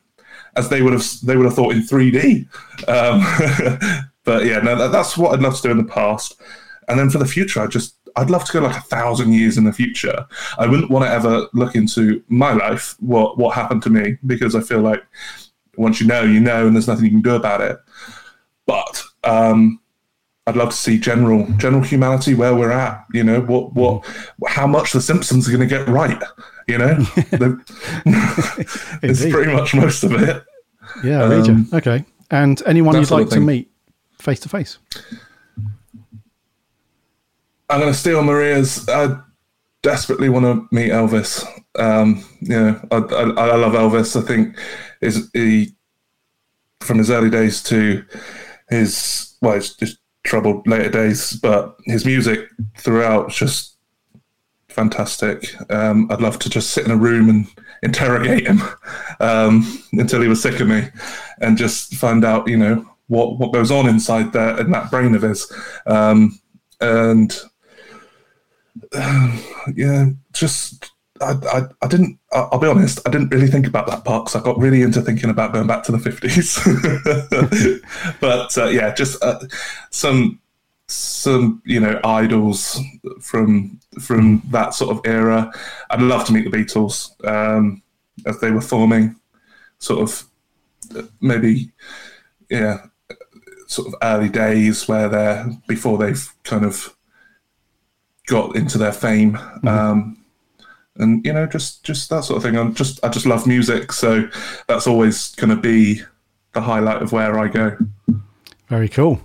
as 0.57 0.69
they 0.69 0.83
would 0.83 0.93
have 0.93 1.07
they 1.23 1.37
would 1.37 1.47
have 1.47 1.55
thought 1.55 1.75
in 1.75 1.83
3D. 1.83 2.47
Um, 2.89 4.09
but 4.25 4.45
yeah, 4.45 4.59
no, 4.59 4.77
that, 4.77 4.93
that's 4.93 5.17
what 5.17 5.33
I'd 5.33 5.43
love 5.43 5.57
to 5.57 5.63
do 5.63 5.71
in 5.71 5.79
the 5.79 5.85
past. 5.85 6.41
And 6.89 6.99
then 6.99 7.11
for 7.11 7.19
the 7.19 7.27
future, 7.27 7.61
I 7.61 7.67
just 7.67 7.98
I'd 8.19 8.31
love 8.31 8.45
to 8.45 8.53
go 8.53 8.61
like 8.61 8.77
a 8.77 8.81
thousand 8.81 9.33
years 9.33 9.57
in 9.57 9.64
the 9.64 9.73
future. 9.73 10.27
I 10.59 10.66
wouldn't 10.66 10.91
want 10.91 11.05
to 11.05 11.11
ever 11.11 11.47
look 11.53 11.77
into 11.77 12.23
my 12.29 12.53
life, 12.53 12.97
what 12.99 13.39
what 13.39 13.55
happened 13.55 13.83
to 13.85 13.91
me, 13.91 14.19
because 14.27 14.55
I 14.55 14.61
feel 14.61 14.81
like 14.81 15.05
once 15.77 16.01
you 16.01 16.07
know, 16.07 16.23
you 16.23 16.41
know, 16.41 16.66
and 16.66 16.75
there's 16.75 16.89
nothing 16.89 17.05
you 17.05 17.11
can 17.12 17.23
do 17.23 17.37
about 17.37 17.61
it. 17.61 17.79
But 18.66 19.05
um, 19.23 19.81
I'd 20.47 20.57
love 20.57 20.71
to 20.71 20.77
see 20.77 20.99
general 20.99 21.47
general 21.59 21.83
humanity 21.83 22.35
where 22.35 22.55
we're 22.55 22.73
at. 22.73 23.05
You 23.12 23.23
know, 23.23 23.41
what 23.41 23.75
what 23.75 24.05
how 24.47 24.66
much 24.66 24.93
the 24.93 25.01
Simpsons 25.01 25.49
are 25.49 25.57
going 25.57 25.69
to 25.69 25.75
get 25.75 25.89
right. 25.89 26.21
You 26.66 26.79
know, 26.79 26.97
it's 29.03 29.23
pretty 29.31 29.53
much 29.53 29.75
most 29.75 30.03
of 30.03 30.12
it. 30.12 30.45
Yeah, 31.05 31.23
um, 31.23 31.69
okay. 31.73 32.05
And 32.31 32.62
anyone 32.66 32.97
you'd 32.97 33.11
like 33.11 33.29
to 33.31 33.41
meet 33.41 33.71
face 34.19 34.41
to 34.41 34.49
face? 34.49 34.79
I'm 37.71 37.81
going 37.81 37.93
to 37.93 37.99
steal 37.99 38.23
Maria's. 38.23 38.89
I 38.89 39.19
desperately 39.83 40.29
want 40.29 40.45
to 40.47 40.75
meet 40.75 40.91
Elvis. 40.91 41.47
Um, 41.79 42.25
you 42.41 42.49
know, 42.49 42.81
I, 42.91 42.97
I, 42.97 43.23
I 43.23 43.57
love 43.57 43.75
Elvis. 43.75 44.21
I 44.21 44.27
think 44.27 44.59
is 45.01 45.31
he 45.33 45.75
from 46.81 46.99
his 46.99 47.11
early 47.11 47.31
days 47.31 47.62
to 47.64 48.05
his 48.71 49.37
well, 49.43 49.59
just 49.59 49.99
troubled 50.25 50.66
later 50.66 50.91
days, 50.91 51.33
but 51.35 51.77
his 51.85 52.05
music 52.05 52.49
throughout 52.77 53.31
just 53.31 53.77
fantastic. 54.69 55.55
Um, 55.71 56.11
I'd 56.11 56.21
love 56.21 56.39
to 56.41 56.51
just 56.51 56.71
sit 56.71 56.85
in 56.85 56.91
a 56.91 56.97
room 56.97 57.29
and 57.29 57.47
interrogate 57.83 58.47
him 58.47 58.61
um, 59.21 59.83
until 59.93 60.23
he 60.23 60.29
was 60.29 60.43
sick 60.43 60.61
of 60.61 60.69
me, 60.69 60.89
and 61.41 61.59
just 61.59 61.95
find 61.95 62.25
out, 62.25 62.49
you 62.49 62.57
know, 62.57 62.87
what 63.09 63.39
what 63.39 63.53
goes 63.53 63.71
on 63.71 63.89
inside 63.89 64.33
there 64.33 64.59
in 64.59 64.71
that 64.71 64.91
brain 64.91 65.14
of 65.14 65.23
his, 65.23 65.53
um, 65.87 66.39
and 66.81 67.39
yeah, 69.74 70.07
just 70.33 70.93
I, 71.20 71.33
I, 71.53 71.62
I, 71.83 71.89
didn't. 71.89 72.18
I'll 72.33 72.59
be 72.59 72.68
honest. 72.68 73.01
I 73.07 73.11
didn't 73.11 73.31
really 73.31 73.49
think 73.49 73.66
about 73.66 73.87
that 73.89 74.05
part 74.05 74.24
because 74.24 74.41
I 74.41 74.45
got 74.45 74.59
really 74.59 74.83
into 74.83 75.03
thinking 75.03 75.31
about 75.31 75.53
going 75.53 75.66
back 75.66 75.83
to 75.85 75.93
the 75.93 75.99
fifties. 75.99 76.59
but 78.20 78.57
uh, 78.57 78.68
yeah, 78.68 78.95
just 78.95 79.22
uh, 79.22 79.41
some 79.91 80.41
some 80.87 81.62
you 81.64 81.81
know 81.81 82.01
idols 82.05 82.81
from 83.20 83.79
from 84.01 84.43
that 84.51 84.74
sort 84.74 84.97
of 84.97 85.01
era. 85.05 85.53
I'd 85.91 86.03
love 86.03 86.24
to 86.26 86.33
meet 86.33 86.51
the 86.51 86.57
Beatles 86.57 87.12
um, 87.26 87.83
as 88.26 88.41
they 88.41 88.51
were 88.51 88.61
forming, 88.61 89.16
sort 89.79 90.01
of 90.01 90.24
maybe 91.20 91.72
yeah, 92.51 92.87
sort 93.66 93.89
of 93.89 93.95
early 94.03 94.29
days 94.29 94.89
where 94.89 95.09
they're 95.09 95.51
before 95.66 95.99
they've 95.99 96.33
kind 96.45 96.64
of 96.64 96.95
got 98.29 98.55
into 98.55 98.79
their 98.79 98.93
fame. 98.93 99.33
Mm-hmm. 99.33 99.68
Um, 99.68 100.14
and 100.97 101.24
you 101.24 101.33
know, 101.33 101.47
just 101.47 101.85
just 101.85 102.11
that 102.11 102.24
sort 102.24 102.37
of 102.37 102.43
thing. 102.43 102.57
I'm 102.57 102.74
just 102.74 103.05
I 103.05 103.09
just 103.09 103.26
love 103.26 103.47
music, 103.47 103.93
so 103.93 104.29
that's 104.66 104.87
always 104.87 105.35
going 105.37 105.51
to 105.51 105.57
be 105.57 106.03
the 106.53 106.61
highlight 106.61 107.03
of 107.03 107.12
where 107.12 107.39
I 107.39 107.49
go. 107.49 107.76
Very 108.68 108.89
cool. 108.89 109.20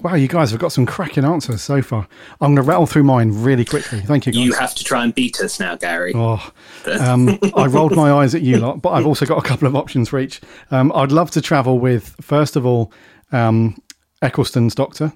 Wow, 0.00 0.14
you 0.14 0.26
guys 0.26 0.50
have 0.50 0.58
got 0.58 0.72
some 0.72 0.86
cracking 0.86 1.24
answers 1.24 1.60
so 1.60 1.82
far. 1.82 2.08
I'm 2.40 2.54
going 2.54 2.56
to 2.56 2.62
rattle 2.62 2.86
through 2.86 3.04
mine 3.04 3.30
really 3.42 3.64
quickly. 3.64 4.00
Thank 4.00 4.26
you. 4.26 4.32
Guys. 4.32 4.42
You 4.42 4.52
have 4.54 4.74
to 4.74 4.82
try 4.82 5.04
and 5.04 5.14
beat 5.14 5.38
us 5.40 5.60
now, 5.60 5.76
Gary. 5.76 6.12
Oh, 6.14 6.50
um, 7.00 7.38
I 7.54 7.66
rolled 7.66 7.94
my 7.94 8.10
eyes 8.10 8.34
at 8.34 8.42
you 8.42 8.58
lot, 8.58 8.80
but 8.80 8.90
I've 8.90 9.06
also 9.06 9.26
got 9.26 9.38
a 9.38 9.46
couple 9.46 9.68
of 9.68 9.76
options 9.76 10.08
for 10.08 10.18
each. 10.18 10.40
Um, 10.70 10.90
I'd 10.94 11.12
love 11.12 11.30
to 11.32 11.42
travel 11.42 11.78
with, 11.78 12.16
first 12.20 12.56
of 12.56 12.64
all, 12.64 12.90
um, 13.32 13.80
Eccleston's 14.22 14.74
Doctor, 14.74 15.12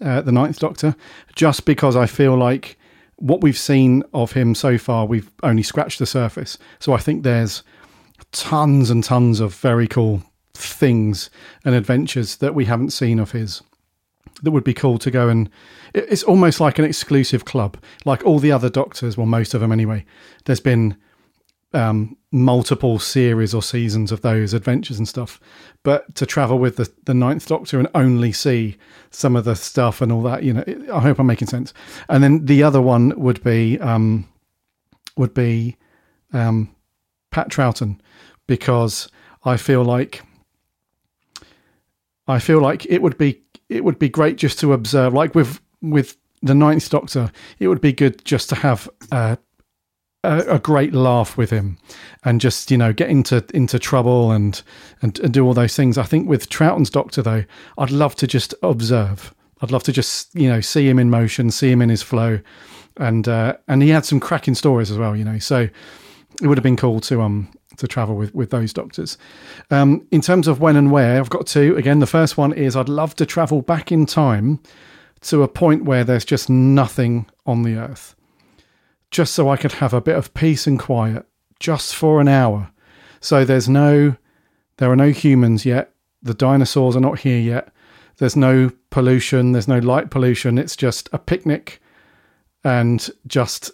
uh, 0.00 0.20
the 0.20 0.32
Ninth 0.32 0.58
Doctor, 0.58 0.94
just 1.34 1.64
because 1.64 1.96
I 1.96 2.06
feel 2.06 2.36
like 2.36 2.78
what 3.16 3.40
we've 3.40 3.58
seen 3.58 4.02
of 4.12 4.32
him 4.32 4.54
so 4.54 4.78
far, 4.78 5.06
we've 5.06 5.30
only 5.42 5.62
scratched 5.62 5.98
the 5.98 6.06
surface. 6.06 6.58
So 6.80 6.92
I 6.92 6.98
think 6.98 7.22
there's 7.22 7.62
tons 8.32 8.90
and 8.90 9.04
tons 9.04 9.40
of 9.40 9.54
very 9.54 9.86
cool 9.86 10.22
things 10.54 11.30
and 11.64 11.74
adventures 11.74 12.36
that 12.36 12.54
we 12.54 12.64
haven't 12.64 12.90
seen 12.90 13.18
of 13.18 13.32
his 13.32 13.62
that 14.42 14.50
would 14.50 14.64
be 14.64 14.74
cool 14.74 14.98
to 14.98 15.10
go 15.10 15.28
and 15.28 15.48
it's 15.94 16.22
almost 16.22 16.60
like 16.60 16.78
an 16.78 16.84
exclusive 16.84 17.44
club 17.44 17.76
like 18.04 18.24
all 18.24 18.38
the 18.38 18.52
other 18.52 18.68
doctors 18.68 19.16
well 19.16 19.26
most 19.26 19.54
of 19.54 19.60
them 19.60 19.72
anyway 19.72 20.04
there's 20.44 20.60
been 20.60 20.96
um, 21.72 22.16
multiple 22.34 22.98
series 22.98 23.54
or 23.54 23.62
seasons 23.62 24.10
of 24.10 24.20
those 24.22 24.52
adventures 24.52 24.98
and 24.98 25.06
stuff. 25.06 25.38
But 25.84 26.14
to 26.16 26.26
travel 26.26 26.58
with 26.58 26.76
the, 26.76 26.92
the 27.04 27.14
Ninth 27.14 27.46
Doctor 27.46 27.78
and 27.78 27.88
only 27.94 28.32
see 28.32 28.76
some 29.10 29.36
of 29.36 29.44
the 29.44 29.54
stuff 29.54 30.00
and 30.00 30.10
all 30.10 30.22
that, 30.22 30.42
you 30.42 30.52
know, 30.52 30.64
I 30.92 30.98
hope 30.98 31.20
I'm 31.20 31.28
making 31.28 31.48
sense. 31.48 31.72
And 32.08 32.24
then 32.24 32.44
the 32.44 32.64
other 32.64 32.82
one 32.82 33.12
would 33.16 33.42
be 33.44 33.78
um, 33.78 34.28
would 35.16 35.32
be 35.32 35.76
um, 36.32 36.74
Pat 37.30 37.50
Troughton 37.50 38.00
because 38.48 39.08
I 39.44 39.56
feel 39.56 39.84
like 39.84 40.22
I 42.26 42.40
feel 42.40 42.60
like 42.60 42.84
it 42.86 43.00
would 43.00 43.16
be 43.16 43.42
it 43.68 43.84
would 43.84 43.98
be 44.00 44.08
great 44.08 44.36
just 44.36 44.58
to 44.58 44.72
observe, 44.72 45.14
like 45.14 45.36
with 45.36 45.60
with 45.80 46.16
the 46.42 46.54
Ninth 46.54 46.90
Doctor, 46.90 47.30
it 47.60 47.68
would 47.68 47.80
be 47.80 47.92
good 47.92 48.24
just 48.24 48.48
to 48.48 48.56
have 48.56 48.88
uh, 49.12 49.36
a, 50.24 50.54
a, 50.54 50.58
great 50.58 50.94
laugh 50.94 51.36
with 51.36 51.50
him 51.50 51.78
and 52.24 52.40
just 52.40 52.70
you 52.70 52.78
know 52.78 52.92
get 52.92 53.10
into 53.10 53.44
into 53.52 53.78
trouble 53.78 54.32
and, 54.32 54.62
and 55.02 55.18
and 55.20 55.32
do 55.32 55.44
all 55.44 55.54
those 55.54 55.76
things. 55.76 55.98
I 55.98 56.04
think 56.04 56.28
with 56.28 56.48
Troughton's 56.48 56.90
Doctor 56.90 57.22
though, 57.22 57.44
I'd 57.78 57.90
love 57.90 58.14
to 58.16 58.26
just 58.26 58.54
observe. 58.62 59.34
I'd 59.60 59.70
love 59.70 59.82
to 59.84 59.92
just 59.92 60.34
you 60.34 60.48
know 60.48 60.60
see 60.60 60.88
him 60.88 60.98
in 60.98 61.10
motion, 61.10 61.50
see 61.50 61.70
him 61.70 61.82
in 61.82 61.88
his 61.88 62.02
flow, 62.02 62.40
and 62.96 63.28
uh, 63.28 63.56
and 63.68 63.82
he 63.82 63.90
had 63.90 64.04
some 64.04 64.20
cracking 64.20 64.54
stories 64.54 64.90
as 64.90 64.98
well. 64.98 65.16
You 65.16 65.24
know, 65.24 65.38
so 65.38 65.68
it 66.42 66.46
would 66.46 66.58
have 66.58 66.64
been 66.64 66.76
cool 66.76 67.00
to 67.00 67.22
um 67.22 67.52
to 67.76 67.86
travel 67.86 68.16
with 68.16 68.34
with 68.34 68.50
those 68.50 68.72
doctors. 68.72 69.18
Um, 69.70 70.06
in 70.10 70.20
terms 70.20 70.48
of 70.48 70.60
when 70.60 70.76
and 70.76 70.90
where, 70.90 71.18
I've 71.18 71.30
got 71.30 71.46
two. 71.46 71.76
Again, 71.76 72.00
the 72.00 72.06
first 72.06 72.36
one 72.36 72.52
is 72.52 72.76
I'd 72.76 72.88
love 72.88 73.14
to 73.16 73.26
travel 73.26 73.62
back 73.62 73.92
in 73.92 74.06
time 74.06 74.60
to 75.22 75.42
a 75.42 75.48
point 75.48 75.84
where 75.84 76.04
there's 76.04 76.24
just 76.24 76.50
nothing 76.50 77.26
on 77.46 77.62
the 77.62 77.76
earth 77.76 78.14
just 79.14 79.32
so 79.32 79.48
I 79.48 79.56
could 79.56 79.74
have 79.74 79.94
a 79.94 80.00
bit 80.00 80.16
of 80.16 80.34
peace 80.34 80.66
and 80.66 80.76
quiet 80.76 81.24
just 81.60 81.94
for 81.94 82.20
an 82.20 82.26
hour. 82.26 82.72
So 83.20 83.44
there's 83.44 83.68
no, 83.68 84.16
there 84.78 84.90
are 84.90 84.96
no 84.96 85.10
humans 85.10 85.64
yet. 85.64 85.92
The 86.20 86.34
dinosaurs 86.34 86.96
are 86.96 87.00
not 87.00 87.20
here 87.20 87.38
yet. 87.38 87.72
There's 88.16 88.34
no 88.34 88.72
pollution. 88.90 89.52
There's 89.52 89.68
no 89.68 89.78
light 89.78 90.10
pollution. 90.10 90.58
It's 90.58 90.74
just 90.74 91.08
a 91.12 91.18
picnic 91.18 91.80
and 92.64 93.08
just 93.28 93.70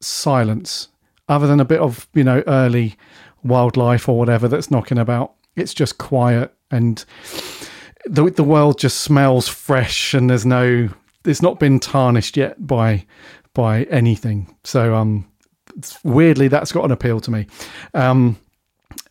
silence, 0.00 0.86
other 1.28 1.48
than 1.48 1.58
a 1.58 1.64
bit 1.64 1.80
of, 1.80 2.08
you 2.14 2.22
know, 2.22 2.44
early 2.46 2.94
wildlife 3.42 4.08
or 4.08 4.16
whatever 4.16 4.46
that's 4.46 4.70
knocking 4.70 4.98
about. 4.98 5.34
It's 5.56 5.74
just 5.74 5.98
quiet 5.98 6.54
and 6.70 7.04
the, 8.04 8.30
the 8.30 8.44
world 8.44 8.78
just 8.78 9.00
smells 9.00 9.48
fresh 9.48 10.14
and 10.14 10.30
there's 10.30 10.46
no, 10.46 10.90
it's 11.24 11.42
not 11.42 11.58
been 11.58 11.80
tarnished 11.80 12.36
yet 12.36 12.68
by 12.68 13.04
by 13.54 13.84
anything. 13.84 14.54
So 14.64 14.94
um, 14.94 15.30
weirdly, 16.04 16.48
that's 16.48 16.72
got 16.72 16.84
an 16.84 16.92
appeal 16.92 17.20
to 17.20 17.30
me. 17.30 17.46
Um, 17.94 18.38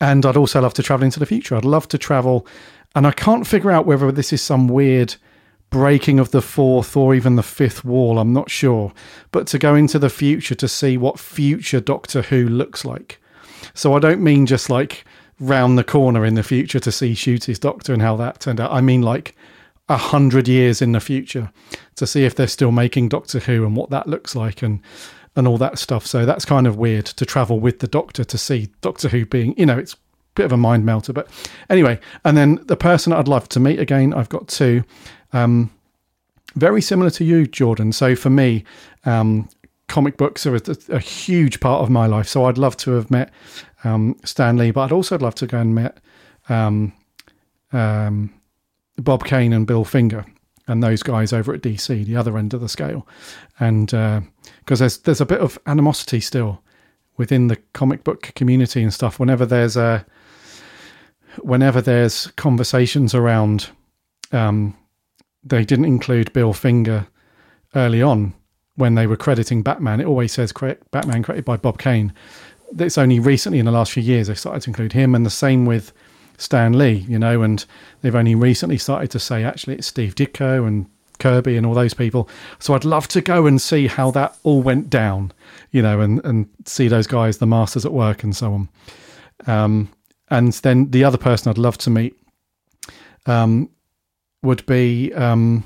and 0.01 0.25
I'd 0.25 0.37
also 0.37 0.61
love 0.61 0.73
to 0.75 0.83
travel 0.83 1.05
into 1.05 1.19
the 1.19 1.25
future. 1.25 1.55
I'd 1.55 1.65
love 1.65 1.87
to 1.89 1.97
travel, 1.97 2.47
and 2.95 3.07
I 3.07 3.11
can't 3.11 3.47
figure 3.47 3.71
out 3.71 3.85
whether 3.85 4.11
this 4.11 4.33
is 4.33 4.41
some 4.41 4.67
weird 4.67 5.15
breaking 5.69 6.19
of 6.19 6.31
the 6.31 6.41
fourth 6.41 6.97
or 6.97 7.13
even 7.13 7.35
the 7.35 7.43
fifth 7.43 7.85
wall. 7.85 8.19
I'm 8.19 8.33
not 8.33 8.49
sure, 8.49 8.91
but 9.31 9.47
to 9.47 9.59
go 9.59 9.75
into 9.75 9.99
the 9.99 10.09
future 10.09 10.55
to 10.55 10.67
see 10.67 10.97
what 10.97 11.19
future 11.19 11.79
Doctor 11.79 12.23
Who 12.23 12.47
looks 12.47 12.83
like. 12.83 13.21
So 13.73 13.93
I 13.93 13.99
don't 13.99 14.21
mean 14.21 14.45
just 14.45 14.69
like 14.69 15.05
round 15.39 15.77
the 15.77 15.83
corner 15.83 16.25
in 16.25 16.33
the 16.33 16.43
future 16.43 16.79
to 16.79 16.91
see 16.91 17.13
Ncuti's 17.13 17.59
Doctor 17.59 17.93
and 17.93 18.01
how 18.01 18.15
that 18.17 18.39
turned 18.39 18.59
out. 18.59 18.71
I 18.71 18.81
mean 18.81 19.01
like 19.01 19.35
a 19.89 19.97
hundred 19.97 20.47
years 20.47 20.81
in 20.81 20.93
the 20.93 20.99
future 20.99 21.51
to 21.95 22.07
see 22.07 22.23
if 22.23 22.35
they're 22.35 22.47
still 22.47 22.71
making 22.71 23.09
Doctor 23.09 23.39
Who 23.39 23.65
and 23.65 23.75
what 23.75 23.89
that 23.89 24.07
looks 24.07 24.35
like 24.35 24.61
and 24.61 24.79
and 25.35 25.47
all 25.47 25.57
that 25.57 25.79
stuff. 25.79 26.05
So 26.05 26.25
that's 26.25 26.45
kind 26.45 26.67
of 26.67 26.77
weird 26.77 27.05
to 27.05 27.25
travel 27.25 27.59
with 27.59 27.79
the 27.79 27.87
Doctor 27.87 28.23
to 28.23 28.37
see 28.37 28.69
Doctor 28.81 29.09
Who 29.09 29.25
being, 29.25 29.55
you 29.57 29.65
know, 29.65 29.77
it's 29.77 29.93
a 29.93 29.97
bit 30.35 30.45
of 30.45 30.51
a 30.51 30.57
mind 30.57 30.85
melter. 30.85 31.13
But 31.13 31.29
anyway, 31.69 31.99
and 32.23 32.37
then 32.37 32.59
the 32.65 32.77
person 32.77 33.13
I'd 33.13 33.27
love 33.27 33.49
to 33.49 33.59
meet 33.59 33.79
again, 33.79 34.13
I've 34.13 34.29
got 34.29 34.47
two. 34.47 34.83
Um, 35.33 35.71
very 36.55 36.81
similar 36.81 37.09
to 37.11 37.23
you, 37.23 37.45
Jordan. 37.45 37.91
So 37.91 38.15
for 38.15 38.29
me, 38.29 38.63
um, 39.05 39.47
comic 39.87 40.17
books 40.17 40.45
are 40.45 40.55
a, 40.55 40.61
a, 40.89 40.99
huge 40.99 41.59
part 41.59 41.81
of 41.81 41.89
my 41.89 42.05
life. 42.05 42.27
So 42.27 42.45
I'd 42.45 42.57
love 42.57 42.75
to 42.77 42.91
have 42.91 43.11
met 43.11 43.31
um, 43.83 44.15
Stan 44.23 44.57
Lee, 44.57 44.71
but 44.71 44.81
I'd 44.81 44.91
also 44.91 45.17
love 45.17 45.35
to 45.35 45.47
go 45.47 45.59
and 45.59 45.75
met 45.75 45.99
um, 46.47 46.93
um, 47.71 48.33
Bob 48.99 49.25
Kane 49.25 49.53
and 49.53 49.65
Bill 49.65 49.83
Finger 49.83 50.25
and 50.67 50.83
those 50.83 51.01
guys 51.01 51.33
over 51.33 51.53
at 51.53 51.61
DC, 51.61 52.05
the 52.05 52.15
other 52.15 52.37
end 52.37 52.53
of 52.53 52.61
the 52.61 52.69
scale, 52.69 53.07
and 53.59 53.87
because 53.87 54.81
uh, 54.81 54.83
there's 54.83 54.97
there's 54.99 55.21
a 55.21 55.25
bit 55.25 55.41
of 55.41 55.57
animosity 55.65 56.19
still 56.19 56.61
within 57.17 57.47
the 57.47 57.57
comic 57.73 58.03
book 58.03 58.31
community 58.35 58.81
and 58.81 58.93
stuff. 58.93 59.19
Whenever 59.19 59.45
there's 59.45 59.75
a 59.75 60.05
whenever 61.41 61.81
there's 61.81 62.27
conversations 62.37 63.13
around, 63.13 63.69
um, 64.31 64.75
they 65.43 65.65
didn't 65.65 65.85
include 65.85 66.31
Bill 66.33 66.53
Finger 66.53 67.07
early 67.75 68.01
on 68.01 68.33
when 68.75 68.95
they 68.95 69.07
were 69.07 69.17
crediting 69.17 69.61
Batman. 69.61 69.99
It 69.99 70.05
always 70.05 70.31
says 70.31 70.53
Batman 70.91 71.23
created 71.23 71.45
by 71.45 71.57
Bob 71.57 71.79
Kane. 71.79 72.13
It's 72.77 72.97
only 72.97 73.19
recently 73.19 73.59
in 73.59 73.65
the 73.65 73.71
last 73.71 73.91
few 73.91 74.03
years 74.03 74.27
they 74.27 74.35
started 74.35 74.61
to 74.61 74.69
include 74.69 74.93
him, 74.93 75.15
and 75.15 75.25
the 75.25 75.31
same 75.31 75.65
with 75.65 75.91
Stan 76.39 76.77
Lee, 76.77 77.05
you 77.07 77.19
know, 77.19 77.41
and 77.41 77.65
they've 78.01 78.15
only 78.15 78.33
recently 78.33 78.77
started 78.77 79.11
to 79.11 79.19
say 79.19 79.43
actually 79.43 79.75
it's 79.75 79.87
Steve 79.87 80.15
Ditko 80.15 80.65
and 80.65 80.87
Kirby 81.19 81.57
and 81.57 81.65
all 81.65 81.73
those 81.73 81.93
people. 81.93 82.29
So 82.59 82.73
I'd 82.73 82.85
love 82.85 83.09
to 83.09 83.21
go 83.21 83.45
and 83.45 83.61
see 83.61 83.87
how 83.87 84.09
that 84.11 84.37
all 84.43 84.61
went 84.61 84.89
down, 84.89 85.33
you 85.71 85.81
know, 85.81 85.99
and, 85.99 86.23
and 86.23 86.49
see 86.65 86.87
those 86.87 87.07
guys, 87.07 87.37
the 87.37 87.45
masters 87.45 87.85
at 87.85 87.91
work 87.91 88.23
and 88.23 88.33
so 88.33 88.53
on. 88.53 88.69
Um, 89.47 89.89
and 90.29 90.53
then 90.53 90.91
the 90.91 91.03
other 91.03 91.17
person 91.17 91.49
I'd 91.49 91.57
love 91.57 91.77
to 91.79 91.89
meet 91.89 92.17
um, 93.25 93.69
would 94.41 94.65
be, 94.65 95.13
um, 95.13 95.65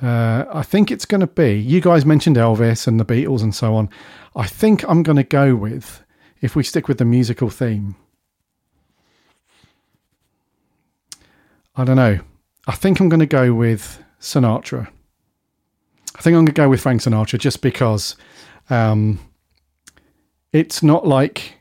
uh, 0.00 0.44
I 0.52 0.62
think 0.62 0.92
it's 0.92 1.04
going 1.04 1.20
to 1.20 1.26
be, 1.26 1.58
you 1.58 1.80
guys 1.80 2.06
mentioned 2.06 2.36
Elvis 2.36 2.86
and 2.86 3.00
the 3.00 3.04
Beatles 3.04 3.42
and 3.42 3.52
so 3.54 3.74
on. 3.74 3.90
I 4.36 4.46
think 4.46 4.84
I'm 4.88 5.02
going 5.02 5.16
to 5.16 5.24
go 5.24 5.56
with, 5.56 6.00
if 6.40 6.54
we 6.54 6.62
stick 6.62 6.86
with 6.86 6.98
the 6.98 7.04
musical 7.04 7.50
theme, 7.50 7.96
I 11.76 11.84
don't 11.84 11.96
know. 11.96 12.20
I 12.66 12.72
think 12.72 13.00
I'm 13.00 13.08
going 13.08 13.20
to 13.20 13.26
go 13.26 13.52
with 13.52 14.02
Sinatra. 14.20 14.88
I 16.16 16.20
think 16.22 16.34
I'm 16.34 16.44
going 16.44 16.46
to 16.46 16.52
go 16.52 16.68
with 16.68 16.80
Frank 16.80 17.02
Sinatra 17.02 17.38
just 17.38 17.60
because 17.60 18.16
um, 18.70 19.18
it's 20.52 20.82
not 20.82 21.06
like, 21.06 21.54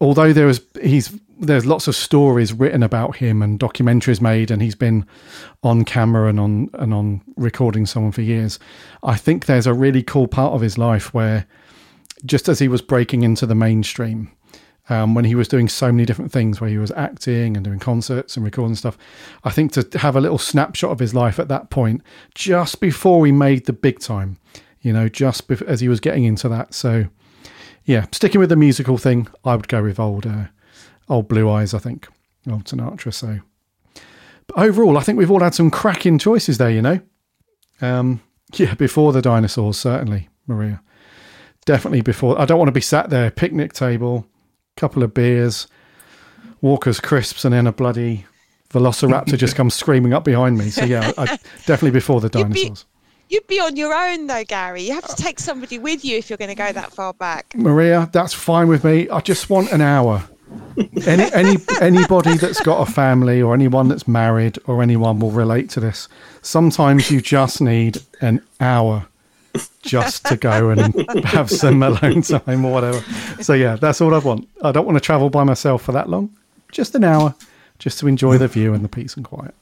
although 0.00 0.32
there 0.32 0.46
was 0.46 0.60
he's 0.82 1.18
there's 1.38 1.66
lots 1.66 1.86
of 1.86 1.94
stories 1.94 2.52
written 2.52 2.82
about 2.82 3.16
him 3.16 3.42
and 3.42 3.60
documentaries 3.60 4.20
made, 4.20 4.50
and 4.50 4.62
he's 4.62 4.74
been 4.74 5.06
on 5.62 5.84
camera 5.84 6.28
and 6.28 6.40
on 6.40 6.70
and 6.74 6.92
on 6.92 7.22
recording 7.36 7.86
someone 7.86 8.12
for 8.12 8.22
years. 8.22 8.58
I 9.02 9.16
think 9.16 9.46
there's 9.46 9.66
a 9.66 9.74
really 9.74 10.02
cool 10.02 10.26
part 10.26 10.54
of 10.54 10.60
his 10.60 10.76
life 10.76 11.14
where, 11.14 11.46
just 12.24 12.48
as 12.48 12.58
he 12.58 12.68
was 12.68 12.82
breaking 12.82 13.22
into 13.22 13.46
the 13.46 13.54
mainstream, 13.54 14.32
um, 14.88 15.14
when 15.14 15.24
he 15.24 15.34
was 15.34 15.48
doing 15.48 15.68
so 15.68 15.90
many 15.90 16.04
different 16.04 16.30
things, 16.30 16.60
where 16.60 16.70
he 16.70 16.78
was 16.78 16.92
acting 16.92 17.56
and 17.56 17.64
doing 17.64 17.78
concerts 17.78 18.36
and 18.36 18.44
recording 18.44 18.76
stuff. 18.76 18.96
I 19.44 19.50
think 19.50 19.72
to 19.72 19.98
have 19.98 20.16
a 20.16 20.20
little 20.20 20.38
snapshot 20.38 20.90
of 20.90 20.98
his 20.98 21.14
life 21.14 21.38
at 21.38 21.48
that 21.48 21.70
point, 21.70 22.02
just 22.34 22.80
before 22.80 23.26
he 23.26 23.32
made 23.32 23.66
the 23.66 23.72
big 23.72 23.98
time, 23.98 24.38
you 24.80 24.92
know, 24.92 25.08
just 25.08 25.50
as 25.66 25.80
he 25.80 25.88
was 25.88 26.00
getting 26.00 26.24
into 26.24 26.48
that. 26.48 26.74
So, 26.74 27.06
yeah, 27.84 28.06
sticking 28.12 28.40
with 28.40 28.50
the 28.50 28.56
musical 28.56 28.98
thing, 28.98 29.26
I 29.44 29.56
would 29.56 29.68
go 29.68 29.82
with 29.82 29.98
old, 29.98 30.26
uh, 30.26 30.46
old 31.08 31.28
Blue 31.28 31.50
Eyes. 31.50 31.74
I 31.74 31.78
think 31.78 32.06
old 32.48 32.64
Sinatra. 32.64 33.12
So, 33.12 33.40
but 34.46 34.58
overall, 34.58 34.96
I 34.96 35.02
think 35.02 35.18
we've 35.18 35.30
all 35.30 35.40
had 35.40 35.54
some 35.54 35.70
cracking 35.70 36.18
choices 36.18 36.58
there. 36.58 36.70
You 36.70 36.82
know, 36.82 37.00
um, 37.80 38.20
yeah, 38.54 38.74
before 38.74 39.12
the 39.12 39.22
dinosaurs, 39.22 39.78
certainly, 39.78 40.28
Maria. 40.46 40.80
Definitely 41.64 42.02
before. 42.02 42.40
I 42.40 42.44
don't 42.44 42.58
want 42.58 42.68
to 42.68 42.72
be 42.72 42.80
sat 42.80 43.10
there, 43.10 43.28
picnic 43.32 43.72
table 43.72 44.24
couple 44.76 45.02
of 45.02 45.14
beers, 45.14 45.66
Walker's 46.60 47.00
crisps, 47.00 47.44
and 47.44 47.54
then 47.54 47.66
a 47.66 47.72
bloody 47.72 48.26
Velociraptor 48.70 49.38
just 49.38 49.56
comes 49.56 49.74
screaming 49.74 50.12
up 50.12 50.24
behind 50.24 50.58
me. 50.58 50.70
So 50.70 50.84
yeah, 50.84 51.12
I, 51.18 51.38
definitely 51.66 51.92
before 51.92 52.20
the 52.20 52.28
dinosaurs. 52.28 52.84
You'd 53.28 53.46
be 53.48 53.58
on 53.58 53.76
your 53.76 53.92
own 53.92 54.26
though, 54.26 54.44
Gary. 54.44 54.82
You 54.82 54.94
have 54.94 55.06
to 55.08 55.16
take 55.16 55.40
somebody 55.40 55.78
with 55.78 56.04
you 56.04 56.16
if 56.16 56.30
you're 56.30 56.36
going 56.36 56.50
to 56.50 56.54
go 56.54 56.70
that 56.72 56.92
far 56.92 57.12
back. 57.12 57.54
Maria, 57.56 58.08
that's 58.12 58.32
fine 58.32 58.68
with 58.68 58.84
me. 58.84 59.08
I 59.08 59.20
just 59.20 59.50
want 59.50 59.72
an 59.72 59.80
hour. 59.80 60.22
Any 61.06 61.32
any 61.32 61.56
anybody 61.80 62.36
that's 62.36 62.60
got 62.60 62.86
a 62.86 62.90
family 62.90 63.42
or 63.42 63.52
anyone 63.52 63.88
that's 63.88 64.06
married 64.06 64.58
or 64.66 64.80
anyone 64.80 65.18
will 65.18 65.32
relate 65.32 65.70
to 65.70 65.80
this. 65.80 66.08
Sometimes 66.42 67.10
you 67.10 67.20
just 67.20 67.60
need 67.60 67.98
an 68.20 68.42
hour 68.60 69.08
just 69.82 70.24
to 70.26 70.36
go 70.36 70.70
and 70.70 70.94
have 71.24 71.50
some 71.50 71.82
alone 71.82 72.22
time 72.22 72.64
or 72.64 72.72
whatever. 72.72 73.00
So 73.42 73.52
yeah, 73.52 73.76
that's 73.76 74.00
all 74.00 74.14
I 74.14 74.18
want. 74.18 74.48
I 74.62 74.72
don't 74.72 74.86
want 74.86 74.96
to 74.96 75.00
travel 75.00 75.30
by 75.30 75.44
myself 75.44 75.82
for 75.82 75.92
that 75.92 76.08
long. 76.08 76.34
Just 76.72 76.94
an 76.94 77.04
hour, 77.04 77.34
just 77.78 77.98
to 78.00 78.08
enjoy 78.08 78.38
the 78.38 78.48
view 78.48 78.74
and 78.74 78.84
the 78.84 78.88
peace 78.88 79.16
and 79.16 79.24
quiet. 79.24 79.54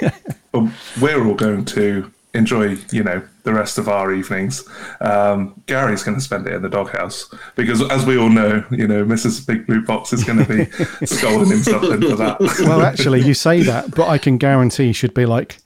But 0.52 0.70
we're 1.00 1.26
all 1.26 1.34
going 1.34 1.64
to 1.64 2.12
enjoy, 2.34 2.76
you 2.90 3.02
know, 3.02 3.22
the 3.44 3.52
rest 3.54 3.78
of 3.78 3.88
our 3.88 4.12
evenings. 4.12 4.68
Um, 5.00 5.62
Gary's 5.66 6.02
going 6.02 6.16
to 6.16 6.20
spend 6.20 6.46
it 6.46 6.52
in 6.52 6.62
the 6.62 6.68
doghouse 6.68 7.32
because, 7.56 7.82
as 7.90 8.04
we 8.04 8.18
all 8.18 8.28
know, 8.28 8.64
you 8.70 8.86
know, 8.86 9.04
Mrs. 9.04 9.46
Big 9.46 9.66
Blue 9.66 9.82
Box 9.82 10.12
is 10.12 10.24
going 10.24 10.44
to 10.44 10.44
be 10.44 11.06
scolding 11.06 11.50
himself 11.50 11.82
for 11.82 11.96
that. 11.96 12.38
Well, 12.60 12.82
actually, 12.82 13.22
you 13.22 13.34
say 13.34 13.62
that, 13.62 13.94
but 13.94 14.08
I 14.08 14.18
can 14.18 14.36
guarantee 14.36 14.92
she'd 14.92 15.14
be 15.14 15.24
like, 15.24 15.58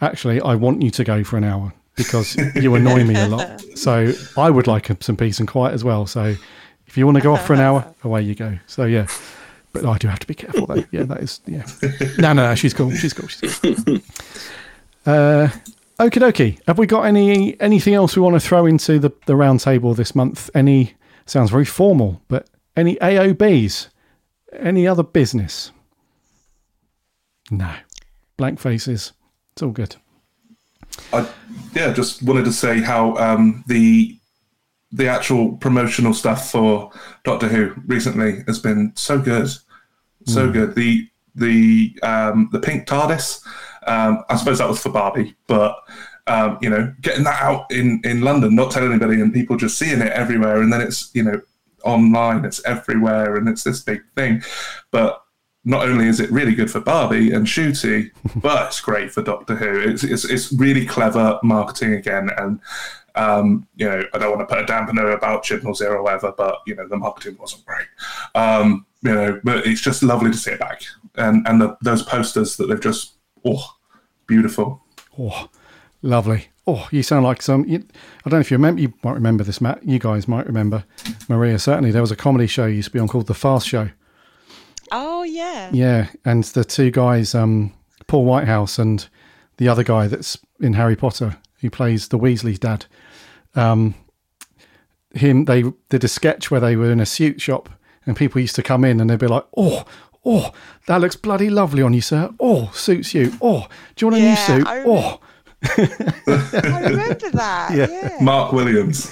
actually, 0.00 0.40
I 0.40 0.56
want 0.56 0.82
you 0.82 0.90
to 0.90 1.04
go 1.04 1.22
for 1.22 1.36
an 1.36 1.44
hour 1.44 1.72
because 1.96 2.36
you 2.54 2.74
annoy 2.74 3.04
me 3.04 3.16
a 3.16 3.28
lot. 3.28 3.64
So 3.74 4.12
I 4.36 4.50
would 4.50 4.66
like 4.66 4.90
some 5.00 5.16
peace 5.16 5.40
and 5.40 5.48
quiet 5.48 5.72
as 5.72 5.82
well. 5.82 6.06
So 6.06 6.36
if 6.86 6.96
you 6.96 7.06
want 7.06 7.16
to 7.16 7.22
go 7.22 7.32
off 7.32 7.44
for 7.44 7.54
an 7.54 7.60
hour, 7.60 7.92
away 8.04 8.22
you 8.22 8.34
go. 8.34 8.58
So 8.66 8.84
yeah. 8.84 9.08
But 9.72 9.86
I 9.86 9.96
do 9.98 10.06
have 10.08 10.20
to 10.20 10.26
be 10.26 10.34
careful 10.34 10.66
though. 10.66 10.84
Yeah, 10.92 11.04
that 11.04 11.20
is 11.20 11.40
yeah. 11.46 11.64
No, 12.18 12.32
no, 12.34 12.48
no, 12.48 12.54
she's 12.54 12.74
cool. 12.74 12.92
She's 12.92 13.12
cool. 13.14 13.28
She's 13.28 13.58
cool. 13.58 13.98
Uh 15.06 15.48
Okie 15.98 16.20
dokie. 16.20 16.58
Have 16.66 16.78
we 16.78 16.86
got 16.86 17.02
any 17.06 17.60
anything 17.60 17.94
else 17.94 18.16
we 18.16 18.22
want 18.22 18.34
to 18.34 18.40
throw 18.40 18.66
into 18.66 18.98
the, 18.98 19.12
the 19.26 19.36
round 19.36 19.60
table 19.60 19.94
this 19.94 20.14
month? 20.14 20.50
Any 20.54 20.94
sounds 21.26 21.50
very 21.50 21.64
formal, 21.64 22.20
but 22.28 22.48
any 22.76 22.96
AOBs? 22.96 23.88
Any 24.52 24.86
other 24.86 25.02
business? 25.02 25.70
No. 27.50 27.72
Blank 28.36 28.58
faces. 28.58 29.12
It's 29.52 29.62
all 29.62 29.70
good. 29.70 29.96
I, 31.12 31.28
yeah, 31.74 31.92
just 31.92 32.22
wanted 32.22 32.44
to 32.44 32.52
say 32.52 32.80
how 32.80 33.16
um, 33.16 33.64
the 33.66 34.16
the 34.92 35.08
actual 35.08 35.56
promotional 35.56 36.12
stuff 36.12 36.50
for 36.50 36.92
Doctor 37.24 37.48
Who 37.48 37.72
recently 37.86 38.44
has 38.46 38.58
been 38.58 38.92
so 38.94 39.18
good, 39.18 39.48
so 40.26 40.50
good. 40.50 40.74
The 40.74 41.08
the 41.34 41.98
um, 42.02 42.48
the 42.52 42.60
pink 42.60 42.86
TARDIS. 42.86 43.46
Um, 43.86 44.22
I 44.28 44.36
suppose 44.36 44.58
that 44.58 44.68
was 44.68 44.80
for 44.80 44.90
Barbie, 44.90 45.34
but 45.46 45.76
um, 46.26 46.58
you 46.60 46.70
know, 46.70 46.92
getting 47.00 47.24
that 47.24 47.42
out 47.42 47.70
in 47.72 48.00
in 48.04 48.20
London, 48.20 48.54
not 48.54 48.70
telling 48.70 48.90
anybody, 48.90 49.20
and 49.20 49.32
people 49.32 49.56
just 49.56 49.78
seeing 49.78 50.00
it 50.00 50.12
everywhere, 50.12 50.62
and 50.62 50.72
then 50.72 50.80
it's 50.80 51.10
you 51.14 51.22
know 51.22 51.40
online, 51.84 52.44
it's 52.44 52.64
everywhere, 52.64 53.36
and 53.36 53.48
it's 53.48 53.64
this 53.64 53.80
big 53.80 54.02
thing. 54.14 54.42
But 54.90 55.21
not 55.64 55.88
only 55.88 56.08
is 56.08 56.20
it 56.20 56.30
really 56.30 56.54
good 56.54 56.70
for 56.70 56.80
Barbie 56.80 57.32
and 57.32 57.46
Ncuti, 57.46 58.10
but 58.36 58.66
it's 58.66 58.80
great 58.80 59.12
for 59.12 59.22
Doctor 59.22 59.54
Who. 59.54 59.80
It's 59.80 60.04
it's, 60.04 60.24
it's 60.24 60.52
really 60.52 60.86
clever 60.86 61.38
marketing 61.42 61.94
again, 61.94 62.30
and 62.36 62.60
um, 63.14 63.66
you 63.76 63.88
know 63.88 64.02
I 64.12 64.18
don't 64.18 64.36
want 64.36 64.48
to 64.48 64.54
put 64.54 64.62
a 64.62 64.66
dampener 64.66 65.14
about 65.14 65.44
Chibnall 65.44 65.76
Zero 65.76 66.06
ever, 66.06 66.32
but 66.36 66.58
you 66.66 66.74
know 66.74 66.88
the 66.88 66.96
marketing 66.96 67.36
wasn't 67.38 67.64
great. 67.64 67.86
Um, 68.34 68.86
you 69.02 69.14
know, 69.14 69.40
but 69.44 69.66
it's 69.66 69.80
just 69.80 70.02
lovely 70.02 70.30
to 70.30 70.36
see 70.36 70.52
it 70.52 70.60
back, 70.60 70.82
and 71.16 71.46
and 71.46 71.60
the, 71.60 71.76
those 71.82 72.02
posters 72.02 72.56
that 72.56 72.66
they've 72.66 72.80
just 72.80 73.14
oh 73.44 73.76
beautiful. 74.26 74.82
Oh, 75.18 75.48
lovely. 76.00 76.48
Oh, 76.66 76.88
you 76.90 77.02
sound 77.02 77.24
like 77.24 77.42
some. 77.42 77.64
You, 77.66 77.84
I 78.24 78.30
don't 78.30 78.38
know 78.38 78.40
if 78.40 78.50
you 78.50 78.56
remember. 78.56 78.80
You 78.80 78.94
might 79.02 79.14
remember 79.14 79.44
this, 79.44 79.60
Matt. 79.60 79.84
You 79.84 79.98
guys 79.98 80.28
might 80.28 80.46
remember. 80.46 80.84
Maria 81.28 81.58
certainly. 81.58 81.90
There 81.90 82.00
was 82.00 82.12
a 82.12 82.16
comedy 82.16 82.46
show 82.46 82.66
used 82.66 82.88
to 82.88 82.92
be 82.92 82.98
on 82.98 83.08
called 83.08 83.26
The 83.26 83.34
Fast 83.34 83.66
Show. 83.66 83.90
Oh 85.22 85.24
yeah. 85.24 85.70
Yeah, 85.72 86.08
and 86.24 86.42
the 86.42 86.64
two 86.64 86.90
guys, 86.90 87.32
um, 87.32 87.72
Paul 88.08 88.24
Whitehouse 88.24 88.76
and 88.76 89.06
the 89.58 89.68
other 89.68 89.84
guy 89.84 90.08
that's 90.08 90.36
in 90.58 90.72
Harry 90.72 90.96
Potter, 90.96 91.36
who 91.60 91.70
plays 91.70 92.08
the 92.08 92.18
Weasley's 92.18 92.58
dad. 92.58 92.86
Um, 93.54 93.94
him, 95.14 95.44
they 95.44 95.62
did 95.90 96.02
a 96.02 96.08
sketch 96.08 96.50
where 96.50 96.58
they 96.60 96.74
were 96.74 96.90
in 96.90 96.98
a 96.98 97.06
suit 97.06 97.40
shop, 97.40 97.68
and 98.04 98.16
people 98.16 98.40
used 98.40 98.56
to 98.56 98.64
come 98.64 98.84
in 98.84 99.00
and 99.00 99.08
they'd 99.08 99.20
be 99.20 99.28
like, 99.28 99.44
"Oh, 99.56 99.84
oh, 100.24 100.50
that 100.88 101.00
looks 101.00 101.14
bloody 101.14 101.50
lovely 101.50 101.82
on 101.84 101.92
you, 101.94 102.00
sir. 102.00 102.30
Oh, 102.40 102.72
suits 102.74 103.14
you. 103.14 103.32
Oh, 103.40 103.68
do 103.94 104.04
you 104.04 104.10
want 104.10 104.22
a 104.24 104.28
new 104.28 104.36
suit? 104.36 104.66
I 104.66 104.82
Oh." 104.84 105.20
I 105.62 106.80
remember 106.90 107.30
that. 107.30 107.70
Yeah. 107.76 107.86
Yeah. 107.88 108.18
Mark 108.20 108.52
Williams. 108.52 109.08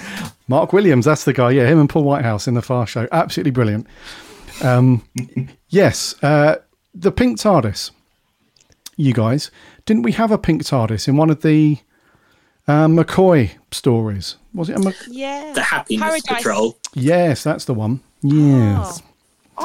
Mark 0.49 0.73
Williams, 0.73 1.05
that's 1.05 1.23
the 1.23 1.31
guy. 1.31 1.51
Yeah, 1.51 1.67
him 1.67 1.79
and 1.79 1.89
Paul 1.89 2.03
Whitehouse 2.03 2.49
in 2.49 2.55
the 2.55 2.61
Fast 2.61 2.91
Show. 2.91 3.07
Absolutely 3.13 3.51
brilliant. 3.51 3.87
Um, 4.61 5.03
yes, 5.71 6.13
uh, 6.23 6.57
the 6.93 7.11
pink 7.11 7.39
TARDIS. 7.39 7.89
You 8.97 9.13
guys, 9.13 9.49
didn't 9.85 10.03
we 10.03 10.11
have 10.11 10.29
a 10.31 10.37
pink 10.37 10.63
TARDIS 10.63 11.07
in 11.07 11.17
one 11.17 11.29
of 11.31 11.41
the 11.41 11.79
uh, 12.67 12.85
McCoy 12.87 13.51
stories? 13.71 14.35
Was 14.53 14.69
it 14.69 14.75
a 14.75 14.79
Mc- 14.79 14.95
Yeah. 15.07 15.53
The 15.55 15.61
Happiness 15.63 16.03
Paradise- 16.03 16.27
Patrol. 16.43 16.77
Yes, 16.93 17.43
that's 17.43 17.65
the 17.65 17.73
one. 17.73 18.01
Yes. 18.21 19.01
Oh. 19.01 19.07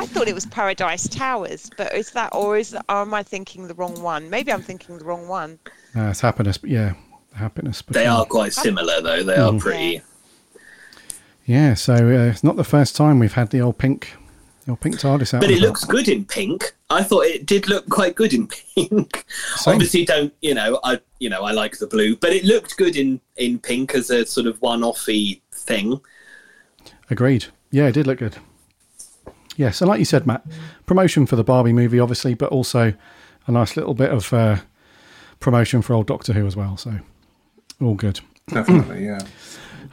I 0.01 0.07
thought 0.07 0.29
it 0.29 0.35
was 0.35 0.47
Paradise 0.47 1.09
Towers, 1.09 1.71
but 1.77 1.95
is 1.95 2.11
that 2.13 2.35
or 2.35 2.57
is 2.59 2.75
or 2.75 2.81
am 3.03 3.13
I 3.15 3.23
thinking 3.23 3.67
the 3.67 3.75
wrong 3.75 4.01
one? 4.03 4.29
Maybe 4.31 4.53
I'm 4.53 4.61
thinking 4.63 4.99
the 4.99 5.05
wrong 5.05 5.27
one. 5.29 5.59
Uh, 5.95 6.09
it's 6.11 6.21
happiness, 6.21 6.59
but 6.59 6.69
yeah, 6.71 6.95
happiness. 7.35 7.81
But 7.83 7.95
They 7.95 8.07
are 8.07 8.25
quite 8.27 8.53
similar, 8.53 9.01
though. 9.01 9.23
They 9.23 9.37
Mm. 9.37 9.57
are 9.57 9.61
pretty. 9.61 10.03
Yeah, 11.47 11.75
so 11.75 11.95
uh, 11.95 12.31
it's 12.31 12.45
not 12.45 12.57
the 12.57 12.65
first 12.65 12.95
time 12.97 13.19
we've 13.19 13.33
had 13.35 13.51
the 13.51 13.61
old 13.61 13.79
pink 13.79 14.13
Your 14.67 14.77
pink 14.77 14.97
TARDIS 14.97 15.33
out. 15.35 15.41
but 15.41 15.51
it 15.51 15.59
about. 15.59 15.69
looks 15.69 15.85
good 15.85 16.09
in 16.09 16.25
pink. 16.25 16.75
I 16.91 17.03
thought 17.03 17.25
it 17.27 17.47
did 17.47 17.69
look 17.69 17.89
quite 17.89 18.17
good 18.17 18.35
in 18.35 18.49
pink. 18.75 19.25
Obviously, 19.67 20.05
don't 20.05 20.35
you 20.43 20.55
know? 20.55 20.81
I 20.83 21.01
you 21.21 21.31
know 21.31 21.43
I 21.43 21.53
like 21.53 21.79
the 21.79 21.87
blue, 21.87 22.17
but 22.17 22.33
it 22.33 22.45
looked 22.45 22.77
good 22.77 22.97
in 22.97 23.21
in 23.37 23.59
pink 23.59 23.95
as 23.95 24.11
a 24.11 24.27
sort 24.27 24.47
of 24.47 24.61
one-offy 24.61 25.41
thing. 25.53 26.01
Agreed. 27.11 27.47
Yeah, 27.71 27.87
it 27.87 27.93
did 27.93 28.07
look 28.07 28.19
good. 28.19 28.37
Yes, 29.57 29.81
and 29.81 29.89
like 29.89 29.99
you 29.99 30.05
said, 30.05 30.27
Matt, 30.27 30.45
promotion 30.85 31.27
for 31.27 31.37
the 31.37 31.45
Barbie 31.45 31.73
movie, 31.73 31.99
obviously, 32.01 32.35
but 32.35 32.51
also 32.51 32.93
a 33.47 33.53
nice 33.53 33.77
little 33.77 33.95
bit 33.95 34.11
of 34.11 34.33
uh, 34.33 34.57
promotion 35.41 35.81
for 35.83 35.95
old 35.95 36.07
Doctor 36.07 36.33
Who 36.33 36.47
as 36.47 36.57
well. 36.57 36.77
So, 36.77 36.99
all 37.81 37.95
good. 37.95 38.21
Definitely, 38.49 39.05
yeah. 39.07 39.21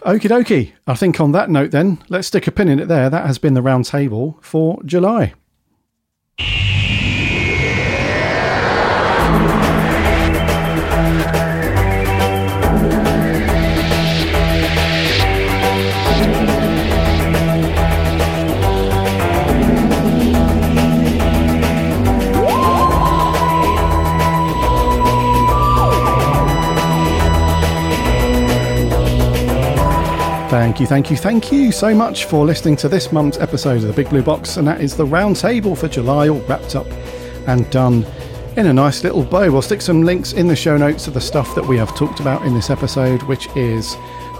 Okie 0.05 0.29
dokie. 0.29 0.73
I 0.85 0.95
think 0.95 1.21
on 1.21 1.31
that 1.31 1.49
note, 1.49 1.71
then, 1.71 2.03
let's 2.09 2.27
stick 2.27 2.45
a 2.47 2.51
pin 2.51 2.67
in 2.67 2.79
it 2.79 2.87
there. 2.87 3.09
That 3.09 3.25
has 3.25 3.37
been 3.37 3.53
the 3.53 3.61
round 3.61 3.85
table 3.85 4.37
for 4.41 4.81
July. 4.83 5.33
Thank 30.63 30.79
you, 30.79 30.87
thank 30.87 31.11
you, 31.11 31.17
thank 31.17 31.51
you 31.51 31.73
so 31.73 31.93
much 31.93 32.23
for 32.23 32.45
listening 32.45 32.77
to 32.77 32.87
this 32.87 33.11
month's 33.11 33.37
episode 33.37 33.81
of 33.81 33.81
the 33.81 33.91
Big 33.91 34.09
Blue 34.09 34.23
Box, 34.23 34.55
and 34.55 34.65
that 34.65 34.79
is 34.79 34.95
the 34.95 35.05
round 35.05 35.35
table 35.35 35.75
for 35.75 35.89
July, 35.89 36.29
all 36.29 36.39
wrapped 36.43 36.77
up 36.77 36.87
and 37.47 37.69
done 37.69 38.05
in 38.55 38.67
a 38.67 38.73
nice 38.73 39.03
little 39.03 39.25
bow. 39.25 39.51
We'll 39.51 39.61
stick 39.61 39.81
some 39.81 40.03
links 40.03 40.31
in 40.31 40.47
the 40.47 40.55
show 40.55 40.77
notes 40.77 41.05
of 41.05 41.15
the 41.15 41.19
stuff 41.19 41.53
that 41.55 41.65
we 41.65 41.75
have 41.75 41.93
talked 41.97 42.21
about 42.21 42.45
in 42.45 42.53
this 42.53 42.69
episode, 42.69 43.21
which 43.23 43.49
is 43.57 43.95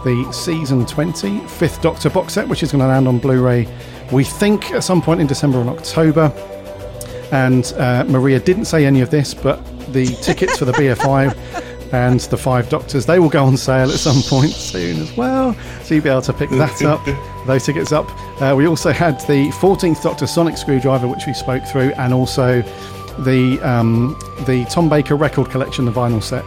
the 0.06 0.26
season 0.32 0.86
20 0.86 1.42
Fifth 1.42 1.82
Doctor 1.82 2.10
box 2.10 2.36
set, 2.36 2.48
which 2.48 2.64
is 2.64 2.72
going 2.72 2.80
to 2.80 2.88
land 2.88 3.06
on 3.06 3.20
Blu 3.20 3.44
ray, 3.44 3.68
we 4.14 4.24
think, 4.24 4.72
at 4.72 4.86
some 4.86 5.02
point 5.02 5.20
in 5.20 5.28
December 5.28 5.60
and 5.60 5.72
October. 5.72 6.32
And 7.34 7.66
uh, 7.74 8.06
Maria 8.06 8.40
didn't 8.40 8.66
say 8.66 8.86
any 8.86 9.02
of 9.02 9.10
this, 9.10 9.34
but 9.34 9.62
the 9.92 10.06
tickets 10.06 10.58
for 10.58 10.64
the 10.64 10.72
BFI 10.72 11.73
and 11.94 12.20
the 12.22 12.38
Five 12.38 12.70
Doctors, 12.70 13.06
they 13.06 13.20
will 13.20 13.30
go 13.30 13.46
on 13.46 13.56
sale 13.56 13.90
at 13.90 14.00
some 14.00 14.22
point 14.24 14.52
soon 14.52 15.00
as 15.00 15.16
well. 15.16 15.54
So 15.84 15.94
you'll 15.94 16.04
be 16.04 16.10
able 16.10 16.24
to 16.24 16.34
pick 16.34 16.50
that 16.50 16.82
up, 16.84 17.06
those 17.48 17.66
tickets 17.66 17.92
up. 17.92 18.10
Uh, 18.42 18.56
we 18.56 18.68
also 18.68 18.92
had 18.92 19.20
the 19.22 19.50
14th 19.52 20.02
Doctor 20.02 20.28
Sonic 20.28 20.58
Screwdriver, 20.58 21.08
which 21.08 21.28
we 21.28 21.34
spoke 21.34 21.64
through, 21.66 21.94
and 21.94 22.14
also 22.14 22.62
the 23.20 23.60
um, 23.62 24.20
the 24.48 24.66
Tom 24.66 24.90
Baker 24.90 25.16
record 25.16 25.52
collection, 25.52 25.86
the 25.86 25.92
vinyl 25.92 26.22
set, 26.22 26.44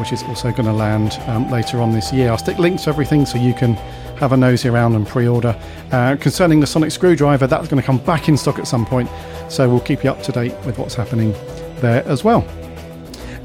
which 0.00 0.12
is 0.12 0.24
also 0.24 0.50
going 0.50 0.66
to 0.66 0.72
land 0.72 1.20
um, 1.28 1.48
later 1.50 1.80
on 1.80 1.92
this 1.92 2.12
year. 2.12 2.30
I'll 2.30 2.38
stick 2.38 2.58
links 2.58 2.84
to 2.84 2.90
everything 2.90 3.24
so 3.24 3.38
you 3.38 3.54
can 3.54 3.74
have 4.18 4.32
a 4.32 4.36
nosy 4.36 4.68
around 4.68 4.96
and 4.96 5.06
pre-order. 5.06 5.58
Uh, 5.92 6.16
concerning 6.16 6.60
the 6.60 6.66
Sonic 6.66 6.90
Screwdriver, 6.90 7.46
that's 7.46 7.68
going 7.68 7.80
to 7.80 7.86
come 7.86 7.98
back 7.98 8.28
in 8.28 8.36
stock 8.36 8.58
at 8.58 8.66
some 8.66 8.84
point, 8.84 9.08
so 9.48 9.68
we'll 9.68 9.80
keep 9.80 10.02
you 10.02 10.10
up 10.10 10.20
to 10.24 10.32
date 10.32 10.52
with 10.66 10.78
what's 10.78 10.94
happening 10.94 11.32
there 11.80 12.04
as 12.06 12.24
well. 12.24 12.44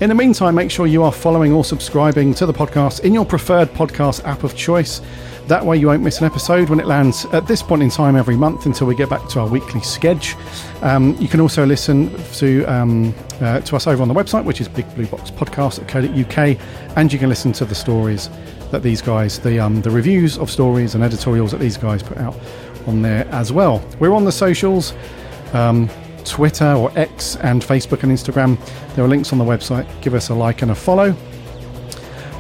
In 0.02 0.10
the 0.10 0.16
meantime, 0.16 0.56
make 0.56 0.70
sure 0.70 0.88
you 0.88 1.04
are 1.04 1.12
following 1.12 1.54
or 1.54 1.64
subscribing 1.64 2.34
to 2.34 2.46
the 2.46 2.52
podcast 2.52 3.06
in 3.06 3.14
your 3.14 3.24
preferred 3.24 3.70
podcast 3.70 4.26
app 4.26 4.44
of 4.44 4.54
choice. 4.54 5.00
That 5.48 5.66
way, 5.66 5.78
you 5.78 5.88
won't 5.88 6.04
miss 6.04 6.20
an 6.20 6.26
episode 6.26 6.70
when 6.70 6.82
it 6.82 6.86
lands 6.86 7.24
at 7.32 7.48
this 7.48 7.64
point 7.64 7.82
in 7.82 7.90
time 7.90 8.18
every 8.18 8.36
month 8.36 8.66
until 8.66 8.88
we 8.88 8.96
get 8.96 9.10
back 9.10 9.30
to 9.30 9.40
our 9.40 9.48
weekly 9.48 9.80
schedule. 9.80 10.38
Um, 10.82 11.16
you 11.18 11.30
can 11.30 11.40
also 11.40 11.66
listen 11.66 12.14
to 12.34 12.66
um, 12.66 13.16
uh, 13.40 13.62
to 13.62 13.78
us 13.78 13.88
over 13.88 14.02
on 14.02 14.10
the 14.10 14.14
website, 14.14 14.44
which 14.44 14.60
is 14.60 14.68
Big 14.68 14.94
Blue 14.96 15.06
Box 15.06 15.32
Podcast 15.32 15.80
bigblueboxpodcast.co.uk, 15.86 16.98
and 16.98 17.14
you 17.14 17.18
can 17.18 17.30
listen 17.30 17.54
to 17.54 17.64
the 17.64 17.76
stories 17.76 18.30
that 18.72 18.84
these 18.84 19.02
guys, 19.02 19.40
the 19.40 19.62
um, 19.62 19.82
the 19.82 19.92
reviews 19.92 20.38
of 20.38 20.52
stories 20.52 20.96
and 20.96 21.06
editorials 21.06 21.52
that 21.52 21.62
these 21.62 21.78
guys 21.78 22.04
put 22.04 22.18
out 22.18 22.36
on 22.86 23.02
there 23.02 23.26
as 23.30 23.54
well. 23.54 23.82
We're 24.00 24.14
on 24.14 24.26
the 24.26 24.32
socials. 24.34 24.94
Um, 25.54 25.90
Twitter 26.26 26.74
or 26.74 26.92
X 26.98 27.36
and 27.38 27.62
Facebook 27.62 28.04
and 28.04 28.12
Instagram. 28.12 28.58
There 28.96 29.06
are 29.06 29.08
links 29.08 29.32
on 29.32 29.38
the 29.38 29.46
website. 29.46 29.88
Give 30.02 30.14
us 30.14 30.30
a 30.30 30.36
like 30.36 30.62
and 30.62 30.72
a 30.72 30.76
follow. 30.76 31.16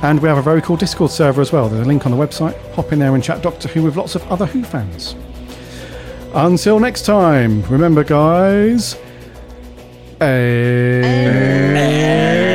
And 0.02 0.22
we 0.22 0.28
have 0.28 0.38
a 0.38 0.42
very 0.42 0.62
cool 0.62 0.78
Discord 0.78 1.12
server 1.12 1.42
as 1.42 1.52
well. 1.52 1.70
There's 1.70 1.86
a 1.86 1.88
link 1.88 2.06
on 2.06 2.12
the 2.12 2.18
website. 2.18 2.60
Hop 2.74 2.92
in 2.92 3.00
there 3.00 3.16
and 3.16 3.24
chat 3.24 3.42
Doctor 3.42 3.68
Who 3.70 3.84
with 3.84 3.96
lots 3.96 4.16
of 4.16 4.30
other 4.32 4.46
Who 4.46 4.64
fans. 4.64 5.16
Until 6.34 6.80
next 6.80 7.06
time, 7.06 7.62
remember, 7.64 8.04
guys. 8.04 8.98
A- 10.22 12.55